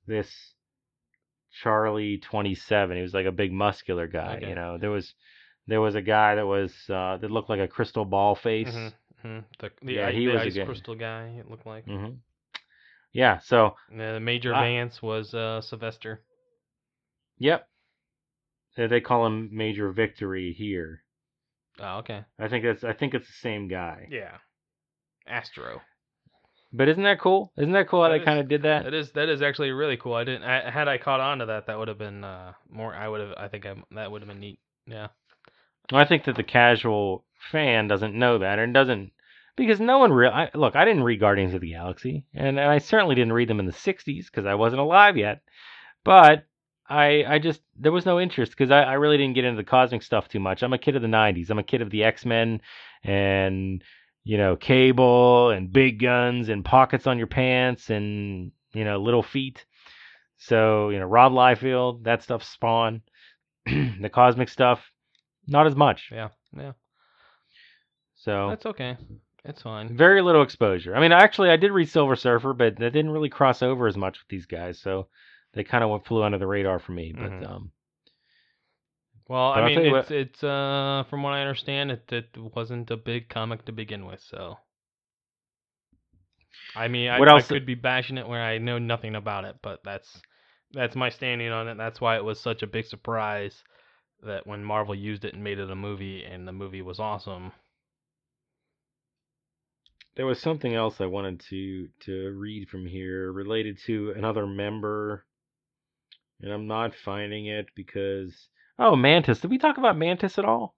this 0.08 0.34
Charlie 1.62 2.18
27. 2.20 2.96
He 2.98 3.02
was 3.04 3.14
like 3.14 3.26
a 3.26 3.32
big 3.32 3.52
muscular 3.52 4.08
guy, 4.08 4.38
Okay. 4.38 4.50
you 4.50 4.56
know. 4.56 4.78
There 4.78 4.92
was 4.92 5.14
there 5.68 5.82
was 5.82 5.96
a 5.96 6.02
guy 6.02 6.36
that 6.36 6.46
was 6.48 6.74
uh, 6.90 7.18
that 7.18 7.32
looked 7.32 7.50
like 7.50 7.60
a 7.60 7.68
crystal 7.68 8.06
ball 8.06 8.36
face. 8.36 8.72
hmm 8.74 8.88
hmm 9.22 9.40
The 9.60 9.72
the, 9.82 9.94
Yeah, 9.94 10.12
he 10.12 10.26
the 10.26 10.34
was 10.34 10.42
a 10.42 10.46
ice 10.46 10.54
good- 10.54 10.66
crystal 10.68 10.96
guy. 10.96 11.36
It 11.40 11.50
looked 11.50 11.66
like. 11.66 11.86
hmm 11.86 12.16
Yeah, 13.14 13.40
so 13.40 13.76
the 13.90 14.20
Major 14.20 14.54
I- 14.54 14.64
Vance 14.66 15.02
was 15.02 15.34
uh 15.34 15.62
Sylvester. 15.62 16.22
yep. 17.40 17.68
Uh, 18.78 18.88
They 18.88 19.02
call 19.02 19.26
him 19.26 19.50
Major 19.52 19.92
Victory 19.92 20.54
here. 20.54 21.04
Oh, 21.80 21.98
okay. 22.00 22.26
I 22.40 22.48
think 22.48 22.64
that's 22.64 22.84
I 22.84 22.94
think 22.94 23.14
it's 23.14 23.28
the 23.28 23.34
same 23.42 23.68
guy. 23.68 24.08
Yeah. 24.12 24.38
Astro. 25.26 25.82
But 26.74 26.90
isn't 26.90 27.04
that 27.04 27.20
cool? 27.20 27.54
Isn't 27.58 27.72
that 27.72 27.88
cool 27.88 28.04
how 28.04 28.10
That 28.10 28.20
they 28.20 28.26
kind 28.26 28.40
of 28.40 28.48
did 28.50 28.64
that? 28.64 28.84
That 28.84 28.94
is 28.94 29.12
that 29.12 29.30
is 29.30 29.42
actually 29.42 29.72
really 29.72 29.98
cool. 29.98 30.14
I 30.14 30.24
didn't. 30.24 30.44
I, 30.44 30.70
had 30.70 30.88
I 30.88 30.98
caught 30.98 31.20
on 31.20 31.40
to 31.40 31.46
that, 31.46 31.68
that 31.68 31.80
would 31.80 31.88
have 31.88 31.98
been 31.98 32.24
uh, 32.24 32.54
more. 32.70 32.94
I 32.94 33.08
would 33.08 33.22
have. 33.22 33.34
I 33.38 33.48
think 33.48 33.66
I, 33.66 33.76
that 33.92 34.12
would 34.12 34.22
have 34.22 34.30
been 34.30 34.40
neat. 34.40 34.60
Yeah. 34.86 35.08
I 35.94 36.06
think 36.06 36.26
that 36.26 36.36
the 36.36 36.44
casual 36.44 37.24
fan 37.52 37.88
doesn't 37.88 38.14
know 38.14 38.40
that 38.40 38.60
and 38.60 38.74
doesn't 38.74 39.12
because 39.56 39.80
no 39.80 40.00
one 40.00 40.12
real. 40.12 40.32
I, 40.32 40.50
look, 40.54 40.76
I 40.76 40.84
didn't 40.84 41.04
read 41.04 41.20
Guardians 41.20 41.54
of 41.54 41.62
the 41.62 41.72
Galaxy, 41.72 42.26
and, 42.34 42.60
and 42.60 42.70
I 42.70 42.80
certainly 42.80 43.16
didn't 43.16 43.34
read 43.34 43.48
them 43.48 43.60
in 43.60 43.66
the 43.66 43.72
'60s 43.72 44.26
because 44.26 44.46
I 44.46 44.56
wasn't 44.56 44.82
alive 44.82 45.16
yet. 45.16 45.42
But 46.04 46.46
I, 46.90 47.24
I 47.28 47.40
just 47.40 47.62
there 47.78 47.92
was 47.92 48.06
no 48.06 48.20
interest 48.20 48.52
because 48.52 48.72
I, 48.72 48.82
I 48.82 48.94
really 48.94 49.18
didn't 49.18 49.36
get 49.36 49.46
into 49.46 49.58
the 49.58 49.70
cosmic 49.70 50.04
stuff 50.04 50.28
too 50.28 50.40
much. 50.40 50.64
I'm 50.64 50.74
a 50.74 50.78
kid 50.78 50.96
of 50.96 51.02
the 51.02 51.08
'90s. 51.08 51.50
I'm 51.50 51.60
a 51.60 51.64
kid 51.64 51.82
of 51.82 51.90
the 51.90 52.04
X 52.04 52.26
Men 52.26 52.62
and 53.04 53.84
you 54.28 54.38
know 54.38 54.56
Cable 54.58 55.52
and 55.52 55.72
big 55.72 56.00
guns 56.02 56.50
and 56.50 56.66
pockets 56.66 57.08
on 57.08 57.18
your 57.18 57.28
pants 57.28 57.90
and 57.90 58.52
you 58.74 58.84
know 58.84 58.98
little 59.02 59.24
feet. 59.24 59.66
So 60.38 60.90
you 60.90 61.00
know 61.00 61.06
Rob 61.06 61.32
Liefeld, 61.32 62.04
that 62.04 62.24
stuff, 62.24 62.44
Spawn, 62.44 63.02
the 63.66 64.10
cosmic 64.12 64.50
stuff, 64.50 64.80
not 65.48 65.66
as 65.68 65.76
much. 65.76 66.10
Yeah. 66.12 66.30
Yeah. 66.56 66.74
So 68.16 68.50
That's 68.50 68.66
okay. 68.66 68.98
It's 69.46 69.62
fine. 69.62 69.96
very 69.96 70.22
little 70.22 70.42
exposure. 70.42 70.94
I 70.96 71.00
mean, 71.00 71.12
actually, 71.14 71.50
I 71.50 71.56
did 71.56 71.72
read 71.72 71.90
Silver 71.90 72.16
Surfer, 72.18 72.54
but 72.54 72.78
that 72.80 72.92
didn't 72.92 73.12
really 73.12 73.30
cross 73.30 73.62
over 73.64 73.88
as 73.88 73.96
much 73.96 74.20
with 74.20 74.28
these 74.28 74.46
guys. 74.46 74.80
So 74.82 75.08
they 75.54 75.64
kind 75.64 75.84
of 75.84 76.06
flew 76.06 76.24
under 76.24 76.38
the 76.38 76.48
radar 76.48 76.80
for 76.80 76.92
me. 76.92 77.14
But 77.14 77.32
Mhm. 77.32 77.50
um, 77.50 77.72
Well, 79.28 79.52
But 79.54 79.64
I 79.64 79.68
mean, 79.68 79.86
it's 79.86 80.12
it's 80.12 80.44
uh 80.44 81.04
from 81.10 81.24
what 81.24 81.34
I 81.34 81.42
understand, 81.42 81.92
it 81.92 82.12
it 82.12 82.38
wasn't 82.38 82.92
a 82.92 82.98
big 82.98 83.30
comic 83.30 83.66
to 83.66 83.72
begin 83.72 84.06
with, 84.06 84.22
so. 84.22 84.60
I 86.76 86.88
mean, 86.88 87.10
I, 87.10 87.18
I 87.36 87.42
could 87.42 87.66
be 87.66 87.76
bashing 87.76 88.18
it 88.18 88.28
where 88.28 88.44
I 88.44 88.58
know 88.58 88.78
nothing 88.78 89.16
about 89.16 89.44
it, 89.46 89.58
but 89.62 89.84
that's 89.84 90.22
that's 90.72 90.96
my 90.96 91.10
standing 91.10 91.50
on 91.52 91.68
it. 91.68 91.76
That's 91.78 92.00
why 92.00 92.16
it 92.18 92.24
was 92.24 92.40
such 92.40 92.64
a 92.64 92.68
big 92.68 92.86
surprise 92.86 93.64
that 94.24 94.48
when 94.48 94.64
Marvel 94.64 94.96
used 94.96 95.26
it 95.26 95.34
and 95.34 95.44
made 95.44 95.60
it 95.60 95.72
a 95.72 95.76
movie, 95.76 96.24
and 96.26 96.48
the 96.48 96.54
movie 96.54 96.82
was 96.82 97.00
awesome. 97.00 97.54
there 100.16 100.26
was 100.26 100.42
something 100.42 100.74
else 100.76 101.00
I 101.00 101.06
wanted 101.06 101.40
to 101.50 101.88
to 102.02 102.32
read 102.32 102.68
from 102.70 102.86
here 102.88 103.32
related 103.32 103.78
to 103.86 104.12
another 104.12 104.46
member, 104.46 105.26
and 106.42 106.52
I'm 106.52 106.68
not 106.68 106.96
finding 106.96 107.46
it 107.46 107.68
because 107.76 108.50
oh, 108.80 108.96
Mantis. 108.96 109.40
Did 109.42 109.52
we 109.52 109.58
talk 109.58 109.78
about 109.78 109.98
Mantis 109.98 110.38
at 110.40 110.46
all? 110.46 110.76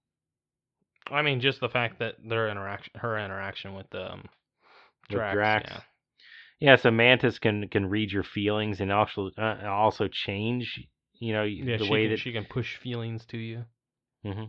I 1.12 1.22
mean, 1.22 1.39
just 1.41 1.60
the 1.60 1.70
fact 1.70 2.00
that 2.00 2.16
their 2.24 2.50
interaction, 2.50 2.93
her 3.00 3.18
interaction 3.18 3.74
with 3.74 3.93
um, 3.95 4.30
With 5.10 5.22
Drax, 5.22 5.32
Drax. 5.32 5.72
yeah. 5.72 5.82
Yeah, 6.60 6.76
so 6.76 6.91
Mantis 6.91 7.39
can 7.39 7.68
can 7.70 7.89
read 7.89 8.12
your 8.12 8.24
feelings 8.24 8.80
and 8.82 8.91
also 8.91 9.32
uh, 9.38 9.66
also 9.66 10.08
change. 10.08 10.88
You 11.20 11.34
know 11.34 11.43
Yeah, 11.43 11.78
the 11.78 11.86
way 11.86 12.08
can, 12.08 12.10
that 12.10 12.20
she 12.20 12.32
can 12.34 12.45
push 12.45 12.78
feelings 12.78 13.26
to 13.28 13.38
you. 13.38 13.66
hmm 14.24 14.45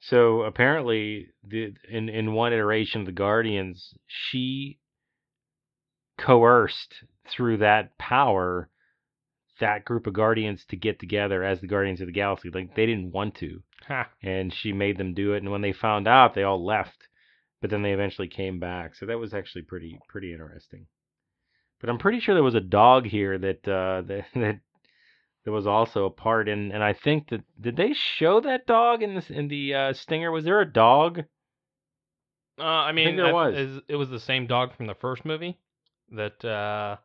So 0.00 0.42
apparently, 0.42 1.30
the 1.42 1.74
in 1.88 2.08
in 2.08 2.32
one 2.32 2.52
iteration 2.52 3.00
of 3.00 3.06
the 3.06 3.12
Guardians, 3.12 3.94
she 4.06 4.78
coerced 6.18 7.04
through 7.26 7.58
that 7.58 7.96
power 7.98 8.68
that 9.60 9.84
group 9.84 10.06
of 10.06 10.12
Guardians 10.14 10.64
to 10.66 10.76
get 10.76 10.98
together 10.98 11.44
as 11.44 11.60
the 11.60 11.66
Guardians 11.66 12.00
of 12.00 12.06
the 12.06 12.12
Galaxy. 12.12 12.50
Like 12.50 12.74
they 12.74 12.86
didn't 12.86 13.12
want 13.12 13.36
to, 13.36 13.62
Ha. 13.86 14.08
and 14.22 14.52
she 14.52 14.72
made 14.72 14.96
them 14.98 15.14
do 15.14 15.34
it. 15.34 15.42
And 15.42 15.50
when 15.50 15.60
they 15.62 15.72
found 15.72 16.08
out, 16.08 16.34
they 16.34 16.42
all 16.42 16.64
left. 16.64 17.08
But 17.60 17.70
then 17.70 17.82
they 17.82 17.92
eventually 17.92 18.28
came 18.28 18.58
back. 18.60 18.94
So 18.94 19.06
that 19.06 19.18
was 19.18 19.32
actually 19.32 19.62
pretty 19.62 19.98
pretty 20.08 20.32
interesting. 20.32 20.86
But 21.80 21.88
I'm 21.90 21.98
pretty 21.98 22.20
sure 22.20 22.34
there 22.34 22.42
was 22.44 22.54
a 22.54 22.60
dog 22.60 23.06
here 23.06 23.38
that 23.38 23.66
uh, 23.68 24.02
that 24.06 24.24
that 24.34 24.60
that 25.44 25.50
was 25.52 25.66
also 25.66 26.06
a 26.06 26.10
part 26.10 26.48
in, 26.48 26.72
and 26.72 26.82
I 26.82 26.92
think 26.94 27.28
that 27.28 27.42
did 27.60 27.76
they 27.76 27.92
show 27.92 28.40
that 28.40 28.66
dog 28.66 29.02
in 29.02 29.14
this 29.14 29.30
in 29.30 29.48
the 29.48 29.74
uh, 29.74 29.92
Stinger? 29.92 30.30
Was 30.30 30.44
there 30.44 30.60
a 30.60 30.70
dog? 30.72 31.20
Uh, 32.58 32.62
I 32.64 32.92
mean, 32.92 33.06
think 33.06 33.16
there 33.16 33.26
that 33.26 33.34
was. 33.34 33.54
is- 33.54 33.82
it 33.88 33.96
was 33.96 34.10
the 34.10 34.20
same 34.20 34.46
dog 34.46 34.74
from 34.76 34.86
the 34.86 34.94
first 34.94 35.24
movie 35.24 35.58
that 36.12 36.44
uh, 36.44 36.96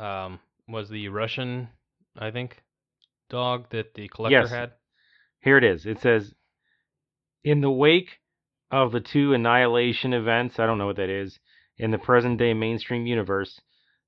um, 0.00 0.38
was 0.68 0.88
the 0.88 1.08
Russian, 1.08 1.68
I 2.16 2.30
think, 2.30 2.62
dog 3.28 3.70
that 3.70 3.94
the 3.94 4.08
collector 4.08 4.40
Yes. 4.40 4.50
had. 4.50 4.72
Here 5.40 5.58
it 5.58 5.64
is. 5.64 5.86
It 5.86 6.00
says, 6.00 6.34
in 7.44 7.60
the 7.60 7.70
wake 7.70 8.20
of 8.70 8.92
the 8.92 9.00
two 9.00 9.32
annihilation 9.32 10.12
events, 10.12 10.58
I 10.58 10.66
don't 10.66 10.78
know 10.78 10.86
what 10.86 10.96
that 10.96 11.08
is, 11.10 11.38
in 11.78 11.90
the 11.90 11.98
present 11.98 12.38
day 12.38 12.54
mainstream 12.54 13.06
universe, 13.06 13.60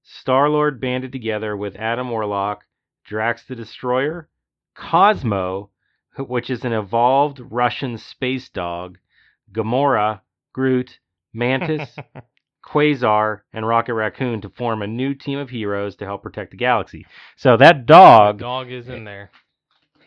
Star 0.03 0.49
Lord 0.49 0.81
banded 0.81 1.13
together 1.13 1.57
with 1.57 1.77
Adam 1.77 2.11
Warlock, 2.11 2.65
Drax 3.05 3.45
the 3.45 3.55
Destroyer, 3.55 4.29
Cosmo, 4.75 5.71
which 6.19 6.51
is 6.51 6.65
an 6.65 6.73
evolved 6.73 7.41
Russian 7.41 7.99
space 7.99 8.49
dog, 8.49 8.99
Gamora, 9.53 10.23
Groot, 10.53 10.99
Mantis, 11.33 11.97
Quasar, 12.69 13.41
and 13.53 13.66
Rocket 13.66 13.95
Raccoon 13.95 14.41
to 14.43 14.49
form 14.51 14.83
a 14.83 14.87
new 14.87 15.14
team 15.14 15.39
of 15.39 15.51
heroes 15.51 15.97
to 15.97 16.05
help 16.05 16.23
protect 16.23 16.51
the 16.51 16.57
galaxy. 16.57 17.07
So 17.37 17.57
that 17.57 17.79
The 17.79 17.83
dog 17.85 18.39
dog 18.39 18.71
is 18.71 18.89
in 18.89 19.05
there. 19.05 19.31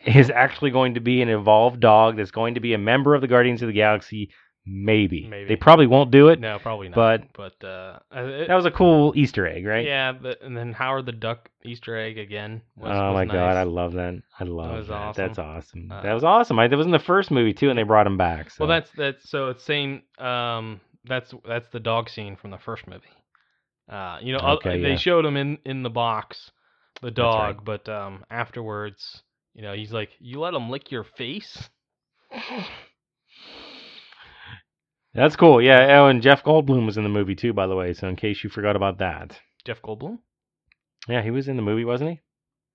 is 0.06 0.30
actually 0.30 0.70
going 0.70 0.94
to 0.94 1.00
be 1.00 1.22
an 1.22 1.28
evolved 1.28 1.80
dog 1.80 2.16
that's 2.16 2.30
going 2.30 2.54
to 2.54 2.60
be 2.60 2.74
a 2.74 2.78
member 2.78 3.14
of 3.14 3.20
the 3.20 3.28
Guardians 3.28 3.62
of 3.62 3.68
the 3.68 3.72
Galaxy. 3.74 4.30
Maybe. 4.64 5.26
Maybe. 5.28 5.48
They 5.48 5.56
probably 5.56 5.88
won't 5.88 6.12
do 6.12 6.28
it. 6.28 6.38
No, 6.38 6.56
probably 6.60 6.88
not. 6.88 6.94
but- 6.94 7.22
but 7.34 7.66
uh, 7.66 7.98
uh, 8.16 8.20
it- 8.26 8.46
That 8.46 8.54
was 8.54 8.64
a 8.64 8.70
cool 8.70 9.12
Easter 9.16 9.44
egg, 9.44 9.66
right? 9.66 9.84
yeah. 9.84 10.12
But, 10.12 10.40
and 10.40 10.56
then 10.56 10.72
Howard 10.72 11.06
the 11.06 11.10
Duck 11.12 11.50
Easter 11.64 11.96
egg 11.96 12.16
again. 12.16 12.62
Was, 12.76 12.92
oh 12.92 13.06
was 13.08 13.14
my 13.14 13.24
nice. 13.24 13.32
god, 13.34 13.56
I 13.56 13.64
love 13.64 13.94
that. 13.94 14.22
I 14.38 14.44
love 14.44 14.76
was 14.76 14.86
that. 14.86 14.94
awesome. 14.94 15.26
That's 15.26 15.38
awesome. 15.40 15.90
Uh, 15.90 16.02
that 16.02 16.12
was 16.12 16.22
awesome. 16.22 16.60
I, 16.60 16.68
that 16.68 16.76
was 16.76 16.86
in 16.86 16.92
the 16.92 17.00
first 17.00 17.32
movie 17.32 17.52
too, 17.54 17.70
and 17.70 17.78
they 17.78 17.82
brought 17.82 18.06
him 18.06 18.16
back. 18.16 18.50
So. 18.52 18.64
Well, 18.64 18.68
that's 18.68 18.90
that's 18.96 19.28
so 19.28 19.48
it's 19.48 19.64
same. 19.64 20.02
Um, 20.18 20.80
that's 21.04 21.32
that's 21.46 21.68
the 21.72 21.80
dog 21.80 22.08
scene 22.08 22.36
from 22.36 22.50
the 22.50 22.58
first 22.58 22.86
movie. 22.86 23.02
Uh, 23.90 24.18
you 24.22 24.32
know, 24.32 24.38
Okay, 24.56 24.80
they 24.80 24.90
yeah. 24.90 24.96
showed 24.96 25.24
him 25.24 25.36
in 25.36 25.58
in 25.64 25.82
the 25.82 25.90
box, 25.90 26.50
the 27.00 27.06
right. 27.08 27.14
dog, 27.14 27.64
but 27.64 27.88
um, 27.88 28.24
afterwards, 28.30 29.22
you 29.54 29.62
know, 29.62 29.74
he's 29.74 29.92
like, 29.92 30.10
"You 30.20 30.40
let 30.40 30.54
him 30.54 30.70
lick 30.70 30.90
your 30.90 31.04
face." 31.04 31.68
That's 35.14 35.36
cool. 35.36 35.60
Yeah. 35.60 36.00
Oh, 36.00 36.06
and 36.06 36.22
Jeff 36.22 36.42
Goldblum 36.42 36.86
was 36.86 36.96
in 36.96 37.02
the 37.02 37.08
movie 37.10 37.34
too, 37.34 37.52
by 37.52 37.66
the 37.66 37.76
way. 37.76 37.92
So 37.92 38.08
in 38.08 38.16
case 38.16 38.42
you 38.42 38.48
forgot 38.50 38.76
about 38.76 38.98
that, 38.98 39.38
Jeff 39.66 39.82
Goldblum. 39.82 40.18
yeah, 41.08 41.22
he 41.22 41.30
was 41.30 41.48
in 41.48 41.56
the 41.56 41.62
movie, 41.62 41.84
wasn't 41.84 42.10
he? 42.10 42.20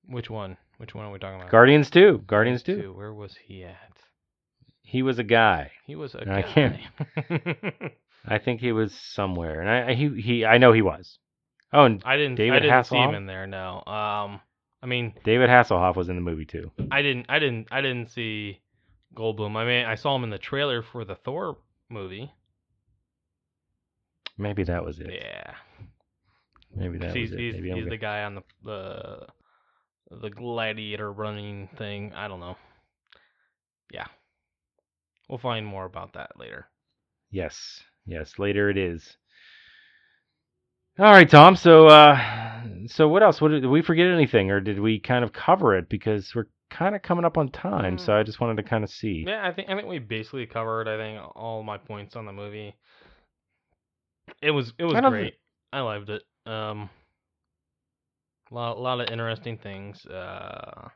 Which 0.06 0.30
one? 0.30 0.58
Which 0.78 0.94
one 0.94 1.06
are 1.06 1.12
we 1.12 1.18
talking 1.20 1.40
about? 1.40 1.50
Guardians 1.52 1.90
two. 1.90 2.22
Guardians 2.28 2.62
two. 2.62 2.82
Two. 2.82 2.94
Where 2.94 3.14
was 3.14 3.36
he 3.48 3.64
at? 3.64 3.76
He 4.84 5.02
was 5.02 5.18
a 5.20 5.24
guy. 5.24 5.72
He 5.86 5.96
was 5.96 6.14
a 6.14 6.22
I 6.22 6.42
guy. 6.42 6.44
can't- 6.44 6.80
I 8.28 8.38
think 8.40 8.60
he 8.62 8.72
was 8.72 8.94
somewhere, 8.94 9.62
and 9.62 9.70
I 9.70 9.92
I- 9.92 9.94
he 9.94 10.22
he 10.22 10.46
I 10.46 10.58
know 10.58 10.74
he 10.74 10.82
was. 10.82 11.20
Oh, 11.74 11.84
and 11.84 12.02
I 12.06 12.16
didn't. 12.18 12.34
I 12.34 12.44
David 12.44 12.60
didn't 12.62 12.86
see 12.86 12.98
him 12.98 13.16
in 13.16 13.26
there. 13.26 13.48
No. 13.48 13.84
Um. 13.86 14.42
I 14.82 14.86
mean, 14.86 15.14
David 15.24 15.50
Hasselhoff 15.50 15.96
was 15.96 16.08
in 16.08 16.16
the 16.16 16.22
movie 16.22 16.46
too. 16.46 16.72
I 16.92 17.02
didn't. 17.02 17.26
I 17.30 17.40
didn't. 17.40 17.68
I 17.72 17.82
didn't 17.82 18.10
see 18.12 18.62
Goldblum. 19.16 19.56
I 19.56 19.66
mean, 19.66 19.86
I 19.86 19.96
saw 19.96 20.16
him 20.16 20.24
in 20.24 20.30
the 20.30 20.38
trailer 20.38 20.82
for 20.84 21.04
the 21.04 21.16
Thor 21.16 21.58
movie. 21.90 22.32
Maybe 24.38 24.64
that 24.64 24.86
was 24.86 25.00
it. 25.00 25.10
Yeah. 25.12 25.54
Maybe 26.76 27.00
that 27.00 27.16
he's 27.16 27.32
was 27.32 27.40
it. 27.40 27.56
he's, 27.56 27.56
he's 27.56 27.90
the 27.90 27.98
guy 27.98 28.24
on 28.24 28.36
the 28.36 28.44
the 28.64 29.28
the 30.22 30.30
gladiator 30.30 31.12
running 31.12 31.70
thing. 31.78 32.14
I 32.14 32.28
don't 32.28 32.40
know. 32.40 32.56
Yeah. 33.92 34.06
We'll 35.28 35.40
find 35.40 35.66
more 35.66 35.86
about 35.86 36.14
that 36.14 36.40
later. 36.40 36.68
Yes, 37.32 37.82
yes. 38.08 38.40
Later 38.40 38.70
it 38.70 38.78
is. 38.78 39.18
All 41.00 41.12
right, 41.12 41.30
Tom. 41.30 41.56
So, 41.56 41.88
uh, 41.88 42.20
so 42.88 43.08
what 43.08 43.22
else? 43.22 43.40
What 43.40 43.50
did, 43.50 43.62
did 43.62 43.70
we 43.70 43.84
forget 43.84 44.08
anything, 44.08 44.50
or 44.50 44.60
did 44.60 44.80
we 44.80 45.00
kind 45.00 45.24
of 45.24 45.32
cover 45.32 45.78
it? 45.78 45.90
Because 45.90 46.34
we're 46.34 46.48
kind 46.70 46.96
of 46.96 47.02
coming 47.02 47.26
up 47.26 47.38
on 47.38 47.50
time, 47.50 47.98
so 47.98 48.14
I 48.16 48.24
just 48.24 48.40
wanted 48.40 48.58
to 48.58 48.64
kind 48.64 48.84
of 48.84 48.90
see. 48.90 49.24
Yeah, 49.28 49.48
I 49.48 49.54
think 49.54 49.70
I 49.70 49.76
think 49.76 49.88
we 49.88 50.00
basically 50.00 50.46
covered 50.46 50.88
I 50.88 50.98
think 50.98 51.22
all 51.36 51.64
my 51.64 51.78
points 51.78 52.16
on 52.16 52.26
the 52.26 52.34
movie. 52.34 52.76
It 54.42 54.52
was 54.52 54.74
it 54.78 54.86
was 54.86 54.96
I 54.96 55.10
great. 55.10 55.36
I 55.72 55.82
loved 55.82 56.10
it. 56.10 56.24
Um 56.46 56.90
a 58.52 58.56
lot, 58.56 58.80
lot 58.80 59.02
of 59.02 59.10
interesting 59.10 59.58
things. 59.58 60.06
Uh 60.06 60.90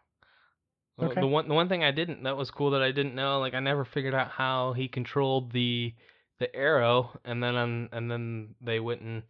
Okay. 1.02 1.22
the 1.22 1.28
one 1.28 1.48
the 1.48 1.54
one 1.54 1.68
thing 1.68 1.84
I 1.84 1.92
didn't 1.92 2.24
that 2.24 2.38
was 2.38 2.52
cool 2.52 2.72
that 2.72 2.84
I 2.84 2.92
didn't 2.92 3.16
know 3.16 3.40
like 3.40 3.56
I 3.56 3.60
never 3.60 3.86
figured 3.86 4.14
out 4.14 4.30
how 4.30 4.74
he 4.74 4.88
controlled 4.88 5.52
the 5.52 5.94
the 6.42 6.54
arrow 6.56 7.12
and 7.24 7.42
then 7.42 7.56
um, 7.56 7.90
and 7.94 8.12
then 8.12 8.56
they 8.60 8.80
went 8.80 9.02
and 9.02 9.24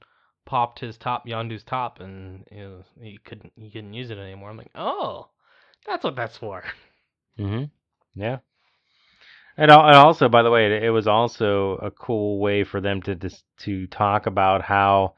popped 0.46 0.80
his 0.80 0.98
top 0.98 1.28
Yondu's 1.28 1.64
top 1.64 2.00
and 2.00 2.46
you 2.52 2.58
know, 2.58 2.84
he 3.00 3.20
couldn't 3.24 3.54
he 3.56 3.70
couldn't 3.70 3.94
use 3.94 4.10
it 4.10 4.18
anymore. 4.18 4.50
I'm 4.50 4.58
like, 4.58 4.72
"Oh, 4.74 5.28
that's 5.86 6.04
what 6.04 6.16
that's 6.16 6.38
for." 6.38 6.64
hmm 7.38 7.66
Yeah. 8.16 8.38
And, 9.58 9.70
and 9.70 9.96
also, 9.96 10.30
by 10.30 10.44
the 10.44 10.50
way, 10.50 10.66
it, 10.68 10.84
it 10.84 10.90
was 10.92 11.08
also 11.08 11.74
a 11.74 11.92
cool 11.92 12.40
way 12.40 12.64
for 12.64 12.82
them 12.82 13.02
to 13.04 13.16
to 13.60 13.88
talk 13.88 14.26
about 14.26 14.62
how 14.62 15.14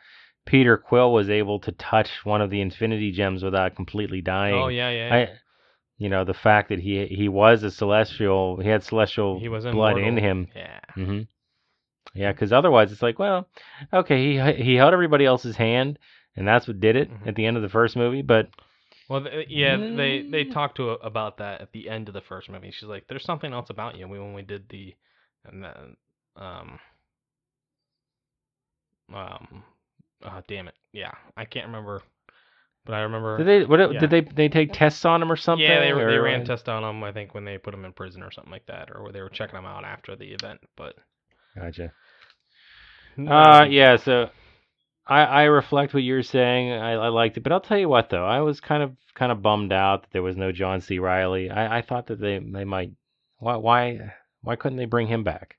Peter 0.45 0.75
Quill 0.77 1.13
was 1.13 1.29
able 1.29 1.59
to 1.59 1.71
touch 1.71 2.09
one 2.23 2.41
of 2.41 2.49
the 2.49 2.59
Infinity 2.59 3.11
Gems 3.11 3.43
without 3.43 3.75
completely 3.75 4.21
dying. 4.21 4.55
Oh 4.55 4.67
yeah, 4.67 4.89
yeah. 4.89 5.07
yeah. 5.07 5.15
I, 5.15 5.39
you 5.97 6.09
know, 6.09 6.25
the 6.25 6.33
fact 6.33 6.69
that 6.69 6.79
he 6.79 7.05
he 7.05 7.29
was 7.29 7.63
a 7.63 7.71
celestial, 7.71 8.59
he 8.59 8.67
had 8.67 8.83
celestial 8.83 9.39
he 9.39 9.47
was 9.47 9.65
blood 9.65 9.97
in 9.97 10.17
him. 10.17 10.47
Yeah. 10.55 10.79
hmm 10.95 11.21
Yeah, 12.13 12.31
because 12.31 12.53
otherwise 12.53 12.91
it's 12.91 13.01
like, 13.01 13.17
well, 13.19 13.47
okay, 13.91 14.23
he 14.55 14.63
he 14.63 14.75
held 14.75 14.93
everybody 14.93 15.25
else's 15.25 15.55
hand, 15.55 15.97
and 16.35 16.47
that's 16.47 16.67
what 16.67 16.79
did 16.79 16.95
it 16.95 17.09
Mhm. 17.09 17.27
at 17.27 17.35
the 17.35 17.45
end 17.45 17.57
of 17.57 17.63
the 17.63 17.69
first 17.69 17.95
movie. 17.95 18.21
But 18.21 18.49
Well, 19.09 19.23
th- 19.23 19.47
yeah, 19.49 19.75
they 19.77 20.21
they 20.21 20.45
Mm. 20.45 20.51
talked 20.53 20.77
to 20.77 20.91
about 20.91 21.37
that 21.37 21.61
at 21.61 21.71
the 21.71 21.89
end 21.89 22.07
of 22.07 22.13
the 22.13 22.21
first 22.21 22.49
movie. 22.49 22.71
She's 22.71 22.87
like, 22.89 23.07
"There's 23.07 23.25
something 23.25 23.51
else 23.53 23.69
about 23.69 23.97
you." 23.97 24.07
We 24.07 24.19
When 24.19 24.33
we 24.33 24.41
did 24.43 24.69
the, 24.69 24.95
and 25.45 25.63
then, 25.63 25.97
um, 26.35 26.79
um, 29.13 29.63
uh, 30.23 30.41
damn 30.47 30.67
it, 30.67 30.75
yeah, 30.93 31.11
I 31.35 31.45
can't 31.45 31.65
remember, 31.67 32.01
but 32.85 32.93
I 32.93 33.01
remember. 33.01 33.37
did 33.37 33.47
they 33.47 33.65
what 33.65 33.91
yeah. 33.91 33.99
did 33.99 34.09
they 34.09 34.21
they 34.21 34.49
take 34.49 34.71
tests 34.73 35.05
on 35.05 35.21
him 35.21 35.31
or 35.31 35.35
something? 35.35 35.63
Yeah, 35.65 35.79
they, 35.81 35.93
were- 35.93 36.09
they 36.09 36.17
or- 36.17 36.23
ran 36.23 36.45
tests 36.45 36.67
on 36.69 36.83
him. 36.83 37.03
I 37.03 37.11
think 37.11 37.33
when 37.33 37.45
they 37.45 37.57
put 37.57 37.73
him 37.73 37.85
in 37.85 37.93
prison 37.93 38.23
or 38.23 38.31
something 38.31 38.51
like 38.51 38.65
that, 38.67 38.89
or 38.95 39.11
they 39.11 39.21
were 39.21 39.29
checking 39.29 39.57
him 39.57 39.65
out 39.65 39.83
after 39.83 40.15
the 40.15 40.31
event. 40.33 40.61
But 40.75 40.95
Gotcha. 41.55 41.91
No, 43.17 43.31
Uh, 43.31 43.65
yeah. 43.69 43.97
So 43.97 44.29
I 45.07 45.21
I 45.23 45.43
reflect 45.43 45.93
what 45.93 46.03
you're 46.03 46.23
saying. 46.23 46.71
I, 46.71 46.93
I 46.93 47.07
liked 47.09 47.37
it, 47.37 47.43
but 47.43 47.51
I'll 47.51 47.61
tell 47.61 47.77
you 47.77 47.89
what 47.89 48.09
though, 48.09 48.25
I 48.25 48.39
was 48.41 48.59
kind 48.61 48.83
of 48.83 48.95
kind 49.15 49.31
of 49.31 49.41
bummed 49.41 49.71
out 49.73 50.03
that 50.03 50.11
there 50.11 50.23
was 50.23 50.37
no 50.37 50.51
John 50.51 50.81
C. 50.81 50.99
Reilly. 50.99 51.49
I 51.49 51.79
I 51.79 51.81
thought 51.81 52.07
that 52.07 52.19
they 52.19 52.39
they 52.39 52.63
might 52.65 52.91
why 53.37 53.55
why 53.57 54.13
why 54.41 54.55
couldn't 54.55 54.77
they 54.77 54.85
bring 54.85 55.07
him 55.07 55.23
back? 55.23 55.57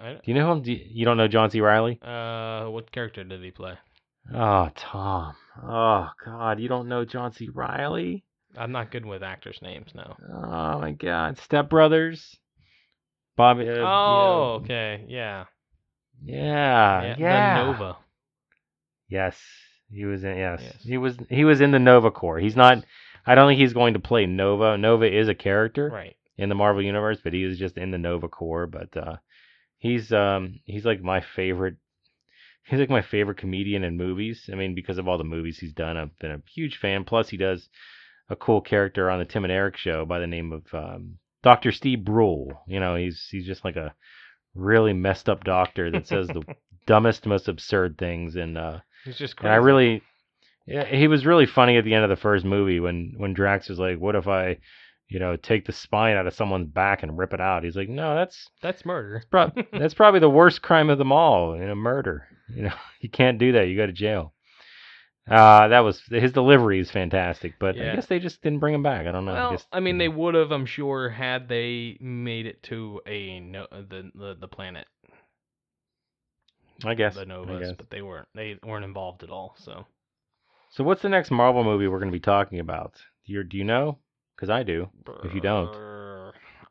I, 0.00 0.12
Do 0.14 0.20
you 0.24 0.34
know 0.34 0.52
him? 0.52 0.62
Do 0.62 0.72
you, 0.72 0.80
you 0.88 1.04
don't 1.04 1.16
know 1.16 1.28
John 1.28 1.50
C. 1.50 1.60
Reilly? 1.60 2.00
uh, 2.02 2.66
what 2.66 2.92
character 2.92 3.24
did 3.24 3.42
he 3.42 3.50
play? 3.50 3.74
Oh, 4.32 4.70
Tom. 4.76 5.34
Oh 5.62 6.08
God, 6.24 6.60
you 6.60 6.68
don't 6.68 6.88
know 6.88 7.04
John 7.04 7.32
C. 7.32 7.48
Reilly? 7.52 8.24
I'm 8.56 8.72
not 8.72 8.90
good 8.90 9.04
with 9.04 9.22
actors' 9.22 9.58
names 9.62 9.90
now. 9.94 10.16
Oh 10.32 10.80
my 10.80 10.92
God, 10.92 11.38
Step 11.38 11.68
Brothers. 11.68 12.36
Bobby. 13.36 13.68
Uh, 13.68 13.74
oh, 13.78 14.60
okay, 14.62 15.04
yeah, 15.08 15.44
yeah, 16.24 17.14
yeah. 17.18 17.58
the 17.64 17.72
Nova. 17.72 17.96
Yes, 19.08 19.38
he 19.90 20.04
was 20.04 20.24
in. 20.24 20.36
Yes, 20.36 20.60
Yes. 20.62 20.82
he 20.82 20.98
was. 20.98 21.16
He 21.30 21.44
was 21.44 21.60
in 21.60 21.70
the 21.70 21.78
Nova 21.78 22.10
Corps. 22.10 22.38
He's 22.38 22.56
not. 22.56 22.84
I 23.26 23.34
don't 23.34 23.48
think 23.48 23.60
he's 23.60 23.72
going 23.72 23.94
to 23.94 24.00
play 24.00 24.26
Nova. 24.26 24.76
Nova 24.78 25.04
is 25.06 25.28
a 25.28 25.34
character 25.34 25.90
Right. 25.92 26.16
in 26.36 26.48
the 26.48 26.54
Marvel 26.54 26.82
universe, 26.82 27.18
but 27.22 27.32
he 27.32 27.42
is 27.42 27.58
just 27.58 27.76
in 27.76 27.90
the 27.90 27.98
Nova 27.98 28.28
Corps. 28.28 28.66
But 28.66 28.96
uh, 28.96 29.16
he's 29.78 30.12
um 30.12 30.60
he's 30.64 30.84
like 30.84 31.00
my 31.02 31.20
favorite. 31.20 31.76
He's 32.64 32.78
like 32.80 32.90
my 32.90 33.00
favorite 33.02 33.38
comedian 33.38 33.82
in 33.82 33.96
movies. 33.96 34.50
I 34.52 34.56
mean, 34.56 34.74
because 34.74 34.98
of 34.98 35.08
all 35.08 35.16
the 35.16 35.24
movies 35.24 35.58
he's 35.58 35.72
done, 35.72 35.96
I've 35.96 36.18
been 36.18 36.32
a 36.32 36.42
huge 36.54 36.76
fan. 36.76 37.04
Plus, 37.04 37.30
he 37.30 37.38
does 37.38 37.68
a 38.28 38.36
cool 38.36 38.60
character 38.60 39.10
on 39.10 39.18
the 39.18 39.24
Tim 39.24 39.44
and 39.44 39.52
Eric 39.52 39.78
show 39.78 40.04
by 40.04 40.18
the 40.18 40.26
name 40.26 40.52
of 40.52 40.64
um, 40.74 41.18
Doctor 41.42 41.72
Steve 41.72 42.04
Brule. 42.04 42.62
You 42.66 42.78
know, 42.80 42.94
he's 42.94 43.26
he's 43.30 43.46
just 43.46 43.64
like 43.64 43.76
a 43.76 43.94
really 44.58 44.92
messed 44.92 45.28
up 45.28 45.44
doctor 45.44 45.90
that 45.90 46.06
says 46.06 46.26
the 46.28 46.42
dumbest, 46.86 47.26
most 47.26 47.48
absurd 47.48 47.96
things, 47.98 48.36
and 48.36 48.58
uh, 48.58 48.78
He's 49.04 49.16
just 49.18 49.38
and. 49.40 49.48
I 49.52 49.56
really, 49.56 50.02
yeah, 50.66 50.84
he 50.84 51.08
was 51.08 51.24
really 51.24 51.46
funny 51.46 51.76
at 51.76 51.84
the 51.84 51.94
end 51.94 52.04
of 52.04 52.10
the 52.10 52.16
first 52.16 52.44
movie 52.44 52.80
when 52.80 53.14
when 53.16 53.32
Drax 53.34 53.68
was 53.68 53.78
like, 53.78 53.98
"What 53.98 54.16
if 54.16 54.26
I, 54.28 54.58
you 55.08 55.18
know, 55.18 55.36
take 55.36 55.64
the 55.66 55.72
spine 55.72 56.16
out 56.16 56.26
of 56.26 56.34
someone's 56.34 56.68
back 56.68 57.02
and 57.02 57.16
rip 57.16 57.32
it 57.32 57.40
out?" 57.40 57.64
He's 57.64 57.76
like, 57.76 57.88
"No, 57.88 58.14
that's 58.14 58.48
That's 58.60 58.84
murder. 58.84 59.22
prob- 59.30 59.56
that's 59.72 59.94
probably 60.00 60.20
the 60.20 60.28
worst 60.30 60.60
crime 60.62 60.90
of 60.90 60.98
them 60.98 61.12
all, 61.12 61.56
you 61.56 61.64
know, 61.66 61.74
murder. 61.74 62.26
You 62.54 62.64
know, 62.64 62.74
you 63.00 63.08
can't 63.08 63.38
do 63.38 63.52
that. 63.52 63.68
You 63.68 63.76
go 63.76 63.86
to 63.86 63.92
jail." 63.92 64.34
Uh, 65.30 65.68
that 65.68 65.80
was 65.80 66.00
his 66.10 66.32
delivery 66.32 66.80
is 66.80 66.90
fantastic, 66.90 67.54
but 67.58 67.76
I 67.78 67.94
guess 67.94 68.06
they 68.06 68.18
just 68.18 68.42
didn't 68.42 68.60
bring 68.60 68.74
him 68.74 68.82
back. 68.82 69.06
I 69.06 69.12
don't 69.12 69.24
know. 69.24 69.32
Well, 69.32 69.52
just, 69.52 69.66
I 69.72 69.80
mean, 69.80 69.98
they 69.98 70.08
would 70.08 70.34
have, 70.34 70.50
I'm 70.52 70.66
sure, 70.66 71.08
had 71.08 71.48
they 71.48 71.96
made 72.00 72.46
it 72.46 72.62
to 72.64 73.00
a 73.06 73.40
no, 73.40 73.66
the, 73.70 74.10
the 74.14 74.36
the 74.40 74.48
planet, 74.48 74.86
I 76.84 76.94
guess, 76.94 77.14
the 77.14 77.22
I 77.22 77.24
Novas, 77.24 77.60
guess. 77.68 77.76
but 77.76 77.90
they 77.90 78.02
weren't. 78.02 78.28
They 78.34 78.58
weren't 78.62 78.84
involved 78.84 79.22
at 79.22 79.30
all. 79.30 79.54
So 79.58 79.84
So, 80.70 80.84
what's 80.84 81.02
the 81.02 81.08
next 81.08 81.30
Marvel 81.30 81.64
movie 81.64 81.88
we're 81.88 81.98
going 81.98 82.10
to 82.10 82.16
be 82.16 82.20
talking 82.20 82.60
about? 82.60 82.94
Do 83.26 83.32
you, 83.32 83.44
do 83.44 83.56
you 83.56 83.64
know? 83.64 83.98
Because 84.36 84.50
I 84.50 84.62
do. 84.62 84.88
If 85.24 85.34
you 85.34 85.40
don't. 85.40 85.74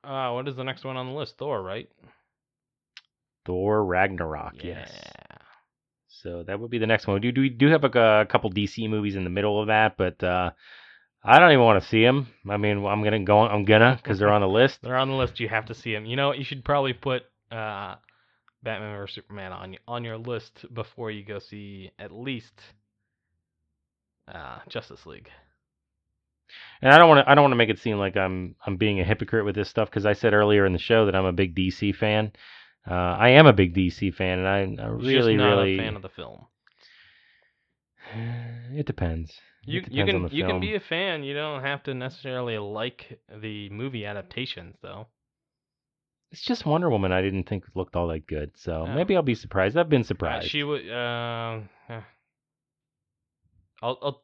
uh, 0.03 0.31
what 0.31 0.47
is 0.47 0.55
the 0.55 0.63
next 0.63 0.85
one 0.85 0.95
on 0.97 1.07
the 1.07 1.13
list? 1.13 1.37
Thor, 1.37 1.61
right? 1.61 1.89
Thor 3.45 3.83
Ragnarok. 3.85 4.53
Yeah. 4.63 4.79
Yes. 4.79 4.91
So 6.21 6.43
that 6.43 6.59
would 6.59 6.71
be 6.71 6.77
the 6.79 6.87
next 6.87 7.07
one. 7.07 7.19
We 7.21 7.31
do, 7.31 7.41
we 7.41 7.49
do 7.49 7.67
have 7.67 7.83
a, 7.83 8.21
a 8.21 8.25
couple 8.25 8.51
DC 8.51 8.89
movies 8.89 9.15
in 9.15 9.23
the 9.23 9.29
middle 9.29 9.61
of 9.61 9.67
that, 9.67 9.97
but 9.97 10.21
uh, 10.23 10.51
I 11.23 11.39
don't 11.39 11.51
even 11.51 11.65
want 11.65 11.81
to 11.81 11.89
see 11.89 12.03
them. 12.03 12.27
I 12.49 12.57
mean, 12.57 12.85
I'm 12.85 13.03
gonna 13.03 13.23
go. 13.23 13.39
I'm 13.39 13.65
gonna 13.65 13.99
because 14.01 14.19
they're 14.19 14.31
on 14.31 14.41
the 14.41 14.47
list. 14.47 14.79
They're 14.81 14.97
on 14.97 15.09
the 15.09 15.15
list. 15.15 15.39
You 15.39 15.49
have 15.49 15.65
to 15.65 15.73
see 15.73 15.93
them. 15.93 16.05
You 16.05 16.15
know, 16.15 16.33
you 16.33 16.43
should 16.43 16.63
probably 16.63 16.93
put 16.93 17.23
uh, 17.51 17.95
Batman 18.63 18.95
or 18.95 19.07
Superman 19.07 19.51
on 19.51 19.77
on 19.87 20.03
your 20.03 20.17
list 20.17 20.65
before 20.73 21.11
you 21.11 21.23
go 21.25 21.39
see 21.39 21.91
at 21.99 22.11
least 22.11 22.53
uh, 24.33 24.59
Justice 24.69 25.05
League. 25.05 25.29
And 26.81 26.93
I 26.93 26.97
don't 26.97 27.09
want 27.09 27.25
to. 27.25 27.29
I 27.29 27.35
don't 27.35 27.43
want 27.43 27.51
to 27.51 27.57
make 27.57 27.69
it 27.69 27.79
seem 27.79 27.97
like 27.97 28.15
I'm 28.15 28.55
I'm 28.65 28.77
being 28.77 28.99
a 28.99 29.03
hypocrite 29.03 29.45
with 29.45 29.55
this 29.55 29.69
stuff 29.69 29.89
because 29.89 30.05
I 30.05 30.13
said 30.13 30.33
earlier 30.33 30.65
in 30.65 30.73
the 30.73 30.79
show 30.79 31.05
that 31.05 31.15
I'm 31.15 31.25
a 31.25 31.33
big 31.33 31.55
DC 31.55 31.95
fan. 31.95 32.31
Uh, 32.89 32.93
I 32.93 33.29
am 33.29 33.47
a 33.47 33.53
big 33.53 33.75
DC 33.75 34.13
fan, 34.13 34.39
and 34.39 34.47
I, 34.47 34.83
I 34.83 34.87
really, 34.87 35.33
just 35.35 35.43
not 35.43 35.57
really. 35.57 35.75
a 35.75 35.77
fan 35.81 35.95
of 35.95 36.01
the 36.01 36.09
film. 36.09 36.45
It 38.73 38.85
depends. 38.85 39.33
You 39.65 39.79
it 39.81 39.91
you 39.91 40.05
can 40.05 40.27
you 40.31 40.45
can 40.45 40.59
be 40.59 40.75
a 40.75 40.79
fan. 40.79 41.23
You 41.23 41.33
don't 41.33 41.61
have 41.63 41.83
to 41.83 41.93
necessarily 41.93 42.57
like 42.57 43.19
the 43.41 43.69
movie 43.69 44.05
adaptations, 44.05 44.75
though. 44.81 45.07
It's 46.31 46.41
just 46.41 46.65
Wonder 46.65 46.89
Woman. 46.89 47.11
I 47.11 47.21
didn't 47.21 47.43
think 47.49 47.63
looked 47.75 47.95
all 47.95 48.07
that 48.09 48.27
good, 48.27 48.51
so 48.55 48.85
maybe 48.85 49.15
I'll 49.15 49.21
be 49.23 49.35
surprised. 49.35 49.77
I've 49.77 49.89
been 49.89 50.01
Uh, 50.01 50.05
surprised. 50.05 50.47
she 50.49 50.63
would. 50.63 50.87
Uh, 50.89 51.59
eh. 51.89 52.01
I'll. 53.81 53.97
I'll 54.01 54.23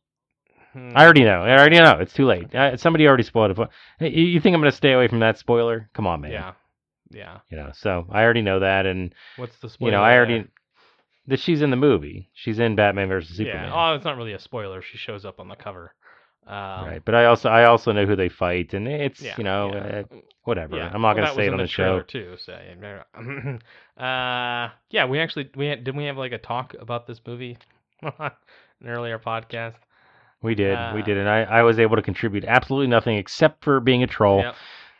hmm. 0.73 0.91
I 0.95 1.03
already 1.03 1.23
know. 1.23 1.41
I 1.43 1.51
already 1.57 1.77
know. 1.77 1.97
It's 1.99 2.13
too 2.13 2.25
late. 2.25 2.53
Uh, 2.53 2.77
somebody 2.77 3.07
already 3.07 3.23
spoiled 3.23 3.51
it. 3.51 3.55
for- 3.55 3.69
Hey, 3.99 4.09
You 4.09 4.25
you 4.25 4.39
think 4.39 4.53
I'm 4.53 4.61
going 4.61 4.71
to 4.71 4.77
stay 4.77 4.91
away 4.93 5.07
from 5.07 5.19
that 5.19 5.37
spoiler? 5.37 5.89
Come 5.93 6.07
on, 6.07 6.21
man. 6.21 6.31
Yeah. 6.31 6.53
Yeah. 7.09 7.39
You 7.49 7.57
know. 7.57 7.71
So 7.73 8.07
I 8.11 8.23
already 8.23 8.41
know 8.41 8.59
that, 8.59 8.85
and 8.85 9.13
What's 9.37 9.57
the 9.59 9.69
spoiler? 9.69 9.91
you 9.91 9.97
know, 9.97 10.03
I 10.03 10.15
already 10.15 10.39
there? 10.39 10.47
that 11.27 11.39
she's 11.39 11.61
in 11.61 11.69
the 11.69 11.75
movie. 11.77 12.29
She's 12.33 12.59
in 12.59 12.75
Batman 12.75 13.07
versus 13.09 13.37
Superman. 13.37 13.69
Yeah. 13.69 13.91
Oh, 13.91 13.95
it's 13.95 14.05
not 14.05 14.17
really 14.17 14.33
a 14.33 14.39
spoiler. 14.39 14.81
She 14.81 14.97
shows 14.97 15.23
up 15.25 15.39
on 15.39 15.47
the 15.47 15.55
cover. 15.55 15.93
Um, 16.45 16.53
right. 16.85 17.01
But 17.05 17.15
I 17.15 17.25
also 17.25 17.49
I 17.49 17.65
also 17.65 17.91
know 17.93 18.05
who 18.05 18.15
they 18.17 18.27
fight, 18.29 18.73
and 18.73 18.87
it's 18.87 19.21
Yeah. 19.21 19.35
you 19.37 19.43
know 19.45 19.71
yeah. 19.73 20.01
uh, 20.11 20.15
whatever. 20.43 20.75
Yeah. 20.75 20.91
I'm 20.93 21.01
not 21.01 21.15
Well, 21.15 21.15
going 21.15 21.23
that 21.25 21.29
to 21.29 21.35
say 21.35 21.45
it 21.47 21.51
on 21.53 21.57
the, 21.57 21.63
the 21.63 21.67
show. 21.69 22.01
too. 22.01 22.35
So, 22.37 22.53
uh, 23.97 24.69
yeah, 24.89 25.05
we 25.05 25.19
actually 25.19 25.49
we 25.55 25.67
had 25.67 25.83
didn't 25.83 25.97
we 25.97 26.05
have 26.05 26.17
like 26.17 26.31
a 26.31 26.37
talk 26.37 26.75
about 26.79 27.07
this 27.07 27.21
movie 27.25 27.57
on 28.01 28.13
an 28.81 28.87
earlier 28.87 29.19
podcast? 29.19 29.75
We 30.41 30.55
did. 30.55 30.77
we 30.93 31.01
Uh, 31.01 31.05
did, 31.05 31.17
and 31.17 31.29
I 31.29 31.43
I 31.43 31.61
was 31.63 31.79
able 31.79 31.95
to 31.95 32.01
contribute 32.01 32.43
absolutely 32.45 32.87
nothing 32.87 33.17
except 33.17 33.63
for 33.63 33.79
being 33.79 34.03
a 34.03 34.07
troll. 34.07 34.39
Yep. 34.41 34.55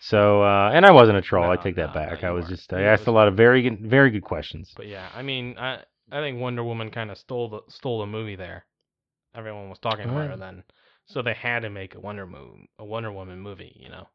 So 0.10 0.44
uh, 0.44 0.72
and 0.74 0.86
I 0.86 0.92
wasn't 0.92 1.18
a 1.18 1.22
troll. 1.22 1.50
I 1.50 1.56
No, 1.56 1.62
take 1.64 1.76
that 1.78 1.94
no, 1.94 1.94
back. 1.94 2.22
no, 2.22 2.30
I 2.30 2.32
was 2.32 2.46
weren't. 2.46 2.58
just 2.58 2.74
I 2.74 2.82
asked 2.84 3.08
a 3.08 3.12
lot 3.12 3.28
of 3.28 3.36
very 3.38 3.62
good 3.62 3.80
very 3.80 4.12
good 4.12 4.24
questions. 4.24 4.72
But 4.76 4.88
yeah, 4.88 5.10
I 5.14 5.22
mean, 5.24 5.58
I 5.58 5.84
I 6.12 6.20
think 6.22 6.40
Wonder 6.40 6.64
Woman 6.64 6.92
kind 6.92 7.10
of 7.12 7.18
stole 7.18 7.50
the 7.50 7.62
stole 7.70 8.00
the 8.02 8.06
movie 8.08 8.36
there. 8.36 8.66
Everyone 9.36 9.70
was 9.70 9.80
talking 9.80 10.10
about 10.10 10.28
her 10.30 10.38
then, 10.38 10.64
so 11.06 11.22
they 11.22 11.34
had 11.34 11.62
to 11.62 11.70
make 11.70 11.96
a 11.96 12.00
Wonder 12.00 12.26
Moon 12.28 12.68
a 12.78 12.86
Wonder 12.86 13.12
Woman 13.12 13.40
movie. 13.40 13.76
You 13.80 13.90
know. 13.90 14.10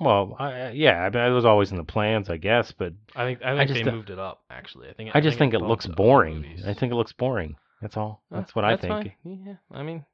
Well, 0.00 0.36
I, 0.38 0.70
yeah, 0.70 1.00
I 1.02 1.10
mean, 1.10 1.22
it 1.24 1.34
was 1.34 1.44
always 1.44 1.72
in 1.72 1.76
the 1.76 1.82
plans, 1.84 2.30
I 2.30 2.36
guess, 2.36 2.70
but 2.70 2.92
I 3.16 3.24
think 3.24 3.42
I 3.42 3.56
think 3.56 3.68
just 3.68 3.84
they 3.84 3.90
moved 3.90 4.10
it 4.10 4.18
up. 4.18 4.44
Actually, 4.50 4.88
I 4.90 4.92
think 4.92 5.10
I 5.14 5.20
just 5.20 5.38
think 5.38 5.54
it 5.54 5.58
bumped 5.58 5.70
looks 5.70 5.86
boring. 5.86 6.44
I 6.66 6.74
think 6.74 6.92
it 6.92 6.94
looks 6.94 7.12
boring. 7.12 7.56
That's 7.82 7.96
all. 7.96 8.22
Uh, 8.30 8.36
That's 8.36 8.54
what 8.54 8.64
I 8.64 8.72
that's 8.76 8.82
think. 8.82 8.92
fine. 9.24 9.42
Yeah, 9.44 9.54
I 9.72 9.82
mean, 9.82 10.04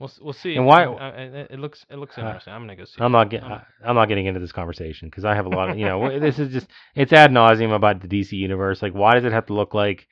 we'll 0.00 0.10
we'll 0.20 0.32
see. 0.32 0.56
And 0.56 0.66
why- 0.66 0.84
it, 0.84 1.60
looks 1.60 1.86
it 1.88 1.96
looks 1.96 2.18
Uh, 2.18 2.22
interesting. 2.22 2.52
I'm 2.52 2.62
gonna 2.62 2.74
go 2.76 2.84
see. 2.84 2.96
I'm 3.00 3.12
not 3.12 3.30
getting. 3.30 3.48
I'm- 3.50 3.94
not 3.94 4.06
getting 4.08 4.26
into 4.26 4.40
this 4.40 4.50
conversation 4.52 5.08
because 5.08 5.24
I 5.24 5.34
have 5.36 5.46
a 5.46 5.50
lot 5.50 5.70
of. 5.70 5.78
You 5.78 5.84
know, 5.86 6.18
this 6.18 6.38
is 6.38 6.52
just. 6.52 6.68
It's 6.96 7.12
ad 7.12 7.30
nauseum 7.30 7.72
about 7.74 8.00
the 8.00 8.08
DC 8.08 8.32
universe. 8.32 8.82
Like, 8.82 8.94
why 8.94 9.14
does 9.14 9.24
it 9.24 9.32
have 9.32 9.46
to 9.46 9.54
look 9.54 9.74
like 9.74 10.08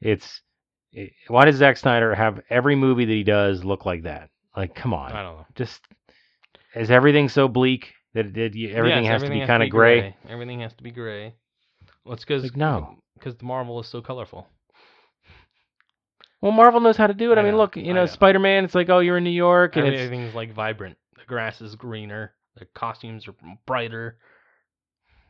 it's? 0.00 0.40
It, 0.92 1.12
why 1.28 1.44
does 1.46 1.56
Zack 1.56 1.76
Snyder 1.76 2.14
have 2.14 2.40
every 2.50 2.76
movie 2.76 3.04
that 3.04 3.12
he 3.12 3.24
does 3.24 3.64
look 3.64 3.84
like 3.86 4.02
that? 4.04 4.30
Like, 4.56 4.74
come 4.74 4.92
on. 4.94 5.12
I 5.12 5.22
don't 5.22 5.36
know. 5.36 5.46
Just 5.54 5.80
is 6.74 6.90
everything 6.90 7.28
so 7.28 7.48
bleak 7.48 7.92
that 8.14 8.26
it, 8.26 8.36
it, 8.36 8.54
you- 8.54 8.70
everything 8.74 9.04
Yes, 9.04 9.20
has 9.20 9.22
to 9.22 9.30
be 9.30 9.44
kind 9.46 9.62
of 9.62 9.70
gray? 9.70 10.14
Everything 10.28 10.60
has 10.60 10.74
to 10.74 10.82
be 10.82 10.90
gray. 10.90 11.34
Well, 12.04 12.14
it's 12.14 12.24
because 12.24 12.42
Like, 12.42 12.56
no. 12.56 12.96
because 13.14 13.36
the 13.36 13.44
Marvel 13.44 13.80
is 13.80 13.86
so 13.88 14.00
colorful. 14.02 14.46
Well, 16.42 16.52
Marvel 16.52 16.80
knows 16.80 16.96
how 16.96 17.06
to 17.06 17.14
do 17.14 17.32
it. 17.32 17.38
I, 17.38 17.40
I 17.40 17.44
mean, 17.44 17.52
know, 17.52 17.58
look, 17.58 17.76
you 17.76 17.84
I 17.84 17.86
know, 17.88 17.94
know. 17.94 18.06
Spider-Man. 18.06 18.64
It's 18.64 18.74
like, 18.74 18.90
oh, 18.90 18.98
you're 18.98 19.16
in 19.18 19.24
New 19.24 19.30
York, 19.30 19.76
and 19.76 19.86
it's 19.86 20.00
Everything's 20.00 20.34
like 20.34 20.52
vibrant. 20.52 20.98
The 21.16 21.24
grass 21.24 21.60
is 21.62 21.76
greener. 21.76 22.34
The 22.58 22.66
costumes 22.74 23.26
are 23.28 23.34
brighter. 23.64 24.18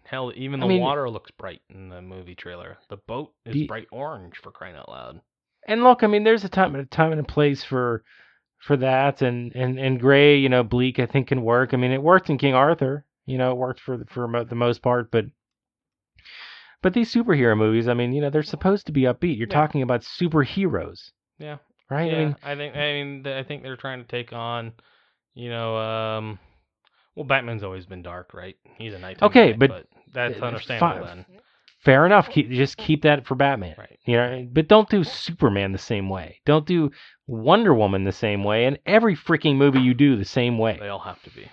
Hell, 0.04 0.32
even 0.34 0.60
I 0.60 0.64
the 0.64 0.68
mean- 0.68 0.80
water 0.80 1.08
looks 1.08 1.30
bright 1.30 1.60
in 1.70 1.88
the 1.88 2.02
movie 2.02 2.34
trailer. 2.34 2.78
The 2.88 2.96
boat 2.96 3.32
is 3.46 3.52
The- 3.54 3.66
bright 3.66 3.86
orange 3.92 4.38
for 4.42 4.50
crying 4.50 4.74
out 4.76 4.88
loud. 4.88 5.20
and 5.68 5.84
look, 5.84 6.02
I 6.02 6.08
mean, 6.08 6.24
there's 6.24 6.44
a 6.44 6.48
time 6.48 6.74
and 6.74 6.82
a 6.82 6.86
time 6.86 7.12
and 7.12 7.20
a 7.20 7.24
place 7.24 7.62
for 7.62 8.02
for 8.58 8.76
that, 8.78 9.22
and 9.22 9.54
and 9.54 9.78
and 9.78 10.00
gray, 10.00 10.36
you 10.38 10.48
know, 10.48 10.62
bleak, 10.64 10.98
I 10.98 11.06
think 11.06 11.28
can 11.28 11.42
work. 11.42 11.72
I 11.74 11.76
mean, 11.76 11.92
it 11.92 12.02
worked 12.02 12.30
in 12.30 12.38
King 12.38 12.54
Arthur, 12.54 13.04
you 13.26 13.36
know, 13.38 13.52
it 13.52 13.56
worked 13.58 13.80
for 13.80 13.96
the- 13.98 14.06
for 14.06 14.26
mo- 14.26 14.44
the 14.44 14.54
most 14.56 14.82
part, 14.82 15.10
but 15.10 15.26
but 16.82 16.92
these 16.94 17.12
superhero 17.12 17.56
movies, 17.56 17.88
I 17.88 17.94
mean, 17.94 18.12
you 18.12 18.20
know, 18.20 18.30
they're 18.30 18.42
supposed 18.42 18.86
to 18.86 18.92
be 18.92 19.02
upbeat. 19.02 19.38
You're 19.38 19.46
Yeah. 19.46 19.54
talking 19.54 19.82
about 19.82 20.02
superheroes, 20.02 21.10
Yeah. 21.38 21.58
right? 21.90 22.10
yeah, 22.10 22.16
I 22.16 22.24
mean, 22.26 22.36
I 22.42 22.54
think 22.56 22.76
I 22.76 22.92
mean 22.92 23.26
I 23.26 23.42
think 23.42 23.62
they're 23.62 23.76
trying 23.76 24.00
to 24.02 24.08
take 24.08 24.32
on, 24.32 24.72
you 25.34 25.48
know, 25.48 25.76
um, 25.76 26.38
well, 27.14 27.24
Batman's 27.24 27.62
always 27.62 27.86
been 27.86 28.02
dark, 28.02 28.34
right? 28.34 28.56
He's 28.78 28.94
a 28.94 28.98
nighttime 28.98 29.28
Okay, 29.30 29.52
guy, 29.52 29.56
but, 29.56 29.86
that's 30.12 30.34
uh, 30.40 30.44
understandable 30.44 31.06
then, 31.06 31.24
fair 31.80 32.06
enough. 32.06 32.28
Keep, 32.30 32.50
just 32.50 32.76
keep 32.76 33.02
that 33.02 33.26
for 33.26 33.34
Batman. 33.34 33.74
right? 33.78 33.98
You 34.04 34.16
know, 34.16 34.48
but 34.52 34.68
don't 34.68 34.88
do 34.88 35.04
Superman 35.04 35.72
the 35.72 35.78
same 35.78 36.08
way. 36.08 36.40
Don't 36.44 36.66
do 36.66 36.90
Wonder 37.26 37.74
Woman 37.74 38.04
the 38.04 38.12
same 38.12 38.44
way, 38.44 38.64
and 38.66 38.78
every 38.86 39.16
freaking 39.16 39.56
movie 39.56 39.80
you 39.80 39.94
do 39.94 40.16
the 40.16 40.24
same 40.24 40.58
way. 40.58 40.76
They 40.80 40.88
all 40.88 40.98
have 41.00 41.22
to 41.22 41.30
be. 41.30 41.50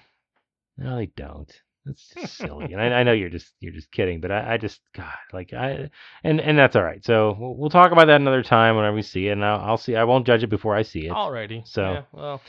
No, 0.77 0.95
they 0.95 1.07
don't. 1.07 1.51
That's 1.89 2.13
just 2.15 2.37
silly. 2.37 2.71
and 2.73 2.81
I, 2.81 2.99
I 2.99 3.03
know 3.03 3.11
you're 3.11 3.29
just 3.29 3.51
you're 3.59 3.73
just 3.73 3.91
kidding, 3.91 4.21
but 4.21 4.31
I, 4.31 4.53
I 4.53 4.57
just 4.57 4.79
God 4.95 5.11
like 5.33 5.53
I 5.53 5.89
and 6.23 6.39
and 6.39 6.57
that's 6.57 6.75
all 6.75 6.83
right. 6.83 7.03
So 7.03 7.35
we'll, 7.39 7.55
we'll 7.55 7.69
talk 7.69 7.91
about 7.91 8.07
that 8.07 8.21
another 8.21 8.43
time 8.43 8.75
whenever 8.75 8.95
we 8.95 9.01
see 9.01 9.27
it, 9.27 9.31
and 9.33 9.43
I'll, 9.43 9.59
I'll 9.59 9.77
see. 9.77 9.95
I 9.95 10.03
won't 10.05 10.25
judge 10.27 10.43
it 10.43 10.49
before 10.49 10.75
I 10.75 10.83
see 10.83 11.07
it. 11.07 11.11
Alrighty. 11.11 11.67
so- 11.67 11.81
yeah, 11.93 12.01
well, 12.11 12.41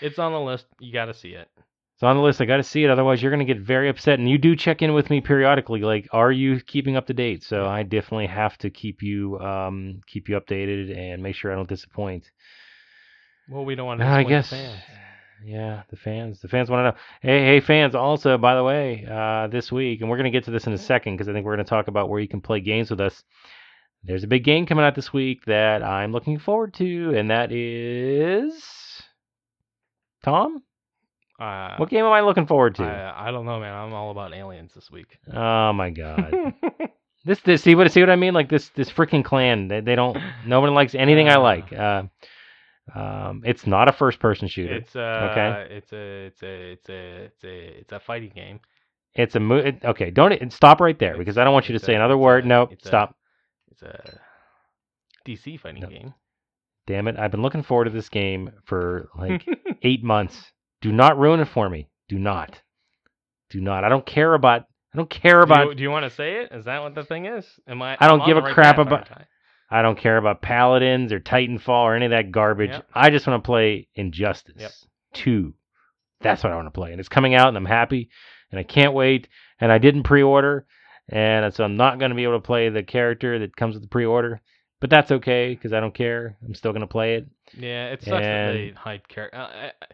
it's 0.00 0.18
on 0.18 0.32
the 0.32 0.40
list. 0.40 0.66
You 0.80 0.92
got 0.92 1.06
to 1.06 1.14
see 1.14 1.30
it. 1.30 1.48
It's 1.94 2.02
on 2.02 2.16
the 2.16 2.22
list. 2.22 2.42
I 2.42 2.44
got 2.44 2.58
to 2.58 2.62
see 2.62 2.84
it. 2.84 2.90
Otherwise, 2.90 3.22
you're 3.22 3.30
going 3.32 3.46
to 3.46 3.50
get 3.54 3.62
very 3.62 3.88
upset. 3.88 4.18
And 4.18 4.28
you 4.28 4.36
do 4.36 4.54
check 4.54 4.82
in 4.82 4.92
with 4.92 5.08
me 5.08 5.22
periodically. 5.22 5.80
Like, 5.80 6.06
are 6.12 6.30
you 6.30 6.60
keeping 6.60 6.94
up 6.94 7.06
to 7.06 7.14
date? 7.14 7.42
So 7.42 7.64
I 7.64 7.84
definitely 7.84 8.26
have 8.26 8.58
to 8.58 8.68
keep 8.68 9.02
you 9.02 9.38
um 9.40 10.02
keep 10.06 10.28
you 10.28 10.38
updated 10.38 10.94
and 10.94 11.22
make 11.22 11.36
sure 11.36 11.50
I 11.50 11.54
don't 11.54 11.66
disappoint. 11.68 12.30
Well, 13.48 13.64
we 13.64 13.76
don't 13.76 13.86
want 13.86 14.00
to. 14.00 14.06
I 14.06 14.24
disappoint 14.24 14.28
guess. 14.28 14.50
fans. 14.50 14.80
Yeah, 15.46 15.82
the 15.90 15.96
fans. 15.96 16.40
The 16.40 16.48
fans 16.48 16.68
want 16.68 16.80
to 16.80 16.90
know. 16.90 16.96
Hey, 17.22 17.44
hey, 17.44 17.60
fans. 17.60 17.94
Also, 17.94 18.36
by 18.36 18.56
the 18.56 18.64
way, 18.64 19.06
uh, 19.08 19.46
this 19.46 19.70
week, 19.70 20.00
and 20.00 20.10
we're 20.10 20.16
going 20.16 20.24
to 20.32 20.36
get 20.36 20.44
to 20.46 20.50
this 20.50 20.66
in 20.66 20.72
a 20.72 20.78
second 20.78 21.14
because 21.14 21.28
I 21.28 21.32
think 21.32 21.46
we're 21.46 21.54
going 21.54 21.64
to 21.64 21.70
talk 21.70 21.86
about 21.86 22.08
where 22.08 22.18
you 22.20 22.26
can 22.26 22.40
play 22.40 22.60
games 22.60 22.90
with 22.90 23.00
us. 23.00 23.22
There's 24.02 24.24
a 24.24 24.26
big 24.26 24.42
game 24.42 24.66
coming 24.66 24.84
out 24.84 24.96
this 24.96 25.12
week 25.12 25.44
that 25.46 25.84
I'm 25.84 26.10
looking 26.10 26.40
forward 26.40 26.74
to, 26.74 27.14
and 27.16 27.30
that 27.30 27.52
is 27.52 28.60
Tom. 30.24 30.62
Uh, 31.38 31.76
What 31.76 31.90
game 31.90 32.04
am 32.04 32.12
I 32.12 32.22
looking 32.22 32.46
forward 32.46 32.74
to? 32.76 32.84
I, 32.84 33.28
I 33.28 33.30
don't 33.30 33.44
know, 33.46 33.60
man. 33.60 33.72
I'm 33.74 33.92
all 33.92 34.10
about 34.10 34.34
aliens 34.34 34.72
this 34.74 34.90
week. 34.90 35.18
oh 35.32 35.72
my 35.72 35.90
god. 35.90 36.34
This, 37.24 37.40
this, 37.40 37.60
see 37.64 37.74
what, 37.74 37.90
see 37.90 37.98
what 37.98 38.08
I 38.10 38.14
mean? 38.14 38.34
Like 38.34 38.48
this, 38.48 38.68
this 38.76 38.88
freaking 38.88 39.24
clan. 39.24 39.66
They, 39.66 39.80
they 39.80 39.96
don't. 39.96 40.16
No 40.46 40.60
one 40.60 40.72
likes 40.74 40.94
anything 40.94 41.28
I 41.28 41.34
Uh. 41.34 41.40
like. 41.40 41.72
Uh, 41.72 42.02
um, 42.94 43.42
it's 43.44 43.66
not 43.66 43.88
a 43.88 43.92
first-person 43.92 44.48
shooter. 44.48 44.74
it's 44.74 44.94
a, 44.94 45.30
Okay. 45.32 45.74
it's 45.76 45.92
a, 45.92 46.26
it's 46.26 46.42
a, 46.42 46.72
it's 46.72 46.88
a, 46.88 47.24
it's 47.24 47.44
a, 47.44 47.80
it's 47.80 47.92
a 47.92 48.00
fighting 48.00 48.32
game. 48.34 48.60
It's 49.14 49.34
a 49.34 49.40
mo- 49.40 49.56
it, 49.56 49.84
okay. 49.84 50.10
Don't 50.10 50.32
it- 50.32 50.52
stop 50.52 50.80
right 50.80 50.98
there 50.98 51.16
because 51.18 51.38
I 51.38 51.44
don't 51.44 51.52
want 51.52 51.68
you 51.68 51.72
to 51.72 51.76
It's 51.76 51.86
say 51.86 51.94
a- 51.94 51.96
another 51.96 52.16
word. 52.18 52.44
a- 52.44 52.48
No, 52.48 52.62
it's 52.70 52.86
stop. 52.86 53.16
It's 53.70 53.82
a 53.82 54.20
DC 55.26 55.58
fighting 55.60 55.82
No. 55.82 55.88
game. 55.88 56.14
Damn 56.86 57.08
it! 57.08 57.18
I've 57.18 57.30
been 57.32 57.42
looking 57.42 57.62
forward 57.64 57.86
to 57.86 57.90
this 57.90 58.08
game 58.08 58.50
for 58.64 59.08
like 59.18 59.44
eight 59.82 60.04
months. 60.04 60.52
Do 60.82 60.92
not 60.92 61.18
ruin 61.18 61.40
it 61.40 61.48
for 61.48 61.68
me. 61.68 61.88
Do 62.08 62.18
not. 62.18 62.60
Do 63.50 63.60
not. 63.60 63.82
I 63.84 63.88
don't 63.88 64.06
care 64.06 64.34
about. 64.34 64.66
I 64.94 64.98
don't 64.98 65.10
care 65.10 65.38
do 65.44 65.52
about. 65.52 65.66
you, 65.70 65.74
do 65.74 65.82
you 65.82 65.90
want 65.90 66.04
to 66.04 66.10
say 66.14 66.42
it? 66.42 66.52
Is 66.52 66.66
that 66.66 66.82
what 66.82 66.94
the 66.94 67.02
thing 67.04 67.26
is? 67.26 67.44
Am 67.66 67.82
I? 67.82 67.96
I 67.98 68.06
don't 68.06 68.24
give 68.24 68.36
a 68.36 68.40
right 68.42 68.54
crap 68.54 68.78
about- 68.78 69.10
aren't 69.10 69.26
I? 69.70 69.82
Don't 69.82 69.98
care 69.98 70.16
about 70.16 70.42
paladins 70.42 71.12
or 71.12 71.20
Titanfall 71.20 71.68
or 71.68 71.94
any 71.94 72.06
of 72.06 72.10
that 72.10 72.30
garbage. 72.30 72.70
Yep. 72.70 72.88
I 72.94 73.10
just 73.10 73.26
want 73.26 73.42
to 73.42 73.46
play 73.46 73.88
Injustice 73.94 74.54
Yep. 74.58 74.72
Two. 75.14 75.54
That's 76.20 76.42
what 76.42 76.52
I 76.52 76.56
want 76.56 76.66
to 76.66 76.72
play, 76.72 76.92
and 76.92 77.00
it's 77.00 77.08
coming 77.08 77.34
out, 77.34 77.48
and 77.48 77.56
I'm 77.56 77.66
happy, 77.66 78.08
and 78.50 78.58
I 78.58 78.62
can't 78.62 78.94
wait. 78.94 79.28
And 79.60 79.70
I 79.72 79.78
didn't 79.78 80.02
pre-order, 80.02 80.66
and 81.08 81.52
so 81.54 81.64
I'm 81.64 81.76
not 81.76 81.98
going 81.98 82.10
to 82.10 82.14
be 82.14 82.24
able 82.24 82.38
to 82.38 82.46
play 82.46 82.68
the 82.68 82.82
character 82.82 83.38
that 83.38 83.56
comes 83.56 83.74
with 83.74 83.82
the 83.82 83.88
pre-order. 83.88 84.40
But 84.80 84.90
that's 84.90 85.10
okay 85.10 85.54
because 85.54 85.72
I 85.72 85.80
don't 85.80 85.94
care. 85.94 86.36
I'm 86.44 86.54
still 86.54 86.72
going 86.72 86.82
to 86.82 86.86
play 86.86 87.14
it. 87.14 87.26
Yeah, 87.56 87.86
it 87.86 88.02
sucks 88.02 88.22
that 88.22 88.52
they 88.52 88.72
hide 88.76 89.08
character. 89.08 89.38
Uh, 89.38 89.46
I, 89.46 89.66
I 89.82 89.86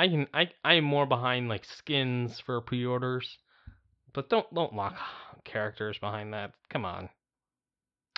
I 0.00 0.08
can 0.08 0.26
I 0.32 0.48
I 0.64 0.74
am 0.74 0.84
more 0.84 1.04
behind 1.04 1.50
like 1.50 1.66
skins 1.66 2.40
for 2.40 2.62
pre-orders, 2.62 3.36
but 4.14 4.30
don't 4.30 4.46
don't 4.54 4.74
lock 4.74 4.96
characters 5.44 5.98
behind 5.98 6.32
that. 6.32 6.52
Come 6.70 6.86
on. 6.86 7.10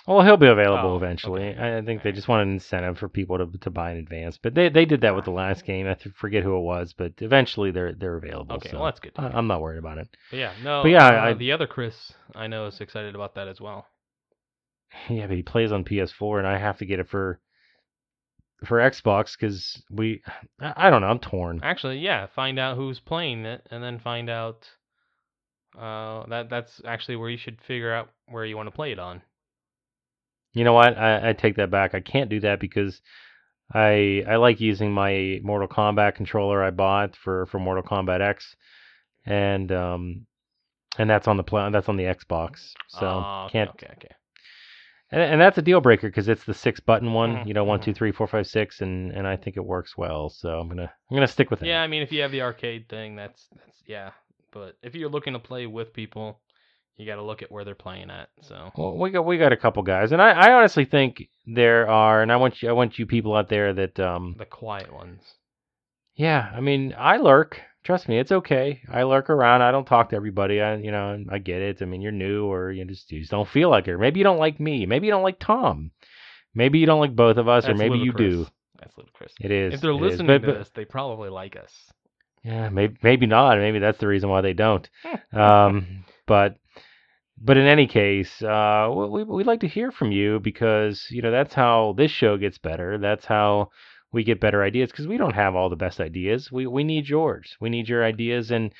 Well, 0.05 0.21
he'll 0.21 0.35
be 0.35 0.47
available 0.47 0.91
Oh, 0.91 0.97
eventually. 0.97 1.49
okay. 1.51 1.77
I 1.77 1.81
think 1.81 2.03
they 2.03 2.11
just 2.11 2.27
want 2.27 2.41
an 2.41 2.51
incentive 2.53 2.97
for 2.97 3.07
people 3.07 3.37
to 3.37 3.57
to 3.59 3.69
buy 3.69 3.91
in 3.91 3.97
advance. 3.97 4.37
But 4.37 4.53
they 4.53 4.67
they 4.69 4.83
did 4.85 5.01
that 5.01 5.15
with 5.15 5.23
the 5.25 5.31
last 5.31 5.63
game. 5.65 5.87
I 5.87 5.95
forget 6.15 6.43
who 6.43 6.57
it 6.57 6.61
was, 6.61 6.91
but 6.93 7.13
eventually 7.19 7.71
they're 7.71 7.93
they're 7.93 8.17
available. 8.17 8.57
Okay, 8.57 8.69
so 8.71 8.77
well 8.77 8.85
that's 8.85 8.99
good. 8.99 9.13
I, 9.15 9.27
I'm 9.27 9.47
not 9.47 9.61
worried 9.61 9.79
about 9.79 9.99
it. 9.99 10.09
But 10.29 10.39
yeah, 10.39 10.51
no. 10.61 10.83
But 10.83 10.89
yeah, 10.89 11.07
uh, 11.07 11.25
I- 11.29 11.33
the 11.33 11.51
other 11.53 11.67
Chris 11.67 12.11
I 12.35 12.47
know 12.47 12.65
is 12.67 12.81
excited 12.81 13.15
about 13.15 13.35
that 13.35 13.47
as 13.47 13.61
well. 13.61 13.87
Yeah, 15.09 15.25
but 15.25 15.35
he 15.37 15.41
plays 15.41 15.71
on 15.71 15.83
PS4, 15.85 16.37
and 16.37 16.47
I 16.47 16.57
have 16.59 16.77
to 16.77 16.85
get 16.85 16.99
it 16.99 17.07
for 17.09 17.39
for 18.65 18.77
Xbox 18.79 19.35
because 19.39 19.81
we. 19.89 20.21
I, 20.61 20.73
I 20.75 20.89
don't 20.89 21.01
know. 21.01 21.07
I'm 21.07 21.19
torn. 21.19 21.61
Actually, 21.63 21.97
yeah, 21.99 22.27
find 22.35 22.59
out 22.59 22.75
who's 22.77 22.99
playing 22.99 23.45
it, 23.45 23.65
and 23.71 23.83
then 23.83 23.99
find 23.99 24.29
out. 24.29 24.67
Uh, 25.79 26.27
that 26.27 26.49
that's 26.49 26.79
actually 26.85 27.15
where 27.15 27.29
you 27.29 27.37
should 27.37 27.59
figure 27.61 27.91
out 27.91 28.09
where 28.27 28.45
you 28.45 28.55
want 28.55 28.67
to 28.67 28.75
play 28.75 28.91
it 28.91 28.99
on. 28.99 29.21
You 30.53 30.63
know 30.63 30.73
what? 30.73 30.97
I, 30.97 31.29
I 31.29 31.33
take 31.33 31.55
that 31.57 31.71
back. 31.71 31.95
I 31.95 32.01
can't 32.01 32.29
do 32.29 32.39
that 32.41 32.59
because 32.59 33.01
I 33.73 34.23
I 34.27 34.37
like 34.37 34.59
using 34.61 34.91
my 34.93 35.39
Mortal 35.43 35.67
Kombat 35.67 36.15
controller 36.15 36.63
I 36.63 36.71
bought 36.71 37.15
for 37.15 37.45
for 37.47 37.59
Mortal 37.59 37.83
Kombat 37.83 38.21
X, 38.21 38.55
and 39.25 39.71
um 39.71 40.27
and 40.97 41.09
that's 41.09 41.27
on 41.27 41.37
the 41.37 41.43
pla- 41.43 41.69
that's 41.69 41.89
on 41.89 41.97
the 41.97 42.03
Xbox. 42.05 42.73
So 42.87 43.27
okay, 43.47 43.47
can't 43.47 43.71
Okay, 43.71 43.87
okay. 43.93 44.15
and, 45.11 45.21
and 45.21 45.41
that's 45.41 45.57
a 45.57 45.61
deal 45.61 45.81
breaker 45.81 46.09
because 46.09 46.27
it's 46.29 46.43
the 46.45 46.53
six 46.53 46.79
button 46.79 47.13
one. 47.13 47.39
Mhm, 47.39 47.47
You 47.47 47.53
know, 47.53 47.63
one, 47.63 47.79
mhm. 47.79 47.83
two, 47.83 47.93
three, 47.93 48.11
four, 48.11 48.27
five, 48.27 48.47
six, 48.47 48.81
and 48.81 49.11
and 49.11 49.27
I 49.27 49.37
think 49.37 49.57
it 49.57 49.65
works 49.65 49.97
well. 49.97 50.29
So 50.29 50.59
I'm 50.59 50.67
gonna 50.69 50.91
I'm 51.09 51.15
gonna 51.15 51.27
stick 51.27 51.51
with 51.51 51.63
it. 51.63 51.69
Yeah, 51.69 51.81
I 51.81 51.87
mean, 51.87 52.01
if 52.03 52.11
you 52.11 52.21
have 52.21 52.31
the 52.31 52.41
arcade 52.41 52.89
thing, 52.89 53.15
that's 53.15 53.47
that's 53.55 53.83
yeah. 53.87 54.11
But 54.51 54.77
if 54.83 54.95
you're 54.95 55.09
looking 55.09 55.33
to 55.33 55.39
play 55.39 55.65
with 55.67 55.93
people, 55.93 56.39
you 56.97 57.05
got 57.05 57.15
to 57.15 57.23
look 57.23 57.41
at 57.41 57.51
where 57.51 57.63
they're 57.65 57.75
playing 57.75 58.09
at. 58.11 58.29
So 58.41 58.71
Well, 58.77 58.97
we 58.97 59.09
got 59.11 59.25
we 59.25 59.37
got 59.37 59.51
a 59.53 59.57
couple 59.57 59.83
guys, 59.83 60.11
and 60.11 60.21
I, 60.21 60.31
I 60.31 60.53
honestly 60.53 60.85
think 60.85 61.27
there 61.47 61.89
are, 61.89 62.21
and 62.21 62.31
I 62.31 62.35
want 62.37 62.61
you 62.61 62.69
I 62.69 62.73
want 62.73 62.99
you 62.99 63.05
people 63.05 63.35
out 63.35 63.49
there 63.49 63.73
that 63.73 63.99
um 63.99 64.35
the 64.37 64.45
quiet 64.45 64.93
ones. 64.93 65.21
yeah, 66.15 66.51
I 66.55 66.59
mean 66.61 66.93
I 66.97 67.17
lurk. 67.17 67.59
Trust 67.83 68.07
me, 68.07 68.17
it's 68.17 68.31
okay. 68.31 68.79
I 68.89 69.03
lurk 69.03 69.29
around. 69.29 69.61
I 69.61 69.71
don't 69.71 69.83
talk 69.85 70.11
to 70.11 70.15
everybody. 70.15 70.61
I 70.61 70.75
you 70.77 70.91
know 70.91 71.23
I 71.29 71.39
get 71.39 71.61
it. 71.61 71.81
I 71.81 71.85
mean 71.85 72.01
you're 72.01 72.11
new 72.11 72.45
or 72.45 72.71
you 72.71 72.85
just 72.85 73.11
you 73.11 73.19
just 73.19 73.31
don't 73.31 73.47
feel 73.49 73.69
like 73.69 73.87
it. 73.87 73.97
Maybe 73.97 74.19
you 74.19 74.23
don't 74.23 74.39
like 74.39 74.59
me. 74.59 74.85
Maybe 74.85 75.07
you 75.07 75.11
don't 75.11 75.23
like 75.23 75.39
Tom. 75.39 75.91
Maybe 76.55 76.79
you 76.79 76.85
don't 76.85 76.99
like 77.01 77.15
both 77.15 77.37
of 77.37 77.47
us, 77.47 77.65
or 77.65 77.69
That's 77.69 77.79
maybe 77.79 77.97
you 77.97 78.13
do. 78.13 78.45
That's 78.79 78.95
ludicrous. 78.97 79.33
It 79.41 79.49
is. 79.49 79.73
If 79.73 79.81
they're 79.81 79.93
listening 79.93 80.27
But- 80.27 80.41
to 80.41 80.47
but- 80.47 80.57
this, 80.59 80.69
they 80.75 80.85
probably 80.85 81.29
like 81.29 81.55
us. 81.55 81.73
Yeah, 82.43 82.69
maybe 82.69 82.97
maybe 83.01 83.25
not. 83.25 83.57
Maybe 83.57 83.79
that's 83.79 83.97
the 83.99 84.07
reason 84.07 84.29
why 84.29 84.41
they 84.41 84.53
don't. 84.53 84.87
um, 85.33 86.03
but 86.27 86.57
but 87.41 87.57
in 87.57 87.65
any 87.65 87.87
case, 87.87 88.41
uh, 88.41 88.89
we 88.91 89.23
we'd 89.23 89.47
like 89.47 89.61
to 89.61 89.67
hear 89.67 89.91
from 89.91 90.11
you 90.11 90.39
because 90.39 91.07
you 91.09 91.21
know 91.21 91.31
that's 91.31 91.53
how 91.53 91.93
this 91.97 92.11
show 92.11 92.37
gets 92.37 92.57
better. 92.57 92.97
That's 92.97 93.25
how 93.25 93.69
we 94.11 94.23
get 94.23 94.39
better 94.39 94.63
ideas 94.63 94.91
because 94.91 95.07
we 95.07 95.17
don't 95.17 95.33
have 95.33 95.55
all 95.55 95.69
the 95.69 95.75
best 95.75 95.99
ideas. 95.99 96.51
We 96.51 96.67
we 96.67 96.83
need 96.83 97.07
yours. 97.07 97.55
We 97.59 97.69
need 97.69 97.89
your 97.89 98.03
ideas 98.05 98.51
and 98.51 98.71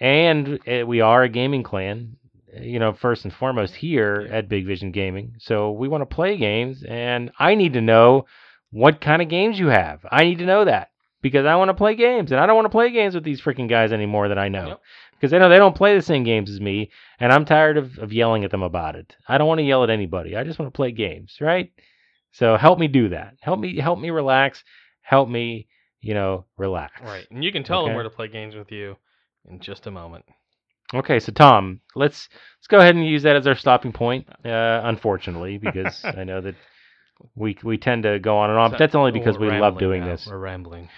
and 0.00 0.58
uh, 0.66 0.86
we 0.86 1.00
are 1.00 1.22
a 1.22 1.28
gaming 1.28 1.62
clan. 1.62 2.16
You 2.60 2.80
know, 2.80 2.92
first 2.92 3.24
and 3.24 3.32
foremost 3.32 3.76
here 3.76 4.28
at 4.32 4.48
Big 4.48 4.66
Vision 4.66 4.90
Gaming. 4.90 5.34
So 5.38 5.70
we 5.70 5.86
want 5.86 6.02
to 6.02 6.14
play 6.14 6.36
games, 6.36 6.82
and 6.82 7.30
I 7.38 7.54
need 7.54 7.74
to 7.74 7.80
know 7.80 8.26
what 8.72 9.00
kind 9.00 9.22
of 9.22 9.28
games 9.28 9.56
you 9.56 9.68
have. 9.68 10.00
I 10.10 10.24
need 10.24 10.38
to 10.38 10.46
know 10.46 10.64
that 10.64 10.90
because 11.22 11.46
I 11.46 11.54
want 11.54 11.68
to 11.68 11.74
play 11.74 11.94
games, 11.94 12.32
and 12.32 12.40
I 12.40 12.46
don't 12.46 12.56
want 12.56 12.64
to 12.66 12.70
play 12.70 12.90
games 12.90 13.14
with 13.14 13.22
these 13.22 13.40
freaking 13.40 13.68
guys 13.68 13.92
anymore 13.92 14.28
that 14.28 14.38
I 14.38 14.48
know 14.48 14.66
Yep. 14.66 14.80
Because 15.20 15.34
I 15.34 15.38
know 15.38 15.50
they 15.50 15.58
don't 15.58 15.76
play 15.76 15.94
the 15.94 16.02
same 16.02 16.24
games 16.24 16.50
as 16.50 16.60
me, 16.60 16.90
and 17.18 17.30
I'm 17.30 17.44
tired 17.44 17.76
of, 17.76 17.98
of 17.98 18.12
yelling 18.12 18.44
at 18.44 18.50
them 18.50 18.62
about 18.62 18.96
it. 18.96 19.14
I 19.28 19.36
don't 19.36 19.48
want 19.48 19.58
to 19.58 19.64
yell 19.64 19.84
at 19.84 19.90
anybody. 19.90 20.34
I 20.34 20.44
just 20.44 20.58
want 20.58 20.72
to 20.72 20.76
play 20.76 20.92
games, 20.92 21.36
right? 21.40 21.70
So 22.32 22.56
help 22.56 22.78
me 22.78 22.88
do 22.88 23.10
that. 23.10 23.34
Help 23.40 23.60
me 23.60 23.78
help 23.78 23.98
me 23.98 24.10
relax. 24.10 24.64
Help 25.02 25.28
me, 25.28 25.66
you 26.00 26.14
know, 26.14 26.46
relax. 26.56 27.00
Right, 27.02 27.26
and 27.30 27.44
you 27.44 27.52
can 27.52 27.64
tell 27.64 27.84
them 27.84 27.94
where 27.94 28.04
to 28.04 28.10
play 28.10 28.28
games 28.28 28.54
with 28.54 28.72
you 28.72 28.96
in 29.48 29.60
just 29.60 29.86
a 29.86 29.90
moment. 29.90 30.24
Okay, 30.94 31.20
so 31.20 31.32
Tom, 31.32 31.80
let's 31.94 32.28
let's 32.58 32.66
go 32.68 32.78
ahead 32.78 32.94
and 32.94 33.06
use 33.06 33.22
that 33.24 33.36
as 33.36 33.46
our 33.46 33.54
stopping 33.54 33.92
point. 33.92 34.26
Uh, 34.44 34.80
unfortunately, 34.84 35.58
because 35.58 36.02
I 36.04 36.24
know 36.24 36.40
that 36.40 36.54
we 37.34 37.58
we 37.62 37.76
tend 37.76 38.04
to 38.04 38.18
go 38.18 38.38
on 38.38 38.50
and 38.50 38.58
on, 38.58 38.70
but 38.70 38.78
that's 38.78 38.94
only 38.94 39.12
because 39.12 39.38
we 39.38 39.50
love 39.50 39.78
doing 39.78 40.00
now. 40.00 40.12
this. 40.12 40.26
We're 40.26 40.38
rambling. 40.38 40.88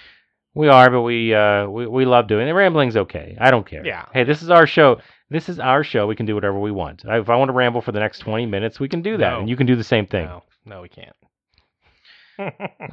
We 0.55 0.69
are, 0.69 0.91
but 0.91 1.03
we 1.03 1.35
uh 1.35 1.67
we, 1.69 1.87
we 1.87 2.05
love 2.05 2.27
doing 2.29 2.47
it. 2.49 2.53
Rambling's 2.53 2.97
okay. 2.97 3.37
I 3.41 3.51
don't 3.51 3.67
care. 3.67 3.85
Yeah. 3.87 4.05
Hey, 4.13 4.25
this 4.25 4.43
is 4.43 4.51
our 4.51 4.67
show. 4.67 5.01
This 5.31 5.49
is 5.49 5.59
our 5.59 5.83
show. 5.83 6.07
We 6.07 6.15
can 6.17 6.27
do 6.27 6.35
whatever 6.35 6.59
we 6.61 6.71
want. 6.71 7.05
I- 7.09 7.19
If 7.21 7.31
I 7.31 7.37
want 7.37 7.49
to 7.49 7.55
ramble 7.55 7.81
for 7.81 7.93
the 7.93 8.01
next 8.01 8.19
twenty 8.19 8.45
minutes, 8.47 8.79
we 8.79 8.89
can 8.89 9.01
do 9.03 9.17
that, 9.17 9.31
No. 9.31 9.41
and 9.41 9.49
you 9.49 9.57
can 9.57 9.67
do 9.67 9.77
the 9.77 9.85
same 9.85 10.07
thing. 10.07 10.27
No, 10.27 10.43
no, 10.67 10.83
we 10.83 10.89
can't. 10.91 11.17
All 12.39 12.49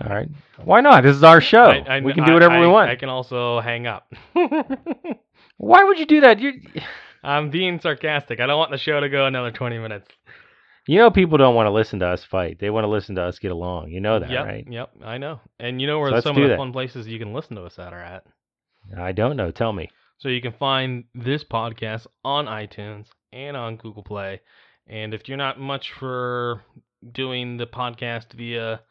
right. 0.09 0.29
Why 0.63 0.81
not? 0.81 1.03
This 1.03 1.15
is 1.15 1.23
our 1.23 1.41
show. 1.41 1.65
I- 1.65 1.97
I- 1.97 1.99
we 2.01 2.13
can 2.13 2.23
do 2.25 2.31
I- 2.31 2.35
whatever 2.35 2.59
we 2.59 2.67
want. 2.67 2.89
I 2.89 2.95
can 2.95 3.09
also 3.09 3.59
hang 3.59 3.87
up. 3.87 4.11
Why 5.57 5.83
would 5.83 5.99
you 5.99 6.05
do 6.05 6.21
that? 6.21 6.39
You 6.39 6.53
I'm 7.23 7.49
being 7.49 7.81
sarcastic. 7.81 8.39
I 8.39 8.45
don't 8.47 8.57
want 8.57 8.71
the 8.71 8.77
show 8.77 8.99
to 9.01 9.09
go 9.09 9.25
another 9.25 9.51
20 9.51 9.77
minutes. 9.79 10.07
You 10.89 10.97
know 10.97 11.11
people 11.11 11.37
don't 11.37 11.53
want 11.53 11.67
to 11.67 11.71
listen 11.71 11.99
to 11.99 12.07
us 12.07 12.23
fight. 12.23 12.57
They 12.59 12.71
want 12.71 12.83
to 12.83 12.89
listen 12.89 13.13
to 13.15 13.21
us 13.21 13.37
get 13.37 13.51
along. 13.51 13.91
You 13.91 14.01
know 14.01 14.19
that, 14.19 14.31
yep, 14.31 14.43
right? 14.43 14.65
Yep, 14.67 14.89
I 15.03 15.19
know. 15.19 15.39
And 15.59 15.79
you 15.79 15.85
know 15.85 15.99
where 15.99 16.09
So 16.09 16.21
some 16.21 16.35
of 16.35 16.41
the 16.41 16.49
that. 16.49 16.57
fun 16.57 16.73
places 16.73 17.07
you 17.07 17.19
can 17.19 17.31
listen 17.31 17.55
to 17.57 17.63
us 17.63 17.77
at 17.77 17.93
are 17.93 18.01
at. 18.01 18.25
I 18.97 19.11
don't 19.11 19.37
know. 19.37 19.51
Tell 19.51 19.71
me. 19.71 19.89
So 20.17 20.29
you 20.29 20.41
can 20.41 20.53
find 20.53 21.03
this 21.13 21.43
podcast 21.43 22.07
on 22.25 22.47
iTunes 22.47 23.05
and 23.31 23.55
on 23.55 23.77
Google 23.77 24.01
Play. 24.01 24.41
And 24.87 25.13
if 25.13 25.27
you're 25.29 25.37
not 25.37 25.59
much 25.59 25.91
for 25.91 26.63
doing 27.11 27.57
the 27.57 27.67
podcast 27.67 28.33
via 28.33 28.81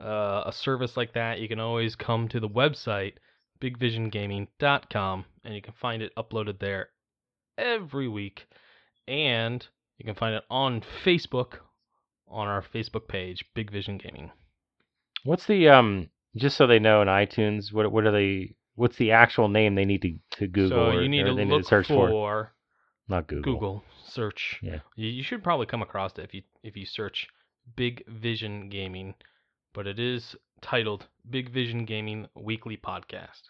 uh, 0.00 0.42
a 0.46 0.52
service 0.52 0.96
like 0.96 1.14
that, 1.14 1.40
you 1.40 1.48
can 1.48 1.58
always 1.58 1.96
come 1.96 2.28
to 2.28 2.38
the 2.38 2.48
website 2.48 3.14
bigvisiongaming.com 3.60 5.24
and 5.44 5.54
you 5.54 5.62
can 5.62 5.74
find 5.74 6.02
it 6.02 6.14
uploaded 6.16 6.60
there 6.60 6.90
every 7.58 8.06
week. 8.06 8.46
And 9.08 9.66
you 10.02 10.06
can 10.06 10.16
find 10.16 10.34
it 10.34 10.42
on 10.50 10.82
Facebook 11.04 11.58
on 12.26 12.48
our 12.48 12.60
Facebook 12.60 13.06
page, 13.06 13.44
Big 13.54 13.70
Vision 13.70 13.98
Gaming. 13.98 14.32
What's 15.22 15.46
the 15.46 15.68
um? 15.68 16.08
Just 16.34 16.56
so 16.56 16.66
they 16.66 16.80
know 16.80 17.02
in 17.02 17.08
iTunes, 17.08 17.72
what 17.72 17.92
what 17.92 18.04
are 18.04 18.10
they? 18.10 18.56
What's 18.74 18.96
the 18.96 19.12
actual 19.12 19.48
name 19.48 19.76
they 19.76 19.84
need 19.84 20.02
to, 20.02 20.14
to 20.38 20.48
Google? 20.48 20.90
so 20.90 20.98
or, 20.98 21.02
you 21.02 21.08
need 21.08 21.20
or 21.20 21.28
to 21.28 21.34
they 21.34 21.44
look 21.44 21.50
need 21.50 21.62
to 21.62 21.68
search 21.68 21.86
for? 21.86 22.08
for 22.08 22.52
Not 23.06 23.28
Google. 23.28 23.52
Google 23.52 23.84
search. 24.04 24.58
Yeah. 24.60 24.80
You, 24.96 25.08
you 25.08 25.22
should 25.22 25.44
probably 25.44 25.66
come 25.66 25.82
across 25.82 26.18
it 26.18 26.24
if 26.24 26.34
you 26.34 26.42
if 26.64 26.76
you 26.76 26.84
search 26.84 27.28
Big 27.76 28.02
Vision 28.08 28.70
Gaming, 28.70 29.14
but 29.72 29.86
it 29.86 30.00
is 30.00 30.34
titled 30.62 31.06
Big 31.30 31.52
Vision 31.52 31.84
Gaming 31.84 32.26
Weekly 32.34 32.76
Podcast. 32.76 33.42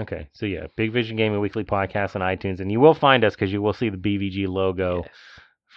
Okay, 0.00 0.26
so 0.32 0.46
yeah, 0.46 0.66
Big 0.74 0.92
Vision 0.92 1.16
Gaming 1.16 1.38
Weekly 1.38 1.64
Podcast 1.64 2.16
on 2.16 2.22
iTunes, 2.22 2.58
and 2.58 2.72
you 2.72 2.80
will 2.80 2.94
find 2.94 3.22
us 3.22 3.34
because 3.34 3.52
you 3.52 3.62
will 3.62 3.74
see 3.74 3.90
the 3.90 3.96
BVG 3.96 4.48
logo 4.48 5.02
Yes. 5.04 5.14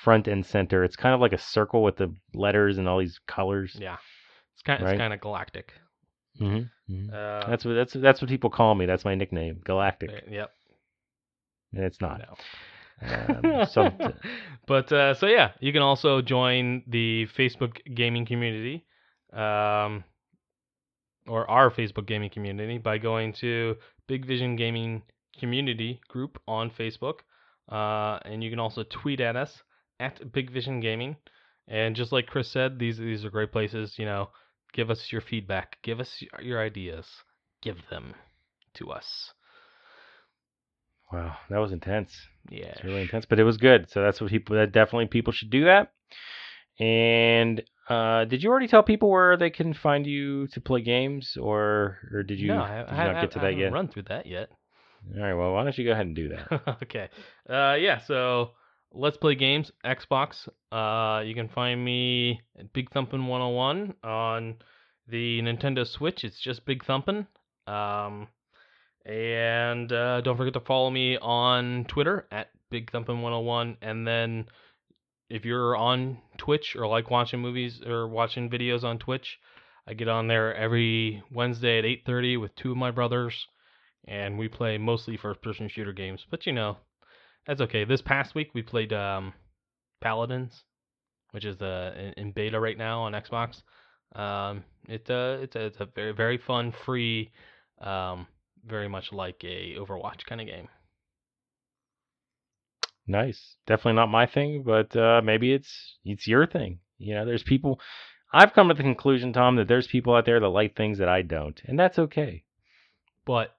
Front 0.03 0.27
and 0.27 0.45
center. 0.45 0.83
It's 0.83 0.95
kind 0.95 1.13
of 1.15 1.21
like 1.21 1.33
a 1.33 1.37
circle 1.37 1.83
with 1.83 1.97
the 1.97 2.13
letters 2.33 2.77
and 2.77 2.87
all 2.87 2.99
these 2.99 3.19
colors. 3.27 3.75
Yeah. 3.79 3.97
It's 4.53 4.61
kind 4.63 4.81
Right. 4.83 4.93
it's 4.93 4.99
kind 4.99 5.13
of 5.13 5.21
galactic. 5.21 5.73
hmm 6.37 6.61
hmm 6.87 7.09
Uh, 7.13 7.47
That's 7.47 7.63
what 7.65 7.73
that's 7.73 7.93
that's 7.93 8.21
what 8.21 8.29
people 8.29 8.49
call 8.49 8.75
me. 8.75 8.85
That's 8.85 9.05
my 9.05 9.15
nickname, 9.15 9.61
Galactic, 9.63 10.09
uh, 10.11 10.29
yep. 10.29 10.51
and 11.73 11.83
it's 11.85 12.01
not. 12.01 12.19
No. 12.21 12.35
Um, 13.01 13.65
so 13.65 13.89
but 14.67 14.91
uh, 14.91 15.13
so 15.13 15.27
yeah, 15.27 15.51
you 15.59 15.71
can 15.73 15.81
also 15.81 16.21
join 16.21 16.83
the 16.87 17.27
Facebook 17.37 17.77
gaming 17.95 18.25
community, 18.25 18.85
um, 19.33 20.03
or 21.27 21.49
our 21.49 21.69
Facebook 21.71 22.05
gaming 22.05 22.29
community 22.29 22.77
by 22.77 22.97
going 22.97 23.33
to 23.33 23.75
Big 24.07 24.25
Vision 24.25 24.55
Gaming 24.55 25.03
Community 25.39 25.99
Group 26.07 26.41
on 26.47 26.69
Facebook, 26.69 27.19
uh, 27.69 28.19
and 28.25 28.43
you 28.43 28.49
can 28.49 28.59
also 28.59 28.83
tweet 28.83 29.19
at 29.19 29.35
us 29.35 29.63
at 29.99 30.31
Big 30.31 30.51
Vision 30.51 30.79
Gaming. 30.79 31.15
And 31.67 31.95
just 31.95 32.11
like 32.11 32.27
Chris 32.27 32.51
said, 32.51 32.77
these 32.79 32.97
these 32.97 33.25
are 33.25 33.29
great 33.31 33.51
places. 33.51 33.95
You 33.97 34.05
know, 34.05 34.29
give 34.73 34.89
us 34.91 35.11
your 35.11 35.21
feedback, 35.21 35.77
give 35.81 35.99
us 35.99 36.23
your- 36.41 36.61
ideas, 36.61 37.07
give 37.61 37.77
them 37.89 38.13
to 38.75 38.91
us. 38.91 39.31
wow, 41.11 41.37
that 41.49 41.57
was 41.57 41.71
intense. 41.71 42.13
Yeah, 42.49 42.67
It's 42.67 42.83
really 42.83 43.01
intense, 43.01 43.25
but 43.25 43.39
it 43.39 43.43
was 43.43 43.57
good. 43.57 43.89
So 43.89 44.01
that's 44.03 44.21
what 44.21 44.29
people. 44.29 44.55
That 44.55 44.71
definitely 44.71 45.07
people 45.07 45.33
should 45.33 45.49
do 45.49 45.65
that. 45.65 45.91
And 46.79 47.63
uh, 47.89 48.25
did 48.25 48.43
you 48.43 48.49
already 48.49 48.67
tell 48.67 48.83
people 48.83 49.09
where 49.09 49.37
they 49.37 49.49
can 49.49 49.73
find 49.73 50.05
you 50.05 50.47
to 50.49 50.61
play 50.61 50.81
games, 50.81 51.37
or 51.39 51.97
or 52.13 52.21
did 52.23 52.39
you, 52.39 52.49
no, 52.49 52.61
I, 52.61 52.77
did 52.83 52.89
I, 52.89 53.05
not 53.07 53.15
I- 53.15 53.21
get 53.21 53.31
to 53.31 53.39
I 53.39 53.41
that 53.43 53.47
haven't 53.47 53.59
yet? 53.59 53.71
Run 53.73 53.87
through 53.87 54.03
that 54.03 54.25
yet. 54.25 54.49
All 55.15 55.21
right, 55.23 55.33
well, 55.33 55.53
why 55.53 55.63
don't 55.63 55.77
you 55.77 55.85
go 55.85 55.91
ahead 55.91 56.05
and 56.07 56.15
do 56.15 56.29
that? 56.29 56.61
okay. 56.83 57.09
Uh, 57.49 57.75
yeah. 57.79 57.99
So 58.05 58.51
let's 58.93 59.17
play 59.17 59.35
games. 59.35 59.71
Xbox. 59.85 60.47
Uh, 60.71 61.21
you 61.23 61.35
can 61.35 61.49
find 61.49 61.83
me 61.83 62.41
at 62.59 62.71
Big 62.73 62.89
Thumpin' 62.91 63.27
101 63.27 63.95
on 64.03 64.55
the 65.07 65.41
Nintendo 65.41 65.85
Switch. 65.85 66.23
It's 66.23 66.39
just 66.39 66.65
Big 66.65 66.83
Thumpin'. 66.83 67.27
Um, 67.67 68.27
and 69.05 69.91
uh, 69.91 70.21
don't 70.21 70.37
forget 70.37 70.53
to 70.53 70.59
follow 70.61 70.89
me 70.89 71.17
on 71.17 71.85
Twitter 71.85 72.27
at 72.31 72.49
Big 72.71 72.91
Thumpin' 72.91 73.21
101. 73.21 73.77
And 73.81 74.07
then 74.07 74.45
if 75.29 75.45
you're 75.45 75.75
on 75.75 76.19
Twitch 76.37 76.75
or 76.75 76.87
like 76.87 77.09
watching 77.09 77.39
movies 77.39 77.81
or 77.85 78.07
watching 78.07 78.49
videos 78.49 78.83
on 78.83 78.99
Twitch, 78.99 79.39
I 79.87 79.93
get 79.93 80.07
on 80.07 80.27
there 80.27 80.55
every 80.55 81.23
Wednesday 81.31 81.79
at 81.79 81.85
8:30 81.85 82.37
with 82.37 82.55
two 82.55 82.71
of 82.71 82.77
my 82.77 82.91
brothers 82.91 83.47
and 84.07 84.37
we 84.37 84.47
play 84.47 84.77
mostly 84.77 85.17
first 85.17 85.41
person 85.41 85.67
shooter 85.67 85.93
games. 85.93 86.25
But 86.29 86.45
you 86.45 86.53
know, 86.53 86.77
that's 87.47 87.61
okay. 87.61 87.85
This 87.85 88.01
past 88.01 88.35
week 88.35 88.51
we 88.53 88.61
played 88.61 88.93
um, 88.93 89.33
Paladins, 90.01 90.63
which 91.31 91.45
is 91.45 91.61
uh, 91.61 91.93
in, 91.97 92.25
in 92.25 92.31
beta 92.31 92.59
right 92.59 92.77
now 92.77 93.01
on 93.01 93.13
Xbox. 93.13 93.61
Um, 94.15 94.63
it, 94.87 95.09
uh, 95.09 95.37
it's 95.41 95.55
a 95.55 95.65
it's 95.65 95.79
a 95.79 95.87
very 95.93 96.13
very 96.13 96.37
fun, 96.37 96.73
free, 96.85 97.31
um, 97.81 98.27
very 98.65 98.87
much 98.87 99.11
like 99.11 99.43
a 99.43 99.75
Overwatch 99.77 100.25
kind 100.27 100.41
of 100.41 100.47
game. 100.47 100.67
Nice. 103.07 103.55
Definitely 103.67 103.93
not 103.93 104.09
my 104.09 104.25
thing, 104.25 104.63
but 104.65 104.95
uh, 104.95 105.21
maybe 105.23 105.53
it's 105.53 105.97
it's 106.03 106.27
your 106.27 106.47
thing. 106.47 106.79
You 106.97 107.15
know, 107.15 107.25
there's 107.25 107.43
people. 107.43 107.79
I've 108.33 108.53
come 108.53 108.67
to 108.67 108.73
the 108.73 108.83
conclusion, 108.83 109.31
Tom, 109.33 109.55
that 109.57 109.67
there's 109.67 109.87
people 109.87 110.13
out 110.15 110.25
there 110.25 110.39
that 110.39 110.49
like 110.49 110.75
things 110.75 110.97
that 110.97 111.07
I 111.07 111.21
don't, 111.21 111.61
and 111.65 111.79
that's 111.79 111.99
okay. 111.99 112.43
But 113.25 113.55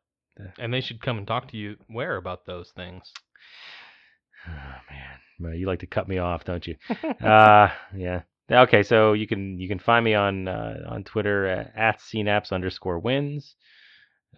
and 0.58 0.72
they 0.72 0.80
should 0.80 1.00
come 1.00 1.18
and 1.18 1.26
talk 1.26 1.48
to 1.50 1.56
you 1.56 1.76
where 1.88 2.16
about 2.16 2.46
those 2.46 2.72
things. 2.74 3.12
Oh 4.48 4.78
man, 4.88 5.18
well, 5.40 5.54
you 5.54 5.66
like 5.66 5.80
to 5.80 5.88
cut 5.88 6.06
me 6.06 6.18
off, 6.18 6.44
don't 6.44 6.64
you? 6.64 6.76
uh, 7.26 7.68
yeah. 7.96 8.22
Okay, 8.48 8.84
so 8.84 9.12
you 9.12 9.26
can 9.26 9.58
you 9.58 9.66
can 9.66 9.80
find 9.80 10.04
me 10.04 10.14
on 10.14 10.46
uh, 10.46 10.84
on 10.88 11.02
Twitter 11.02 11.46
at, 11.46 11.72
at 11.76 11.98
cnaps 11.98 12.52
underscore 12.52 13.00
wins. 13.00 13.56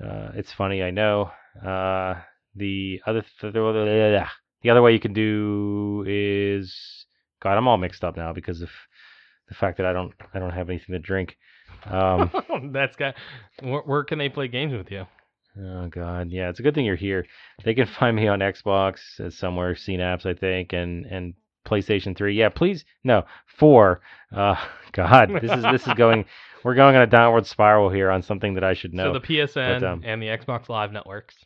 Uh, 0.03 0.31
it's 0.35 0.51
funny, 0.51 0.83
I 0.83 0.91
know. 0.91 1.31
Uh, 1.63 2.15
the 2.55 3.03
other 3.07 3.23
th- 3.41 3.53
the 3.53 4.71
other 4.71 4.83
way 4.83 4.93
you 4.93 5.01
can 5.01 5.13
do 5.13 6.05
is 6.07 7.07
God, 7.43 7.57
I'm 7.57 7.69
all 7.69 7.77
mixed 7.79 8.03
up 8.05 8.17
now 8.17 8.33
because 8.33 8.63
of 8.63 8.71
the 9.49 9.55
fact 9.55 9.77
that 9.77 9.87
I 9.87 9.93
don't 9.93 10.13
I 10.35 10.39
don't 10.39 10.53
have 10.53 10.71
anything 10.71 10.95
to 10.95 10.99
drink. 10.99 11.37
Um, 11.85 12.31
That's 12.73 12.97
got. 12.97 13.15
Where, 13.61 13.83
where 13.83 14.05
can 14.05 14.19
they 14.19 14.29
play 14.29 14.49
games 14.49 14.73
with 14.73 14.91
you? 14.91 15.07
Oh 15.61 15.89
God, 15.89 16.31
yeah, 16.31 16.49
it's 16.49 16.61
a 16.61 16.63
good 16.63 16.75
thing 16.75 16.85
you're 16.85 16.97
here. 16.97 17.27
They 17.65 17.75
can 17.75 17.87
find 17.99 18.17
me 18.17 18.29
on 18.29 18.41
Xbox 18.41 19.21
uh, 19.21 19.31
somewhere, 19.31 19.75
CNAPS, 19.75 20.27
I 20.27 20.35
think, 20.35 20.73
and 20.73 21.07
and 21.07 21.35
PlayStation 21.67 22.17
Three. 22.17 22.35
Yeah, 22.37 22.49
please, 22.49 22.85
no, 23.05 23.25
four. 23.47 24.01
Uh, 24.35 24.57
God, 24.93 25.31
this 25.43 25.51
is 25.51 25.63
this 25.63 25.87
is 25.87 25.95
going. 25.95 26.25
We're 26.65 26.75
going 26.75 26.97
on 26.97 27.03
a 27.03 27.07
downward 27.07 27.47
spiral 27.47 27.89
here 27.89 28.11
on 28.11 28.21
something 28.21 28.55
that 28.55 28.65
I 28.65 28.75
should 28.75 28.93
know. 28.93 29.13
So 29.13 29.21
the 29.21 29.25
PSN 29.25 29.81
but, 29.81 29.87
um, 29.87 30.03
and 30.05 30.21
the 30.21 30.27
Xbox 30.27 30.69
Live 30.69 30.91
networks. 30.91 31.37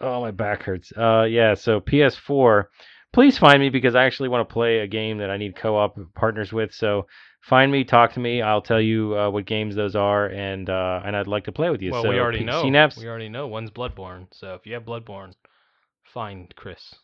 Oh, 0.00 0.20
my 0.20 0.30
back 0.30 0.62
hurts. 0.62 0.92
Uh, 0.96 1.24
yeah. 1.28 1.54
So 1.54 1.80
PS4, 1.80 2.66
please 3.12 3.36
find 3.38 3.60
me 3.60 3.70
because 3.70 3.96
I 3.96 4.04
actually 4.04 4.28
want 4.28 4.48
to 4.48 4.52
play 4.52 4.78
a 4.78 4.86
game 4.86 5.18
that 5.18 5.30
I 5.30 5.36
need 5.36 5.56
co-op 5.56 5.98
partners 6.14 6.52
with. 6.52 6.72
So 6.72 7.06
find 7.42 7.70
me, 7.70 7.84
talk 7.84 8.12
to 8.14 8.20
me. 8.20 8.40
I'll 8.40 8.62
tell 8.62 8.80
you 8.80 9.16
uh, 9.18 9.30
what 9.30 9.44
games 9.46 9.74
those 9.76 9.94
are, 9.94 10.26
and 10.26 10.68
uh, 10.70 11.00
and 11.04 11.16
I'd 11.16 11.26
like 11.26 11.44
to 11.44 11.52
play 11.52 11.70
with 11.70 11.82
you. 11.82 11.92
Well, 11.92 12.02
so 12.02 12.08
we 12.10 12.18
already 12.18 12.38
P- 12.38 12.44
know. 12.44 12.64
CNAPS, 12.64 12.98
We 12.98 13.08
already 13.08 13.28
know 13.28 13.46
one's 13.46 13.70
Bloodborne. 13.70 14.28
So 14.32 14.54
if 14.54 14.66
you 14.66 14.74
have 14.74 14.84
Bloodborne, 14.84 15.32
find 16.04 16.52
Chris. 16.56 16.94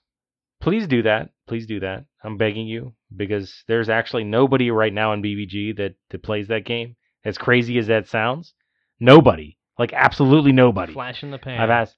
please 0.61 0.87
do 0.87 1.03
that. 1.03 1.31
Please 1.47 1.67
do 1.67 1.81
that. 1.81 2.05
I'm 2.23 2.37
begging 2.37 2.67
you 2.67 2.95
because 3.15 3.63
there's 3.69 3.89
actually 3.89 4.25
nobody 4.25 4.71
right 4.71 4.93
now 4.93 5.13
in 5.13 5.23
BVG 5.23 5.77
that, 5.77 5.95
that 6.11 6.23
plays 6.23 6.49
that 6.49 6.65
game. 6.65 6.97
As 7.25 7.37
crazy 7.39 7.79
as 7.79 7.89
that 7.89 8.09
sounds, 8.09 8.55
nobody. 9.01 9.57
Like 9.79 9.93
absolutely 9.93 10.53
nobody. 10.53 10.93
Flash 10.93 11.23
in 11.23 11.31
the 11.31 11.39
pan. 11.39 11.61
I've 11.61 11.71
asked. 11.71 11.97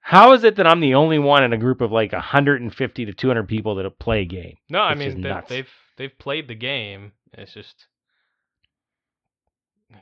How 0.00 0.34
is 0.34 0.44
it 0.44 0.56
that 0.56 0.66
I'm 0.66 0.80
the 0.80 0.94
only 0.94 1.18
one 1.18 1.44
in 1.44 1.52
a 1.54 1.58
group 1.58 1.80
of 1.80 1.90
like 1.90 2.12
150 2.12 3.04
to 3.06 3.12
200 3.14 3.48
people 3.48 3.74
that 3.76 3.98
play 3.98 4.20
a 4.22 4.24
game? 4.26 4.56
No, 4.68 4.80
I 4.80 4.92
It's 4.92 5.00
just 5.00 5.16
mean 5.16 5.22
they, 5.22 5.40
they've 5.48 5.68
they've 5.96 6.16
played 6.18 6.48
the 6.48 6.54
game. 6.54 7.12
It's 7.32 7.52
just 7.54 7.86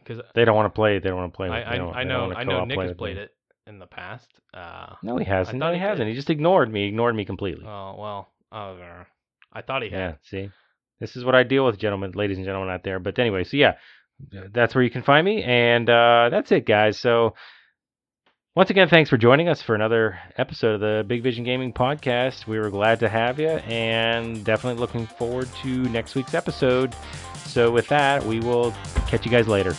because 0.05 0.23
They 0.35 0.45
don't 0.45 0.57
want 0.57 0.67
to 0.73 0.77
play. 0.77 0.99
They 0.99 1.09
don't 1.09 1.19
want 1.19 1.33
to 1.33 1.37
play 1.37 1.49
I 1.49 1.63
I, 1.63 1.75
I 1.75 2.05
know 2.05 2.33
I 2.33 2.45
know 2.45 2.65
Nick 2.65 2.79
has 2.79 2.93
played 2.95 3.17
it 3.19 3.31
in 3.67 3.79
the 3.79 3.87
past. 3.87 4.29
Uh, 4.55 4.95
No, 5.03 5.17
he 5.17 5.25
hasn't. 5.25 5.59
No, 5.59 5.69
he 5.73 5.79
he 5.79 5.81
hasn't. 5.81 6.09
He 6.09 6.15
just 6.15 6.31
ignored 6.31 6.73
me. 6.73 6.89
Ignored 6.89 7.15
me 7.15 7.25
completely. 7.25 7.65
oh 7.67 7.95
well, 7.99 8.29
uh, 8.51 9.05
I 9.53 9.63
thought 9.63 9.83
he 9.83 9.91
had. 9.91 9.99
yeah. 9.99 10.15
See, 10.23 10.51
This 11.01 11.17
is 11.17 11.25
what 11.25 11.35
I 11.35 11.43
deal 11.43 11.65
with, 11.67 11.79
gentlemen, 11.79 12.13
ladies 12.15 12.39
and 12.39 12.47
gentlemen 12.47 12.71
out 12.73 12.85
there. 12.85 12.99
But 12.99 13.19
anyway, 13.19 13.45
so 13.45 13.57
yeah, 13.57 13.75
that's 14.53 14.75
where 14.75 14.85
you 14.85 14.91
can 14.91 15.03
find 15.03 15.25
me, 15.25 15.43
and 15.43 15.89
uh, 15.89 16.29
that's 16.31 16.53
it, 16.53 16.67
guys. 16.67 16.99
So 16.99 17.35
once 18.55 18.69
again, 18.69 18.87
thanks 18.87 19.09
for 19.09 19.17
joining 19.17 19.49
us 19.49 19.63
for 19.63 19.75
another 19.75 20.19
episode 20.37 20.75
of 20.75 20.81
the 20.81 21.05
Big 21.07 21.23
Vision 21.23 21.43
Gaming 21.43 21.73
Podcast. 21.73 22.47
We 22.47 22.59
were 22.59 22.69
glad 22.69 23.01
to 23.01 23.09
have 23.09 23.41
you, 23.41 23.49
and 23.49 24.45
definitely 24.45 24.79
looking 24.79 25.07
forward 25.07 25.49
to 25.63 25.69
next 25.85 26.15
week's 26.15 26.35
episode. 26.35 26.95
So 27.47 27.71
with 27.71 27.89
that, 27.89 28.23
we 28.25 28.41
will 28.41 28.73
catch 29.07 29.25
you 29.25 29.31
guys 29.31 29.49
later. 29.49 29.75